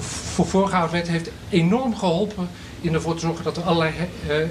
voor 0.01 0.47
voorgehouden 0.47 0.95
werd, 0.95 1.09
heeft 1.09 1.31
enorm 1.49 1.97
geholpen 1.97 2.49
in 2.85 2.95
ervoor 2.95 3.15
te 3.15 3.21
zorgen 3.21 3.45
dat 3.45 3.57
er 3.57 3.63
allerlei 3.63 3.93
eh, 4.27 4.41
eh, 4.41 4.49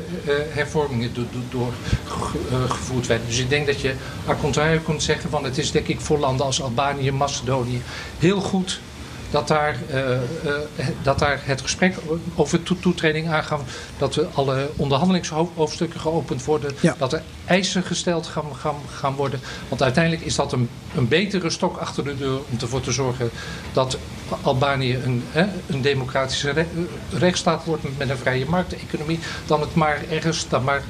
hervormingen 0.50 1.12
doorgevoerd 1.50 3.08
werden. 3.08 3.28
Dus 3.28 3.40
ik 3.40 3.50
denk 3.50 3.66
dat 3.66 3.82
je 3.82 3.94
à 4.28 4.36
contrario 4.42 4.80
kunt 4.80 5.04
zeggen 5.04 5.30
van 5.30 5.44
het 5.44 5.58
is 5.58 5.72
denk 5.72 5.88
ik 5.88 6.00
voor 6.00 6.18
landen 6.20 6.46
als 6.46 6.62
Albanië, 6.62 7.12
Macedonië 7.12 7.82
heel 8.20 8.42
goed 8.42 8.80
dat 9.34 9.48
daar, 9.48 9.78
eh, 9.90 10.14
eh, 10.14 10.20
dat 11.02 11.20
daar 11.20 11.42
het 11.44 11.62
gesprek 11.62 11.96
over 12.36 12.64
to 12.64 12.76
toetreding 12.80 13.30
aangaan, 13.30 13.62
dat 13.98 14.16
we 14.16 14.28
alle 14.34 14.70
onderhandelingshoofdstukken 14.76 16.00
geopend 16.00 16.46
worden, 16.46 16.72
dat 16.98 17.14
er 17.14 17.22
eisen 17.46 17.84
gesteld 17.84 18.28
gaan, 18.28 18.56
gaan, 18.56 18.76
gaan 18.96 19.16
worden. 19.16 19.40
Want 19.70 19.82
uiteindelijk 19.82 20.26
is 20.26 20.36
dat 20.36 20.52
een, 20.52 20.70
een 20.96 21.08
betere 21.08 21.50
stok 21.50 21.78
achter 21.78 22.04
de 22.04 22.18
deur 22.18 22.38
om 22.38 22.58
ervoor 22.62 22.82
te 22.82 22.92
zorgen 22.92 23.30
dat 23.74 23.98
Albanië 24.42 24.96
een, 24.96 25.24
hè, 25.32 25.46
een 25.68 25.82
democratische 25.82 26.52
re 26.52 26.66
rechtsstaat 27.12 27.66
wordt 27.66 27.98
met 27.98 28.10
een 28.10 28.18
vrije 28.18 28.46
markteconomie, 28.46 29.20
dan 29.46 29.62
het 29.62 29.76
maar 29.76 30.02
ergens 30.10 30.50
dan 30.50 30.64
maar 30.64 30.84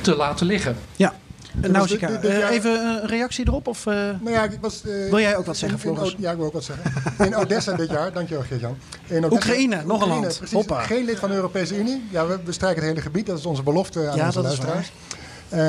te 0.00 0.16
laten 0.16 0.46
liggen. 0.46 0.76
Ja. 0.96 1.14
Nausicaa, 1.60 2.22
uh, 2.22 2.50
even 2.50 2.86
een 2.86 3.06
reactie 3.06 3.46
erop? 3.48 3.66
Of, 3.66 3.86
uh, 3.86 3.94
nou 3.94 4.30
ja, 4.30 4.44
ik 4.44 4.58
was, 4.60 4.82
uh, 4.86 5.10
wil 5.10 5.20
jij 5.20 5.36
ook 5.36 5.46
wat 5.46 5.56
zeggen, 5.56 5.78
Floris? 5.78 6.14
Ja, 6.18 6.30
ik 6.30 6.36
wil 6.36 6.46
ook 6.46 6.52
wat 6.52 6.64
zeggen. 6.64 6.92
In 7.26 7.36
Odessa 7.36 7.72
dit 7.72 7.90
jaar, 7.90 8.12
dankjewel 8.12 8.44
Geert-Jan. 8.44 8.76
Oekraïne, 9.30 9.82
nog 9.84 10.02
een 10.02 10.08
land. 10.08 10.36
Precies, 10.36 10.52
Hoppa. 10.52 10.82
Geen 10.82 11.04
lid 11.04 11.18
van 11.18 11.28
de 11.28 11.34
Europese 11.34 11.78
Unie. 11.78 12.02
Ja, 12.10 12.26
we 12.26 12.38
bestrijken 12.44 12.80
het 12.80 12.90
hele 12.90 13.02
gebied, 13.02 13.26
dat 13.26 13.38
is 13.38 13.46
onze 13.46 13.62
belofte 13.62 14.08
aan 14.08 14.16
ja, 14.16 14.26
onze 14.26 14.40
luisteraars. 14.40 14.92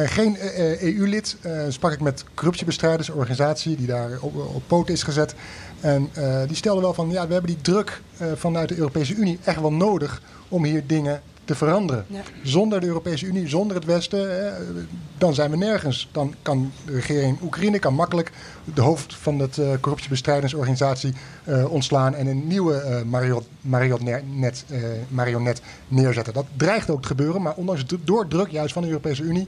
geen 0.06 0.38
EU-lid. 0.80 1.38
sprak 1.70 1.92
ik 1.92 2.02
met 2.02 2.24
corruptiebestrijders, 2.34 3.08
een 3.08 3.16
organisatie 3.16 3.76
die 3.76 3.88
daar 3.88 4.12
op, 4.22 4.36
op 4.36 4.64
poot 4.68 4.90
is 4.90 5.04
gezet. 5.04 5.36
En 5.80 6.10
die 6.48 6.56
stelde 6.56 6.82
wel 6.82 6.94
van, 6.94 7.10
ja, 7.10 7.28
we 7.28 7.34
hebben 7.34 7.52
die 7.52 7.62
druk 7.62 8.02
vanuit 8.36 8.70
de 8.70 8.78
Europese 8.78 9.16
Unie 9.16 9.40
echt 9.44 9.62
wel 9.62 9.74
nodig 9.74 10.22
om 10.48 10.64
hier 10.64 10.88
dingen 10.88 11.22
te 11.48 11.56
veranderen. 11.56 12.06
Zonder 12.44 12.80
de 12.80 12.88
Europese 12.88 13.26
Unie, 13.26 13.48
zonder 13.48 13.76
het 13.76 13.86
Westen, 13.86 14.54
dan 15.18 15.34
zijn 15.34 15.52
we 15.52 15.58
nergens. 15.58 16.10
Dan 16.12 16.34
kan 16.42 16.72
de 16.86 16.92
regering 16.92 17.42
Oekraïne 17.42 17.80
kan 17.80 17.94
makkelijk 17.94 18.32
de 18.74 18.82
hoofd 18.82 19.16
van 19.16 19.38
de 19.38 19.50
uh, 19.60 19.70
corruptiebestrijdingsorganisatie 19.80 21.14
uh, 21.46 21.72
ontslaan 21.72 22.16
en 22.16 22.28
een 22.28 22.48
nieuwe 22.48 22.84
uh, 22.86 23.02
marionet, 23.02 23.48
marionet, 23.62 24.66
marionet 25.10 25.62
neerzetten. 25.88 26.34
Dat 26.34 26.46
dreigt 26.58 26.90
ook 26.90 27.02
te 27.02 27.08
gebeuren, 27.08 27.42
maar 27.42 27.54
ondanks 27.56 27.86
de 27.86 28.00
doordruk 28.04 28.50
juist 28.50 28.74
van 28.74 28.82
de 28.82 28.88
Europese 28.88 29.24
Unie 29.24 29.48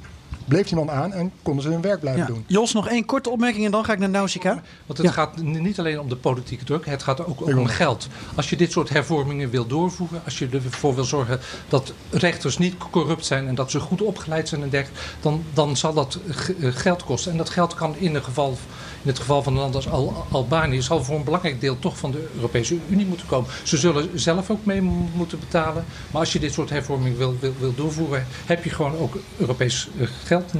bleef 0.49 0.67
die 0.67 0.75
man 0.75 0.91
aan 0.91 1.13
en 1.13 1.31
konden 1.41 1.63
ze 1.63 1.69
hun 1.69 1.81
werk 1.81 1.99
blijven 1.99 2.25
doen. 2.25 2.43
Jos, 2.47 2.73
nog 2.73 2.87
één 2.87 3.05
korte 3.05 3.29
opmerking 3.29 3.65
en 3.65 3.71
dan 3.71 3.85
ga 3.85 3.93
ik 3.93 3.99
naar 3.99 4.09
Nausicaa. 4.09 4.61
Want 4.85 4.99
het 4.99 5.11
gaat 5.11 5.41
niet 5.41 5.79
alleen 5.79 5.99
om 5.99 6.09
de 6.09 6.15
politieke 6.15 6.63
druk, 6.63 6.85
het 6.85 7.03
gaat 7.03 7.25
ook, 7.25 7.41
ook 7.41 7.57
om 7.57 7.65
geld. 7.65 8.07
Als 8.35 8.49
je 8.49 8.55
dit 8.55 8.71
soort 8.71 8.89
hervormingen 8.89 9.49
wil 9.49 9.67
doorvoeren, 9.67 10.21
als 10.25 10.39
je 10.39 10.49
ervoor 10.51 10.95
wil 10.95 11.03
zorgen 11.03 11.39
dat 11.69 11.93
rechters 12.09 12.57
niet 12.57 12.75
corrupt 12.91 13.25
zijn 13.25 13.47
en 13.47 13.55
dat 13.55 13.71
ze 13.71 13.79
goed 13.79 14.01
opgeleid 14.01 14.47
zijn 14.47 14.61
en 14.61 14.69
dergelijke, 14.69 15.03
dan, 15.21 15.43
dan 15.53 15.77
zal 15.77 15.93
dat 15.93 16.19
geld 16.59 17.03
kosten. 17.03 17.31
En 17.31 17.37
dat 17.37 17.49
geld 17.49 17.73
kan 17.73 17.95
in, 17.97 18.15
een 18.15 18.23
geval, 18.23 18.57
in 19.01 19.09
het 19.09 19.19
geval 19.19 19.43
van 19.43 19.53
een 19.53 19.59
land 19.59 19.75
als 19.75 19.89
Al 19.89 20.25
Albanië, 20.31 20.81
zal 20.81 21.03
voor 21.03 21.15
een 21.15 21.23
belangrijk 21.23 21.61
deel 21.61 21.79
toch 21.79 21.97
van 21.97 22.11
de 22.11 22.27
Europese 22.35 22.77
Unie 22.89 23.05
moeten 23.05 23.27
komen. 23.27 23.49
Ze 23.63 23.77
zullen 23.77 24.19
zelf 24.19 24.49
ook 24.49 24.65
mee 24.65 24.81
moeten 25.15 25.39
betalen. 25.39 25.85
Maar 26.11 26.21
als 26.21 26.33
je 26.33 26.39
dit 26.39 26.53
soort 26.53 26.69
hervormingen 26.69 27.17
wil, 27.17 27.35
wil, 27.39 27.53
wil 27.59 27.75
doorvoeren, 27.75 28.25
heb 28.45 28.63
je 28.63 28.69
gewoon 28.69 28.97
ook 28.97 29.17
Europees 29.37 29.89
geld 30.23 30.53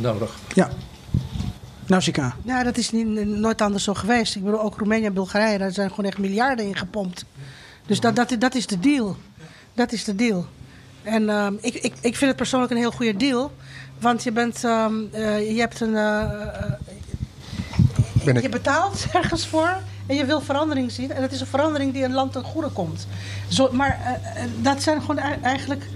nodig. 0.00 0.36
Ja. 0.54 0.70
Nausicaa. 1.86 2.36
Ja, 2.44 2.62
dat 2.62 2.76
is 2.76 2.90
niet, 2.90 3.26
nooit 3.26 3.60
anders 3.60 3.84
zo 3.84 3.94
geweest. 3.94 4.36
Ik 4.36 4.44
bedoel, 4.44 4.62
ook 4.62 4.78
Roemenië 4.78 5.04
en 5.04 5.12
Bulgarije, 5.12 5.58
daar 5.58 5.72
zijn 5.72 5.90
gewoon 5.90 6.04
echt 6.04 6.18
miljarden 6.18 6.66
in 6.66 6.76
gepompt. 6.76 7.24
Dus 7.86 8.00
dat, 8.00 8.16
dat, 8.16 8.36
dat 8.38 8.54
is 8.54 8.66
de 8.66 8.78
deal. 8.78 9.16
Dat 9.74 9.92
is 9.92 10.04
de 10.04 10.14
deal. 10.14 10.46
En 11.02 11.22
uh, 11.22 11.46
ik, 11.60 11.74
ik, 11.74 11.94
ik 12.00 12.16
vind 12.16 12.20
het 12.20 12.36
persoonlijk 12.36 12.72
een 12.72 12.78
heel 12.78 12.90
goede 12.90 13.16
deal. 13.16 13.52
Want 14.00 14.22
je 14.22 14.32
bent, 14.32 14.64
uh, 14.64 14.86
uh, 15.14 15.54
je 15.54 15.60
hebt 15.60 15.80
een, 15.80 15.96
je 18.34 18.48
betaalt 18.48 19.06
ergens 19.12 19.46
voor 19.46 19.76
en 20.06 20.16
je 20.16 20.24
wil 20.24 20.40
verandering 20.40 20.92
zien. 20.92 21.12
En 21.12 21.20
dat 21.20 21.32
is 21.32 21.40
een 21.40 21.46
verandering 21.46 21.92
die 21.92 22.04
een 22.04 22.12
land 22.12 22.32
ten 22.32 22.44
goede 22.44 22.68
komt. 22.68 23.06
Zo, 23.48 23.68
maar 23.72 24.20
dat 24.62 24.82
zijn 24.82 25.00
gewoon 25.00 25.18
eigenlijk 25.42 25.86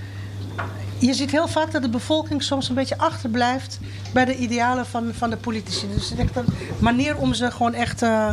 je 1.00 1.14
ziet 1.14 1.30
heel 1.30 1.48
vaak 1.48 1.72
dat 1.72 1.82
de 1.82 1.88
bevolking 1.88 2.42
soms 2.42 2.68
een 2.68 2.74
beetje 2.74 2.98
achterblijft 2.98 3.78
bij 4.12 4.24
de 4.24 4.36
idealen 4.36 4.86
van, 4.86 5.14
van 5.14 5.30
de 5.30 5.36
politici. 5.36 5.86
Dus 5.94 6.10
het 6.10 6.18
is 6.18 6.24
echt 6.24 6.36
een 6.36 6.46
manier 6.78 7.16
om 7.16 7.34
ze 7.34 7.50
gewoon 7.50 7.74
echt. 7.74 8.02
Uh, 8.02 8.30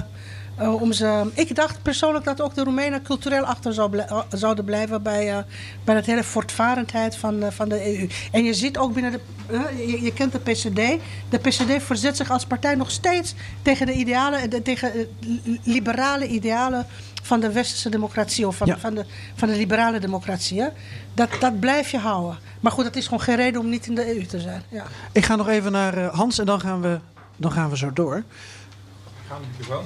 uh, 0.62 0.82
om 0.82 0.94
ze, 0.94 1.32
ik 1.34 1.56
dacht 1.56 1.82
persoonlijk 1.82 2.26
dat 2.26 2.42
ook 2.42 2.56
de 2.56 2.64
Roemenen 2.64 3.02
cultureel 3.02 3.44
achter 3.44 3.74
zou 3.74 3.90
blij, 3.90 4.08
zouden 4.30 4.66
blijven 4.66 5.04
bij, 5.04 5.32
uh, 5.32 5.38
bij 5.84 5.96
dat 5.96 6.06
hele 6.06 6.24
voortvarendheid 6.24 7.18
van, 7.18 7.44
van 7.52 7.70
de 7.70 7.98
EU. 7.98 8.08
En 8.32 8.44
je 8.44 8.54
ziet 8.54 8.78
ook 8.78 8.94
binnen 8.94 9.12
de. 9.12 9.20
Je, 9.78 10.02
je, 10.02 10.14
kent 10.14 10.32
de 10.32 10.40
PCD. 10.40 11.02
De 11.30 11.38
PCD 11.38 11.84
verzet 11.84 12.18
zich 12.18 12.32
als 12.32 12.46
partij 12.46 12.76
nog 12.76 12.92
steeds 12.92 13.34
tegen 13.62 13.86
de 13.86 13.94
idealen, 13.94 14.50
de, 14.50 14.62
tegen 14.62 14.92
liberale 15.64 16.28
idealen 16.28 16.86
van 17.24 17.40
de 17.40 17.52
westerse 17.52 17.90
democratie 17.90 18.48
of 18.48 18.56
van, 18.56 18.80
van, 18.80 18.94
de, 18.94 19.06
van 19.36 19.48
de 19.48 19.56
liberale 19.56 20.00
democratie. 20.00 20.62
Hè? 20.62 20.68
Dat, 21.14 21.30
dat 21.40 21.60
blijf 21.60 21.90
je 21.90 21.98
houden. 21.98 22.40
Maar 22.60 22.72
goed, 22.72 22.84
dat 22.84 22.96
is 22.96 23.06
gewoon 23.06 23.22
geen 23.22 23.36
reden 23.36 23.62
om 23.62 23.70
niet 23.70 23.88
in 23.88 23.96
de 23.96 24.16
EU 24.16 24.26
te 24.26 24.40
zijn. 24.40 24.64
Ja. 24.70 24.84
Ik 25.12 25.26
ga 25.26 25.36
nog 25.36 25.48
even 25.48 25.72
naar 25.72 25.98
uh, 25.98 26.14
Hans 26.14 26.40
en 26.40 26.46
dan 26.46 26.60
gaan 26.60 26.82
we, 26.82 27.00
dan 27.36 27.52
gaan 27.52 27.70
we 27.70 27.78
zo 27.78 27.94
door. 27.94 28.24
Gaan 29.28 29.42
we 29.58 29.64
gewoon? 29.64 29.86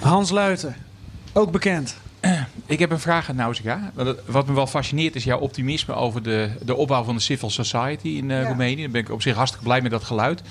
Hans 0.00 0.30
Luiten, 0.30 0.76
ook 1.32 1.50
bekend. 1.50 1.96
Ik 2.66 2.78
heb 2.78 2.90
een 2.90 3.00
vraag 3.00 3.28
aan 3.28 3.36
Nausicaa. 3.36 3.92
Wat 4.26 4.46
me 4.46 4.54
wel 4.54 4.66
fascineert 4.66 5.14
is 5.14 5.24
jouw 5.24 5.38
optimisme 5.38 5.94
over 5.94 6.22
de, 6.22 6.50
de 6.64 6.74
opbouw 6.74 7.02
van 7.02 7.14
de 7.14 7.20
civil 7.20 7.50
society 7.50 8.08
in 8.08 8.30
uh, 8.30 8.42
ja. 8.42 8.46
Roemenië. 8.46 8.82
Daar 8.82 8.90
ben 8.90 9.00
ik 9.00 9.10
op 9.10 9.22
zich 9.22 9.34
hartstikke 9.34 9.66
blij 9.66 9.80
met 9.80 9.90
dat 9.90 10.04
geluid. 10.04 10.42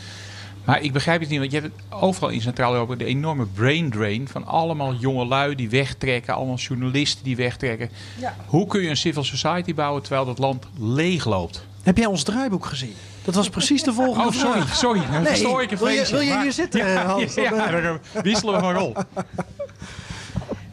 Maar 0.66 0.82
ik 0.82 0.94
begrijp 0.94 1.20
het 1.20 1.30
niet, 1.30 1.40
want 1.40 1.52
je 1.52 1.60
hebt 1.60 1.74
overal 1.90 2.30
in 2.30 2.42
Centraal-Europa 2.42 2.96
de 2.96 3.06
enorme 3.06 3.46
brain 3.46 3.90
drain 3.90 4.28
van 4.28 4.46
allemaal 4.46 4.94
jonge 4.94 5.26
lui 5.26 5.56
die 5.56 5.70
wegtrekken, 5.70 6.34
allemaal 6.34 6.56
journalisten 6.56 7.24
die 7.24 7.36
wegtrekken. 7.36 7.90
Ja. 8.20 8.36
Hoe 8.46 8.68
kun 8.68 8.82
je 8.82 8.90
een 8.90 8.98
civil 8.98 9.24
society 9.24 9.74
bouwen 9.74 10.02
terwijl 10.02 10.26
dat 10.26 10.38
land 10.38 10.66
leeg 10.80 11.26
loopt? 11.26 11.66
Heb 11.84 11.98
jij 11.98 12.06
ons 12.06 12.24
draaiboek 12.24 12.66
gezien? 12.66 12.96
Dat 13.24 13.36
was 13.36 13.50
precies 13.50 13.84
de 13.84 13.94
volgende 13.94 14.28
oh, 14.28 14.34
sorry, 14.34 14.62
vraag. 14.62 14.76
sorry. 14.76 15.02
Nee, 15.22 15.36
sorry 15.36 15.64
ik 15.64 15.78
wil, 15.78 15.88
je, 15.88 16.08
wil 16.10 16.20
je 16.20 16.42
hier 16.42 16.52
zitten, 16.52 16.88
ja, 16.88 17.06
Hans? 17.06 17.34
Ja, 17.36 17.42
ja, 17.44 17.78
ja, 17.78 18.00
wisselen 18.24 18.56
we 18.56 18.60
van 18.60 18.74
rol. 18.74 18.94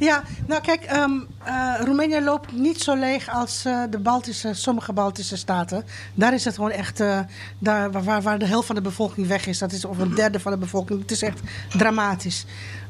Ja, 0.01 0.23
nou 0.47 0.63
kijk, 0.63 0.93
um, 0.97 1.27
uh, 1.47 1.75
Roemenië 1.85 2.21
loopt 2.21 2.53
niet 2.53 2.83
zo 2.83 2.95
leeg 2.95 3.29
als 3.29 3.65
uh, 3.67 3.83
de 3.91 3.99
Baltische, 3.99 4.55
sommige 4.55 4.93
Baltische 4.93 5.37
staten. 5.37 5.85
Daar 6.15 6.35
is 6.35 6.45
het 6.45 6.55
gewoon 6.55 6.71
echt, 6.71 7.01
uh, 7.01 7.21
daar, 7.59 7.91
waar, 7.93 8.23
waar 8.23 8.39
de 8.39 8.47
helft 8.47 8.67
van 8.67 8.75
de 8.75 8.81
bevolking 8.81 9.27
weg 9.27 9.47
is. 9.47 9.59
Dat 9.59 9.73
is 9.73 9.85
of 9.85 9.99
een 9.99 10.15
derde 10.15 10.41
van 10.41 10.53
de 10.53 10.59
bevolking. 10.59 11.01
Het 11.01 11.11
is 11.11 11.23
echt 11.23 11.41
dramatisch. 11.69 12.45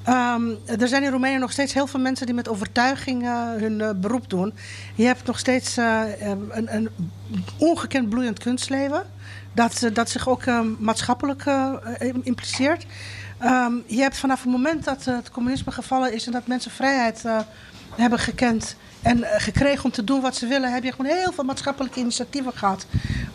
Um, 0.08 0.58
er 0.66 0.88
zijn 0.88 1.02
in 1.02 1.10
Roemenië 1.10 1.38
nog 1.38 1.52
steeds 1.52 1.74
heel 1.74 1.86
veel 1.86 2.00
mensen 2.00 2.26
die 2.26 2.34
met 2.34 2.48
overtuiging 2.48 3.22
hun 3.58 4.00
beroep 4.00 4.30
doen. 4.30 4.52
Je 4.94 5.04
hebt 5.04 5.26
nog 5.26 5.38
steeds 5.38 5.76
een, 5.76 6.74
een, 6.74 6.88
ongekend 7.58 8.08
bloeiend 8.08 8.38
kunstleven. 8.38 9.02
Dat, 9.52 9.90
dat 9.92 10.10
zich 10.10 10.28
ook 10.28 10.44
maatschappelijk 10.78 11.44
impliceert. 12.22 12.86
Je 13.86 14.00
hebt 14.00 14.16
vanaf 14.16 14.42
het 14.42 14.52
moment 14.52 14.84
dat 14.84 15.04
het 15.04 15.30
communisme 15.30 15.72
gevallen 15.72 16.12
is 16.12 16.26
en 16.26 16.32
dat 16.32 16.46
mensen 16.46 16.70
vrijheid 16.70 17.24
hebben 17.96 18.18
gekend 18.18 18.76
en 19.02 19.18
uh, 19.18 19.26
gekregen 19.36 19.84
om 19.84 19.90
te 19.90 20.04
doen 20.04 20.20
wat 20.20 20.36
ze 20.36 20.46
willen, 20.46 20.72
heb 20.72 20.84
je 20.84 20.92
gewoon 20.92 21.16
heel 21.16 21.32
veel 21.32 21.44
maatschappelijke 21.44 22.00
initiatieven 22.00 22.52
gehad. 22.52 22.86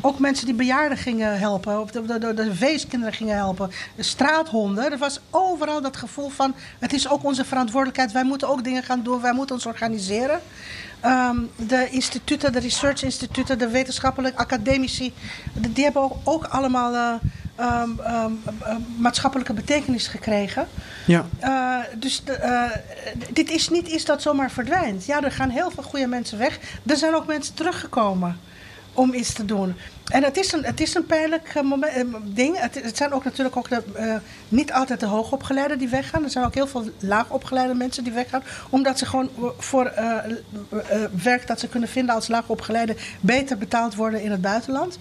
Ook 0.01 0.19
mensen 0.19 0.45
die 0.45 0.55
bejaarden 0.55 0.97
gingen 0.97 1.39
helpen, 1.39 1.81
of 1.81 1.91
de, 1.91 2.05
de, 2.05 2.19
de, 2.19 2.33
de 2.33 2.55
feestkinderen 2.55 3.13
gingen 3.13 3.35
helpen, 3.35 3.71
de 3.95 4.03
straathonden. 4.03 4.91
Er 4.91 4.97
was 4.97 5.19
overal 5.29 5.81
dat 5.81 5.97
gevoel 5.97 6.29
van: 6.29 6.55
het 6.79 6.93
is 6.93 7.09
ook 7.09 7.23
onze 7.23 7.45
verantwoordelijkheid, 7.45 8.11
wij 8.11 8.23
moeten 8.23 8.49
ook 8.49 8.63
dingen 8.63 8.83
gaan 8.83 9.03
doen, 9.03 9.21
wij 9.21 9.33
moeten 9.33 9.55
ons 9.55 9.65
organiseren. 9.65 10.39
Um, 11.05 11.49
de 11.55 11.89
instituten, 11.89 12.51
de 12.51 12.59
research 12.59 13.03
instituten, 13.03 13.57
de 13.57 13.67
wetenschappelijke 13.67 14.37
academici, 14.37 15.13
die 15.53 15.83
hebben 15.83 16.01
ook, 16.01 16.15
ook 16.23 16.45
allemaal 16.45 17.19
um, 17.59 17.99
um, 18.07 18.39
maatschappelijke 18.97 19.53
betekenis 19.53 20.07
gekregen. 20.07 20.67
Ja. 21.05 21.25
Uh, 21.43 21.99
dus 21.99 22.23
de, 22.23 22.39
uh, 22.43 23.23
dit 23.33 23.51
is 23.51 23.69
niet 23.69 23.87
iets 23.87 24.05
dat 24.05 24.21
zomaar 24.21 24.51
verdwijnt. 24.51 25.05
Ja, 25.05 25.21
er 25.21 25.31
gaan 25.31 25.49
heel 25.49 25.71
veel 25.71 25.83
goede 25.83 26.07
mensen 26.07 26.37
weg. 26.37 26.59
Er 26.85 26.97
zijn 26.97 27.15
ook 27.15 27.27
mensen 27.27 27.53
teruggekomen 27.53 28.39
om 28.93 29.13
iets 29.13 29.33
te 29.33 29.45
doen. 29.45 29.75
En 30.05 30.23
het 30.23 30.37
is 30.37 30.51
een, 30.51 30.65
het 30.65 30.81
is 30.81 30.95
een 30.95 31.05
pijnlijk 31.05 31.51
eh, 31.55 31.63
moment, 31.63 31.93
eh, 31.93 32.03
ding. 32.23 32.59
Het, 32.59 32.83
het 32.83 32.97
zijn 32.97 33.13
ook 33.13 33.23
natuurlijk 33.23 33.57
ook 33.57 33.69
de, 33.69 33.83
eh, 33.93 34.15
niet 34.47 34.73
altijd 34.73 34.99
de 34.99 35.05
hoogopgeleiden 35.05 35.77
die 35.77 35.87
weggaan. 35.87 36.23
Er 36.23 36.29
zijn 36.29 36.45
ook 36.45 36.53
heel 36.53 36.67
veel 36.67 36.89
laagopgeleide 36.99 37.73
mensen 37.73 38.03
die 38.03 38.13
weggaan. 38.13 38.43
Omdat 38.69 38.99
ze 38.99 39.05
gewoon 39.05 39.29
voor 39.57 39.85
eh, 39.85 40.17
werk 41.23 41.47
dat 41.47 41.59
ze 41.59 41.67
kunnen 41.67 41.89
vinden 41.89 42.15
als 42.15 42.27
laagopgeleide 42.27 42.95
beter 43.19 43.57
betaald 43.57 43.95
worden 43.95 44.21
in 44.21 44.31
het 44.31 44.41
buitenland. 44.41 44.97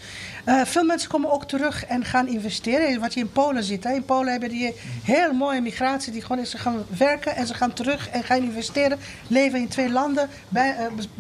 Veel 0.64 0.84
mensen 0.84 1.10
komen 1.10 1.30
ook 1.30 1.44
terug 1.44 1.86
en 1.86 2.04
gaan 2.04 2.28
investeren. 2.28 3.00
Wat 3.00 3.14
je 3.14 3.20
in 3.20 3.32
Polen 3.32 3.64
ziet. 3.64 3.84
Hè. 3.84 3.92
In 3.92 4.04
Polen 4.04 4.30
hebben 4.30 4.48
die 4.48 4.74
heel 5.02 5.32
mooie 5.32 5.60
migratie. 5.60 6.12
Die 6.12 6.22
gewoon 6.22 6.46
ze 6.46 6.58
gaan 6.58 6.84
werken 6.96 7.36
en 7.36 7.46
ze 7.46 7.54
gaan 7.54 7.72
terug 7.72 8.08
en 8.08 8.24
gaan 8.24 8.42
investeren. 8.42 8.98
Leven 9.26 9.58
in 9.58 9.68
twee 9.68 9.90
landen. 9.90 10.28
Bij, 10.48 10.76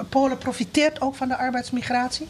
Polen 0.08 0.38
profiteert 0.38 1.00
ook 1.00 1.14
van 1.14 1.28
de 1.28 1.36
arbeidsmigratie. 1.36 2.26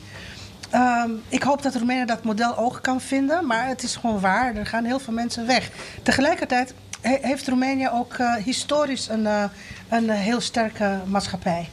Ehm, 0.70 1.10
ik 1.28 1.42
hoop 1.42 1.62
dat 1.62 1.74
Roemenië 1.74 2.04
dat 2.04 2.24
model 2.24 2.56
ook 2.56 2.78
kan 2.82 3.00
vinden, 3.00 3.46
maar 3.46 3.66
het 3.66 3.82
is 3.82 3.96
gewoon 3.96 4.20
waar. 4.20 4.54
Er 4.56 4.66
gaan 4.66 4.84
heel 4.84 4.98
veel 4.98 5.12
mensen 5.12 5.46
weg. 5.46 5.70
Tegelijkertijd 6.02 6.74
he- 7.00 7.18
heeft 7.20 7.48
Roemenië 7.48 7.88
ook 7.88 8.14
eh, 8.14 8.34
historisch 8.34 9.08
een, 9.08 9.26
eh, 9.26 9.44
een 9.88 10.10
heel 10.10 10.40
sterke 10.40 10.98
maatschappij. 11.06 11.68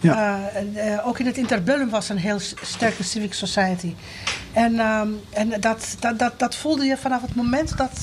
Ja. 0.00 0.40
Eh, 0.74 1.06
ook 1.06 1.18
in 1.18 1.26
het 1.26 1.36
interbellum 1.36 1.88
was 1.90 2.08
een 2.08 2.18
heel 2.18 2.38
sterke 2.62 3.02
civic 3.02 3.34
society. 3.34 3.94
En, 4.52 4.78
ehm, 4.80 5.08
en 5.32 5.60
dat, 5.60 5.96
dat, 6.00 6.18
dat, 6.18 6.38
dat 6.38 6.54
voelde 6.56 6.84
je 6.84 6.96
vanaf 6.96 7.22
het 7.22 7.34
moment 7.34 7.76
dat, 7.76 8.02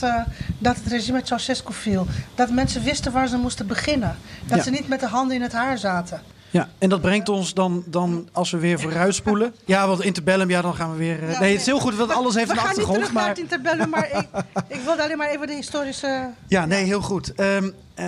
dat 0.57 0.75
het 0.75 0.87
regime 0.87 1.21
Ceausescu 1.23 1.73
viel. 1.73 2.07
Dat 2.35 2.49
mensen 2.49 2.83
wisten 2.83 3.11
waar 3.11 3.27
ze 3.27 3.37
moesten 3.37 3.67
beginnen. 3.67 4.17
Dat 4.45 4.57
Ja. 4.57 4.63
ze 4.63 4.69
niet 4.69 4.87
met 4.87 4.99
de 4.99 5.07
handen 5.07 5.35
in 5.35 5.41
het 5.41 5.53
haar 5.53 5.77
zaten. 5.77 6.21
Ja, 6.53 6.69
en 6.77 6.89
dat 6.89 7.01
brengt 7.01 7.29
ons 7.29 7.53
dan, 7.53 7.83
dan 7.85 8.29
als 8.31 8.51
we 8.51 8.57
weer 8.57 8.79
vooruit 8.79 9.15
spoelen. 9.15 9.53
Ja, 9.65 9.87
want 9.87 10.03
interbellum, 10.03 10.49
ja, 10.49 10.61
dan 10.61 10.75
gaan 10.75 10.91
we 10.91 10.97
weer... 10.97 11.29
eh, 11.29 11.39
nee, 11.39 11.51
het 11.51 11.59
is 11.59 11.65
heel 11.65 11.79
goed, 11.79 11.95
want 11.95 12.11
alles 12.11 12.35
heeft 12.35 12.47
We 12.47 12.53
een 12.53 12.59
gaan 12.59 12.69
niet 12.69 12.79
achtergrond. 12.79 12.99
terug 12.99 13.13
naar 13.13 13.23
Maar 13.23 13.29
het 13.29 13.39
interbellum, 13.39 13.89
maar 13.89 14.09
ik, 14.67 14.77
ik 14.77 14.81
wilde 14.85 15.03
alleen 15.03 15.17
maar 15.17 15.29
even 15.29 15.47
de 15.47 15.53
historische... 15.53 16.29
ja, 16.47 16.65
nee, 16.65 16.83
heel 16.83 17.01
goed. 17.01 17.33
Ehm, 17.33 17.69
eh, 17.93 18.05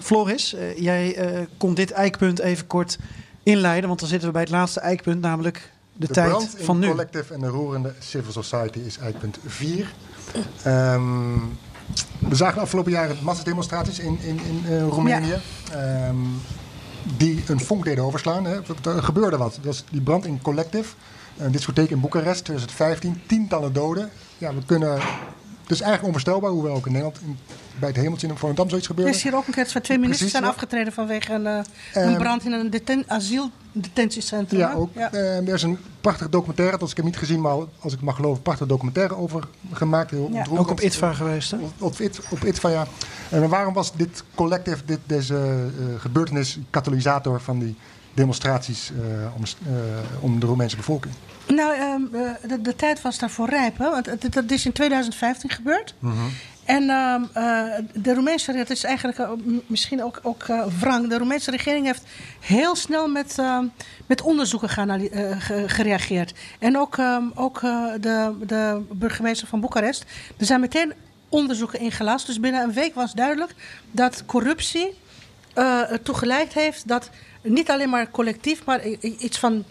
Floris, 0.00 0.54
eh, 0.54 0.78
jij 0.78 1.14
eh, 1.16 1.40
komt 1.58 1.76
dit 1.76 1.90
eikpunt 1.90 2.38
even 2.38 2.66
kort 2.66 2.98
inleiden. 3.42 3.88
Want 3.88 4.00
dan 4.00 4.08
zitten 4.08 4.26
we 4.28 4.32
bij 4.34 4.42
het 4.42 4.50
laatste 4.50 4.80
eikpunt, 4.80 5.20
namelijk 5.20 5.70
de, 5.92 6.06
De 6.06 6.12
tijd 6.12 6.28
brand 6.28 6.54
in 6.58 6.64
van 6.64 6.78
nu. 6.78 6.88
Collective 6.88 7.34
en 7.34 7.40
de 7.40 7.46
roerende 7.48 7.92
civil 7.98 8.32
society 8.32 8.78
is 8.78 8.98
eikpunt 8.98 9.38
4. 9.46 9.92
Ehm, 10.62 11.34
we 12.18 12.34
zagen 12.34 12.54
de 12.54 12.60
afgelopen 12.60 12.92
jaren 12.92 13.16
massademonstraties 13.22 13.98
in, 13.98 14.18
in, 14.22 14.40
in 14.44 14.62
eh, 14.66 14.82
Roemenië. 14.82 15.34
ehm, 15.72 16.16
die 17.16 17.42
een 17.46 17.60
vonk 17.60 17.84
deden 17.84 18.04
overslaan. 18.04 18.44
Hè. 18.44 18.60
Er 18.84 19.02
gebeurde 19.02 19.36
wat. 19.36 19.54
Dat 19.54 19.64
was 19.64 19.84
die 19.90 20.00
brand 20.00 20.26
in 20.26 20.42
Collective. 20.42 20.94
Een 21.36 21.52
discotheek 21.52 21.90
in 21.90 22.00
Boekarest 22.00 22.44
2015. 22.44 23.22
Tientallen 23.26 23.72
doden. 23.72 24.10
Ja, 24.38 24.54
we 24.54 24.64
kunnen... 24.66 25.00
Het 25.62 25.70
is 25.70 25.80
eigenlijk 25.80 26.04
onvoorstelbaar, 26.04 26.50
hoewel 26.50 26.74
ook 26.74 26.86
in 26.86 26.92
Nederland 26.92 27.20
in, 27.20 27.38
bij 27.78 27.88
het 27.88 27.98
hemeltje 27.98 28.26
in 28.28 28.36
Volendam 28.36 28.68
zoiets 28.68 28.88
Er 28.88 28.94
gebeurde. 28.94 29.16
is 29.16 29.22
hier 29.22 29.36
ook 29.36 29.46
een 29.46 29.52
keer 29.52 29.64
twee 29.66 29.80
ministers 29.98 30.08
Precies, 30.08 30.30
zijn 30.30 30.42
ja. 30.42 30.48
afgetreden 30.48 30.92
vanwege 30.92 31.32
een, 31.32 31.46
eh, 31.46 31.58
Ehm, 31.92 32.08
een 32.08 32.16
brand 32.16 32.44
in 32.44 32.52
een 32.52 32.70
deten 32.70 33.04
asieldetentiecentrum. 33.06 34.58
Ja, 34.60 34.68
hè? 34.70 34.76
ook. 34.76 34.94
Eh, 34.94 35.36
er 35.36 35.54
is 35.54 35.62
een 35.62 35.78
prachtig 36.00 36.28
documentaire, 36.28 36.78
dat 36.78 36.90
ik 36.90 36.96
heb 36.96 37.04
niet 37.04 37.16
gezien, 37.18 37.40
maar 37.40 37.56
als 37.80 37.92
ik 37.92 38.00
mag 38.00 38.14
geloven, 38.16 38.36
een 38.36 38.42
prachtig 38.42 38.66
documentaire 38.66 39.16
over 39.16 39.48
gemaakt. 39.72 40.10
Heel 40.10 40.28
Ja. 40.32 40.46
Ook 40.50 40.70
op 40.70 40.80
ITVA 40.80 41.12
geweest, 41.12 41.50
hè? 41.50 41.56
Op, 41.56 41.72
op, 41.78 42.00
It- 42.00 42.20
op 42.30 42.44
ITVA, 42.44 42.68
ja. 42.68 42.86
En 43.30 43.48
waarom 43.48 43.74
was 43.74 43.92
dit 43.96 44.24
collective, 44.34 44.84
dit, 44.84 44.98
deze 45.06 45.34
eh, 45.36 46.00
gebeurtenis, 46.00 46.58
katalysator 46.70 47.40
van 47.40 47.58
die 47.58 47.76
demonstraties 48.14 48.90
eh, 48.90 49.34
om, 49.36 49.42
eh, 49.66 50.22
om 50.22 50.40
de 50.40 50.46
Roemeense 50.46 50.76
bevolking? 50.76 51.14
Nou, 51.48 51.74
ehm, 51.74 52.02
eh, 52.24 52.48
de, 52.48 52.60
de 52.60 52.76
tijd 52.76 53.02
was 53.02 53.18
daarvoor 53.18 53.48
rijp. 53.48 53.78
Hè? 53.78 53.90
Want 53.90 54.32
dat 54.32 54.50
is 54.50 54.66
in 54.66 54.72
2015 54.72 55.50
gebeurd. 55.50 55.94
En 56.64 56.90
ehm, 56.90 57.22
eh, 57.32 57.62
de 57.94 58.14
Roemeense 58.14 58.52
dat 58.52 58.70
is 58.70 58.84
eigenlijk 58.84 59.28
misschien 59.66 60.02
ook, 60.04 60.20
ook 60.22 60.46
wrang. 60.80 61.08
De 61.08 61.18
Roemeense 61.18 61.50
regering 61.50 61.86
heeft 61.86 62.02
heel 62.40 62.76
snel 62.76 63.08
met, 63.08 63.38
ehm, 63.38 63.64
met 64.06 64.22
onderzoeken 64.22 64.68
ge- 64.68 65.64
gereageerd. 65.66 66.32
En 66.58 66.78
ook, 66.78 66.98
ook 67.34 67.60
de, 68.00 68.34
de 68.46 68.82
burgemeester 68.92 69.48
van 69.48 69.60
Boekarest. 69.60 70.04
Er 70.36 70.46
zijn 70.46 70.60
meteen 70.60 70.92
onderzoeken 71.28 71.78
ingelast. 71.80 72.26
Dus 72.26 72.40
binnen 72.40 72.62
een 72.62 72.72
week 72.72 72.94
was 72.94 73.12
duidelijk 73.12 73.54
dat 73.90 74.22
corruptie 74.26 74.94
eh 75.54 75.90
ertoe 75.90 76.14
geleid 76.14 76.52
heeft 76.54 76.88
dat 76.88 77.10
niet 77.42 77.70
alleen 77.70 77.90
maar 77.90 78.10
collectief, 78.10 78.64
maar 78.64 78.86
iets 79.00 79.38
van 79.38 79.64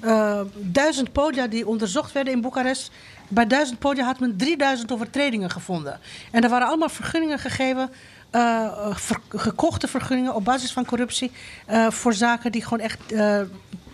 eh, 0.00 0.40
duizend 0.54 1.12
podia 1.12 1.46
die 1.46 1.66
onderzocht 1.66 2.12
werden 2.12 2.32
in 2.32 2.40
Boekarest. 2.40 2.90
Bij 3.28 3.46
duizend 3.46 3.78
podia 3.78 4.04
had 4.04 4.20
men 4.20 4.36
3000 4.36 4.92
overtredingen 4.92 5.50
gevonden. 5.50 6.00
En 6.30 6.42
er 6.42 6.50
waren 6.50 6.66
allemaal 6.68 6.88
vergunningen 6.88 7.38
gegeven, 7.38 7.90
eh, 8.30 8.96
ver- 8.96 9.20
gekochte 9.28 9.88
vergunningen 9.88 10.34
op 10.34 10.44
basis 10.44 10.72
van 10.72 10.84
corruptie, 10.84 11.30
eh, 11.66 11.90
voor 11.90 12.14
zaken 12.14 12.52
die 12.52 12.62
gewoon 12.62 12.80
echt 12.84 13.12
eh, 13.12 13.40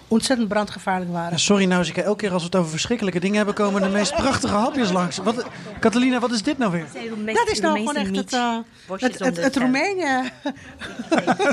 ontzettend 0.08 0.48
brandgevaarlijk 0.48 1.12
waren. 1.12 1.38
Sorry 1.38 1.64
Nausicaa, 1.64 2.02
elke 2.02 2.18
keer 2.18 2.32
als 2.32 2.42
we 2.42 2.48
het 2.48 2.56
over 2.56 2.70
verschrikkelijke 2.70 3.20
dingen 3.20 3.36
hebben... 3.36 3.54
komen 3.54 3.82
de 3.82 3.88
meest 3.88 4.14
prachtige 4.14 4.54
hapjes 4.54 4.90
langs. 4.90 5.16
Wat, 5.16 5.44
Catalina, 5.80 6.18
wat 6.18 6.30
is 6.30 6.42
dit 6.42 6.58
nou 6.58 6.72
weer? 6.72 6.86
Dat 7.34 7.48
is 7.48 7.60
nou 7.60 7.78
gewoon 7.78 7.96
echt 7.96 8.16
het, 8.16 8.32
eh, 8.32 8.56
het, 8.98 9.18
het, 9.18 9.36
het 9.36 9.56
Roemenië. 9.56 10.22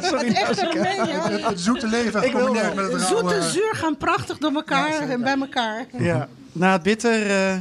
Sorry, 0.01 0.27
het 0.27 0.37
echte. 0.37 0.65
Roemenië. 0.65 1.11
Het, 1.11 1.45
het 1.45 1.59
zoete 1.59 1.87
leven 1.87 2.23
Ik 2.23 2.31
wil 2.33 2.53
met 2.53 2.75
het 2.75 3.01
Zoet 3.01 3.09
rauwe... 3.09 3.33
en 3.33 3.43
zuur 3.43 3.71
gaan 3.73 3.97
prachtig 3.97 4.37
door 4.37 4.53
elkaar 4.53 5.09
en 5.09 5.21
bij 5.21 5.37
elkaar. 5.39 5.85
Ja, 5.97 6.27
na 6.51 6.71
het 6.71 6.83
bitter, 6.83 7.29
eh, 7.29 7.57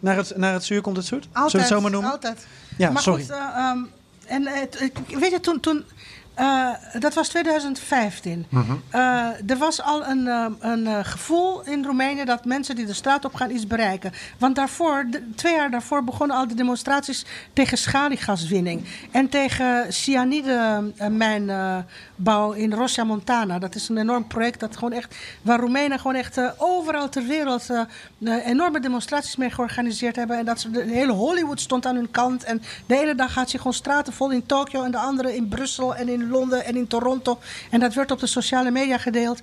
naar, 0.00 0.16
het, 0.16 0.36
naar 0.36 0.52
het 0.52 0.64
zuur 0.64 0.80
komt 0.80 0.96
het 0.96 1.06
zoet? 1.06 1.22
Zullen 1.22 1.34
we 1.34 1.40
Altijd, 1.40 1.62
het 1.62 1.72
zo 1.72 1.80
maar 1.80 1.90
noemen? 1.90 2.10
altijd. 2.10 2.46
Ja, 2.78 2.90
maar 2.90 3.02
sorry. 3.02 3.22
Goed, 3.22 3.30
eh, 3.30 3.38
ehm, 3.56 3.78
en 4.26 4.46
eh, 4.46 5.18
weet 5.18 5.30
je, 5.30 5.40
toen, 5.40 5.60
toen 5.60 5.84
eh, 6.34 6.68
dat 6.98 7.14
was 7.14 7.28
2015. 7.28 8.46
Mhm. 8.48 8.72
Eh, 8.90 9.00
er 9.50 9.56
was 9.58 9.82
al 9.82 10.06
een, 10.06 10.26
ehm, 10.28 10.52
een 10.60 10.86
eh, 10.86 10.98
gevoel 11.02 11.62
in 11.64 11.84
Roemenië 11.84 12.24
dat 12.24 12.44
mensen 12.44 12.76
die 12.76 12.86
de 12.86 12.92
straat 12.92 13.24
op 13.24 13.34
gaan 13.34 13.50
iets 13.50 13.66
bereiken. 13.66 14.12
Want 14.38 14.54
daarvoor, 14.56 15.06
de- 15.10 15.30
twee 15.34 15.54
jaar 15.54 15.70
daarvoor, 15.70 16.04
begonnen 16.04 16.36
al 16.36 16.48
de 16.48 16.54
demonstraties 16.54 17.24
tegen 17.52 17.78
schaliegaswinning. 17.78 18.84
En 19.10 19.28
tegen 19.28 19.92
cyanidemijnbouw 19.92 22.52
in 22.52 22.72
Rossa 22.72 23.04
Montana. 23.04 23.58
Dat 23.58 23.74
is 23.74 23.88
een 23.88 23.98
enorm 23.98 24.26
project 24.26 24.60
dat 24.60 24.76
gewoon 24.76 24.92
echt, 24.92 25.14
waar 25.42 25.60
Roemenen 25.60 25.98
gewoon 25.98 26.16
echt 26.16 26.40
overal 26.58 27.08
ter 27.08 27.26
wereld 27.26 27.66
enorme 28.44 28.80
demonstraties 28.80 29.36
mee 29.36 29.50
georganiseerd 29.50 30.16
hebben. 30.16 30.38
En 30.38 30.44
dat 30.44 30.60
ze, 30.60 30.70
de 30.70 30.82
hele 30.82 31.12
Hollywood 31.12 31.60
stond 31.60 31.86
aan 31.86 31.94
hun 31.96 32.10
kant. 32.10 32.44
En 32.44 32.62
de 32.86 33.00
ene 33.00 33.14
dag 33.14 33.34
had 33.34 33.50
je 33.50 33.58
gewoon 33.58 33.72
straten 33.72 34.12
vol 34.12 34.30
in 34.30 34.46
Tokio 34.46 34.82
en 34.84 34.90
de 34.90 34.98
andere 34.98 35.36
in 35.36 35.48
Brussel 35.48 35.94
en 35.94 36.08
in 36.08 36.23
Londen 36.28 36.64
en 36.64 36.76
in 36.76 36.86
Toronto. 36.86 37.38
En 37.70 37.80
dat 37.80 37.94
werd 37.94 38.10
op 38.10 38.20
de 38.20 38.26
sociale 38.26 38.70
media 38.70 38.98
gedeeld. 38.98 39.40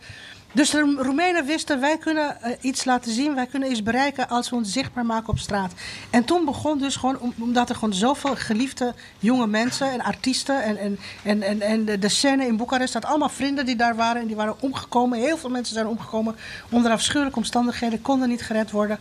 Dus 0.53 0.69
de 0.69 0.79
Roem- 0.79 0.99
Roemenen 0.99 1.45
wisten, 1.45 1.79
wij 1.79 1.97
kunnen 1.97 2.41
eh, 2.41 2.51
iets 2.61 2.85
laten 2.85 3.11
zien, 3.11 3.35
wij 3.35 3.45
kunnen 3.45 3.71
iets 3.71 3.83
bereiken 3.83 4.29
als 4.29 4.49
we 4.49 4.55
ons 4.55 4.71
zichtbaar 4.71 5.05
maken 5.05 5.29
op 5.29 5.39
straat. 5.39 5.71
En 6.09 6.23
toen 6.25 6.45
begon 6.45 6.77
dus 6.77 6.95
gewoon, 6.95 7.19
om- 7.19 7.33
omdat 7.39 7.69
er 7.69 7.75
gewoon 7.75 7.93
zoveel 7.93 8.35
geliefde 8.35 8.93
jonge 9.19 9.47
mensen 9.47 9.91
en 9.91 10.01
artiesten 10.01 10.63
en, 10.63 10.77
en, 11.23 11.41
en, 11.41 11.61
en, 11.61 11.99
de 11.99 12.09
scène 12.09 12.45
in 12.45 12.57
Boekarest, 12.57 12.93
dat 12.93 13.05
allemaal 13.05 13.29
vrienden 13.29 13.65
die 13.65 13.75
daar 13.75 13.95
waren 13.95 14.21
en 14.21 14.27
die 14.27 14.35
waren 14.35 14.55
omgekomen. 14.59 15.19
Heel 15.19 15.37
veel 15.37 15.49
mensen 15.49 15.73
zijn 15.73 15.87
omgekomen 15.87 16.35
onder 16.69 16.91
afschuwelijke 16.91 17.39
omstandigheden, 17.39 18.01
konden 18.01 18.29
niet 18.29 18.41
gered 18.41 18.71
worden. 18.71 18.99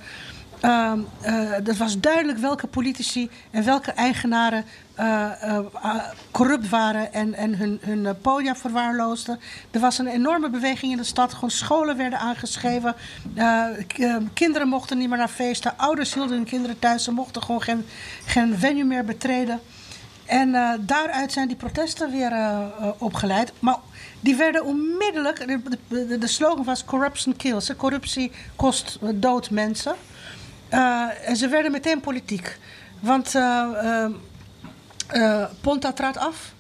Ehm 0.61 1.01
eh, 1.21 1.51
het 1.51 1.77
was 1.77 2.01
duidelijk 2.01 2.39
welke 2.39 2.67
politici 2.67 3.31
en 3.51 3.65
welke 3.65 3.91
eigenaren 3.91 4.65
eh, 4.95 5.43
eh, 5.43 5.59
ah, 5.73 6.05
corrupt 6.31 6.69
waren 6.69 7.13
en, 7.13 7.35
en 7.35 7.57
hun, 7.57 7.79
hun 7.83 8.21
podia 8.21 8.57
verwaarloosden. 8.57 9.41
Er 9.71 9.81
was 9.81 9.99
een 9.99 10.07
enorme 10.07 10.51
beweging 10.51 10.93
in 10.93 10.99
de 10.99 11.05
stad. 11.05 11.35
Gewoon 11.35 11.51
scholen 11.51 11.97
werden 11.97 12.19
aangeschreven. 12.19 12.95
Kinderen 14.33 14.69
mochten 14.69 14.99
niet 14.99 15.09
meer 15.09 15.19
naar 15.19 15.29
feesten. 15.29 15.79
Ouders 15.79 16.15
hielden 16.15 16.37
hun 16.37 16.45
kinderen 16.45 16.79
thuis. 16.79 17.05
Ze 17.05 17.13
mochten 17.13 17.43
gewoon 17.43 17.63
geen, 17.63 17.87
geen 18.25 18.59
venue 18.59 18.85
meer 18.85 19.05
betreden. 19.05 19.61
En 20.27 20.53
daaruit 20.81 21.33
zijn 21.33 21.49
die 21.49 21.57
protesten 21.57 22.11
weer 22.11 22.33
opgeleid. 22.99 23.53
Maar 23.59 23.77
die 24.21 24.37
werden 24.37 24.65
onmiddellijk. 24.65 25.47
De, 25.47 25.79
de, 25.89 26.19
de 26.19 26.27
slogan 26.27 26.65
was 26.65 26.85
corruption 26.85 27.37
kills. 27.37 27.77
Corruptie 27.77 28.33
kost 28.57 28.99
dood 29.15 29.51
mensen. 29.51 29.95
Eh, 30.71 31.29
en 31.29 31.37
ze 31.37 31.49
werden 31.49 31.73
meteen 31.73 32.01
politiek. 32.01 32.59
Want 33.01 33.35
eh, 33.35 34.05
eh, 35.07 35.45
Ponta 35.61 35.93
trad 35.93 36.19
af. 36.19 36.53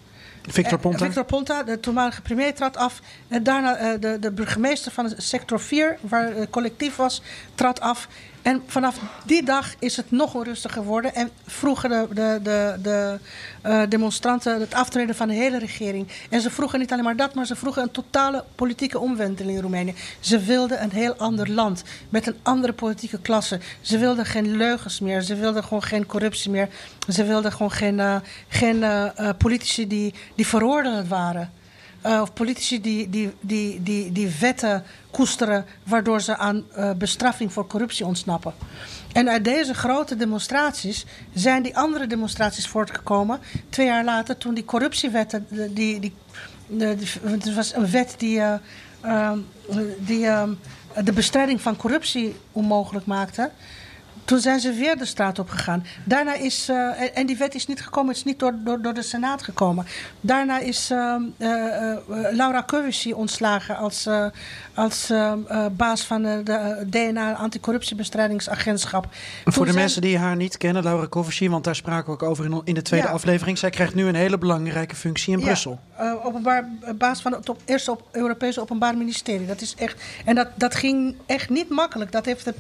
Victor 0.42 0.78
Ponta? 0.78 1.04
Victor 1.04 1.24
Ponta, 1.24 1.62
de 1.62 1.80
toenmalige 1.80 2.22
premier, 2.22 2.54
trad 2.54 2.76
af. 2.76 3.00
En 3.28 3.42
daarna 3.42 3.96
de, 3.96 4.18
de 4.18 4.32
burgemeester 4.32 4.92
van 4.92 5.12
sector 5.16 5.60
4, 5.60 5.98
waar 6.00 6.34
het 6.34 6.50
collectief 6.50 6.96
was, 6.96 7.22
trad 7.54 7.80
af. 7.80 8.08
En 8.42 8.62
vanaf 8.66 8.98
die 9.24 9.42
dag 9.42 9.74
is 9.78 9.96
het 9.96 10.10
nog 10.10 10.34
onrustiger 10.34 10.82
geworden. 10.82 11.14
En 11.14 11.30
vroegen 11.46 11.90
de, 11.90 12.06
de, 12.14 12.40
de, 12.42 12.78
de 12.82 13.18
eh, 13.62 13.82
demonstranten 13.88 14.60
het 14.60 14.74
aftreden 14.74 15.14
van 15.14 15.28
de 15.28 15.34
hele 15.34 15.58
regering. 15.58 16.08
En 16.30 16.40
ze 16.40 16.50
vroegen 16.50 16.78
niet 16.78 16.92
alleen 16.92 17.04
maar 17.04 17.16
dat, 17.16 17.34
maar 17.34 17.46
ze 17.46 17.56
vroegen 17.56 17.82
een 17.82 17.90
totale 17.90 18.44
politieke 18.54 18.98
omwenteling 18.98 19.56
in 19.56 19.62
Roemenië. 19.62 19.94
Ze 20.20 20.38
wilden 20.38 20.82
een 20.82 20.92
heel 20.92 21.14
ander 21.14 21.50
land 21.50 21.82
met 22.08 22.26
een 22.26 22.36
andere 22.42 22.72
politieke 22.72 23.20
klasse. 23.20 23.60
Ze 23.80 23.98
wilden 23.98 24.26
geen 24.26 24.56
leugens 24.56 25.00
meer. 25.00 25.22
Ze 25.22 25.34
wilden 25.34 25.64
gewoon 25.64 25.82
geen 25.82 26.06
corruptie 26.06 26.50
meer. 26.50 26.68
Ze 27.08 27.24
wilden 27.24 27.52
gewoon 27.52 27.72
geen, 27.72 28.00
eh, 28.00 28.16
geen 28.48 28.82
eh, 28.82 29.28
politici 29.38 29.86
die, 29.86 30.14
die 30.34 30.46
veroordeeld 30.46 31.08
waren. 31.08 31.50
Eh, 32.02 32.20
of 32.20 32.32
politici 32.32 32.80
die, 32.80 33.10
die, 33.10 33.30
die, 33.40 33.82
die, 33.82 34.12
die 34.12 34.28
wetten 34.40 34.84
koesteren 35.10 35.64
waardoor 35.84 36.20
ze 36.20 36.36
aan 36.36 36.64
eh, 36.72 36.92
bestraffing 36.92 37.52
voor 37.52 37.66
corruptie 37.66 38.06
ontsnappen. 38.06 38.54
En 39.12 39.28
uit 39.28 39.44
deze 39.44 39.74
grote 39.74 40.16
demonstraties 40.16 41.04
zijn 41.34 41.62
die 41.62 41.76
andere 41.76 42.06
demonstraties 42.06 42.66
voortgekomen. 42.68 43.38
Twee 43.68 43.86
jaar 43.86 44.04
later, 44.04 44.36
toen 44.38 44.54
die 44.54 44.64
corruptiewetten, 44.64 45.46
die, 45.74 46.00
die- 46.00 46.14
het 47.22 47.54
was 47.54 47.74
een 47.74 47.90
wet 47.90 48.14
die, 48.18 48.40
eh, 48.40 48.54
ehm, 49.00 49.38
die 49.98 50.26
ehm, 50.26 50.50
de 51.04 51.12
bestrijding 51.12 51.60
van 51.60 51.76
corruptie 51.76 52.36
onmogelijk 52.52 53.06
maakte. 53.06 53.50
Toen 54.24 54.38
zijn 54.40 54.60
ze 54.60 54.72
weer 54.72 54.98
de 54.98 55.04
straat 55.04 55.38
op 55.38 55.48
gegaan. 55.50 55.84
Daarna 56.04 56.34
is, 56.34 56.68
eh, 56.68 57.18
en- 57.18 57.26
die 57.26 57.36
wet 57.36 57.54
is 57.54 57.66
niet 57.66 57.82
gekomen, 57.82 58.08
het 58.08 58.16
is 58.16 58.24
niet 58.24 58.38
door, 58.38 58.54
door, 58.64 58.82
door 58.82 58.94
de 58.94 59.02
Senaat 59.02 59.42
gekomen. 59.42 59.86
Daarna 60.20 60.58
is 60.58 60.90
eh, 60.90 61.14
eh, 61.38 61.96
Laura 62.30 62.60
Kövesi 62.62 63.12
ontslagen 63.14 63.76
als, 63.76 64.08
als 64.74 65.12
baas 65.72 66.02
van 66.04 66.22
de 66.22 66.86
DNA 66.90 67.32
Anticorruptiebestrijdingsagentschap. 67.34 69.04
Voor 69.44 69.52
Toen 69.52 69.62
de 69.64 69.68
zijn- 69.70 69.74
mensen 69.82 70.02
die 70.02 70.18
haar 70.18 70.36
niet 70.36 70.56
kennen, 70.56 70.82
Laura 70.82 71.06
Kövesi, 71.06 71.48
want 71.50 71.64
daar 71.64 71.74
spraken 71.76 72.06
we 72.06 72.12
ook 72.12 72.22
over 72.22 72.44
in, 72.44 72.60
in 72.64 72.74
de 72.74 72.82
tweede 72.82 73.06
Ja. 73.06 73.12
aflevering. 73.12 73.58
Zij 73.58 73.70
krijgt 73.70 73.94
nu 73.94 74.06
een 74.06 74.14
hele 74.14 74.38
belangrijke 74.38 74.96
functie 74.96 75.32
in 75.32 75.38
Ja, 75.38 75.44
Brussel. 75.44 75.78
openbaar, 76.22 76.68
baas 76.98 77.22
van 77.22 77.32
het 77.32 77.48
op, 77.48 77.60
eerste 77.64 77.90
op, 77.90 78.08
Europese 78.12 78.60
Openbaar 78.60 78.96
Ministerie. 78.96 79.46
Dat 79.46 79.60
is 79.60 79.74
echt, 79.78 80.02
en 80.24 80.34
dat, 80.34 80.48
dat 80.54 80.74
ging 80.74 81.14
echt 81.26 81.48
niet 81.50 81.68
makkelijk. 81.68 82.12
Dat 82.12 82.24
heeft 82.24 82.44
de 82.44 82.54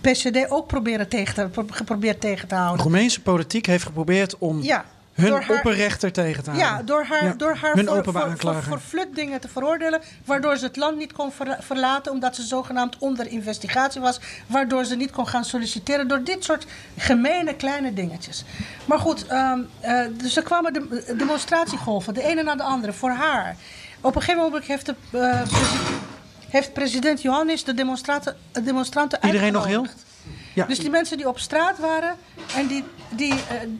PCD 0.00 0.50
ook 0.50 0.66
proberen 0.66 1.03
tegen 1.08 1.34
te, 1.34 1.48
pro- 1.48 1.66
geprobeerd 1.70 2.20
tegen 2.20 2.48
te 2.48 2.54
De 2.54 2.60
houden. 2.60 2.82
Roemeense 2.84 3.20
politiek 3.20 3.66
heeft 3.66 3.84
geprobeerd 3.84 4.38
om 4.38 4.62
Ja, 4.62 4.84
hun 5.12 5.28
door 5.30 5.40
haar- 5.42 5.56
opperrechter 5.56 6.12
tegen 6.12 6.42
te 6.44 6.50
houden. 6.50 6.70
Ja, 6.70 6.82
door 6.82 7.04
haar, 7.04 7.24
Ja, 7.24 7.32
door 7.36 7.54
haar 7.56 7.74
hun 7.74 7.86
voor, 7.86 8.04
voor, 8.04 8.12
voor, 8.12 8.22
aanklager. 8.22 8.62
voor 8.62 8.78
flutdingen 8.78 9.40
te 9.40 9.48
veroordelen. 9.48 10.00
Waardoor 10.24 10.56
ze 10.56 10.64
het 10.64 10.76
land 10.76 10.96
niet 10.98 11.12
kon 11.12 11.32
verla- 11.32 11.58
verlaten. 11.60 12.12
Omdat 12.12 12.34
ze 12.36 12.42
zogenaamd 12.42 12.96
onder 12.98 13.26
investigatie 13.26 14.00
was. 14.00 14.20
Waardoor 14.46 14.84
ze 14.84 14.96
niet 14.96 15.10
kon 15.10 15.26
gaan 15.28 15.44
solliciteren. 15.44 16.08
Door 16.08 16.22
dit 16.24 16.44
soort 16.44 16.66
gemene 16.96 17.54
kleine 17.54 17.94
dingetjes. 17.94 18.44
Maar 18.84 18.98
goed, 18.98 19.26
eh, 19.26 19.52
dus 20.12 20.36
er 20.36 20.42
kwamen 20.42 20.72
de, 20.72 21.14
demonstratiegolven. 21.16 22.14
De 22.14 22.22
ene 22.22 22.42
na 22.42 22.54
de 22.56 22.62
andere 22.62 22.92
voor 22.92 23.10
haar. 23.10 23.56
Op 24.00 24.14
een 24.16 24.22
gegeven 24.22 24.44
moment 24.44 24.64
heeft, 24.64 24.86
de, 24.86 24.94
eh, 25.10 25.40
heeft 26.48 26.72
president 26.72 27.22
Johannes 27.22 27.64
de 27.64 27.74
demonstranten, 27.74 28.36
de 28.52 28.62
demonstranten 28.62 29.18
Iedereen 29.26 29.52
nog 29.52 29.66
heel? 29.66 29.86
Dus 30.54 30.78
die 30.78 30.90
mensen 30.90 31.16
die 31.16 31.28
op 31.28 31.38
straat 31.38 31.78
waren 31.78 32.16
en 32.56 32.66
die, 32.66 32.84
die 33.08 33.32
eh, 33.32 33.38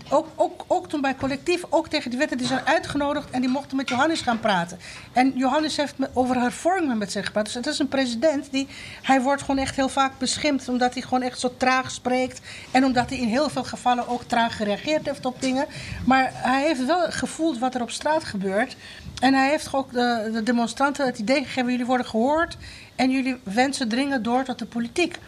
ook, 0.09 0.27
ook, 0.35 0.65
ook 0.67 0.89
toen 0.89 1.01
bij 1.01 1.15
collectief, 1.15 1.65
ook 1.71 1.89
tegen 1.89 2.11
die 2.11 2.19
wetten, 2.19 2.39
die 2.39 2.47
zijn 2.47 2.67
uitgenodigd 2.67 3.31
en 3.31 3.41
die 3.41 3.51
mochten 3.51 3.77
met 3.77 3.89
Johannes 3.89 4.21
gaan 4.21 4.41
praten. 4.41 4.79
En 5.13 5.33
Johannes 5.37 5.77
heeft 5.77 5.95
over 6.13 6.41
hervormingen 6.41 6.99
met 6.99 7.13
zich 7.13 7.27
gepraat. 7.27 7.45
Dus 7.45 7.55
het 7.55 7.67
is 7.67 7.79
een 7.79 7.89
president 7.89 8.49
die, 8.51 8.69
hij 9.03 9.21
wordt 9.23 9.43
gewoon 9.43 9.61
echt 9.61 9.77
heel 9.77 9.89
vaak 9.89 10.19
beschimpt 10.19 10.69
omdat 10.69 10.93
hij 10.95 11.03
gewoon 11.03 11.23
echt 11.23 11.41
zo 11.41 11.55
traag 11.57 11.91
spreekt 11.91 12.41
en 12.71 12.85
omdat 12.85 13.11
hij 13.11 13.19
in 13.19 13.29
heel 13.29 13.49
veel 13.49 13.65
gevallen 13.65 14.09
ook 14.09 14.23
traag 14.23 14.57
gereageerd 14.57 15.07
heeft 15.07 15.27
op 15.27 15.41
dingen. 15.41 15.67
Maar 16.05 16.31
hij 16.33 16.63
heeft 16.63 16.87
wel 16.87 17.11
gevoeld 17.11 17.59
wat 17.59 17.75
er 17.75 17.83
op 17.83 17.91
straat 17.91 18.25
gebeurt. 18.25 18.77
En 19.21 19.35
hij 19.35 19.49
heeft 19.49 19.75
ook 19.75 19.93
de, 19.93 20.31
de 20.33 20.43
demonstranten 20.43 21.07
het 21.07 21.19
idee 21.19 21.45
gegeven, 21.45 21.71
jullie 21.71 21.87
worden 21.87 22.07
gehoord 22.07 22.57
en 22.97 23.11
jullie 23.11 23.37
wensen 23.43 23.89
dringen 23.89 24.23
door 24.23 24.45
tot 24.45 24.59
de 24.59 24.67
politiek. 24.67 25.19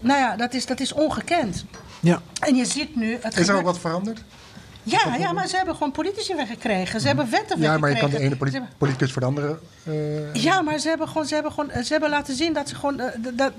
Nou 0.00 0.18
ja, 0.20 0.36
dat 0.36 0.54
is, 0.54 0.66
dat 0.66 0.80
is 0.80 0.92
ongekend. 0.92 1.64
Ja. 2.00 2.22
En 2.40 2.54
je 2.54 2.64
ziet 2.64 2.96
nu... 2.96 3.12
Het 3.20 3.24
Is 3.24 3.32
er 3.34 3.38
ook 3.40 3.44
gebeurt- 3.46 3.64
wat 3.64 3.78
veranderd? 3.78 4.22
Ja, 4.82 5.16
ja, 5.18 5.32
maar 5.32 5.46
ze 5.48 5.56
hebben 5.56 5.74
gewoon 5.74 5.92
politici 5.92 6.34
weggekregen. 6.34 7.00
Ze 7.00 7.06
hebben 7.06 7.30
wetten 7.30 7.60
Ja, 7.60 7.78
maar 7.78 7.90
je 7.90 7.96
kan 7.98 8.10
weggekregen. 8.10 8.38
de 8.52 8.56
ene 8.56 8.66
politicus 8.78 9.12
voor 9.12 9.20
de 9.20 9.26
andere. 9.26 9.58
eh, 9.84 10.34
ja, 10.34 10.62
maar 10.62 10.78
ze 10.78 10.88
hebben, 10.88 11.08
gewoon, 11.08 11.26
ze, 11.26 11.34
hebben 11.34 11.52
gewoon, 11.52 11.70
ze 11.84 11.92
hebben 11.92 12.10
laten 12.10 12.34
zien 12.36 12.52
dat 12.52 12.68
ze 12.68 12.74
gewoon. 12.74 13.00
eh, 13.00 13.06
dat, 13.34 13.52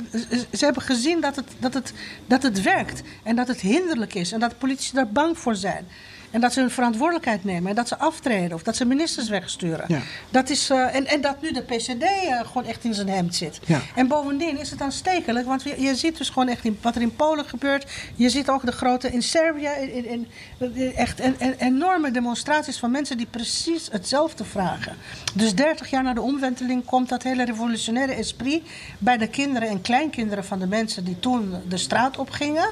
ze 0.53 0.65
hebben 0.65 0.83
gezien 0.83 1.21
dat 1.21 1.35
het, 1.35 1.45
dat, 1.59 1.73
het, 1.73 1.93
dat 2.27 2.43
het 2.43 2.61
werkt. 2.61 3.01
En 3.23 3.35
dat 3.35 3.47
het 3.47 3.59
hinderlijk 3.61 4.13
is. 4.13 4.31
En 4.31 4.39
dat 4.39 4.57
politici 4.57 4.93
daar 4.93 5.07
bang 5.07 5.37
voor 5.37 5.55
zijn. 5.55 5.87
En 6.31 6.41
dat 6.41 6.53
ze 6.53 6.59
hun 6.59 6.71
verantwoordelijkheid 6.71 7.43
nemen. 7.43 7.69
En 7.69 7.75
dat 7.75 7.87
ze 7.87 7.97
aftreden. 7.97 8.53
Of 8.53 8.63
dat 8.63 8.75
ze 8.75 8.85
ministers 8.85 9.29
wegsturen. 9.29 9.85
Ja. 9.87 9.99
Dat 10.29 10.49
is, 10.49 10.69
eh, 10.69 10.95
en, 10.95 11.05
en 11.07 11.21
dat 11.21 11.41
nu 11.41 11.51
de 11.51 11.61
PCD 11.61 12.03
eh, 12.03 12.39
gewoon 12.45 12.65
echt 12.65 12.83
in 12.83 12.93
zijn 12.93 13.09
hemd 13.09 13.35
zit. 13.35 13.59
Ja. 13.65 13.81
En 13.95 14.07
bovendien 14.07 14.59
is 14.59 14.69
het 14.69 14.81
aanstekelijk. 14.81 15.45
Want 15.45 15.63
je, 15.63 15.81
je 15.81 15.95
ziet 15.95 16.17
dus 16.17 16.29
gewoon 16.29 16.47
echt 16.47 16.65
in, 16.65 16.77
wat 16.81 16.95
er 16.95 17.01
in 17.01 17.15
Polen 17.15 17.45
gebeurt. 17.45 17.91
Je 18.15 18.29
ziet 18.29 18.49
ook 18.49 18.65
de 18.65 18.71
grote 18.71 19.11
in 19.11 19.21
Servië. 19.23 19.67
In, 19.79 20.05
in, 20.05 20.27
in- 20.59 20.95
echt 20.95 21.19
en, 21.19 21.35
en, 21.39 21.55
enorme 21.57 22.11
demonstraties 22.11 22.77
van 22.79 22.91
mensen 22.91 23.17
die 23.17 23.27
precies 23.29 23.87
hetzelfde 23.91 24.43
vragen. 24.45 24.95
Dus 25.33 25.55
30 25.55 25.89
jaar 25.89 26.03
na 26.03 26.13
de 26.13 26.21
omwenteling 26.21 26.85
komt 26.85 27.09
dat 27.09 27.23
hele 27.23 27.45
revolutionaire 27.45 28.13
esprit 28.13 28.63
bij 28.97 29.17
de 29.17 29.27
kinderen 29.27 29.69
en 29.69 29.81
kleinkinderen 29.81 30.45
van 30.45 30.59
de 30.59 30.67
mensen 30.67 31.03
die 31.03 31.19
toen 31.19 31.53
de 31.67 31.77
straat 31.77 32.17
op 32.17 32.29
gingen. 32.29 32.69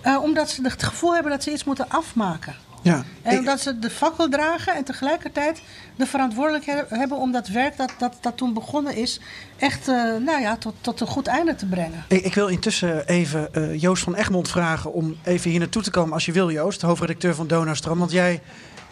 Eh, 0.00 0.22
omdat 0.22 0.50
ze 0.50 0.62
het 0.62 0.82
gevoel 0.82 1.14
hebben 1.14 1.32
dat 1.32 1.42
ze 1.42 1.52
iets 1.52 1.64
moeten 1.64 1.88
afmaken. 1.88 2.54
Ja. 2.88 3.04
En 3.22 3.38
omdat 3.38 3.60
ze 3.60 3.78
de 3.78 3.90
fakkel 3.90 4.28
dragen 4.28 4.74
en 4.74 4.84
tegelijkertijd 4.84 5.62
de 5.96 6.06
verantwoordelijkheid 6.06 6.90
hebben 6.90 7.18
om 7.18 7.32
dat 7.32 7.48
werk 7.48 7.76
dat, 7.76 7.92
dat, 7.98 8.16
dat 8.20 8.36
toen 8.36 8.54
begonnen 8.54 8.94
is, 8.94 9.20
echt 9.56 9.88
eh, 9.88 9.94
nou 9.96 10.40
ja, 10.40 10.56
tot, 10.56 10.74
tot 10.80 11.00
een 11.00 11.06
goed 11.06 11.26
einde 11.26 11.54
te 11.54 11.66
brengen. 11.66 12.04
Ik, 12.08 12.24
ik 12.24 12.34
wil 12.34 12.46
intussen 12.46 13.06
even 13.06 13.54
eh, 13.54 13.80
Joost 13.80 14.02
van 14.02 14.14
Egmond 14.14 14.48
vragen 14.48 14.92
om 14.92 15.16
even 15.22 15.50
hier 15.50 15.58
naartoe 15.58 15.82
te 15.82 15.90
komen 15.90 16.12
als 16.12 16.26
je 16.26 16.32
wil, 16.32 16.50
Joost, 16.50 16.82
hoofdredacteur 16.82 17.34
van 17.34 17.46
Donaustram. 17.46 17.98
Want 17.98 18.10
jij 18.10 18.40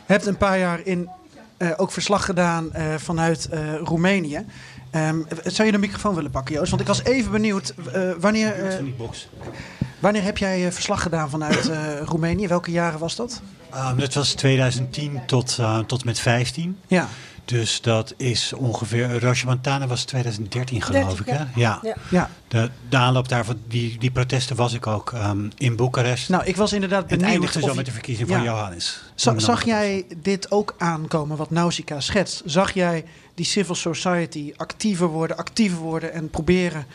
hebt 0.06 0.26
een 0.26 0.36
paar 0.36 0.58
jaar 0.58 0.80
in 0.84 1.08
eh, 1.56 1.70
ook 1.76 1.92
verslag 1.92 2.24
gedaan 2.24 2.70
vanuit 2.96 3.48
Roemenië. 3.82 4.44
Ehm, 4.90 5.16
zou 5.44 5.66
je 5.66 5.72
de 5.72 5.78
microfoon 5.78 6.14
willen 6.14 6.30
pakken, 6.30 6.54
Joost? 6.54 6.70
Want 6.70 6.82
ik 6.82 6.88
was 6.88 7.02
even 7.02 7.30
benieuwd, 7.30 7.74
eh, 7.92 8.10
wanneer, 8.20 8.52
eh, 8.64 8.84
wanneer 9.98 10.22
heb 10.22 10.38
jij 10.38 10.66
eh, 10.66 10.72
verslag 10.72 11.02
gedaan 11.02 11.30
vanuit 11.30 11.68
eh, 11.68 12.00
Roemenië? 12.04 12.48
Welke 12.48 12.70
jaren 12.70 12.98
was 12.98 13.16
dat? 13.16 13.40
Um, 13.74 13.98
dat 13.98 14.14
was 14.14 14.32
2010 14.32 15.20
tot, 15.26 15.56
uh, 15.60 15.78
tot 15.78 16.04
met 16.04 16.18
15. 16.18 16.78
Ja. 16.86 17.08
Dus 17.44 17.80
dat 17.80 18.14
is 18.16 18.52
ongeveer. 18.52 19.20
Roosje 19.20 19.46
Montana 19.46 19.86
was 19.86 20.04
2013, 20.04 20.82
geloof 20.82 21.14
13, 21.14 21.26
ik. 21.26 21.38
Hè? 21.38 21.38
ja. 21.38 21.46
Ja. 21.54 21.78
Ja. 21.82 21.96
Ja. 22.10 22.30
De, 22.48 22.70
de 22.88 22.96
aanloop 22.96 23.28
daarvan, 23.28 23.58
die, 23.68 23.98
die 23.98 24.10
protesten 24.10 24.56
was 24.56 24.72
ik 24.72 24.86
ook 24.86 25.12
um, 25.12 25.50
in 25.56 25.76
Boekarest. 25.76 26.28
Nou, 26.28 26.44
ik 26.44 26.56
was 26.56 26.72
inderdaad 26.72 26.98
het 26.98 27.08
benieuwd. 27.08 27.28
eindigde 27.30 27.60
zo 27.60 27.74
met 27.74 27.84
de 27.86 27.92
verkiezing 27.92 28.28
van. 28.28 28.42
Johannes. 28.42 29.02
Za- 29.14 29.38
zag 29.38 29.64
jij 29.64 30.06
dit 30.16 30.50
ook 30.50 30.74
aankomen 30.78 31.36
wat 31.36 31.50
Nausicaa 31.50 32.00
schetst? 32.00 32.42
Zag 32.44 32.72
jij 32.72 33.04
die 33.36 33.46
civil 33.46 33.74
society 33.74 34.52
actiever 34.56 35.06
worden, 35.06 35.36
actiever 35.36 35.78
worden 35.78 36.12
en 36.12 36.30
proberen 36.30 36.86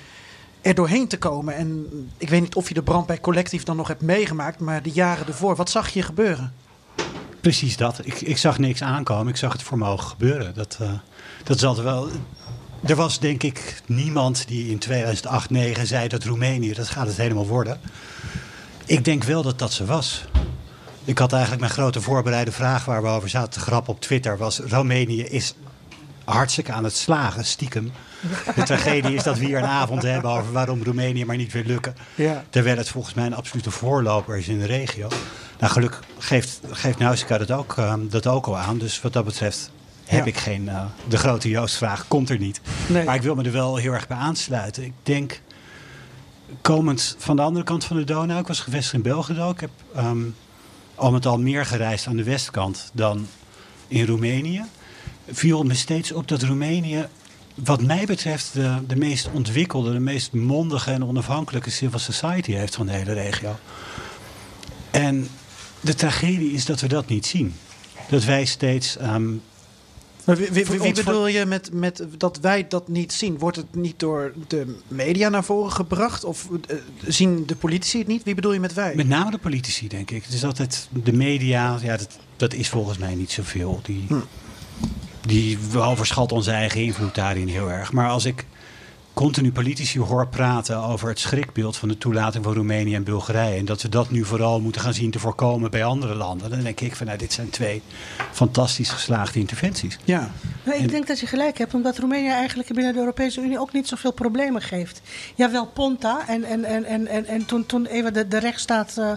er 0.62 0.76
doorheen 0.76 1.08
te 1.08 1.18
komen? 1.18 1.56
En 1.56 1.88
ik 2.18 2.30
weet 2.30 2.42
niet 2.42 2.56
of 2.56 2.68
je 2.68 2.74
de 2.74 2.84
brand 2.84 3.06
bij 3.06 3.20
Collectief 3.20 3.64
dan 3.64 3.76
nog 3.76 3.88
hebt 3.88 4.02
meegemaakt, 4.02 4.60
maar 4.60 4.84
de 4.84 4.92
jaren 4.92 5.28
ervoor, 5.28 5.56
wat 5.56 5.70
zag 5.70 5.90
je 5.90 6.02
gebeuren? 6.02 6.54
Precies 7.42 7.78
dat. 7.78 8.00
Ik, 8.04 8.22
ik 8.22 8.38
zag 8.38 8.58
niks 8.58 8.84
aankomen. 8.84 9.28
Ik 9.28 9.38
zag 9.38 9.52
het 9.52 9.64
voor 9.64 9.78
me 9.78 9.88
ogen 9.88 10.10
gebeuren. 10.10 10.54
Dat, 10.54 10.78
eh, 10.82 10.92
dat 11.44 11.56
is 11.56 11.64
altijd 11.64 11.86
wel. 11.86 12.10
Er 12.86 12.96
was 12.96 13.20
denk 13.20 13.44
ik 13.44 13.82
niemand 13.86 14.48
die 14.48 14.70
in 14.70 14.78
2008, 14.78 15.48
2009 15.48 15.88
zei 15.88 16.08
dat 16.08 16.24
Roemenië, 16.24 16.74
dat 16.74 16.90
gaat 16.90 17.08
het 17.08 17.18
helemaal 17.18 17.48
worden. 17.48 17.80
Ik 18.86 19.06
denk 19.06 19.24
wel 19.24 19.42
dat 19.42 19.60
dat 19.60 19.74
zo 19.74 19.86
was. 19.86 20.26
Ik 21.04 21.18
had 21.18 21.32
eigenlijk 21.32 21.62
mijn 21.62 21.74
grote 21.74 22.02
voorbereide 22.02 22.52
vraag 22.52 22.86
waar 22.86 23.02
we 23.02 23.08
over 23.08 23.30
zaten 23.30 23.52
te 23.52 23.60
grappen 23.60 23.94
op 23.94 24.02
Twitter. 24.02 24.38
Was 24.38 24.60
Roemenië 24.60 25.22
is 25.22 25.56
hartstikke 26.26 26.72
aan 26.72 26.84
het 26.84 26.96
slagen, 26.96 27.46
stiekem. 27.46 27.92
De 28.56 28.64
tragedie 28.64 29.14
is 29.16 29.24
dat 29.24 29.38
we 29.38 29.46
hier 29.46 29.58
een 29.58 29.64
avond 29.66 30.02
hebben 30.02 30.32
over 30.32 30.52
waarom 30.52 30.84
Roemenië 30.84 31.26
maar 31.26 31.36
niet 31.38 31.52
weer 31.52 31.66
lukken. 31.66 31.96
Ja. 32.16 32.44
Terwijl 32.50 32.78
het 32.78 32.90
volgens 32.90 33.14
mij 33.14 33.26
een 33.26 33.34
absolute 33.36 33.72
voorloper 33.72 34.38
is 34.38 34.48
in 34.48 34.60
de 34.60 34.66
regio. 34.66 35.08
Nou, 35.60 35.74
gelukkig 35.74 36.04
geeft, 36.18 36.60
geeft 36.72 36.98
Nausicaa 36.98 37.38
dat 37.38 37.52
ook, 37.52 37.78
eh, 37.78 37.94
dat 38.10 38.28
ook 38.28 38.46
al 38.46 38.58
aan. 38.58 38.78
Dus 38.78 39.02
wat 39.02 39.14
dat 39.14 39.26
betreft 39.26 39.72
heb 40.06 40.20
Ja. 40.20 40.26
ik 40.26 40.38
geen... 40.38 40.70
eh, 40.70 40.86
de 41.08 41.18
grote 41.18 41.50
Joost-vraag 41.50 42.08
komt 42.08 42.30
er 42.30 42.38
niet. 42.38 42.62
Nee. 42.88 43.04
Maar 43.06 43.16
ik 43.16 43.22
wil 43.22 43.36
me 43.36 43.44
er 43.44 43.52
wel 43.52 43.76
heel 43.76 43.94
erg 43.94 44.08
bij 44.08 44.18
aansluiten. 44.18 44.84
Ik 44.84 44.94
denk, 45.04 45.42
komend 46.62 47.16
van 47.18 47.36
de 47.36 47.42
andere 47.42 47.66
kant 47.66 47.84
van 47.86 47.98
de 47.98 48.04
Donau... 48.04 48.40
Ik 48.40 48.48
was 48.48 48.60
gevestigd 48.60 48.94
in 48.94 49.02
Belgrado. 49.02 49.50
Ik 49.50 49.60
heb 49.60 49.70
ehm, 49.96 50.18
al 50.96 51.12
met 51.12 51.26
al 51.26 51.40
meer 51.40 51.66
gereisd 51.66 52.08
aan 52.08 52.16
de 52.16 52.24
westkant 52.24 52.90
dan 52.94 53.28
in 53.88 54.06
Roemenië. 54.06 54.64
Viel 55.30 55.64
me 55.64 55.74
steeds 55.74 56.12
op 56.12 56.28
dat 56.28 56.42
Roemenië 56.42 57.08
wat 57.56 57.82
mij 57.82 58.06
betreft 58.06 58.54
de, 58.54 58.78
de 58.88 58.96
meest 58.96 59.30
ontwikkelde, 59.34 59.92
de 59.94 60.00
meest 60.00 60.34
mondige 60.34 60.92
en 60.92 61.06
onafhankelijke 61.06 61.70
civil 61.70 62.00
society 62.00 62.52
heeft 62.52 62.76
van 62.76 62.86
de 62.86 62.92
hele 62.92 63.14
regio. 63.14 63.56
En 64.92 65.28
de 65.80 65.96
tragedie 65.96 66.52
is 66.52 66.66
dat 66.66 66.80
we 66.80 66.88
dat 66.88 67.08
niet 67.08 67.26
zien. 67.26 67.54
Dat 68.10 68.24
wij 68.24 68.46
steeds. 68.46 68.98
Maar 70.26 70.36
wie, 70.36 70.94
bedoel 70.94 71.28
je 71.28 71.46
met, 71.46 71.74
met 71.74 72.06
dat 72.18 72.40
wij 72.42 72.68
dat 72.68 72.88
niet 72.88 73.14
zien? 73.14 73.38
Wordt 73.38 73.58
het 73.58 73.76
niet 73.76 74.00
door 74.00 74.34
de 74.48 74.76
media 74.88 75.30
naar 75.30 75.44
voren 75.44 75.72
gebracht? 75.72 76.24
Of 76.24 76.48
eh, 76.68 76.78
zien 77.08 77.46
de 77.46 77.56
politici 77.56 77.98
het 77.98 78.08
niet? 78.08 78.24
Wie 78.24 78.36
bedoel 78.36 78.54
je 78.54 78.60
met 78.60 78.74
wij? 78.74 78.96
Met 78.96 79.08
name 79.08 79.32
de 79.32 79.38
politici, 79.38 79.88
denk 79.88 80.12
ik. 80.12 80.24
Het 80.24 80.34
is 80.34 80.46
altijd 80.46 80.88
de 81.04 81.14
media, 81.14 81.80
ja, 81.82 81.98
dat, 81.98 82.18
dat 82.36 82.54
is 82.54 82.70
volgens 82.70 82.98
mij 82.98 83.16
niet 83.16 83.32
zoveel. 83.32 83.80
Die, 83.84 84.06
Hm. 84.08 84.20
Die 85.26 85.58
we 85.72 85.80
overschat 85.80 86.32
onze 86.32 86.52
eigen 86.52 86.82
invloed 86.82 87.16
daarin 87.16 87.48
heel 87.48 87.72
erg. 87.72 87.92
Maar 87.92 88.10
als 88.10 88.26
ik 88.26 88.46
continu 89.14 89.52
politici 89.52 90.00
hoor 90.00 90.28
praten 90.28 90.78
over 90.78 91.10
het 91.10 91.20
schrikbeeld 91.20 91.78
van 91.78 91.88
de 91.88 91.98
toelating 91.98 92.44
van 92.44 92.54
Roemenië 92.54 92.96
en 92.96 93.04
Bulgarije. 93.04 93.58
En 93.58 93.66
dat 93.66 93.82
we 93.82 93.90
dat 93.90 94.10
nu 94.10 94.26
vooral 94.26 94.62
moeten 94.62 94.82
gaan 94.82 94.94
zien 94.94 95.12
te 95.12 95.20
voorkomen 95.20 95.72
bij 95.72 95.84
andere 95.84 96.16
landen. 96.16 96.50
Dan 96.50 96.62
denk 96.62 96.80
ik 96.80 96.96
van 96.96 97.06
nou, 97.06 97.18
dit 97.18 97.34
zijn 97.34 97.50
twee 97.50 97.82
fantastisch 98.32 98.90
geslaagde 98.90 99.40
interventies. 99.40 99.98
Ja. 100.04 100.32
Nou, 100.64 100.84
ik 100.84 100.90
denk 100.90 101.08
dat 101.08 101.20
je 101.20 101.28
gelijk 101.28 101.58
hebt, 101.58 101.74
omdat 101.74 101.98
Roemenië 101.98 102.30
eigenlijk 102.30 102.74
binnen 102.74 102.94
de 102.94 103.00
Europese 103.00 103.42
Unie 103.42 103.60
ook 103.60 103.74
niet 103.74 103.88
zoveel 103.88 104.12
problemen 104.12 104.62
geeft. 104.62 105.02
Jawel, 105.36 105.66
Ponta. 105.66 106.28
En, 106.28 106.44
en, 106.44 106.64
en, 106.66 106.86
en, 106.86 107.08
en, 107.08 107.26
en 107.26 107.46
toen, 107.46 107.66
toen 107.66 107.86
even 107.86 108.14
de, 108.14 108.28
de 108.28 108.38
rechtsstaat 108.38 108.98
eh, 108.98 109.12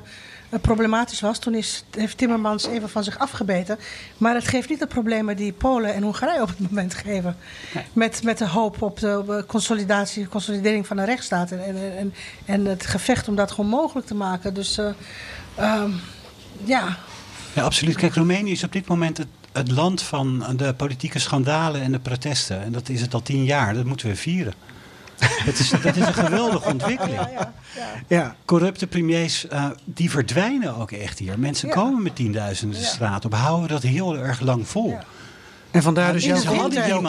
problematisch 0.60 1.20
was, 1.20 1.38
toen 1.38 1.54
is, 1.54 1.84
heeft 1.90 2.18
Timmermans 2.18 2.66
even 2.66 2.88
van 2.88 3.04
zich 3.04 3.18
afgebeten. 3.18 3.78
Maar 4.18 4.34
het 4.34 4.48
geeft 4.48 4.68
niet 4.68 4.78
de 4.78 4.86
problemen 4.86 5.36
die 5.36 5.52
Polen 5.52 5.94
en 5.94 6.02
Hongarije 6.02 6.42
op 6.42 6.48
het 6.48 6.70
moment 6.70 6.94
geven. 6.94 7.36
Met, 7.92 8.22
met 8.22 8.38
de 8.38 8.48
hoop 8.48 8.82
op 8.82 8.98
de 9.00 9.24
eh, 9.28 9.46
consolidatie, 9.46 10.28
consolidering 10.28 10.86
van 10.86 10.96
de 10.96 11.04
rechtsstaat. 11.04 11.50
En, 11.50 11.64
en, 11.64 11.96
en, 11.96 12.14
en 12.44 12.64
het 12.64 12.86
gevecht 12.86 13.28
om 13.28 13.36
dat 13.36 13.50
gewoon 13.50 13.70
mogelijk 13.70 14.06
te 14.06 14.14
maken. 14.14 14.54
Dus 14.54 14.78
eh, 14.78 14.90
ehm, 15.54 15.90
ja, 16.64 16.98
Ja, 17.52 17.62
absoluut. 17.62 17.96
Kijk, 17.96 18.14
Roemenië 18.14 18.50
is 18.50 18.64
op 18.64 18.72
dit 18.72 18.88
moment 18.88 19.18
het, 19.18 19.28
het 19.52 19.70
land 19.70 20.02
van 20.02 20.44
de 20.56 20.74
politieke 20.74 21.18
schandalen 21.18 21.82
en 21.82 21.92
de 21.92 21.98
protesten. 21.98 22.62
En 22.62 22.72
dat 22.72 22.88
is 22.88 23.00
het 23.00 23.14
al 23.14 23.22
tien 23.22 23.44
jaar. 23.44 23.74
Dat 23.74 23.84
moeten 23.84 24.08
we 24.08 24.16
vieren. 24.16 24.54
Het 25.18 25.58
is, 25.58 25.70
dat 25.70 25.96
is 25.96 26.06
een 26.06 26.14
geweldige 26.14 26.68
ontwikkeling. 26.68 27.18
Ja. 28.08 28.36
Corrupte 28.44 28.86
premiers, 28.86 29.48
eh, 29.48 29.66
die 29.84 30.10
verdwijnen 30.10 30.76
ook 30.76 30.90
echt 30.90 31.18
hier. 31.18 31.38
Mensen 31.38 31.68
komen 31.68 32.02
met 32.02 32.16
tienduizenden 32.16 32.78
de 32.78 32.84
straat 32.84 33.24
op. 33.24 33.34
Houden 33.34 33.68
dat 33.68 33.82
heel 33.82 34.16
erg 34.16 34.40
lang 34.40 34.68
vol. 34.68 34.98
En 35.74 35.82
vandaar 35.82 36.12
dus 36.12 36.24
In 36.24 36.28
jouw, 36.28 36.42
de 36.42 36.50
winter 36.50 36.86
jouw 36.86 37.00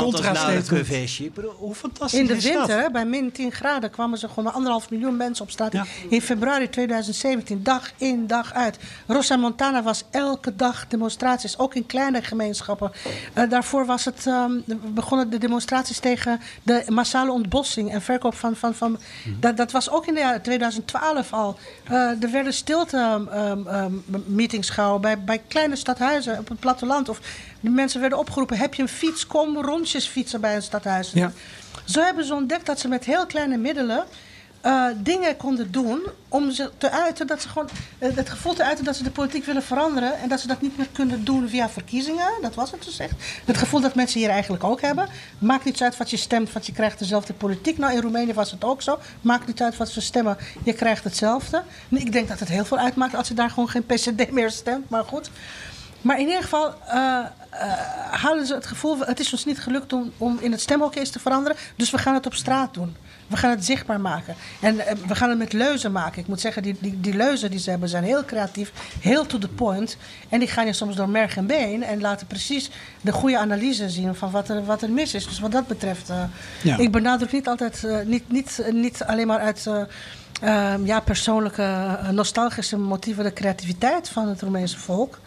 bedoel, 1.33 1.53
Hoe 1.57 1.75
fantastisch 1.75 2.19
In 2.19 2.25
de 2.25 2.33
dat? 2.33 2.43
winter, 2.43 2.79
hè, 2.79 2.91
bij 2.91 3.05
min 3.05 3.31
10 3.31 3.51
graden, 3.51 3.89
kwamen 3.89 4.17
ze 4.17 4.27
gewoon 4.27 4.53
anderhalf 4.53 4.89
miljoen 4.89 5.17
mensen 5.17 5.45
op 5.45 5.51
straat. 5.51 5.73
In 6.09 6.21
februari 6.21 6.69
2017, 6.69 7.63
dag 7.63 7.91
in, 7.97 8.27
dag 8.27 8.53
uit. 8.53 8.77
Rossa 9.07 9.35
Montana 9.35 9.83
was 9.83 10.03
elke 10.11 10.55
dag 10.55 10.87
demonstraties, 10.87 11.57
ook 11.57 11.75
in 11.75 11.85
kleine 11.85 12.21
gemeenschappen. 12.21 12.91
Eh, 13.33 13.49
daarvoor 13.49 13.85
was 13.85 14.05
het, 14.05 14.23
ehm, 14.27 14.51
begonnen 14.93 15.29
de 15.29 15.37
demonstraties 15.37 15.99
tegen 15.99 16.41
de 16.63 16.83
massale 16.89 17.31
ontbossing 17.31 17.91
en 17.91 18.01
verkoop 18.01 18.35
van. 18.35 18.55
van, 18.55 18.75
van 18.75 18.99
dat, 19.39 19.57
dat 19.57 19.71
was 19.71 19.89
ook 19.89 20.05
in 20.05 20.13
de 20.13 20.19
jaren 20.19 20.41
2012 20.41 21.33
al. 21.33 21.57
Eh, 21.83 22.23
er 22.23 22.31
werden 22.31 22.53
stilte-meetings 22.53 24.69
gehouden 24.69 25.01
bij, 25.01 25.23
bij 25.23 25.41
kleine 25.47 25.75
stadhuizen 25.75 26.39
op 26.39 26.47
het 26.47 26.59
platteland. 26.59 27.09
Of 27.09 27.19
de 27.65 27.71
mensen 27.71 27.99
werden 27.99 28.19
opgeroepen: 28.19 28.57
heb 28.57 28.73
je 28.73 28.81
een 28.81 28.87
fiets? 28.87 29.27
Kom 29.27 29.57
rondjes 29.57 30.07
fietsen 30.07 30.41
bij 30.41 30.55
een 30.55 30.61
stadhuis. 30.61 31.11
Ja. 31.11 31.31
Zo 31.85 32.01
hebben 32.01 32.25
ze 32.25 32.33
ontdekt 32.33 32.65
dat 32.65 32.79
ze 32.79 32.87
met 32.87 33.05
heel 33.05 33.25
kleine 33.25 33.57
middelen 33.57 34.05
eh, 34.65 34.85
dingen 34.97 35.37
konden 35.37 35.71
doen 35.71 36.07
om 36.29 36.51
ze 36.51 36.71
te 36.77 36.91
uiten 36.91 37.27
dat 37.27 37.41
ze 37.41 37.47
gewoon 37.49 37.69
eh, 37.97 38.15
het 38.15 38.29
gevoel 38.29 38.53
te 38.53 38.63
uiten 38.63 38.85
dat 38.85 38.95
ze 38.95 39.03
de 39.03 39.11
politiek 39.11 39.45
willen 39.45 39.63
veranderen 39.63 40.19
en 40.19 40.29
dat 40.29 40.39
ze 40.39 40.47
dat 40.47 40.61
niet 40.61 40.77
meer 40.77 40.87
kunnen 40.91 41.23
doen 41.23 41.49
via 41.49 41.69
verkiezingen. 41.69 42.27
Dat 42.41 42.55
was 42.55 42.71
het 42.71 42.83
dus 42.83 42.99
echt. 42.99 43.13
Het 43.45 43.57
gevoel 43.57 43.81
dat 43.81 43.95
mensen 43.95 44.19
hier 44.19 44.29
eigenlijk 44.29 44.63
ook 44.63 44.81
hebben. 44.81 45.07
Maakt 45.39 45.65
niet 45.65 45.81
uit 45.81 45.97
wat 45.97 46.09
je 46.09 46.17
stemt, 46.17 46.53
want 46.53 46.65
je 46.65 46.71
krijgt 46.71 46.99
dezelfde 46.99 47.33
politiek. 47.33 47.77
Nou, 47.77 47.93
in 47.93 48.01
Roemenië 48.01 48.33
was 48.33 48.51
het 48.51 48.63
ook 48.63 48.81
zo. 48.81 48.99
Maakt 49.21 49.47
niet 49.47 49.61
uit 49.61 49.77
wat 49.77 49.89
ze 49.89 50.01
stemmen, 50.01 50.37
je 50.63 50.73
krijgt 50.73 51.03
hetzelfde. 51.03 51.63
En 51.89 51.97
ik 51.97 52.11
denk 52.11 52.27
dat 52.27 52.39
het 52.39 52.49
heel 52.49 52.65
veel 52.65 52.77
uitmaakt 52.77 53.15
als 53.15 53.27
je 53.27 53.33
daar 53.33 53.49
gewoon 53.49 53.69
geen 53.69 53.85
PCD 53.85 54.31
meer 54.31 54.51
stemt, 54.51 54.89
maar 54.89 55.03
goed. 55.03 55.29
Maar 56.05 56.19
in 56.19 56.27
ieder 56.27 56.43
geval 56.43 56.73
eh, 56.87 57.19
eh, 57.49 57.71
hadden 58.11 58.45
ze 58.45 58.53
het 58.53 58.65
gevoel, 58.65 58.99
het 58.99 59.19
is 59.19 59.31
ons 59.31 59.45
niet 59.45 59.59
gelukt 59.59 59.93
om, 59.93 60.11
om 60.17 60.37
in 60.39 60.51
het 60.51 60.61
stemhok 60.61 60.95
eens 60.95 61.09
te 61.09 61.19
veranderen. 61.19 61.57
Dus 61.75 61.91
we 61.91 61.97
gaan 61.97 62.13
het 62.13 62.25
op 62.25 62.33
straat 62.33 62.73
doen. 62.73 62.95
We 63.27 63.37
gaan 63.37 63.49
het 63.49 63.65
zichtbaar 63.65 64.01
maken. 64.01 64.35
En 64.61 64.79
eh, 64.79 64.95
we 65.07 65.15
gaan 65.15 65.29
het 65.29 65.37
met 65.37 65.53
leuzen 65.53 65.91
maken. 65.91 66.21
Ik 66.21 66.27
moet 66.27 66.39
zeggen, 66.39 66.63
die, 66.63 66.77
die, 66.79 66.99
die 66.99 67.13
leuzen 67.13 67.51
die 67.51 67.59
ze 67.59 67.69
hebben 67.69 67.89
zijn 67.89 68.03
heel 68.03 68.25
creatief, 68.25 68.71
heel 68.99 69.25
to 69.25 69.37
the 69.37 69.47
point. 69.47 69.97
En 70.29 70.39
die 70.39 70.47
gaan 70.47 70.65
je 70.65 70.73
soms 70.73 70.95
door 70.95 71.09
merg 71.09 71.37
en 71.37 71.45
been 71.45 71.83
en 71.83 72.01
laten 72.01 72.27
precies 72.27 72.69
de 73.01 73.11
goede 73.11 73.37
analyse 73.37 73.89
zien 73.89 74.15
van 74.15 74.31
wat 74.31 74.49
er, 74.49 74.65
wat 74.65 74.81
er 74.81 74.89
mis 74.89 75.13
is. 75.13 75.27
Dus 75.27 75.39
wat 75.39 75.51
dat 75.51 75.67
betreft, 75.67 76.09
eh, 76.09 76.23
Ja. 76.61 76.77
ik 76.77 76.91
benadruk 76.91 77.31
niet 77.31 77.47
altijd, 77.47 77.87
niet, 78.05 78.31
niet, 78.31 78.65
niet 78.71 79.03
alleen 79.03 79.27
maar 79.27 79.39
uit 79.39 79.69
ja, 80.83 80.99
persoonlijke 80.99 81.97
nostalgische 82.11 82.77
motieven 82.77 83.23
de 83.23 83.33
creativiteit 83.33 84.09
van 84.09 84.27
het 84.27 84.41
Roemeense 84.41 84.79
volk. 84.79 85.19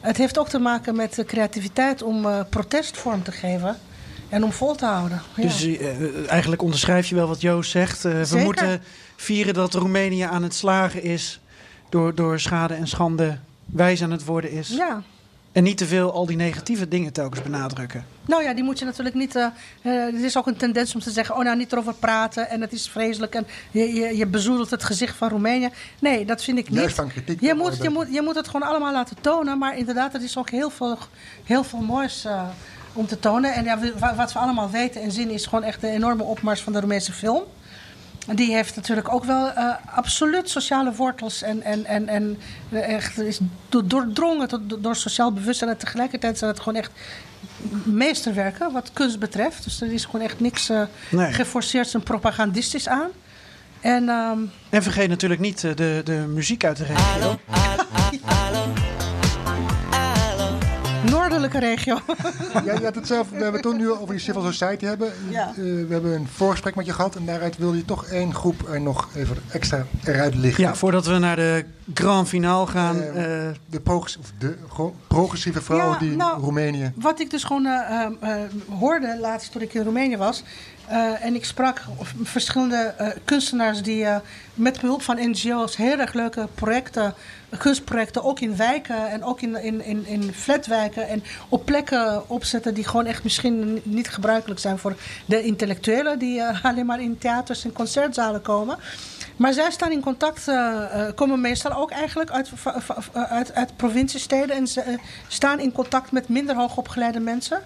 Het 0.00 0.16
heeft 0.16 0.38
ook 0.38 0.48
te 0.48 0.58
maken 0.58 0.96
met 0.96 1.14
de 1.14 1.24
creativiteit 1.24 2.02
om 2.02 2.26
eh, 2.26 2.40
protest 2.50 2.96
vorm 2.96 3.22
te 3.22 3.32
geven 3.32 3.76
en 4.28 4.44
om 4.44 4.52
vol 4.52 4.74
te 4.74 4.84
houden. 4.84 5.22
Ja. 5.36 5.42
Dus 5.42 5.64
eh, 5.64 6.30
eigenlijk 6.30 6.62
onderschrijf 6.62 7.08
je 7.08 7.14
wel 7.14 7.28
wat 7.28 7.40
Joost 7.40 7.70
zegt. 7.70 8.04
Eh, 8.04 8.22
we 8.22 8.38
moeten 8.38 8.82
vieren 9.16 9.54
dat 9.54 9.74
Roemenië 9.74 10.22
aan 10.22 10.42
het 10.42 10.54
slagen 10.54 11.02
is. 11.02 11.40
Door, 11.88 12.14
door 12.14 12.40
schade 12.40 12.74
en 12.74 12.88
schande 12.88 13.38
wijs 13.64 14.02
aan 14.02 14.10
het 14.10 14.24
worden 14.24 14.50
is. 14.50 14.68
ja. 14.68 15.02
En 15.58 15.64
niet 15.64 15.76
te 15.76 15.86
veel 15.86 16.12
al 16.12 16.26
die 16.26 16.36
negatieve 16.36 16.88
dingen 16.88 17.12
telkens 17.12 17.42
benadrukken. 17.42 18.04
Nou 18.26 18.42
ja, 18.42 18.54
die 18.54 18.64
moet 18.64 18.78
je 18.78 18.84
natuurlijk 18.84 19.16
niet. 19.16 19.36
eh 19.36 19.46
eh, 19.82 19.92
er 19.92 20.24
is 20.24 20.36
ook 20.36 20.46
een 20.46 20.56
tendens 20.56 20.94
om 20.94 21.00
te 21.00 21.10
zeggen: 21.10 21.36
oh, 21.36 21.42
nou 21.42 21.56
niet 21.56 21.72
erover 21.72 21.94
praten 21.94 22.48
en 22.50 22.60
het 22.60 22.72
is 22.72 22.88
vreselijk 22.88 23.34
en 23.34 23.46
je, 23.70 23.94
je, 23.94 24.16
je 24.16 24.26
bezoedelt 24.26 24.70
het 24.70 24.84
gezicht 24.84 25.16
van 25.16 25.28
Roemenië. 25.28 25.68
Nee, 25.98 26.24
dat 26.24 26.44
vind 26.44 26.58
ik 26.58 26.68
niet. 26.68 26.78
Juist 26.78 26.98
aan 26.98 27.08
kritiek 27.08 27.40
je 27.40 27.54
moet, 27.54 27.76
je, 27.82 27.88
moet, 27.88 28.06
je 28.10 28.22
moet 28.22 28.34
het 28.34 28.46
gewoon 28.48 28.68
allemaal 28.68 28.92
laten 28.92 29.16
tonen, 29.20 29.58
maar 29.58 29.78
inderdaad, 29.78 30.14
er 30.14 30.22
is 30.22 30.38
ook 30.38 30.50
heel 30.50 30.70
veel, 30.70 30.98
heel 31.44 31.64
veel 31.64 31.80
moois 31.80 32.24
eh, 32.24 32.42
om 32.92 33.06
te 33.06 33.18
tonen. 33.18 33.54
En 33.54 33.64
ja, 33.64 33.78
wat 34.16 34.32
we 34.32 34.38
allemaal 34.38 34.70
weten 34.70 35.02
en 35.02 35.12
zien 35.12 35.30
is 35.30 35.46
gewoon 35.46 35.64
echt 35.64 35.80
de 35.80 35.88
enorme 35.88 36.22
opmars 36.22 36.60
van 36.60 36.72
de 36.72 36.80
Roemeense 36.80 37.12
film. 37.12 37.42
Die 38.34 38.54
heeft 38.54 38.76
natuurlijk 38.76 39.12
ook 39.12 39.24
wel 39.24 39.50
eh, 39.52 39.74
absoluut 39.94 40.50
sociale 40.50 40.92
wortels 40.94 41.42
en, 41.42 41.62
en, 41.62 41.84
en, 41.84 42.08
en 42.08 42.38
eh, 42.70 42.94
echt 42.94 43.18
is 43.18 43.38
do- 43.68 43.86
doordrongen 43.86 44.48
tot, 44.48 44.82
door 44.82 44.96
sociaal 44.96 45.32
bewustzijn. 45.32 45.70
En 45.70 45.76
tegelijkertijd 45.76 46.38
zijn 46.38 46.50
het 46.50 46.60
gewoon 46.60 46.78
echt 46.78 46.90
meesterwerken 47.84 48.72
wat 48.72 48.90
kunst 48.92 49.18
betreft. 49.18 49.64
Dus 49.64 49.80
er 49.80 49.92
is 49.92 50.04
gewoon 50.04 50.20
echt 50.20 50.40
niks 50.40 50.68
eh 50.68 50.82
Nee. 51.10 51.32
geforceerd 51.32 51.94
en 51.94 52.02
propagandistisch 52.02 52.88
aan. 52.88 53.08
En 53.80 54.08
ehm, 54.08 54.38
En 54.70 54.82
vergeet 54.82 55.08
natuurlijk 55.08 55.40
niet 55.40 55.60
de, 55.60 56.00
de 56.04 56.12
muziek 56.28 56.64
uit 56.64 56.76
de 56.76 56.84
regio. 56.84 57.38
Noordelijke 61.40 61.74
regio. 61.74 61.98
Ja, 62.64 62.72
je 62.74 62.84
had 62.84 62.94
het 62.94 63.06
zelf, 63.06 63.30
we 63.30 63.44
het 63.44 63.62
toen 63.62 63.76
nu 63.76 63.90
over 63.90 64.08
die 64.08 64.18
civil 64.18 64.42
society 64.42 64.84
hebben. 64.84 65.12
Ja. 65.28 65.48
Eh, 65.48 65.54
we 65.56 65.86
hebben 65.88 66.12
een 66.12 66.28
voorgesprek 66.28 66.74
met 66.74 66.86
je 66.86 66.92
gehad 66.92 67.16
en 67.16 67.26
daaruit 67.26 67.56
wilde 67.56 67.76
je 67.76 67.84
toch 67.84 68.04
één 68.06 68.34
groep 68.34 68.68
er 68.68 68.80
nog 68.80 69.08
even 69.14 69.36
extra 69.50 69.86
eruit 70.04 70.34
lichten. 70.34 70.64
Ja, 70.64 70.74
voordat 70.74 71.06
we 71.06 71.18
naar 71.18 71.36
de 71.36 71.64
grand 71.94 72.28
finale 72.28 72.66
gaan. 72.66 73.00
Eh, 73.02 73.46
eh, 73.48 73.54
de, 73.66 73.80
progress- 73.80 74.18
of 74.18 74.32
de 74.38 74.56
progressieve 75.06 75.62
vrouwen 75.62 75.92
Ja, 75.92 75.98
die 75.98 76.16
nou, 76.16 76.40
Roemenië... 76.40 76.92
Wat 76.94 77.20
ik 77.20 77.30
dus 77.30 77.44
gewoon 77.44 77.66
eh, 77.66 78.04
eh, 78.04 78.10
eh, 78.20 78.50
hoorde 78.78 79.18
laatst 79.20 79.52
toen 79.52 79.62
ik 79.62 79.74
in 79.74 79.82
Roemenië 79.82 80.16
was. 80.16 80.42
Eh, 80.88 81.24
en 81.24 81.34
ik 81.34 81.44
sprak 81.44 81.82
verschillende 82.22 82.94
eh, 82.98 83.08
kunstenaars 83.24 83.82
die 83.82 84.04
eh, 84.04 84.16
met 84.54 84.80
behulp 84.80 85.02
van 85.02 85.30
NGO's 85.30 85.76
heel 85.76 85.98
erg 85.98 86.12
leuke 86.12 86.48
projecten, 86.54 87.14
kunstprojecten, 87.58 88.24
ook 88.24 88.40
in 88.40 88.56
wijken 88.56 89.08
en 89.08 89.24
ook 89.24 89.40
in, 89.40 89.62
in, 89.62 89.84
in, 89.84 90.06
in 90.06 90.32
flatwijken 90.32 91.08
en 91.08 91.22
op 91.48 91.64
plekken 91.64 92.28
opzetten 92.28 92.74
die 92.74 92.84
gewoon 92.84 93.06
echt 93.06 93.22
misschien 93.22 93.80
niet 93.84 94.08
gebruikelijk 94.08 94.60
zijn 94.60 94.78
voor 94.78 94.96
de 95.26 95.42
intellectuelen 95.42 96.18
die 96.18 96.42
alleen 96.62 96.86
maar 96.86 97.00
in 97.00 97.18
theaters 97.18 97.64
en 97.64 97.72
concertzalen 97.72 98.42
komen. 98.42 98.78
Maar 99.36 99.52
zij 99.52 99.70
staan 99.70 99.92
in 99.92 100.00
contact, 100.00 100.44
komen 101.14 101.40
meestal 101.40 101.72
ook 101.72 101.90
eigenlijk 101.90 102.30
uit, 102.30 102.50
uit, 103.12 103.54
uit 103.54 103.76
provinciesteden 103.76 104.56
en 104.56 104.66
ze 104.66 104.98
staan 105.28 105.60
in 105.60 105.72
contact 105.72 106.12
met 106.12 106.28
minder 106.28 106.56
hoogopgeleide 106.56 107.20
mensen. 107.20 107.60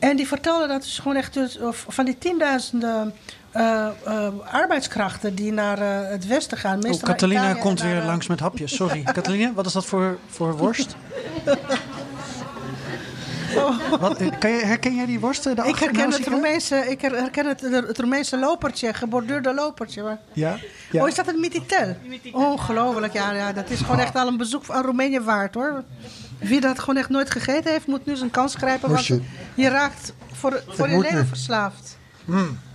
En 0.00 0.16
die 0.16 0.26
vertelden 0.26 0.68
dat 0.68 0.82
dus 0.82 0.98
gewoon 0.98 1.16
echt 1.16 1.34
dus, 1.34 1.58
of 1.58 1.84
van 1.88 2.04
die 2.04 2.18
tienduizenden 2.18 3.14
eh, 3.50 3.88
eh, 4.04 4.28
arbeidskrachten 4.52 5.34
die 5.34 5.52
naar 5.52 5.78
eh, 5.78 6.10
het 6.10 6.26
westen 6.26 6.58
gaan. 6.58 6.76
oh, 6.76 6.82
Meestal 6.82 7.08
Catalina 7.08 7.54
komt 7.54 7.82
naar, 7.82 7.92
weer 7.92 8.02
langs 8.02 8.26
met 8.26 8.40
hapjes. 8.40 8.74
Sorry. 8.74 9.02
Catalina, 9.12 9.52
wat 9.52 9.66
is 9.66 9.72
dat 9.72 9.86
voor, 9.86 10.18
voor 10.28 10.56
worst? 10.56 10.96
Wat, 14.00 14.16
eh, 14.16 14.28
kan 14.38 14.50
je, 14.50 14.64
herken 14.64 14.94
jij 14.94 15.06
die 15.06 15.20
worsten? 15.20 15.56
Ik 15.66 15.76
herken, 15.76 16.10
het? 16.12 16.26
Roemeense, 16.26 16.76
ik 16.76 17.00
her- 17.00 17.16
herken 17.16 17.46
het, 17.46 17.60
het 17.60 17.98
Roemeense 17.98 18.38
lopertje, 18.38 18.94
geborduurde 18.94 19.54
lopertje. 19.54 20.02
Maar... 20.02 20.18
Ja? 20.32 20.56
ja. 20.90 21.02
Oh, 21.02 21.08
is 21.08 21.14
dat 21.14 21.28
een 21.28 21.40
mititel? 21.40 21.96
Ongelooflijk, 22.32 23.12
ja, 23.12 23.32
ja. 23.32 23.52
Dat 23.52 23.70
is 23.70 23.80
gewoon 23.80 23.98
echt 23.98 24.14
al 24.14 24.26
een 24.26 24.36
bezoek 24.36 24.68
aan 24.68 24.84
Roemenië 24.84 25.20
waard, 25.20 25.54
hoor. 25.54 25.84
Wie 26.40 26.60
dat 26.60 26.78
gewoon 26.78 26.96
echt 26.96 27.08
nooit 27.08 27.30
gegeten 27.30 27.72
heeft, 27.72 27.86
moet 27.86 28.06
nu 28.06 28.16
zijn 28.16 28.30
kans 28.30 28.54
grijpen. 28.54 28.90
Want 28.90 29.06
je 29.54 29.68
raakt 29.68 30.12
voor, 30.32 30.62
voor 30.68 30.88
je 30.88 30.98
leven 30.98 31.26
verslaafd. 31.26 31.98
Hadden 32.24 32.69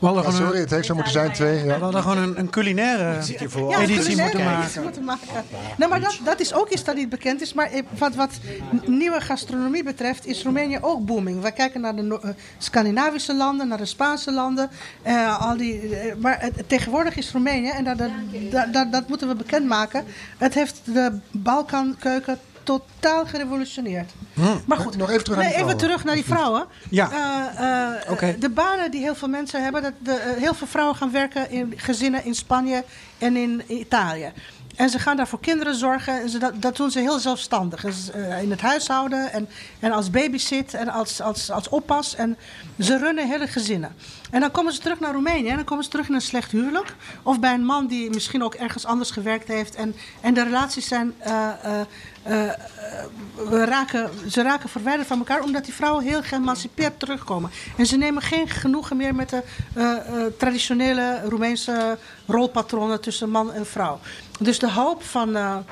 Ja, 0.00 0.30
sorry, 0.30 0.58
het 0.60 0.70
heeft 0.70 0.86
zo 0.86 0.94
moeten 0.94 1.12
zijn, 1.12 1.32
twee. 1.32 1.60
we 1.62 1.66
Ja. 1.66 1.78
hadden 1.78 2.02
gewoon 2.02 2.18
een, 2.18 2.38
een 2.38 2.50
culinaire 2.50 3.02
Ja, 3.02 3.78
editie 3.78 4.16
moeten 4.22 4.44
maken. 4.44 4.82
moeten 4.82 5.04
maken. 5.04 5.26
Nou, 5.76 5.90
maar 5.90 6.00
dat, 6.00 6.18
dat 6.24 6.40
is 6.40 6.52
ook 6.54 6.68
iets 6.68 6.84
dat 6.84 6.94
niet 6.94 7.08
bekend 7.08 7.40
is. 7.40 7.52
Maar 7.54 7.70
wat, 7.98 8.14
wat 8.14 8.30
nieuwe 8.86 9.20
gastronomie 9.20 9.82
betreft, 9.82 10.26
is 10.26 10.42
Roemenië 10.42 10.78
ook 10.80 11.04
booming. 11.06 11.40
Wij 11.42 11.52
kijken 11.52 11.80
naar 11.80 11.96
de 11.96 12.02
No- 12.02 12.18
eh, 12.22 12.30
Scandinavische 12.58 13.34
landen, 13.34 13.68
naar 13.68 13.78
de 13.78 13.84
Spaanse 13.84 14.32
landen. 14.32 14.70
eh, 15.02 15.40
al 15.48 15.56
die, 15.56 15.96
eh, 15.96 16.14
maar 16.16 16.40
het- 16.40 16.62
tegenwoordig 16.68 17.16
is 17.16 17.32
Roemenië, 17.32 17.68
en 17.70 17.84
dat, 17.84 17.98
dat, 17.98 18.10
dat, 18.50 18.72
dat, 18.72 18.92
dat 18.92 19.08
moeten 19.08 19.28
we 19.28 19.34
bekendmaken. 19.34 20.04
Het 20.38 20.54
heeft 20.54 20.80
de 20.84 21.18
Balkankeuken 21.30 22.38
totaal 22.68 23.26
gerevolutioneerd. 23.26 24.12
Maar 24.66 24.78
goed, 24.78 24.96
Nog 24.96 25.10
even 25.10 25.24
terug 25.24 25.38
naar 25.38 25.46
nee, 25.46 25.56
die 25.56 25.64
even 25.64 25.78
vrouwen. 25.78 25.78
terug 25.78 26.04
naar 26.04 26.14
die 26.14 26.24
vrouwen. 26.24 26.66
Ja. 26.90 28.02
Oké. 28.08 28.36
De 28.38 28.48
banen 28.50 28.90
die 28.90 29.00
heel 29.00 29.14
veel 29.14 29.28
mensen 29.28 29.62
hebben, 29.62 29.82
dat 29.82 29.92
de, 29.98 30.12
eh, 30.12 30.36
heel 30.36 30.54
veel 30.54 30.66
vrouwen 30.66 30.96
gaan 30.96 31.10
werken 31.12 31.50
in 31.50 31.72
gezinnen 31.76 32.24
in 32.24 32.34
Spanje 32.34 32.84
en 33.18 33.36
in 33.36 33.62
Italië. 33.66 34.32
En 34.76 34.90
ze 34.90 34.98
gaan 34.98 35.16
daar 35.16 35.28
voor 35.28 35.40
kinderen 35.40 35.74
zorgen. 35.74 36.20
En 36.20 36.28
ze, 36.28 36.38
dat, 36.38 36.62
dat 36.62 36.76
doen 36.76 36.90
ze 36.90 36.98
heel 36.98 37.18
zelfstandig. 37.18 37.80
Dus, 37.80 38.10
in 38.40 38.50
het 38.50 38.60
huishouden 38.60 39.32
en, 39.32 39.48
en 39.80 39.92
als 39.92 40.10
babysit 40.10 40.74
en 40.74 40.88
als, 40.88 41.20
als, 41.20 41.50
als 41.50 41.68
oppas. 41.68 42.14
En 42.14 42.36
ze 42.78 42.98
runnen 42.98 43.28
hele 43.28 43.46
gezinnen. 43.46 43.94
En 44.30 44.40
dan 44.40 44.50
komen 44.50 44.72
ze 44.72 44.80
terug 44.80 45.00
naar 45.00 45.12
Roemenië 45.12 45.48
en 45.48 45.56
dan 45.56 45.64
komen 45.64 45.84
ze 45.84 45.90
terug 45.90 46.08
in 46.08 46.14
een 46.14 46.20
slecht 46.20 46.50
huwelijk. 46.50 46.94
Of 47.22 47.40
bij 47.40 47.54
een 47.54 47.64
man 47.64 47.86
die 47.86 48.10
misschien 48.10 48.42
ook 48.42 48.54
ergens 48.54 48.84
anders 48.84 49.10
gewerkt 49.10 49.48
heeft. 49.48 49.74
En, 49.74 49.94
en 50.20 50.34
de 50.34 50.42
relaties 50.42 50.88
zijn. 50.88 51.14
Eh, 52.28 52.48
eh, 52.48 52.54
raken, 53.64 54.10
ze 54.30 54.42
raken 54.42 54.68
verwijderd 54.68 55.08
van 55.08 55.18
elkaar 55.18 55.42
omdat 55.42 55.64
die 55.64 55.74
vrouwen 55.74 56.04
heel 56.04 56.22
geëmancipeerd 56.22 56.98
terugkomen. 57.00 57.50
En 57.76 57.86
ze 57.86 57.96
nemen 57.96 58.22
geen 58.22 58.48
genoegen 58.48 58.96
meer 58.96 59.14
met 59.14 59.28
de 59.28 59.42
eh, 59.74 59.94
traditionele 60.38 61.20
Roemeense 61.24 61.98
rolpatronen 62.26 63.00
tussen 63.00 63.30
man 63.30 63.52
en 63.52 63.66
vrouw. 63.66 64.00
Dus 64.40 64.58
de 64.58 64.70
hoop 64.70 65.02
van, 65.02 65.64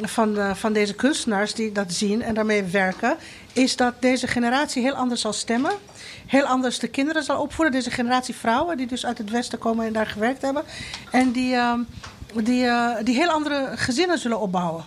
van, 0.00 0.56
van 0.56 0.72
deze 0.72 0.94
kunstenaars 0.94 1.54
die 1.54 1.72
dat 1.72 1.92
zien 1.92 2.22
en 2.22 2.34
daarmee 2.34 2.62
werken, 2.62 3.16
is 3.52 3.76
dat 3.76 3.94
deze 4.00 4.26
generatie 4.26 4.82
heel 4.82 4.94
anders 4.94 5.20
zal 5.20 5.32
stemmen. 5.32 5.72
Heel 6.26 6.44
anders 6.44 6.78
de 6.78 6.88
kinderen 6.88 7.22
zal 7.22 7.40
opvoeden. 7.40 7.74
Deze 7.74 7.90
generatie 7.90 8.34
vrouwen 8.34 8.76
die 8.76 8.86
dus 8.86 9.06
uit 9.06 9.18
het 9.18 9.30
Westen 9.30 9.58
komen 9.58 9.86
en 9.86 9.92
daar 9.92 10.06
gewerkt 10.06 10.42
hebben. 10.42 10.64
En 11.10 11.32
die, 11.32 11.56
die, 12.34 12.68
die 13.02 13.14
heel 13.14 13.30
andere 13.30 13.72
gezinnen 13.74 14.18
zullen 14.18 14.40
opbouwen. 14.40 14.84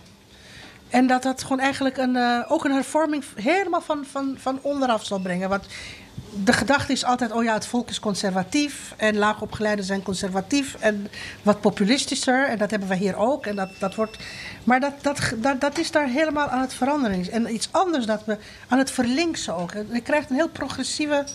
En 0.96 1.08
dat 1.08 1.24
dat 1.24 1.42
gewoon 1.42 1.60
eigenlijk 1.60 1.98
een, 1.98 2.16
eh, 2.16 2.40
ook 2.48 2.66
een 2.66 2.72
hervorming 2.72 3.24
helemaal 3.36 3.82
van, 3.82 4.06
van, 4.12 4.36
van 4.38 4.60
onderaf 4.62 5.06
zal 5.06 5.20
brengen. 5.20 5.50
Want 5.50 5.66
de 6.44 6.54
gedachte 6.54 6.92
is 6.92 7.06
altijd, 7.06 7.32
oh 7.32 7.44
ja, 7.44 7.54
het 7.54 7.68
volk 7.68 7.90
is 7.90 8.00
conservatief. 8.00 8.94
En 8.98 9.18
laagopgeleiden 9.18 9.86
zijn 9.86 10.04
conservatief 10.04 10.76
en 10.80 11.08
wat 11.44 11.62
populistischer. 11.62 12.48
En 12.48 12.58
dat 12.58 12.72
hebben 12.72 12.90
we 12.90 12.96
hier 12.96 13.16
ook. 13.16 13.46
En 13.46 13.56
dat, 13.56 13.70
dat 13.80 13.96
wordt, 13.96 14.18
maar 14.64 14.80
dat, 14.80 14.94
dat, 15.02 15.34
dat, 15.36 15.62
dat 15.62 15.78
is 15.78 15.92
daar 15.92 16.08
helemaal 16.08 16.48
aan 16.48 16.62
het 16.62 16.74
veranderen. 16.74 17.32
En 17.32 17.54
iets 17.54 17.70
anders 17.72 18.06
dat 18.06 18.26
we 18.26 18.38
aan 18.68 18.78
het 18.78 18.92
verlinksen 18.92 19.56
ook. 19.56 19.72
Je 19.92 20.02
krijgt 20.02 20.30
een 20.30 20.36
heel 20.36 20.50
progressieve 20.50 21.26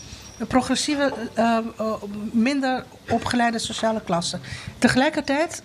progressieve, 0.48 1.12
eh, 1.34 1.58
eh, 1.78 1.94
minder 2.32 2.84
opgeleide 3.10 3.58
sociale 3.58 4.00
klasse. 4.00 4.38
Tegelijkertijd 4.78 5.62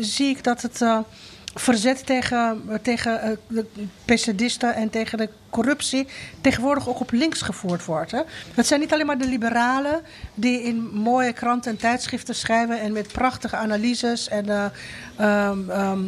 zie 0.00 0.28
ik 0.28 0.44
dat 0.44 0.62
het 0.62 0.80
verzet 1.54 2.06
tegen, 2.06 2.62
tegen 2.82 3.22
eh, 3.22 3.30
de 3.46 3.66
pesadisten 4.04 4.74
en 4.74 4.90
tegen 4.90 5.18
de 5.18 5.28
corruptie 5.50 6.06
tegenwoordig 6.40 6.88
ook 6.88 7.00
op 7.00 7.10
links 7.10 7.42
gevoerd 7.42 7.84
wordt. 7.84 8.10
Hè. 8.10 8.20
Het 8.54 8.66
zijn 8.66 8.80
niet 8.80 8.92
alleen 8.92 9.06
maar 9.06 9.18
de 9.18 9.28
liberalen 9.28 10.00
die 10.34 10.62
in 10.62 10.90
mooie 10.92 11.32
kranten 11.32 11.70
en 11.70 11.76
tijdschriften 11.76 12.34
schrijven 12.34 12.80
en 12.80 12.92
met 12.92 13.12
prachtige 13.12 13.56
analyses 13.56 14.28
en 14.28 14.48
eh, 14.48 14.64
ehm, 15.16 15.70
ehm, 15.70 16.00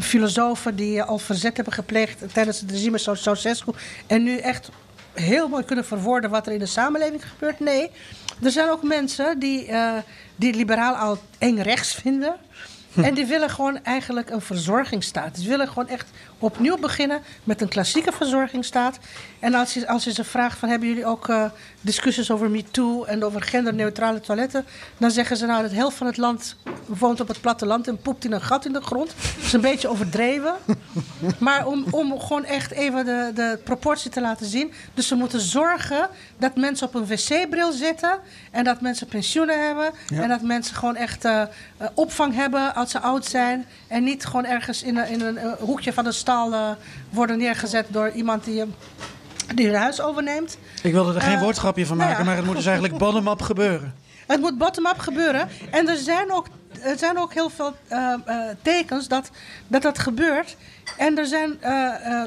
filosofen 0.00 0.76
die 0.76 1.02
al 1.02 1.18
verzet 1.18 1.56
hebben 1.56 1.74
gepleegd 1.74 2.22
tijdens 2.32 2.60
het 2.60 2.70
regime 2.70 2.98
Ceausescu 2.98 3.72
en 4.06 4.22
nu 4.22 4.36
echt 4.36 4.70
heel 5.12 5.48
mooi 5.48 5.64
kunnen 5.64 5.84
verwoorden 5.84 6.30
wat 6.30 6.46
er 6.46 6.52
in 6.52 6.58
de 6.58 6.66
samenleving 6.66 7.28
gebeurt. 7.28 7.60
Nee, 7.60 7.90
er 8.42 8.50
zijn 8.50 8.68
ook 8.68 8.82
mensen 8.82 9.38
die, 9.38 9.66
eh, 9.66 9.92
die 10.36 10.54
liberaal 10.54 10.94
al 10.94 11.18
eng 11.38 11.58
rechts 11.58 11.94
vinden. 11.94 12.36
En 12.96 13.14
die 13.14 13.26
willen 13.26 13.50
gewoon 13.50 13.84
eigenlijk 13.84 14.30
een 14.30 14.40
verzorgingsstaat. 14.40 15.34
Die 15.34 15.48
willen 15.48 15.68
gewoon 15.68 15.88
echt 15.88 16.10
opnieuw 16.38 16.78
beginnen 16.78 17.22
met 17.44 17.60
een 17.60 17.68
klassieke 17.68 18.12
verzorgingsstaat. 18.12 18.98
En 19.38 19.54
als 19.54 19.74
je, 19.74 19.88
als 19.88 20.04
je 20.04 20.12
ze 20.12 20.24
vraagt 20.24 20.58
van 20.58 20.68
hebben 20.68 20.88
jullie 20.88 21.06
ook 21.06 21.28
eh, 21.28 21.44
discussies 21.80 22.30
over 22.30 22.50
MeToo 22.50 23.04
en 23.04 23.24
over 23.24 23.42
genderneutrale 23.42 24.20
toiletten, 24.20 24.64
dan 24.98 25.10
zeggen 25.10 25.36
ze 25.36 25.46
nou 25.46 25.62
dat 25.62 25.70
de 25.70 25.76
helft 25.76 25.96
van 25.96 26.06
het 26.06 26.16
land 26.16 26.56
woont 26.86 27.20
op 27.20 27.28
het 27.28 27.40
platteland 27.40 27.88
en 27.88 27.98
poept 27.98 28.24
in 28.24 28.32
een 28.32 28.40
gat 28.40 28.64
in 28.64 28.72
de 28.72 28.80
grond. 28.80 29.14
Dat 29.36 29.44
is 29.44 29.52
een 29.52 29.60
beetje 29.60 29.88
overdreven. 29.88 30.54
Maar 31.38 31.66
om, 31.66 31.84
om 31.90 32.20
gewoon 32.20 32.44
echt 32.44 32.70
even 32.70 33.04
de, 33.04 33.30
de 33.34 33.58
proportie 33.64 34.10
te 34.10 34.20
laten 34.20 34.46
zien. 34.46 34.72
Dus 34.94 35.06
ze 35.06 35.14
moeten 35.14 35.40
zorgen 35.40 36.08
dat 36.38 36.56
mensen 36.56 36.86
op 36.86 36.94
een 36.94 37.06
wc-bril 37.06 37.72
zitten. 37.72 38.18
En 38.50 38.64
dat 38.64 38.80
mensen 38.80 39.06
pensioenen 39.06 39.66
hebben. 39.66 39.90
Ja. 40.06 40.22
En 40.22 40.28
dat 40.28 40.42
mensen 40.42 40.76
gewoon 40.76 40.96
echt 40.96 41.24
eh, 41.24 41.40
eh, 41.40 41.48
opvang 41.94 42.34
hebben 42.34 42.74
als 42.74 42.90
ze 42.90 43.00
oud 43.00 43.26
zijn. 43.26 43.66
En 43.88 44.04
niet 44.04 44.24
gewoon 44.24 44.44
ergens 44.44 44.82
in 44.82 44.96
een, 44.96 45.08
in 45.08 45.20
een 45.20 45.38
hoekje 45.58 45.92
van 45.92 46.04
de 46.04 46.12
stal 46.24 46.52
eh, 46.52 46.70
worden 47.10 47.38
neergezet 47.38 47.86
door 47.88 48.10
iemand 48.10 48.44
die, 48.44 48.60
eh, 48.60 48.66
die 49.54 49.66
hun 49.66 49.74
huis 49.76 50.00
overneemt. 50.00 50.58
Ik 50.82 50.92
wilde 50.92 51.14
er 51.14 51.20
geen 51.20 51.34
Eh, 51.34 51.40
woordgrapje 51.40 51.86
van 51.86 51.96
nou 51.96 52.08
maken, 52.08 52.24
ja. 52.24 52.30
maar 52.30 52.38
het 52.38 52.46
moet 52.46 52.56
dus 52.56 52.66
eigenlijk 52.66 52.98
bottom-up 52.98 53.42
gebeuren. 53.42 53.94
Het 54.26 54.40
moet 54.40 54.58
bottom-up 54.58 54.98
gebeuren. 54.98 55.48
En 55.70 55.88
er 55.88 55.96
zijn 55.96 56.32
ook, 56.32 56.46
er 56.82 56.98
zijn 56.98 57.18
ook 57.18 57.34
heel 57.34 57.50
veel 57.50 57.74
eh, 57.88 58.14
tekens 58.62 59.08
dat, 59.08 59.30
dat 59.66 59.82
dat 59.82 59.98
gebeurt. 59.98 60.56
En 60.96 61.18
er 61.18 61.26
zijn, 61.26 61.58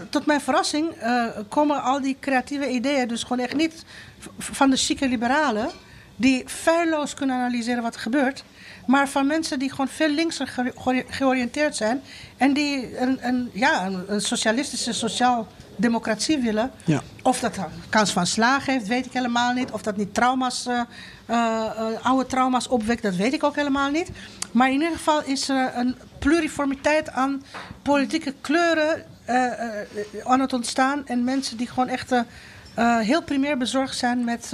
tot 0.10 0.26
mijn 0.26 0.41
verrassing, 0.41 0.95
komen 1.49 1.82
al 1.84 2.02
die 2.02 2.18
creatieve 2.19 2.69
ideeën 2.69 3.07
dus 3.07 3.24
gewoon 3.24 3.40
echt 3.40 3.56
niet 3.56 3.86
van 4.38 4.69
de 4.69 4.78
chique 4.78 5.07
liberalen. 5.07 5.69
Die 6.15 6.44
feilloos 6.45 7.14
kunnen 7.14 7.36
analyseren 7.36 7.84
wat 7.84 7.95
er 7.95 8.02
gebeurt. 8.02 8.44
Maar 8.88 9.09
van 9.09 9.27
mensen 9.27 9.59
die 9.59 9.69
gewoon 9.69 9.88
veel 9.88 10.09
linkser 10.09 10.47
ge- 10.47 10.73
geori- 10.76 11.05
georiënteerd 11.09 11.76
zijn. 11.76 12.01
En 12.38 12.53
die 12.53 12.99
een, 12.99 13.18
een, 13.22 13.49
ja, 13.53 13.85
een, 14.07 14.22
socialistische 14.22 14.93
sociaal 14.93 15.47
democratie 15.76 16.38
willen. 16.38 16.72
Ja. 16.85 17.01
Of 17.23 17.39
dat 17.39 17.57
een 17.57 17.64
kans 17.89 18.11
van 18.11 18.26
slagen 18.27 18.73
heeft, 18.73 18.88
weet 18.88 19.05
ik 19.05 19.14
helemaal 19.14 19.53
niet. 19.53 19.72
Of 19.72 19.81
dat 19.81 19.97
niet 19.97 20.14
trauma's, 20.14 20.65
eh, 20.65 20.80
eh, 21.26 21.65
eh, 21.65 22.05
oude 22.05 22.26
trauma's 22.26 22.68
opwekt, 22.68 23.01
dat 23.03 23.15
weet 23.15 23.34
ik 23.34 23.43
ook 23.43 23.55
helemaal 23.55 23.89
niet. 23.91 24.09
Maar 24.51 24.68
in 24.68 24.73
ieder 24.73 24.91
geval 24.97 25.23
is 25.23 25.49
er 25.49 25.72
een 25.76 25.95
pluriformiteit 26.19 27.09
aan 27.11 27.43
politieke 27.81 28.34
kleuren 28.41 29.03
aan 30.23 30.39
het 30.39 30.53
ontstaan. 30.53 31.07
En 31.07 31.23
mensen 31.23 31.57
die 31.57 31.68
gewoon 31.68 31.88
echt 31.89 32.14
heel 33.01 33.22
primair 33.23 33.57
bezorgd 33.57 33.97
zijn 33.97 34.23
met, 34.23 34.51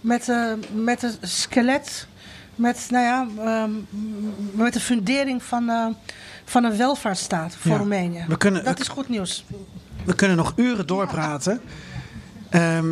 met, 0.00 0.28
met 0.72 1.00
het 1.02 1.18
skelet. 1.20 2.06
Met, 2.54 2.86
nou 2.90 3.04
ja, 3.04 3.26
ehm, 3.44 3.70
met 4.52 4.72
de 4.72 4.80
fundering 4.80 5.42
van, 5.42 5.68
eh, 5.68 5.86
van 6.44 6.64
een 6.64 6.76
welvaartsstaat 6.76 7.56
voor 7.56 7.70
Ja. 7.70 7.76
Roemenië. 7.76 8.24
We 8.28 8.36
kunnen- 8.36 8.64
dat 8.64 8.80
is 8.80 8.88
goed 8.88 9.08
nieuws. 9.08 9.44
We 10.04 10.14
kunnen 10.14 10.36
nog 10.36 10.52
uren 10.56 10.86
doorpraten. 10.86 11.60
Ehm, 12.50 12.88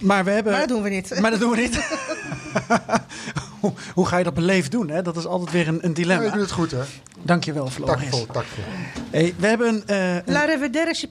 maar 0.00 0.24
we 0.24 0.30
hebben... 0.30 0.52
Maar 0.52 0.60
dat 0.60 0.68
doen 0.70 0.82
we 0.82 0.88
niet. 0.88 1.14
Maar 1.20 1.30
dat 1.30 1.40
doen 1.40 1.50
we 1.50 1.56
niet. 1.56 1.80
hoe, 3.60 3.72
hoe 3.94 4.06
ga 4.06 4.16
je 4.18 4.24
dat 4.24 4.34
beleefd 4.34 4.70
doen? 4.70 4.88
Hè? 4.90 5.02
Dat 5.02 5.16
is 5.16 5.26
altijd 5.26 5.50
weer 5.50 5.68
een, 5.68 5.78
een 5.82 5.94
dilemma. 5.94 6.22
Ja, 6.22 6.28
je 6.28 6.32
doet 6.34 6.42
het 6.42 6.52
goed, 6.52 6.70
hè? 6.70 6.78
Dankjewel, 7.22 7.66
Floris. 7.70 7.94
Takvol, 8.02 8.26
takvol. 8.26 8.64
Hey, 9.10 9.34
we 9.38 9.46
hebben 9.46 9.68
een... 9.68 9.82
eh, 9.86 10.14
een- 10.14 10.22
La 10.26 10.44
revederci 10.44 11.08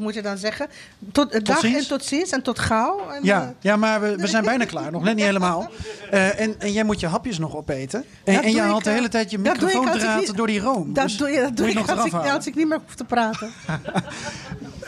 moet 0.00 0.14
je 0.14 0.22
dan 0.22 0.36
zeggen. 0.38 0.66
Tot, 1.12 1.32
eh, 1.32 1.44
dag 1.44 1.58
ziens. 1.58 1.76
en 1.76 1.86
tot 1.88 2.04
ziens 2.04 2.30
en 2.30 2.42
tot 2.42 2.58
gauw. 2.58 3.10
En, 3.10 3.20
ja, 3.24 3.42
eh, 3.42 3.48
ja, 3.60 3.76
maar 3.76 4.00
we, 4.00 4.16
we 4.16 4.26
zijn 4.26 4.44
bijna 4.54 4.64
klaar. 4.64 4.90
Nog 4.92 5.02
net 5.02 5.14
niet 5.14 5.24
helemaal. 5.24 5.70
Eh, 6.10 6.40
en, 6.40 6.60
en 6.60 6.72
jij 6.72 6.84
moet 6.84 7.00
je 7.00 7.06
hapjes 7.06 7.38
nog 7.38 7.56
opeten. 7.56 8.04
En, 8.24 8.34
dat 8.34 8.44
en 8.44 8.50
jij 8.50 8.60
doe 8.60 8.70
haalt 8.70 8.78
ik, 8.78 8.84
de 8.84 8.90
hele 8.90 9.08
tijd 9.08 9.30
je 9.30 9.36
doe 9.42 9.46
ik 9.46 9.54
ik 9.56 9.62
microfoondraad 9.62 10.20
niet- 10.20 10.36
door 10.36 10.46
die 10.46 10.60
room. 10.60 10.92
Dat 10.92 11.04
Dus 11.04 11.16
doe 11.16 11.28
je, 11.28 11.40
dat 11.40 11.56
doe 11.56 11.66
je 11.66 11.72
ik 11.72 11.78
nog 11.78 11.90
als 11.96 12.04
ik, 12.06 12.12
als 12.14 12.46
ik 12.46 12.54
niet 12.54 12.68
meer 12.68 12.78
hoef 12.86 12.94
te 12.94 13.04
praten. 13.04 13.50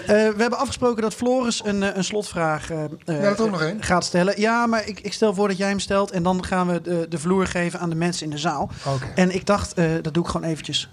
Eh, 0.01 0.07
we 0.07 0.35
hebben 0.39 0.59
afgesproken 0.59 1.03
dat 1.03 1.15
Floris 1.15 1.65
een, 1.65 1.83
eh, 1.83 1.97
een 1.97 2.05
slotvraag 2.05 2.71
eh, 2.71 2.79
Ja, 3.05 3.13
er 3.13 3.43
ook 3.43 3.51
nog 3.51 3.63
één. 3.63 3.83
gaat 3.83 4.05
stellen. 4.05 4.41
Ja, 4.41 4.67
maar 4.67 4.87
ik, 4.87 5.01
ik 5.01 5.13
stel 5.13 5.35
voor 5.35 5.49
dat 5.49 5.57
jij 5.57 5.69
hem 5.69 5.79
stelt. 5.79 6.11
En 6.11 6.23
dan 6.23 6.45
gaan 6.45 6.67
we 6.67 6.81
de, 6.81 7.07
de 7.09 7.19
vloer 7.19 7.47
geven 7.47 7.81
aan 7.81 7.91
de 7.91 7.97
mensen 7.97 8.25
in 8.25 8.31
de 8.31 8.39
zaal. 8.39 8.71
Oké. 8.87 9.07
En 9.15 9.35
ik 9.35 9.47
dacht, 9.47 9.75
eh, 9.75 9.85
dat 10.03 10.15
doe 10.15 10.25
ik 10.25 10.31
gewoon 10.31 10.49
eventjes. 10.49 10.89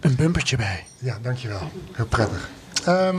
een 0.00 0.14
bumpertje 0.16 0.56
bij. 0.56 0.84
Ja, 0.98 1.18
dankjewel. 1.22 1.60
Heel 1.92 2.06
prettig. 2.06 2.50
Ehm, 2.84 3.16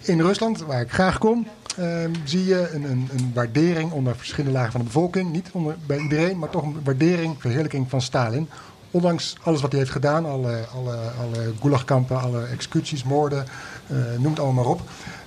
in 0.00 0.20
Rusland, 0.20 0.58
waar 0.60 0.80
ik 0.80 0.92
graag 0.92 1.18
kom, 1.18 1.46
ehm, 1.78 2.10
zie 2.24 2.44
je 2.44 2.70
een, 2.72 2.84
een, 2.84 3.08
een 3.12 3.30
waardering 3.34 3.92
onder 3.92 4.16
verschillende 4.16 4.56
lagen 4.56 4.72
van 4.72 4.80
de 4.80 4.86
bevolking. 4.86 5.32
Niet 5.32 5.48
onder, 5.52 5.76
bij 5.86 5.98
iedereen, 5.98 6.38
maar 6.38 6.50
toch 6.50 6.62
een 6.62 6.76
waardering, 6.84 7.36
verheerlijking 7.38 7.90
van 7.90 8.00
Stalin. 8.00 8.48
Ondanks 8.90 9.36
alles 9.42 9.60
wat 9.60 9.70
hij 9.70 9.80
heeft 9.80 9.92
gedaan, 9.92 10.26
alle, 10.26 10.66
alle, 10.74 10.96
alle 10.96 11.52
gulagkampen, 11.60 12.20
alle 12.20 12.44
executies, 12.44 13.04
moorden, 13.04 13.46
eh, 13.86 13.96
noem 14.18 14.30
het 14.30 14.40
allemaal 14.40 14.64
maar 14.64 14.72
op. 14.72 14.80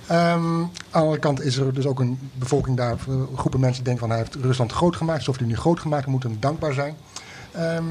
Ehm, 0.06 0.60
aan 0.60 0.70
de 0.90 0.98
andere 0.98 1.18
kant 1.18 1.42
is 1.42 1.56
er 1.56 1.74
dus 1.74 1.86
ook 1.86 2.00
een 2.00 2.30
bevolking 2.34 2.76
daar, 2.76 2.96
groepen 3.36 3.60
mensen 3.60 3.84
die 3.84 3.94
denken 3.94 3.98
van 3.98 4.10
hij 4.10 4.18
heeft 4.18 4.34
Rusland 4.34 4.72
groot 4.72 4.96
gemaakt. 4.96 5.18
Alsof 5.18 5.38
hij 5.38 5.46
nu 5.46 5.56
groot 5.56 5.80
gemaakt, 5.80 6.04
we 6.04 6.10
moeten 6.10 6.30
hem 6.30 6.40
dankbaar 6.40 6.72
zijn. 6.72 6.96
Ehm, 7.52 7.84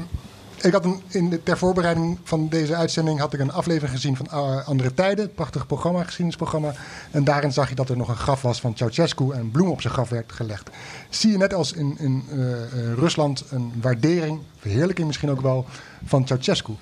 ik 0.62 0.72
had 0.72 0.84
een, 0.84 1.02
in 1.08 1.30
de, 1.30 1.42
ter 1.42 1.58
voorbereiding 1.58 2.18
van 2.22 2.48
deze 2.48 2.74
uitzending 2.74 3.18
had 3.18 3.32
ik 3.32 3.40
een 3.40 3.52
aflevering 3.52 3.90
gezien 3.90 4.16
van 4.16 4.26
uh, 4.32 4.68
Andere 4.68 4.94
Tijden, 4.94 5.24
het 5.24 5.34
prachtige 5.34 5.66
programma, 5.66 6.02
geschiedenisprogramma. 6.02 6.72
En 7.10 7.24
daarin 7.24 7.52
zag 7.52 7.68
je 7.68 7.74
dat 7.74 7.88
er 7.88 7.96
nog 7.96 8.08
een 8.08 8.16
graf 8.16 8.42
was 8.42 8.60
van 8.60 8.76
Ceausescu 8.76 9.30
en 9.30 9.50
bloem 9.50 9.68
op 9.68 9.80
zijn 9.80 9.92
graf 9.92 10.08
werd 10.08 10.32
gelegd. 10.32 10.70
Zie 11.08 11.30
je 11.30 11.36
net 11.36 11.54
als 11.54 11.72
in, 11.72 12.24
uh, 12.30 12.38
uh, 12.38 12.56
Rusland 12.94 13.44
een 13.50 13.72
waardering, 13.80 14.40
verheerlijking 14.58 15.06
misschien 15.06 15.30
ook 15.30 15.40
wel, 15.40 15.66
van 16.04 16.26
Ceausescu 16.26 16.72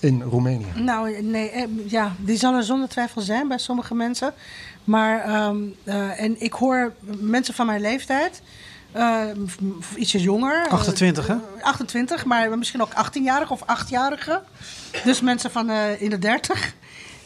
in 0.00 0.22
Roemenië? 0.22 0.66
Nou, 0.74 1.22
nee, 1.22 1.50
eh, 1.50 1.64
ja, 1.86 2.14
die 2.18 2.36
zal 2.36 2.54
er 2.54 2.62
zonder 2.62 2.88
twijfel 2.88 3.20
zijn 3.20 3.48
bij 3.48 3.58
sommige 3.58 3.94
mensen. 3.94 4.32
Maar, 4.84 5.46
um, 5.46 5.74
en 6.16 6.40
ik 6.40 6.52
hoor 6.52 6.92
mensen 7.18 7.54
van 7.54 7.66
mijn 7.66 7.80
leeftijd 7.80 8.42
uh, 8.96 9.22
ietsjes 9.96 10.22
jonger. 10.22 10.66
28, 10.68 11.26
hè? 11.26 11.34
28, 11.60 12.24
maar 12.24 12.58
misschien 12.58 12.82
ook 12.82 12.92
18-jarige 12.92 13.52
of 13.52 13.62
8-jarige. 13.62 14.42
Dus 15.04 15.20
mensen 15.20 15.50
van 15.50 15.70
in 15.70 16.10
de 16.10 16.18
30. 16.18 16.74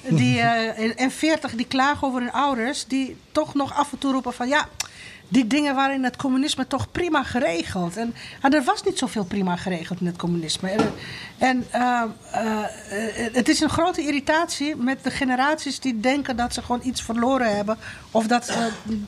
Die, 0.09 0.41
en 0.41 1.11
40 1.11 1.55
die 1.55 1.67
klagen 1.67 2.09
over 2.09 2.21
hun 2.21 2.33
ouders. 2.33 2.85
Die 2.87 3.17
toch 3.33 3.55
nog 3.55 3.75
af 3.75 3.93
en 3.93 3.99
toe 3.99 4.13
roepen 4.13 4.33
van 4.33 4.49
ja 4.49 4.69
die 5.31 5.47
dingen 5.47 5.75
waren 5.75 5.95
in 5.95 6.05
het 6.05 6.17
communisme 6.17 6.67
toch 6.67 6.91
prima 6.91 7.23
geregeld. 7.23 7.97
En 7.97 8.15
ah, 8.41 8.55
er 8.55 8.65
was 8.65 8.83
niet 8.83 8.99
zoveel 8.99 9.25
prima 9.25 9.57
geregeld 9.57 10.01
in 10.01 10.07
het 10.07 10.17
communisme. 10.17 10.75
En, 11.39 11.67
uh, 11.75 12.03
uh, 12.35 12.63
het 13.33 13.49
is 13.49 13.61
een 13.61 13.69
grote 13.69 14.03
irritatie 14.03 14.77
met 14.77 15.05
de 15.05 15.11
generaties 15.11 15.81
die 15.81 16.01
denken 16.01 16.37
dat 16.37 16.55
ze 16.55 16.63
gewoon 16.63 16.81
iets 16.85 17.03
verloren 17.03 17.57
hebben. 17.57 17.79
Of 18.11 18.27
dat, 18.27 18.51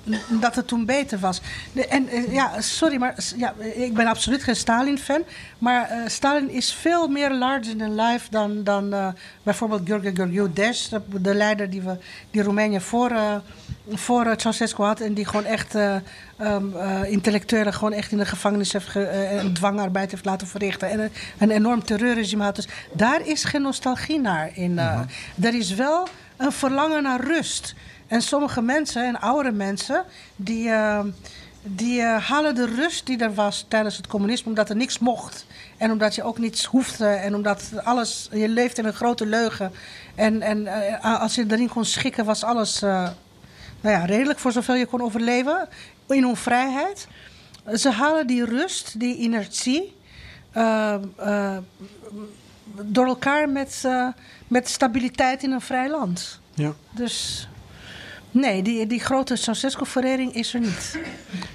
uh, 0.05 0.16
dat 0.40 0.55
het 0.55 0.66
toen 0.66 0.85
beter 0.85 1.19
was. 1.19 1.40
En 1.89 2.09
ja, 2.31 2.61
sorry, 2.61 2.97
maar 2.97 3.15
ja, 3.36 3.55
ik 3.74 3.94
ben 3.94 4.07
absoluut 4.07 4.43
geen 4.43 4.57
Stalin-fan. 4.57 5.23
Maar 5.59 5.90
Stalin 6.07 6.51
is 6.51 6.73
veel 6.73 7.09
meer 7.09 7.32
larger 7.32 7.77
than 7.77 7.94
life 7.94 8.31
dan, 8.31 8.65
dan 8.65 9.15
bijvoorbeeld 9.43 9.86
Des, 10.55 10.89
de, 10.89 11.01
de, 11.20 11.35
leider 11.35 11.70
die, 11.70 11.82
we, 11.82 11.97
die 12.31 12.43
Roemenië 12.43 12.81
voor, 12.81 13.12
voor 13.89 14.35
Ceausescu 14.37 14.83
had. 14.83 15.01
En 15.01 15.15
die 15.15 15.27
gewoon 15.27 15.45
echt 15.45 15.75
um, 15.75 16.73
uh, 16.77 17.01
intellectuelen 17.05 17.73
gewoon 17.73 17.93
echt 17.93 18.13
in 18.13 18.19
de 18.19 18.27
gevangenis 18.27 18.73
heeft 18.73 18.95
uh, 18.95 19.39
en 19.39 19.53
dwangarbeid 19.53 20.11
heeft 20.11 20.25
laten 20.25 20.47
verrichten. 20.47 20.91
En 20.91 21.11
een, 21.39 21.51
enorm 21.51 21.85
terreurregime 21.85 22.45
had. 22.45 22.57
Dus 22.57 22.69
daar 22.93 23.27
is 23.27 23.45
geen 23.45 23.63
nostalgie 23.63 24.21
naar. 24.21 24.51
In, 24.55 24.73
uh, 24.73 24.95
-hmm. 24.95 25.45
Er 25.45 25.55
is 25.55 25.75
wel 25.75 26.09
een 26.37 26.53
verlangen 26.53 27.03
naar 27.03 27.21
rust. 27.21 27.75
En 28.07 28.23
sommige 28.23 28.63
mensen, 28.63 29.07
en 29.07 29.21
oudere 29.21 29.55
mensen, 29.55 30.05
die, 30.37 30.71
ehm, 30.71 31.09
die 31.63 32.03
halen 32.03 32.55
de 32.55 32.67
rust 32.67 33.07
die 33.07 33.19
er 33.19 33.35
was 33.35 33.65
tijdens 33.69 33.97
het 33.97 34.07
communisme, 34.07 34.49
omdat 34.49 34.69
er 34.69 34.77
niks 34.77 34.99
mocht. 34.99 35.47
En 35.77 35.91
omdat 35.91 36.15
je 36.15 36.23
ook 36.23 36.39
niets 36.39 36.65
hoefde. 36.65 37.07
En 37.07 37.35
omdat 37.35 37.71
alles, 37.85 38.29
je 38.33 38.49
leeft 38.49 38.79
in 38.79 38.85
een 38.85 38.93
grote 38.93 39.27
leugen. 39.27 39.73
En, 40.15 40.43
en 40.43 40.69
als 41.03 41.35
je 41.35 41.45
erin 41.49 41.69
kon 41.69 41.85
schikken, 41.85 42.25
was 42.25 42.45
alles 42.45 42.83
nou 43.83 43.97
ja, 43.97 44.05
redelijk 44.05 44.39
voor 44.39 44.53
zoveel 44.53 44.75
je 44.75 44.87
kon 44.87 45.01
overleven 45.01 45.69
in 46.07 46.23
hun 46.23 46.37
vrijheid. 46.37 47.09
Ze 47.75 47.91
halen 47.91 48.27
die 48.27 48.45
rust, 48.45 49.01
die 49.01 49.17
inertie, 49.17 49.97
uh, 50.57 50.95
uh, 51.21 51.57
door 52.83 53.07
elkaar 53.07 53.49
met, 53.49 53.83
uh, 53.87 54.09
met 54.49 54.69
stabiliteit 54.69 55.43
in 55.43 55.51
een 55.51 55.61
vrij 55.61 55.91
land. 55.91 56.41
Ja. 56.55 56.73
Dus 56.91 57.49
nee, 58.33 58.63
die, 58.63 58.87
die 58.87 59.01
grote 59.01 59.37
Ceausescu-verering 59.37 60.35
is 60.35 60.55
er 60.55 60.61
niet. 60.61 60.99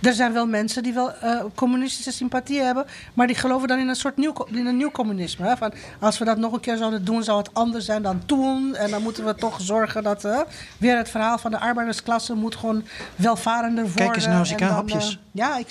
Er 0.01 0.13
zijn 0.13 0.33
wel 0.33 0.47
mensen 0.47 0.83
die 0.83 0.93
wel 0.93 1.11
uh, 1.23 1.43
communistische 1.55 2.11
sympathie 2.11 2.61
hebben, 2.61 2.85
maar 3.13 3.27
die 3.27 3.35
geloven 3.35 3.67
dan 3.67 3.79
in 3.79 3.87
een 3.87 3.95
soort 3.95 4.17
nieuw, 4.17 4.33
in 4.51 4.65
een 4.65 4.77
nieuw 4.77 4.91
communisme. 4.91 5.47
Hè? 5.47 5.57
Van, 5.57 5.73
als 5.99 6.17
we 6.17 6.25
dat 6.25 6.37
nog 6.37 6.53
een 6.53 6.59
keer 6.59 6.77
zouden 6.77 7.05
doen, 7.05 7.23
zou 7.23 7.37
het 7.37 7.53
anders 7.53 7.85
zijn 7.85 8.01
dan 8.01 8.21
toen. 8.25 8.75
En 8.75 8.89
dan 8.91 9.01
moeten 9.01 9.25
we 9.25 9.35
toch 9.35 9.61
zorgen 9.61 10.03
dat 10.03 10.25
uh, 10.25 10.39
weer 10.77 10.97
het 10.97 11.09
verhaal 11.09 11.37
van 11.37 11.51
de 11.51 11.59
arbeidersklasse 11.59 12.33
moet 12.33 12.55
gewoon 12.55 12.83
welvarender 13.15 13.83
worden. 13.83 14.05
Kijk 14.05 14.15
eens 14.15 14.25
nou, 14.25 14.45
Zika, 14.45 14.67
hapjes. 14.67 15.11
Uh, 15.11 15.17
ja, 15.31 15.57
ik, 15.57 15.67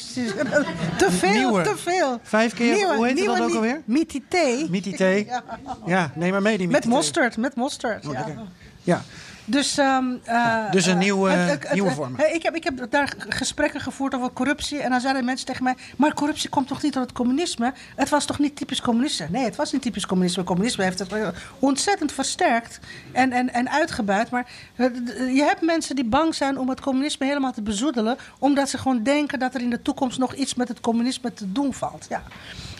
te 0.99 1.11
veel, 1.11 1.33
Nieuwe. 1.33 1.63
te 1.63 1.77
veel. 1.77 2.21
Vijf 2.23 2.55
keer, 2.55 2.75
nieuwe, 2.75 2.95
hoe 2.95 3.07
heet 3.07 3.15
nieuwe, 3.15 3.37
dat 3.37 3.49
ook 3.49 3.55
alweer? 3.55 3.83
Mitité. 3.85 4.67
Mitité. 4.69 5.07
ja. 5.27 5.43
ja, 5.87 6.13
neem 6.15 6.31
maar 6.31 6.43
mee 6.43 6.59
die 6.59 6.69
Met 6.69 6.85
mosterd, 6.85 7.37
met 7.37 7.55
mosterd. 7.55 8.07
Oh, 8.07 8.13
ja. 8.13 8.27
ja. 8.83 9.03
Dus, 9.49 9.79
um, 9.79 10.21
uh, 10.29 10.71
dus 10.71 10.87
een 10.87 10.99
nieuwe, 10.99 11.31
het, 11.31 11.63
het, 11.63 11.73
nieuwe 11.73 11.89
het, 11.89 11.97
vorm. 11.97 12.17
Ik 12.21 12.43
heb, 12.43 12.55
ik 12.55 12.65
heb 12.65 12.87
daar 12.91 13.15
gesprekken 13.19 13.81
gevoerd 13.81 14.15
over 14.15 14.33
corruptie. 14.33 14.79
En 14.81 14.91
dan 14.91 15.01
zeiden 15.01 15.25
mensen 15.25 15.47
tegen 15.47 15.65
mij: 15.65 15.77
Maar 15.97 16.15
corruptie 16.15 16.49
komt 16.49 16.69
toch 16.69 16.83
niet 16.83 16.93
door 16.93 17.03
het 17.03 17.13
communisme? 17.13 17.73
Het 17.97 18.09
was 18.09 18.25
toch 18.25 18.39
niet 18.39 18.57
typisch 18.57 18.81
communisme? 18.81 19.27
Nee, 19.31 19.45
het 19.45 19.57
was 19.57 19.73
niet 19.73 19.83
typisch 19.83 20.07
communisme. 20.07 20.45
Communisme 20.45 20.85
heeft 20.85 20.99
het 20.99 21.13
ontzettend 21.59 22.13
versterkt 22.13 22.81
en, 23.13 23.33
en, 23.33 23.53
en 23.53 23.71
uitgebuit. 23.71 24.31
Maar 24.31 24.47
je 25.17 25.45
hebt 25.47 25.61
mensen 25.61 25.95
die 25.95 26.05
bang 26.05 26.35
zijn 26.35 26.59
om 26.59 26.69
het 26.69 26.81
communisme 26.81 27.27
helemaal 27.27 27.53
te 27.53 27.63
bezoedelen. 27.63 28.17
Omdat 28.39 28.69
ze 28.69 28.79
gewoon 28.79 29.03
denken 29.03 29.39
dat 29.39 29.55
er 29.55 29.61
in 29.61 29.71
de 29.71 29.83
toekomst 29.83 30.19
nog 30.19 30.35
iets 30.35 30.55
met 30.55 30.69
het 30.69 30.81
communisme 30.81 31.33
te 31.33 31.53
doen 31.53 31.75
valt. 31.75 32.07
Ja. 32.09 32.23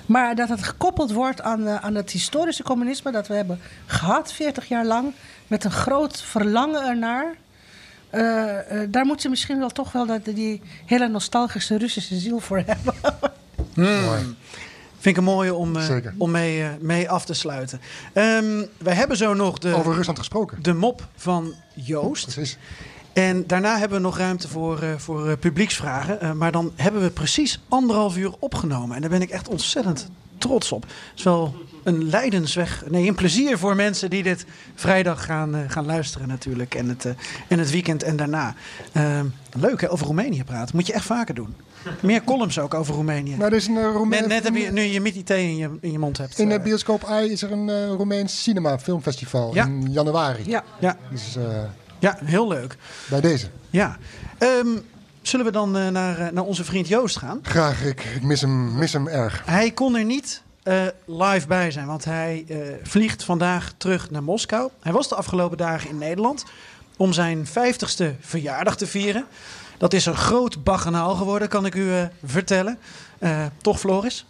Maar 0.07 0.35
dat 0.35 0.49
het 0.49 0.63
gekoppeld 0.63 1.13
wordt 1.13 1.43
aan, 1.43 1.61
uh, 1.61 1.85
aan 1.85 1.95
het 1.95 2.11
historische 2.11 2.63
communisme 2.63 3.11
dat 3.11 3.27
we 3.27 3.35
hebben 3.35 3.61
gehad 3.87 4.33
40 4.33 4.69
jaar 4.69 4.85
lang, 4.85 5.13
met 5.47 5.65
een 5.65 5.71
groot 5.71 6.23
verlangen 6.23 6.89
ernaar. 6.89 7.35
Uh, 8.15 8.23
uh, 8.23 8.89
daar 8.89 9.05
moet 9.07 9.23
je 9.23 9.29
misschien 9.29 9.59
wel 9.59 9.69
toch 9.69 9.93
wel 9.93 10.07
dat, 10.07 10.25
die 10.25 10.63
hele 10.87 11.09
nostalgische 11.09 11.79
Russische 11.79 12.19
ziel 12.19 12.41
voor 12.41 12.63
hebben. 12.67 12.95
hmm. 13.75 14.37
Vind 14.99 15.17
ik 15.17 15.17
een 15.17 15.35
mooie 15.35 15.55
om, 15.55 15.77
uh, 15.77 15.97
om 16.19 16.31
mee, 16.31 16.61
uh, 16.61 16.69
mee 16.81 17.11
af 17.11 17.25
te 17.25 17.35
sluiten. 17.35 17.81
Um, 18.15 18.67
wij 18.79 18.95
hebben 18.95 19.17
zo 19.17 19.35
nog 19.35 19.59
de... 19.59 19.75
Over 19.75 19.95
Rusland 19.95 20.19
gesproken. 20.19 20.63
De 20.63 20.75
mop 20.75 21.09
van 21.17 21.55
Joost. 21.75 22.25
Precies. 22.25 22.59
En 23.13 23.47
daarna 23.47 23.79
hebben 23.79 23.99
we 23.99 24.05
nog 24.05 24.19
ruimte 24.19 24.49
voor, 24.49 24.83
uh, 24.83 24.95
voor 24.97 25.27
uh, 25.27 25.33
publieksvragen. 25.41 26.19
Uh, 26.23 26.33
maar 26.33 26.53
dan 26.53 26.73
hebben 26.77 27.03
we 27.03 27.11
precies 27.11 27.61
anderhalf 27.69 28.17
uur 28.17 28.35
opgenomen. 28.39 28.95
En 28.95 29.01
daar 29.01 29.11
ben 29.11 29.23
ik 29.23 29.31
echt 29.31 29.49
ontzettend 29.49 30.09
trots 30.39 30.73
op. 30.73 30.83
Het 30.83 30.93
is 31.17 31.23
wel 31.23 31.55
een 31.83 32.09
lijdensweg. 32.09 32.85
Nee, 32.89 33.09
een 33.09 33.15
plezier 33.15 33.59
voor 33.59 33.77
mensen 33.77 34.11
die 34.11 34.23
dit 34.23 34.47
vrijdag 34.75 35.25
gaan, 35.25 35.65
gaan 35.69 35.87
luisteren 35.87 36.29
natuurlijk. 36.29 36.75
En 36.75 36.89
het, 36.89 37.15
en 37.49 37.59
het 37.59 37.71
weekend 37.71 38.03
en 38.03 38.17
daarna. 38.17 38.55
Ehm, 38.93 39.27
leuk 39.53 39.81
hè, 39.81 39.91
over 39.91 40.07
Roemenië 40.07 40.45
praten. 40.45 40.77
Moet 40.77 40.87
je 40.87 40.93
echt 40.93 41.05
vaker 41.05 41.35
doen. 41.35 41.55
Meer 42.03 42.25
columns 42.25 42.59
ook 42.59 42.75
over 42.75 42.95
Roemenië. 42.95 43.37
Nou, 43.37 43.51
dus 43.51 43.67
een, 43.67 43.83
Roemenië 43.83 44.21
net, 44.21 44.29
net 44.29 44.45
heb 44.45 44.57
je, 44.57 44.73
nu 44.73 44.83
je 44.83 45.23
thee 45.23 45.49
in 45.49 45.57
je, 45.57 45.71
in 45.81 45.93
je 45.93 45.99
mond 45.99 46.19
hebt. 46.19 46.39
In 46.39 46.49
de 46.49 46.61
bioscoop 46.61 47.05
AI 47.05 47.31
is 47.31 47.43
er 47.43 47.53
een 47.53 47.87
Roemeens 47.87 48.43
cinema 48.43 48.79
filmfestival 48.79 49.55
ja. 49.55 49.65
in 49.65 49.93
januari. 49.93 50.43
Ja. 50.47 50.65
ja. 50.81 50.97
Dus, 51.11 51.37
ja, 51.99 52.19
heel 52.25 52.49
leuk. 52.49 52.77
Bij 53.09 53.21
deze. 53.21 53.47
Ja. 53.71 53.97
Um, 54.39 54.85
zullen 55.29 55.47
we 55.47 55.53
dan 55.53 55.77
uh, 55.77 55.89
naar, 55.89 56.33
naar 56.33 56.45
onze 56.45 56.65
vriend 56.65 56.89
Joost 56.89 57.19
gaan? 57.19 57.39
Graag, 57.43 57.85
ik, 57.85 58.05
ik 58.05 58.23
mis, 58.23 58.41
hem, 58.41 58.79
mis 58.79 58.93
hem 58.93 59.09
erg. 59.09 59.43
Hij 59.45 59.71
kon 59.71 59.97
er 59.97 60.05
niet 60.05 60.43
uh, 60.65 60.83
live 61.05 61.47
bij 61.47 61.71
zijn, 61.71 61.87
want 61.87 62.05
hij 62.05 62.45
uh, 62.49 62.59
vliegt 62.83 63.25
vandaag 63.25 63.73
terug 63.77 64.11
naar 64.11 64.23
Moskou. 64.23 64.71
Hij 64.81 64.93
was 64.93 65.09
de 65.09 65.15
afgelopen 65.15 65.59
dagen 65.59 65.91
in 65.91 65.99
Nederland 65.99 66.45
om 66.97 67.13
zijn 67.13 67.47
50ste 67.47 68.05
verjaardag 68.21 68.77
te 68.77 68.87
vieren. 68.87 69.25
Dat 69.79 69.93
is 69.93 70.07
een 70.07 70.17
groot 70.17 70.65
baganaal 70.65 71.15
geworden, 71.15 71.49
kan 71.49 71.67
ik 71.67 71.75
u 71.75 71.91
vertellen. 72.25 72.79
toch, 73.63 73.81
Floris? 73.81 74.27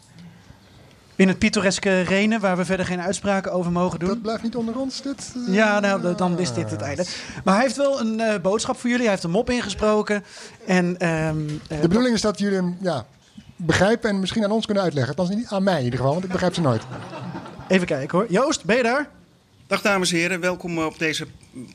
In 1.17 1.29
het 1.29 1.39
pittoreske 1.39 2.01
Renen, 2.01 2.41
waar 2.41 2.57
we 2.57 2.65
verder 2.65 2.87
geen 2.87 3.01
uitspraken 3.01 3.53
over 3.53 3.73
mogen 3.73 3.99
doen. 3.99 4.09
Dat 4.09 4.23
blijft 4.23 4.43
niet 4.43 4.57
onder 4.57 4.79
ons, 4.79 5.03
dit? 5.03 5.33
Uh... 5.37 5.55
Ja, 5.55 5.81
nou, 5.81 6.15
dan 6.15 6.39
is 6.39 6.53
dit 6.53 6.71
het 6.71 6.81
einde. 6.81 7.05
Maar 7.45 7.55
hij 7.55 7.63
heeft 7.63 7.77
wel 7.77 8.01
een 8.01 8.21
uh, 8.21 8.35
boodschap 8.43 8.77
voor 8.77 8.89
jullie. 8.91 9.05
Hij 9.05 9.13
heeft 9.13 9.25
een 9.25 9.31
mop 9.31 9.51
ingesproken. 9.51 10.25
En, 10.67 11.09
um, 11.09 11.45
uh, 11.47 11.81
de 11.81 11.89
bedoeling 11.89 12.15
is 12.15 12.21
dat 12.21 12.39
jullie 12.39 12.57
hem 12.57 12.77
ja, 12.81 13.07
begrijpen 13.57 14.11
en 14.11 14.21
misschien 14.21 14.45
aan 14.45 14.51
ons 14.51 14.65
kunnen 14.65 14.85
uitleggen. 14.85 15.17
Althans 15.17 15.37
niet 15.37 15.49
aan 15.49 15.63
mij 15.63 15.79
in 15.79 15.85
ieder 15.85 15.99
geval, 15.99 16.13
want 16.13 16.25
ik 16.25 16.33
begrijp 16.33 16.55
ze 16.55 16.61
nooit. 16.61 16.83
Even 17.69 17.87
kijken 17.87 18.19
hoor. 18.19 18.27
Joost, 18.31 18.65
ben 18.65 18.77
je 18.77 18.83
daar? 18.83 19.09
Dag 19.67 19.83
dames 19.83 20.13
en 20.13 20.17
heren, 20.17 20.41
welkom 20.41 20.79
op 20.79 20.99
deze 20.99 21.27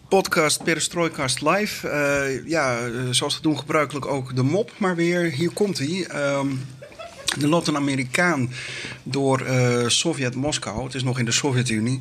podcast 0.07 0.63
Perestroikast 0.63 1.41
Live. 1.41 1.88
Uh, 1.88 2.47
ja, 2.47 2.77
zoals 3.11 3.35
we 3.35 3.41
doen 3.41 3.57
gebruikelijk 3.57 4.05
ook 4.05 4.35
de 4.35 4.43
mop, 4.43 4.72
maar 4.77 4.95
weer, 4.95 5.22
hier 5.22 5.51
komt 5.53 5.77
hij. 5.77 6.07
Um, 6.35 6.65
de 7.37 7.47
lot 7.47 7.67
een 7.67 7.75
Amerikaan 7.75 8.49
door 9.03 9.41
uh, 9.41 9.87
Sovjet-Moskou. 9.87 10.83
Het 10.83 10.93
is 10.93 11.03
nog 11.03 11.19
in 11.19 11.25
de 11.25 11.31
Sovjet-Unie. 11.31 11.99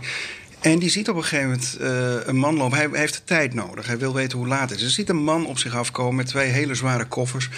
En 0.60 0.78
die 0.78 0.90
ziet 0.90 1.08
op 1.08 1.16
een 1.16 1.24
gegeven 1.24 1.44
moment 1.44 1.76
eh, 1.76 2.26
een 2.28 2.36
man 2.36 2.56
lopen. 2.56 2.78
Hij, 2.78 2.88
heeft 2.92 3.14
de 3.14 3.24
tijd 3.24 3.54
nodig. 3.54 3.86
Hij 3.86 3.98
wil 3.98 4.14
weten 4.14 4.38
hoe 4.38 4.46
laat 4.46 4.70
het 4.70 4.78
is. 4.78 4.84
Er 4.84 4.90
ziet 4.90 5.08
een 5.08 5.24
man 5.24 5.46
op 5.46 5.58
zich 5.58 5.74
afkomen 5.74 6.14
met 6.14 6.26
twee 6.26 6.48
hele 6.48 6.74
zware 6.74 7.04
koffers. 7.04 7.48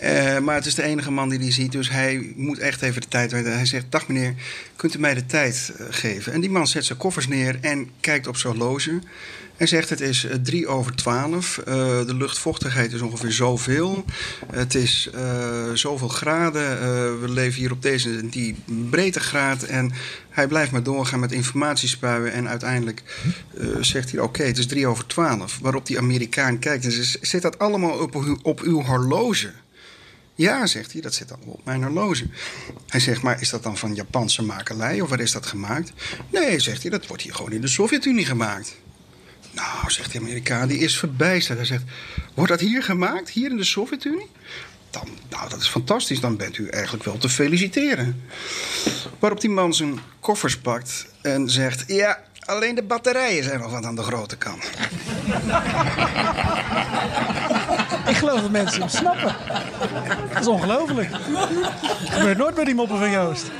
Eh, 0.00 0.38
maar 0.38 0.54
het 0.54 0.66
is 0.66 0.74
de 0.74 0.82
enige 0.82 1.10
man 1.10 1.28
die 1.28 1.38
die 1.38 1.52
ziet. 1.52 1.72
Dus 1.72 1.90
hij 1.90 2.32
moet 2.36 2.58
echt 2.58 2.82
even 2.82 3.00
de 3.00 3.08
tijd 3.08 3.32
weten. 3.32 3.52
Hij 3.52 3.66
zegt, 3.66 3.84
dag 3.88 4.08
meneer, 4.08 4.34
kunt 4.76 4.94
u 4.94 4.98
mij 4.98 5.14
de 5.14 5.26
tijd 5.26 5.72
eh, 5.76 5.86
geven? 5.90 6.32
En 6.32 6.40
die 6.40 6.50
man 6.50 6.66
zet 6.66 6.84
zijn 6.84 6.98
koffers 6.98 7.28
neer 7.28 7.58
en 7.60 7.90
kijkt 8.00 8.26
op 8.26 8.36
zijn 8.36 8.52
horloge. 8.52 9.00
Hij 9.56 9.66
zegt 9.66 9.90
het 9.90 10.00
is 10.00 10.24
eh, 10.24 10.34
drie 10.42 10.66
over 10.66 10.94
twaalf. 10.94 11.58
Eh, 11.58 11.74
de 12.06 12.14
luchtvochtigheid 12.14 12.92
is 12.92 13.00
ongeveer 13.00 13.32
zoveel. 13.32 14.04
Het 14.52 14.74
is 14.74 15.08
eh, 15.14 15.70
zoveel 15.72 16.08
graden. 16.08 16.70
Eh, 16.72 16.86
we 17.20 17.28
leven 17.28 17.60
hier 17.60 17.72
op 17.72 17.82
deze 17.82 18.28
die 18.28 18.54
breedtegraad. 18.90 19.62
En 19.62 19.92
hij 20.30 20.46
blijft 20.46 20.72
maar 20.72 20.82
doorgaan 20.82 21.20
met 21.20 21.32
informatiespuien. 21.32 22.32
En 22.32 22.48
uiteindelijk 22.48 23.02
eh, 23.58 23.66
zegt 23.80 24.10
hij: 24.10 24.20
Oké, 24.20 24.42
het 24.42 24.58
is 24.58 24.66
drie 24.66 24.86
over 24.86 25.06
twaalf. 25.06 25.58
Waarop 25.62 25.86
die 25.86 25.98
Amerikaan 25.98 26.58
kijkt 26.58 26.84
en 26.84 26.92
zegt: 26.92 27.18
Zit 27.20 27.42
dat 27.42 27.58
allemaal 27.58 27.98
op, 27.98 28.14
uw- 28.14 28.38
op 28.42 28.60
uw 28.60 28.82
horloge? 28.82 29.52
Ja, 30.34 30.66
zegt 30.66 30.92
hij, 30.92 31.00
dat 31.00 31.14
zit 31.14 31.32
allemaal 31.32 31.54
op 31.54 31.64
mijn 31.64 31.82
horloge. 31.82 32.26
Hij 32.86 33.00
zegt, 33.00 33.22
maar 33.22 33.40
is 33.40 33.50
dat 33.50 33.62
dan 33.62 33.76
van 33.76 33.94
Japanse 33.94 34.42
makelij 34.42 35.00
of 35.00 35.08
waar 35.08 35.20
is 35.20 35.32
dat 35.32 35.46
gemaakt? 35.46 35.92
Nee, 36.32 36.58
zegt 36.60 36.82
hij, 36.82 36.90
dat 36.90 37.06
wordt 37.06 37.22
hier 37.22 37.34
gewoon 37.34 37.52
in 37.52 37.60
de 37.60 37.66
Sovjet-Unie 37.68 38.24
gemaakt. 38.26 38.74
Nou, 39.56 39.90
zegt 39.90 40.12
de 40.12 40.18
Amerikaan, 40.18 40.68
die 40.68 40.78
is 40.78 40.98
verbijsterd. 40.98 41.58
Hij 41.58 41.66
zegt, 41.66 41.84
wordt 42.34 42.50
dat 42.50 42.60
hier 42.60 42.82
gemaakt, 42.82 43.30
hier 43.30 43.50
in 43.50 43.56
de 43.56 43.64
Sovjet-Unie? 43.64 44.30
Dan, 44.90 45.08
nou, 45.30 45.48
dat 45.48 45.60
is 45.60 45.68
fantastisch, 45.68 46.20
dan 46.20 46.36
bent 46.36 46.58
u 46.58 46.68
eigenlijk 46.68 47.04
wel 47.04 47.18
te 47.18 47.28
feliciteren. 47.28 48.22
Waarop 49.18 49.40
die 49.40 49.50
man 49.50 49.74
zijn 49.74 49.98
koffers 50.20 50.58
pakt 50.58 51.06
en 51.22 51.50
zegt, 51.50 51.84
ja, 51.86 52.20
alleen 52.44 52.74
de 52.74 52.82
batterijen 52.82 53.44
zijn 53.44 53.60
nog 53.60 53.70
wat 53.70 53.84
aan 53.84 53.96
de 53.96 54.02
grote 54.02 54.36
kant. 54.36 54.64
Ik 58.08 58.16
geloof 58.16 58.40
dat 58.40 58.50
mensen 58.50 58.80
hem 58.80 58.88
snappen. 58.88 59.36
Dat 60.32 60.40
is 60.40 60.46
ongelooflijk. 60.46 61.10
Dat 61.10 61.48
gebeurt 62.08 62.38
nooit 62.38 62.54
bij 62.54 62.64
die 62.64 62.74
moppen 62.74 62.98
van 62.98 63.10
Joost. 63.10 63.50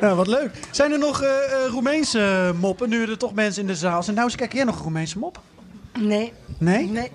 Nou, 0.00 0.16
wat 0.16 0.26
leuk. 0.26 0.50
Zijn 0.70 0.92
er 0.92 0.98
nog 0.98 1.22
eh, 1.22 1.28
eh, 1.28 1.70
Roemeense 1.70 2.52
moppen, 2.60 2.88
nu 2.88 3.02
er 3.02 3.18
toch 3.18 3.34
mensen 3.34 3.60
in 3.62 3.68
de 3.68 3.74
zaal 3.76 4.02
zijn? 4.02 4.16
Nou, 4.16 4.28
eens 4.28 4.36
kijken, 4.36 4.56
jij 4.56 4.64
nog 4.66 4.76
een 4.76 4.82
Roemeense 4.82 5.18
mop? 5.18 5.40
Nee. 5.98 6.32
Nee? 6.58 6.86
Nee. 6.90 7.10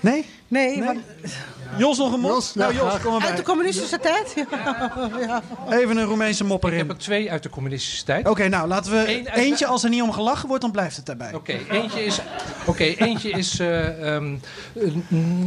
Nee? 0.00 0.24
Nee, 0.48 0.82
want- 0.84 1.00
Jos 1.78 1.98
nog 1.98 2.12
een 2.12 2.20
mop? 2.20 2.30
Jos, 2.30 2.54
nou, 2.54 2.74
Jos, 2.74 3.00
kom 3.02 3.10
maar 3.10 3.20
bij. 3.20 3.28
Uit 3.28 3.36
de 3.36 3.42
communistische 3.42 3.98
tijd? 3.98 4.34
ja. 5.26 5.42
Even 5.78 5.96
een 5.96 6.04
Roemeense 6.04 6.44
mop 6.44 6.64
erin. 6.64 6.78
Ik 6.78 6.86
heb 6.86 6.96
er 6.96 7.02
twee 7.02 7.30
uit 7.30 7.42
de 7.42 7.48
communistische 7.48 8.04
tijd. 8.04 8.28
Oké, 8.28 8.48
nou, 8.48 8.68
laten 8.68 8.92
we... 8.92 8.98
Eén 8.98 9.26
uit 9.28 9.34
de- 9.34 9.40
Eentje, 9.40 9.66
als 9.66 9.84
er 9.84 9.90
niet 9.90 10.02
om 10.02 10.12
gelachen 10.12 10.46
wordt, 10.48 10.62
dan 10.62 10.72
blijft 10.72 10.96
het 10.96 11.06
daarbij. 11.06 11.34
Oké, 11.34 11.58
eentje 11.70 12.04
is, 12.04 12.18
oké, 12.66 12.82
eentje 12.84 13.30
is 13.30 13.58
eh, 13.60 14.14
ehm, 14.14 14.36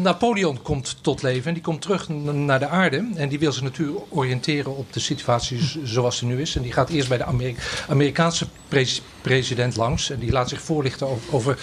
Napoleon 0.02 0.62
komt 0.62 0.98
tot 1.02 1.22
leven 1.22 1.48
en 1.48 1.54
die 1.54 1.64
komt 1.64 1.82
terug 1.82 2.10
n- 2.10 2.46
naar 2.46 2.60
de 2.60 2.68
aarde. 2.68 3.06
En 3.16 3.30
die 3.30 3.40
wil 3.40 3.52
zich 3.52 3.64
natuurlijk 3.64 4.00
oriënteren 4.10 4.76
op 4.78 4.94
de 4.94 5.00
situatie 5.00 5.62
z- 5.64 5.78
zoals 5.84 6.20
die 6.20 6.30
nu 6.30 6.42
is. 6.42 6.56
En 6.56 6.62
die 6.62 6.72
gaat 6.74 6.90
eerst 6.90 7.08
bij 7.10 7.18
de 7.18 7.24
Ameri- 7.26 7.56
Amerikaanse 7.90 8.48
pres- 8.68 9.02
president 9.22 9.76
langs. 9.76 10.10
En 10.10 10.20
die 10.20 10.32
laat 10.32 10.50
zich 10.50 10.62
voorlichten 10.62 11.08
over, 11.08 11.34
over, 11.34 11.52
eh, 11.52 11.58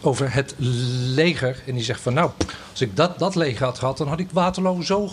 over 0.00 0.32
het 0.32 0.54
leger. 1.14 1.62
En 1.66 1.74
die 1.74 1.84
zegt 1.84 2.00
van 2.00 2.14
nou, 2.14 2.30
als 2.70 2.80
ik 2.80 2.96
dat, 2.96 3.18
dat 3.18 3.34
leger 3.34 3.64
had 3.64 3.78
gehad, 3.78 3.98
dan 3.98 4.08
had 4.08 4.20
ik 4.20 4.30
Waterloo 4.32 4.82
zo 4.82 5.08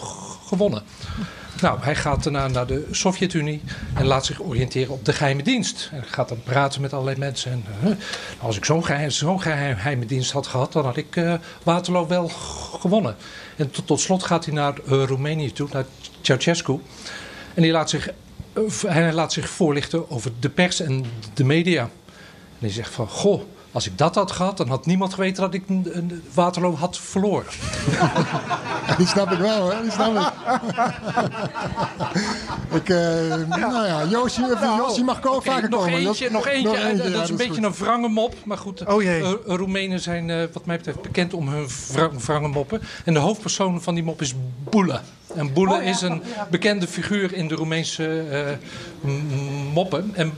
gewonnen. 0.48 0.84
Nou, 1.62 1.80
hij 1.82 1.96
gaat 1.96 2.24
daarna 2.24 2.48
naar 2.48 2.68
de 2.68 2.88
Sovjet-Unie 2.92 3.62
en 3.94 4.06
laat 4.06 4.26
zich 4.26 4.42
oriënteren 4.42 4.94
op 4.94 5.06
de 5.06 5.14
geheime 5.14 5.44
dienst. 5.44 5.90
En 5.92 6.04
gaat 6.04 6.30
dan 6.30 6.44
praten 6.44 6.82
met 6.82 6.94
allerlei 6.94 7.18
mensen. 7.18 7.52
En, 7.52 7.64
eh, 7.84 7.96
als 8.40 8.58
ik 8.58 8.66
zo'n 8.66 8.86
geheim, 8.86 9.10
zo'n 9.10 9.42
geheime 9.42 10.06
dienst 10.06 10.32
had 10.32 10.48
gehad, 10.48 10.74
dan 10.74 10.86
had 10.86 10.98
ik 10.98 11.16
eh, 11.16 11.34
Waterloo 11.64 12.08
wel 12.08 12.28
gewonnen. 12.80 13.16
En 13.56 13.72
tot, 13.86 14.00
slot 14.00 14.24
gaat 14.24 14.46
hij 14.46 14.54
naar 14.54 14.74
eh, 14.74 15.04
Roemenië 15.04 15.52
toe, 15.52 15.68
naar 15.72 15.86
Ceausescu. 16.22 16.80
En 17.54 17.62
die 17.62 17.72
laat 17.72 17.90
zich, 17.90 18.10
eh, 18.54 18.64
hij 18.86 19.14
laat 19.14 19.34
zich 19.34 19.50
voorlichten 19.50 20.12
over 20.12 20.32
de 20.40 20.50
pers 20.50 20.80
en 20.80 21.06
de 21.34 21.44
media. 21.44 21.82
En 21.82 22.60
die 22.60 22.70
zegt 22.70 22.94
van, 22.94 23.08
goh, 23.08 23.42
als 23.74 23.86
ik 23.88 23.98
dat 23.98 24.16
had 24.16 24.32
gehad, 24.32 24.58
dan 24.58 24.68
had 24.68 24.86
niemand 24.86 25.14
geweten 25.14 25.44
dat 25.44 25.54
ik 25.54 25.64
een- 25.68 25.90
een 25.92 26.24
Waterloo 26.34 26.76
had 26.76 26.98
verloren. 27.00 27.46
Die 28.98 29.08
snap 29.08 29.32
ik 29.32 29.38
wel, 29.38 29.72
hè? 29.72 29.82
Die 29.82 29.92
snap 29.92 30.16
ik. 30.16 30.32
ik 32.80 32.90
eh, 32.90 32.98
Nou 33.50 33.86
ja, 33.88 34.04
Joosje, 34.06 34.42
of 34.54 34.62
Joosje 34.78 35.04
mag 35.04 35.26
Oké, 35.26 35.52
vaker 35.52 35.70
nog 35.70 35.84
komen. 35.84 36.00
Eentje, 36.00 36.30
nog 36.32 36.48
eentje, 36.48 36.78
eh, 36.78 36.98
ja, 36.98 37.10
dat 37.10 37.24
is 37.24 37.30
een 37.30 37.36
beetje 37.38 37.54
goed. 37.54 37.64
een 37.64 37.74
wrange 37.86 38.08
mop. 38.08 38.36
Maar 38.46 38.58
goed, 38.58 38.86
Oh 38.86 39.02
jee. 39.04 39.22
eh, 39.24 39.32
Roemenen 39.46 40.00
zijn 40.00 40.30
eh, 40.30 40.44
wat 40.54 40.66
mij 40.66 40.78
betreft 40.78 41.02
bekend 41.02 41.34
om 41.34 41.48
hun 41.48 41.68
wra- 41.94 42.10
wrange 42.26 42.48
moppen. 42.48 42.82
En 43.06 43.14
de 43.14 43.20
hoofdpersoon 43.20 43.82
van 43.82 43.94
die 43.96 44.04
mop 44.04 44.22
is 44.22 44.34
Boele. 44.70 45.00
En 45.36 45.54
Boele 45.54 45.74
Oh 45.74 45.84
ja, 45.84 45.90
is 45.90 46.02
een 46.02 46.24
bekende 46.52 46.88
figuur 46.88 47.34
in 47.34 47.48
de 47.48 47.56
Roemeense 47.56 48.20
eh, 48.22 49.12
moppen. 49.74 50.12
En 50.16 50.34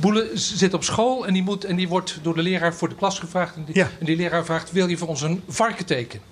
Boele 0.00 0.30
zit 0.34 0.74
op 0.74 0.84
school 0.84 1.26
en 1.26 1.32
die, 1.32 1.42
moet, 1.42 1.64
en 1.64 1.76
die 1.76 1.88
wordt 1.88 2.18
door 2.22 2.34
de 2.34 2.42
leraar 2.42 2.74
voor 2.74 2.88
de 2.88 2.94
klas 2.94 3.18
gevraagd. 3.18 3.54
En 3.56 3.64
die, 3.64 3.82
en 3.82 3.88
die 4.06 4.16
leraar 4.16 4.44
vraagt, 4.44 4.72
wil 4.72 4.88
je 4.88 4.96
voor 4.96 5.08
ons 5.08 5.22
een 5.22 5.42
varken 5.48 5.86
tekenen? 5.86 6.24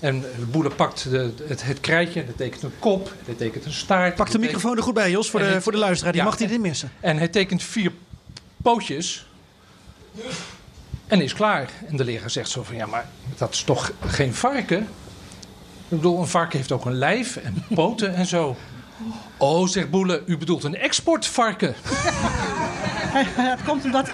En 0.00 0.24
Boele 0.50 0.70
pakt 0.70 1.10
de, 1.10 1.32
het, 1.46 1.62
het 1.64 1.80
krijtje 1.80 2.20
en 2.20 2.26
dat 2.26 2.36
tekent 2.36 2.62
een 2.62 2.72
kop, 2.78 3.12
dat 3.26 3.38
tekent 3.38 3.64
een 3.64 3.72
staart. 3.72 4.14
Pak 4.14 4.30
de 4.30 4.38
microfoon 4.38 4.76
er 4.76 4.82
goed 4.82 4.94
bij, 4.94 5.10
Jos, 5.10 5.30
voor 5.30 5.40
de, 5.40 5.46
het- 5.46 5.62
voor 5.62 5.72
de 5.72 5.78
luisteraar. 5.78 6.12
Die 6.12 6.20
ja, 6.22 6.26
mag 6.28 6.36
die 6.36 6.46
en- 6.46 6.52
niet 6.52 6.62
missen. 6.62 6.90
En 7.00 7.16
hij 7.16 7.28
tekent 7.28 7.62
vier 7.62 7.92
pootjes. 8.62 9.26
En 11.06 11.20
is 11.20 11.34
klaar. 11.34 11.70
En 11.88 11.96
de 11.96 12.04
leraar 12.04 12.30
zegt 12.30 12.48
zo 12.50 12.62
van, 12.62 12.76
ja, 12.76 12.86
maar 12.86 13.08
dat 13.38 13.52
is 13.54 13.62
toch 13.62 13.92
geen 14.06 14.34
varken? 14.34 14.88
Ik 15.90 15.96
bedoel, 15.96 16.18
een 16.18 16.26
varken 16.26 16.58
heeft 16.58 16.72
ook 16.72 16.84
een 16.84 16.98
lijf 16.98 17.36
en 17.36 17.64
poten 17.74 18.14
en 18.14 18.26
zo. 18.26 18.56
Oh, 19.36 19.66
zegt 19.68 19.90
Boele, 19.90 20.22
u 20.26 20.38
bedoelt 20.38 20.64
een 20.64 20.76
exportvarken. 20.76 21.74
Het 23.50 23.62
komt 23.62 23.84
omdat 23.84 24.08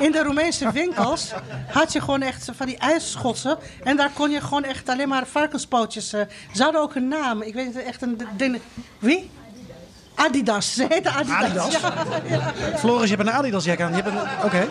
in, 0.00 0.12
de 0.12 0.22
Roemeense 0.22 0.72
winkels 0.72 1.32
had 1.68 1.92
je 1.92 2.00
gewoon 2.00 2.22
echt 2.22 2.50
van 2.54 2.66
die 2.66 2.78
ijsschotsen. 2.78 3.58
En 3.84 3.96
daar 3.96 4.10
kon 4.10 4.30
je 4.30 4.40
gewoon 4.40 4.64
echt 4.64 4.88
alleen 4.88 5.08
maar 5.08 5.26
varkenspootjes. 5.26 6.12
eh, 6.12 6.20
ze 6.54 6.62
hadden 6.62 6.80
ook 6.80 6.94
een 6.94 7.08
naam. 7.08 7.42
Ik 7.42 7.54
weet 7.54 7.66
niet 7.66 7.82
echt 7.82 8.02
een 8.02 8.20
ding. 8.36 8.60
Wie? 8.98 9.30
Adidas. 10.14 10.74
Ze 10.74 10.86
heette 10.88 11.10
Adidas. 11.10 11.44
Adidas? 11.44 11.72
Ja, 11.72 11.94
ja. 12.28 12.78
Floris, 12.78 13.10
je 13.10 13.16
hebt 13.16 13.28
een 13.28 13.34
Adidas 13.34 13.64
jack 13.64 13.80
aan. 13.80 13.90
Je 13.96 14.02
hebt 14.02 14.08
een... 14.08 14.44
Oké. 14.44 14.68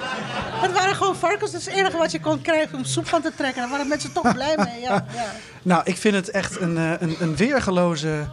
Het 0.61 0.71
waren 0.73 0.95
gewoon 0.95 1.15
varkens. 1.15 1.51
Dat 1.51 1.59
is 1.59 1.65
het 1.65 1.75
enige 1.75 1.97
wat 1.97 2.11
je 2.11 2.19
kon 2.19 2.41
krijgen 2.41 2.77
om 2.77 2.83
soep 2.83 3.07
van 3.07 3.21
te 3.21 3.31
trekken. 3.37 3.61
Daar 3.61 3.71
waren 3.71 3.87
mensen 3.87 4.13
toch 4.13 4.33
blij 4.33 4.53
mee. 4.57 4.81
Ja, 4.81 5.05
ja. 5.13 5.33
Nou, 5.61 5.81
ik 5.85 5.97
vind 5.97 6.15
het 6.15 6.29
echt 6.29 6.59
een, 6.59 6.77
eh, 6.77 6.91
een, 6.99 7.15
een 7.19 7.35
weergeloze 7.35 8.27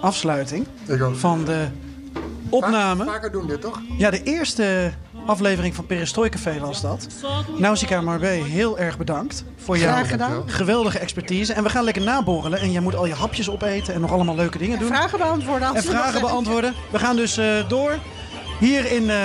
afsluiting 0.00 0.66
van 1.12 1.44
de 1.44 1.66
opname. 2.48 3.04
Vaker 3.04 3.32
doen 3.32 3.46
dit, 3.46 3.60
toch? 3.60 3.80
Ja, 3.98 4.10
de 4.10 4.22
eerste 4.22 4.92
aflevering 5.26 5.74
van 5.74 5.86
Perestrooi 5.86 6.28
Café 6.28 6.58
was 6.58 6.80
dat. 6.80 7.06
Nausicaa 7.58 8.00
Marbé, 8.00 8.26
heel 8.28 8.78
erg 8.78 8.98
bedankt 8.98 9.44
voor 9.56 9.78
jouw 9.78 10.04
geweldige 10.46 10.98
expertise. 10.98 11.52
En 11.52 11.62
we 11.62 11.68
gaan 11.68 11.84
lekker 11.84 12.02
naborrelen 12.02 12.58
en 12.58 12.72
jij 12.72 12.80
moet 12.80 12.96
al 12.96 13.06
je 13.06 13.14
hapjes 13.14 13.50
opeten 13.50 13.94
en 13.94 14.00
nog 14.00 14.12
allemaal 14.12 14.34
leuke 14.34 14.58
dingen 14.58 14.78
doen. 14.78 14.88
Vragen 14.88 15.18
beantwoorden. 15.18 15.74
En 15.74 15.82
vragen 15.82 16.20
beantwoorden. 16.20 16.74
We 16.90 16.98
gaan 16.98 17.16
dus 17.16 17.36
eh, 17.36 17.68
door. 17.68 17.98
Hier 18.60 18.92
in 18.92 19.10
eh 19.10 19.16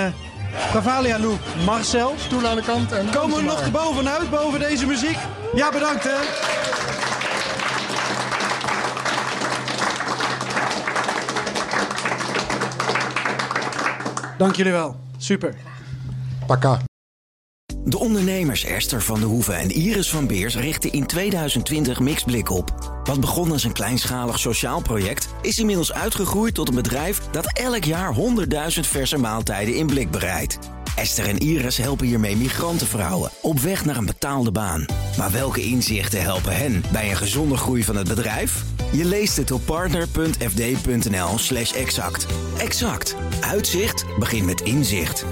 Cavalia 0.72 1.18
Lou 1.18 1.34
Marcel. 1.64 2.14
Stoel 2.18 2.46
aan 2.46 2.56
de 2.56 2.62
kant. 2.62 2.92
En 2.92 3.10
Komen 3.10 3.36
we 3.36 3.42
nog 3.42 3.70
bovenuit, 3.70 4.30
boven 4.30 4.60
deze 4.60 4.86
muziek? 4.86 5.18
Ja, 5.54 5.70
bedankt 5.70 6.04
hè. 6.04 6.16
Dank 14.38 14.56
jullie 14.56 14.72
wel. 14.72 14.96
Super. 15.18 15.54
De 17.84 17.98
ondernemers 17.98 18.64
Esther 18.64 19.02
van 19.02 19.20
der 19.20 19.28
Hoeven 19.28 19.58
en 19.58 19.70
Iris 19.70 20.10
van 20.10 20.26
Beers 20.26 20.56
richten 20.56 20.92
in 20.92 21.06
2020 21.06 22.00
Mixblik 22.00 22.50
op. 22.50 22.94
Wat 23.04 23.20
begon 23.20 23.52
als 23.52 23.64
een 23.64 23.72
kleinschalig 23.72 24.38
sociaal 24.38 24.82
project, 24.82 25.28
is 25.42 25.58
inmiddels 25.58 25.92
uitgegroeid 25.92 26.54
tot 26.54 26.68
een 26.68 26.74
bedrijf 26.74 27.20
dat 27.30 27.58
elk 27.58 27.84
jaar 27.84 28.14
100.000 28.14 28.20
verse 28.80 29.16
maaltijden 29.16 29.74
in 29.74 29.86
blik 29.86 30.10
bereidt. 30.10 30.58
Esther 30.96 31.28
en 31.28 31.38
Iris 31.38 31.76
helpen 31.76 32.06
hiermee 32.06 32.36
migrantenvrouwen 32.36 33.30
op 33.42 33.58
weg 33.58 33.84
naar 33.84 33.96
een 33.96 34.06
betaalde 34.06 34.52
baan. 34.52 34.84
Maar 35.16 35.30
welke 35.30 35.62
inzichten 35.62 36.22
helpen 36.22 36.56
hen 36.56 36.82
bij 36.92 37.10
een 37.10 37.16
gezonde 37.16 37.56
groei 37.56 37.84
van 37.84 37.96
het 37.96 38.08
bedrijf? 38.08 38.64
Je 38.92 39.04
leest 39.04 39.36
het 39.36 39.50
op 39.50 39.64
partner.fd.nl/slash 39.64 41.72
exact. 41.72 42.26
Exact. 42.58 43.16
Uitzicht 43.40 44.04
begint 44.18 44.46
met 44.46 44.60
inzicht. 44.60 45.24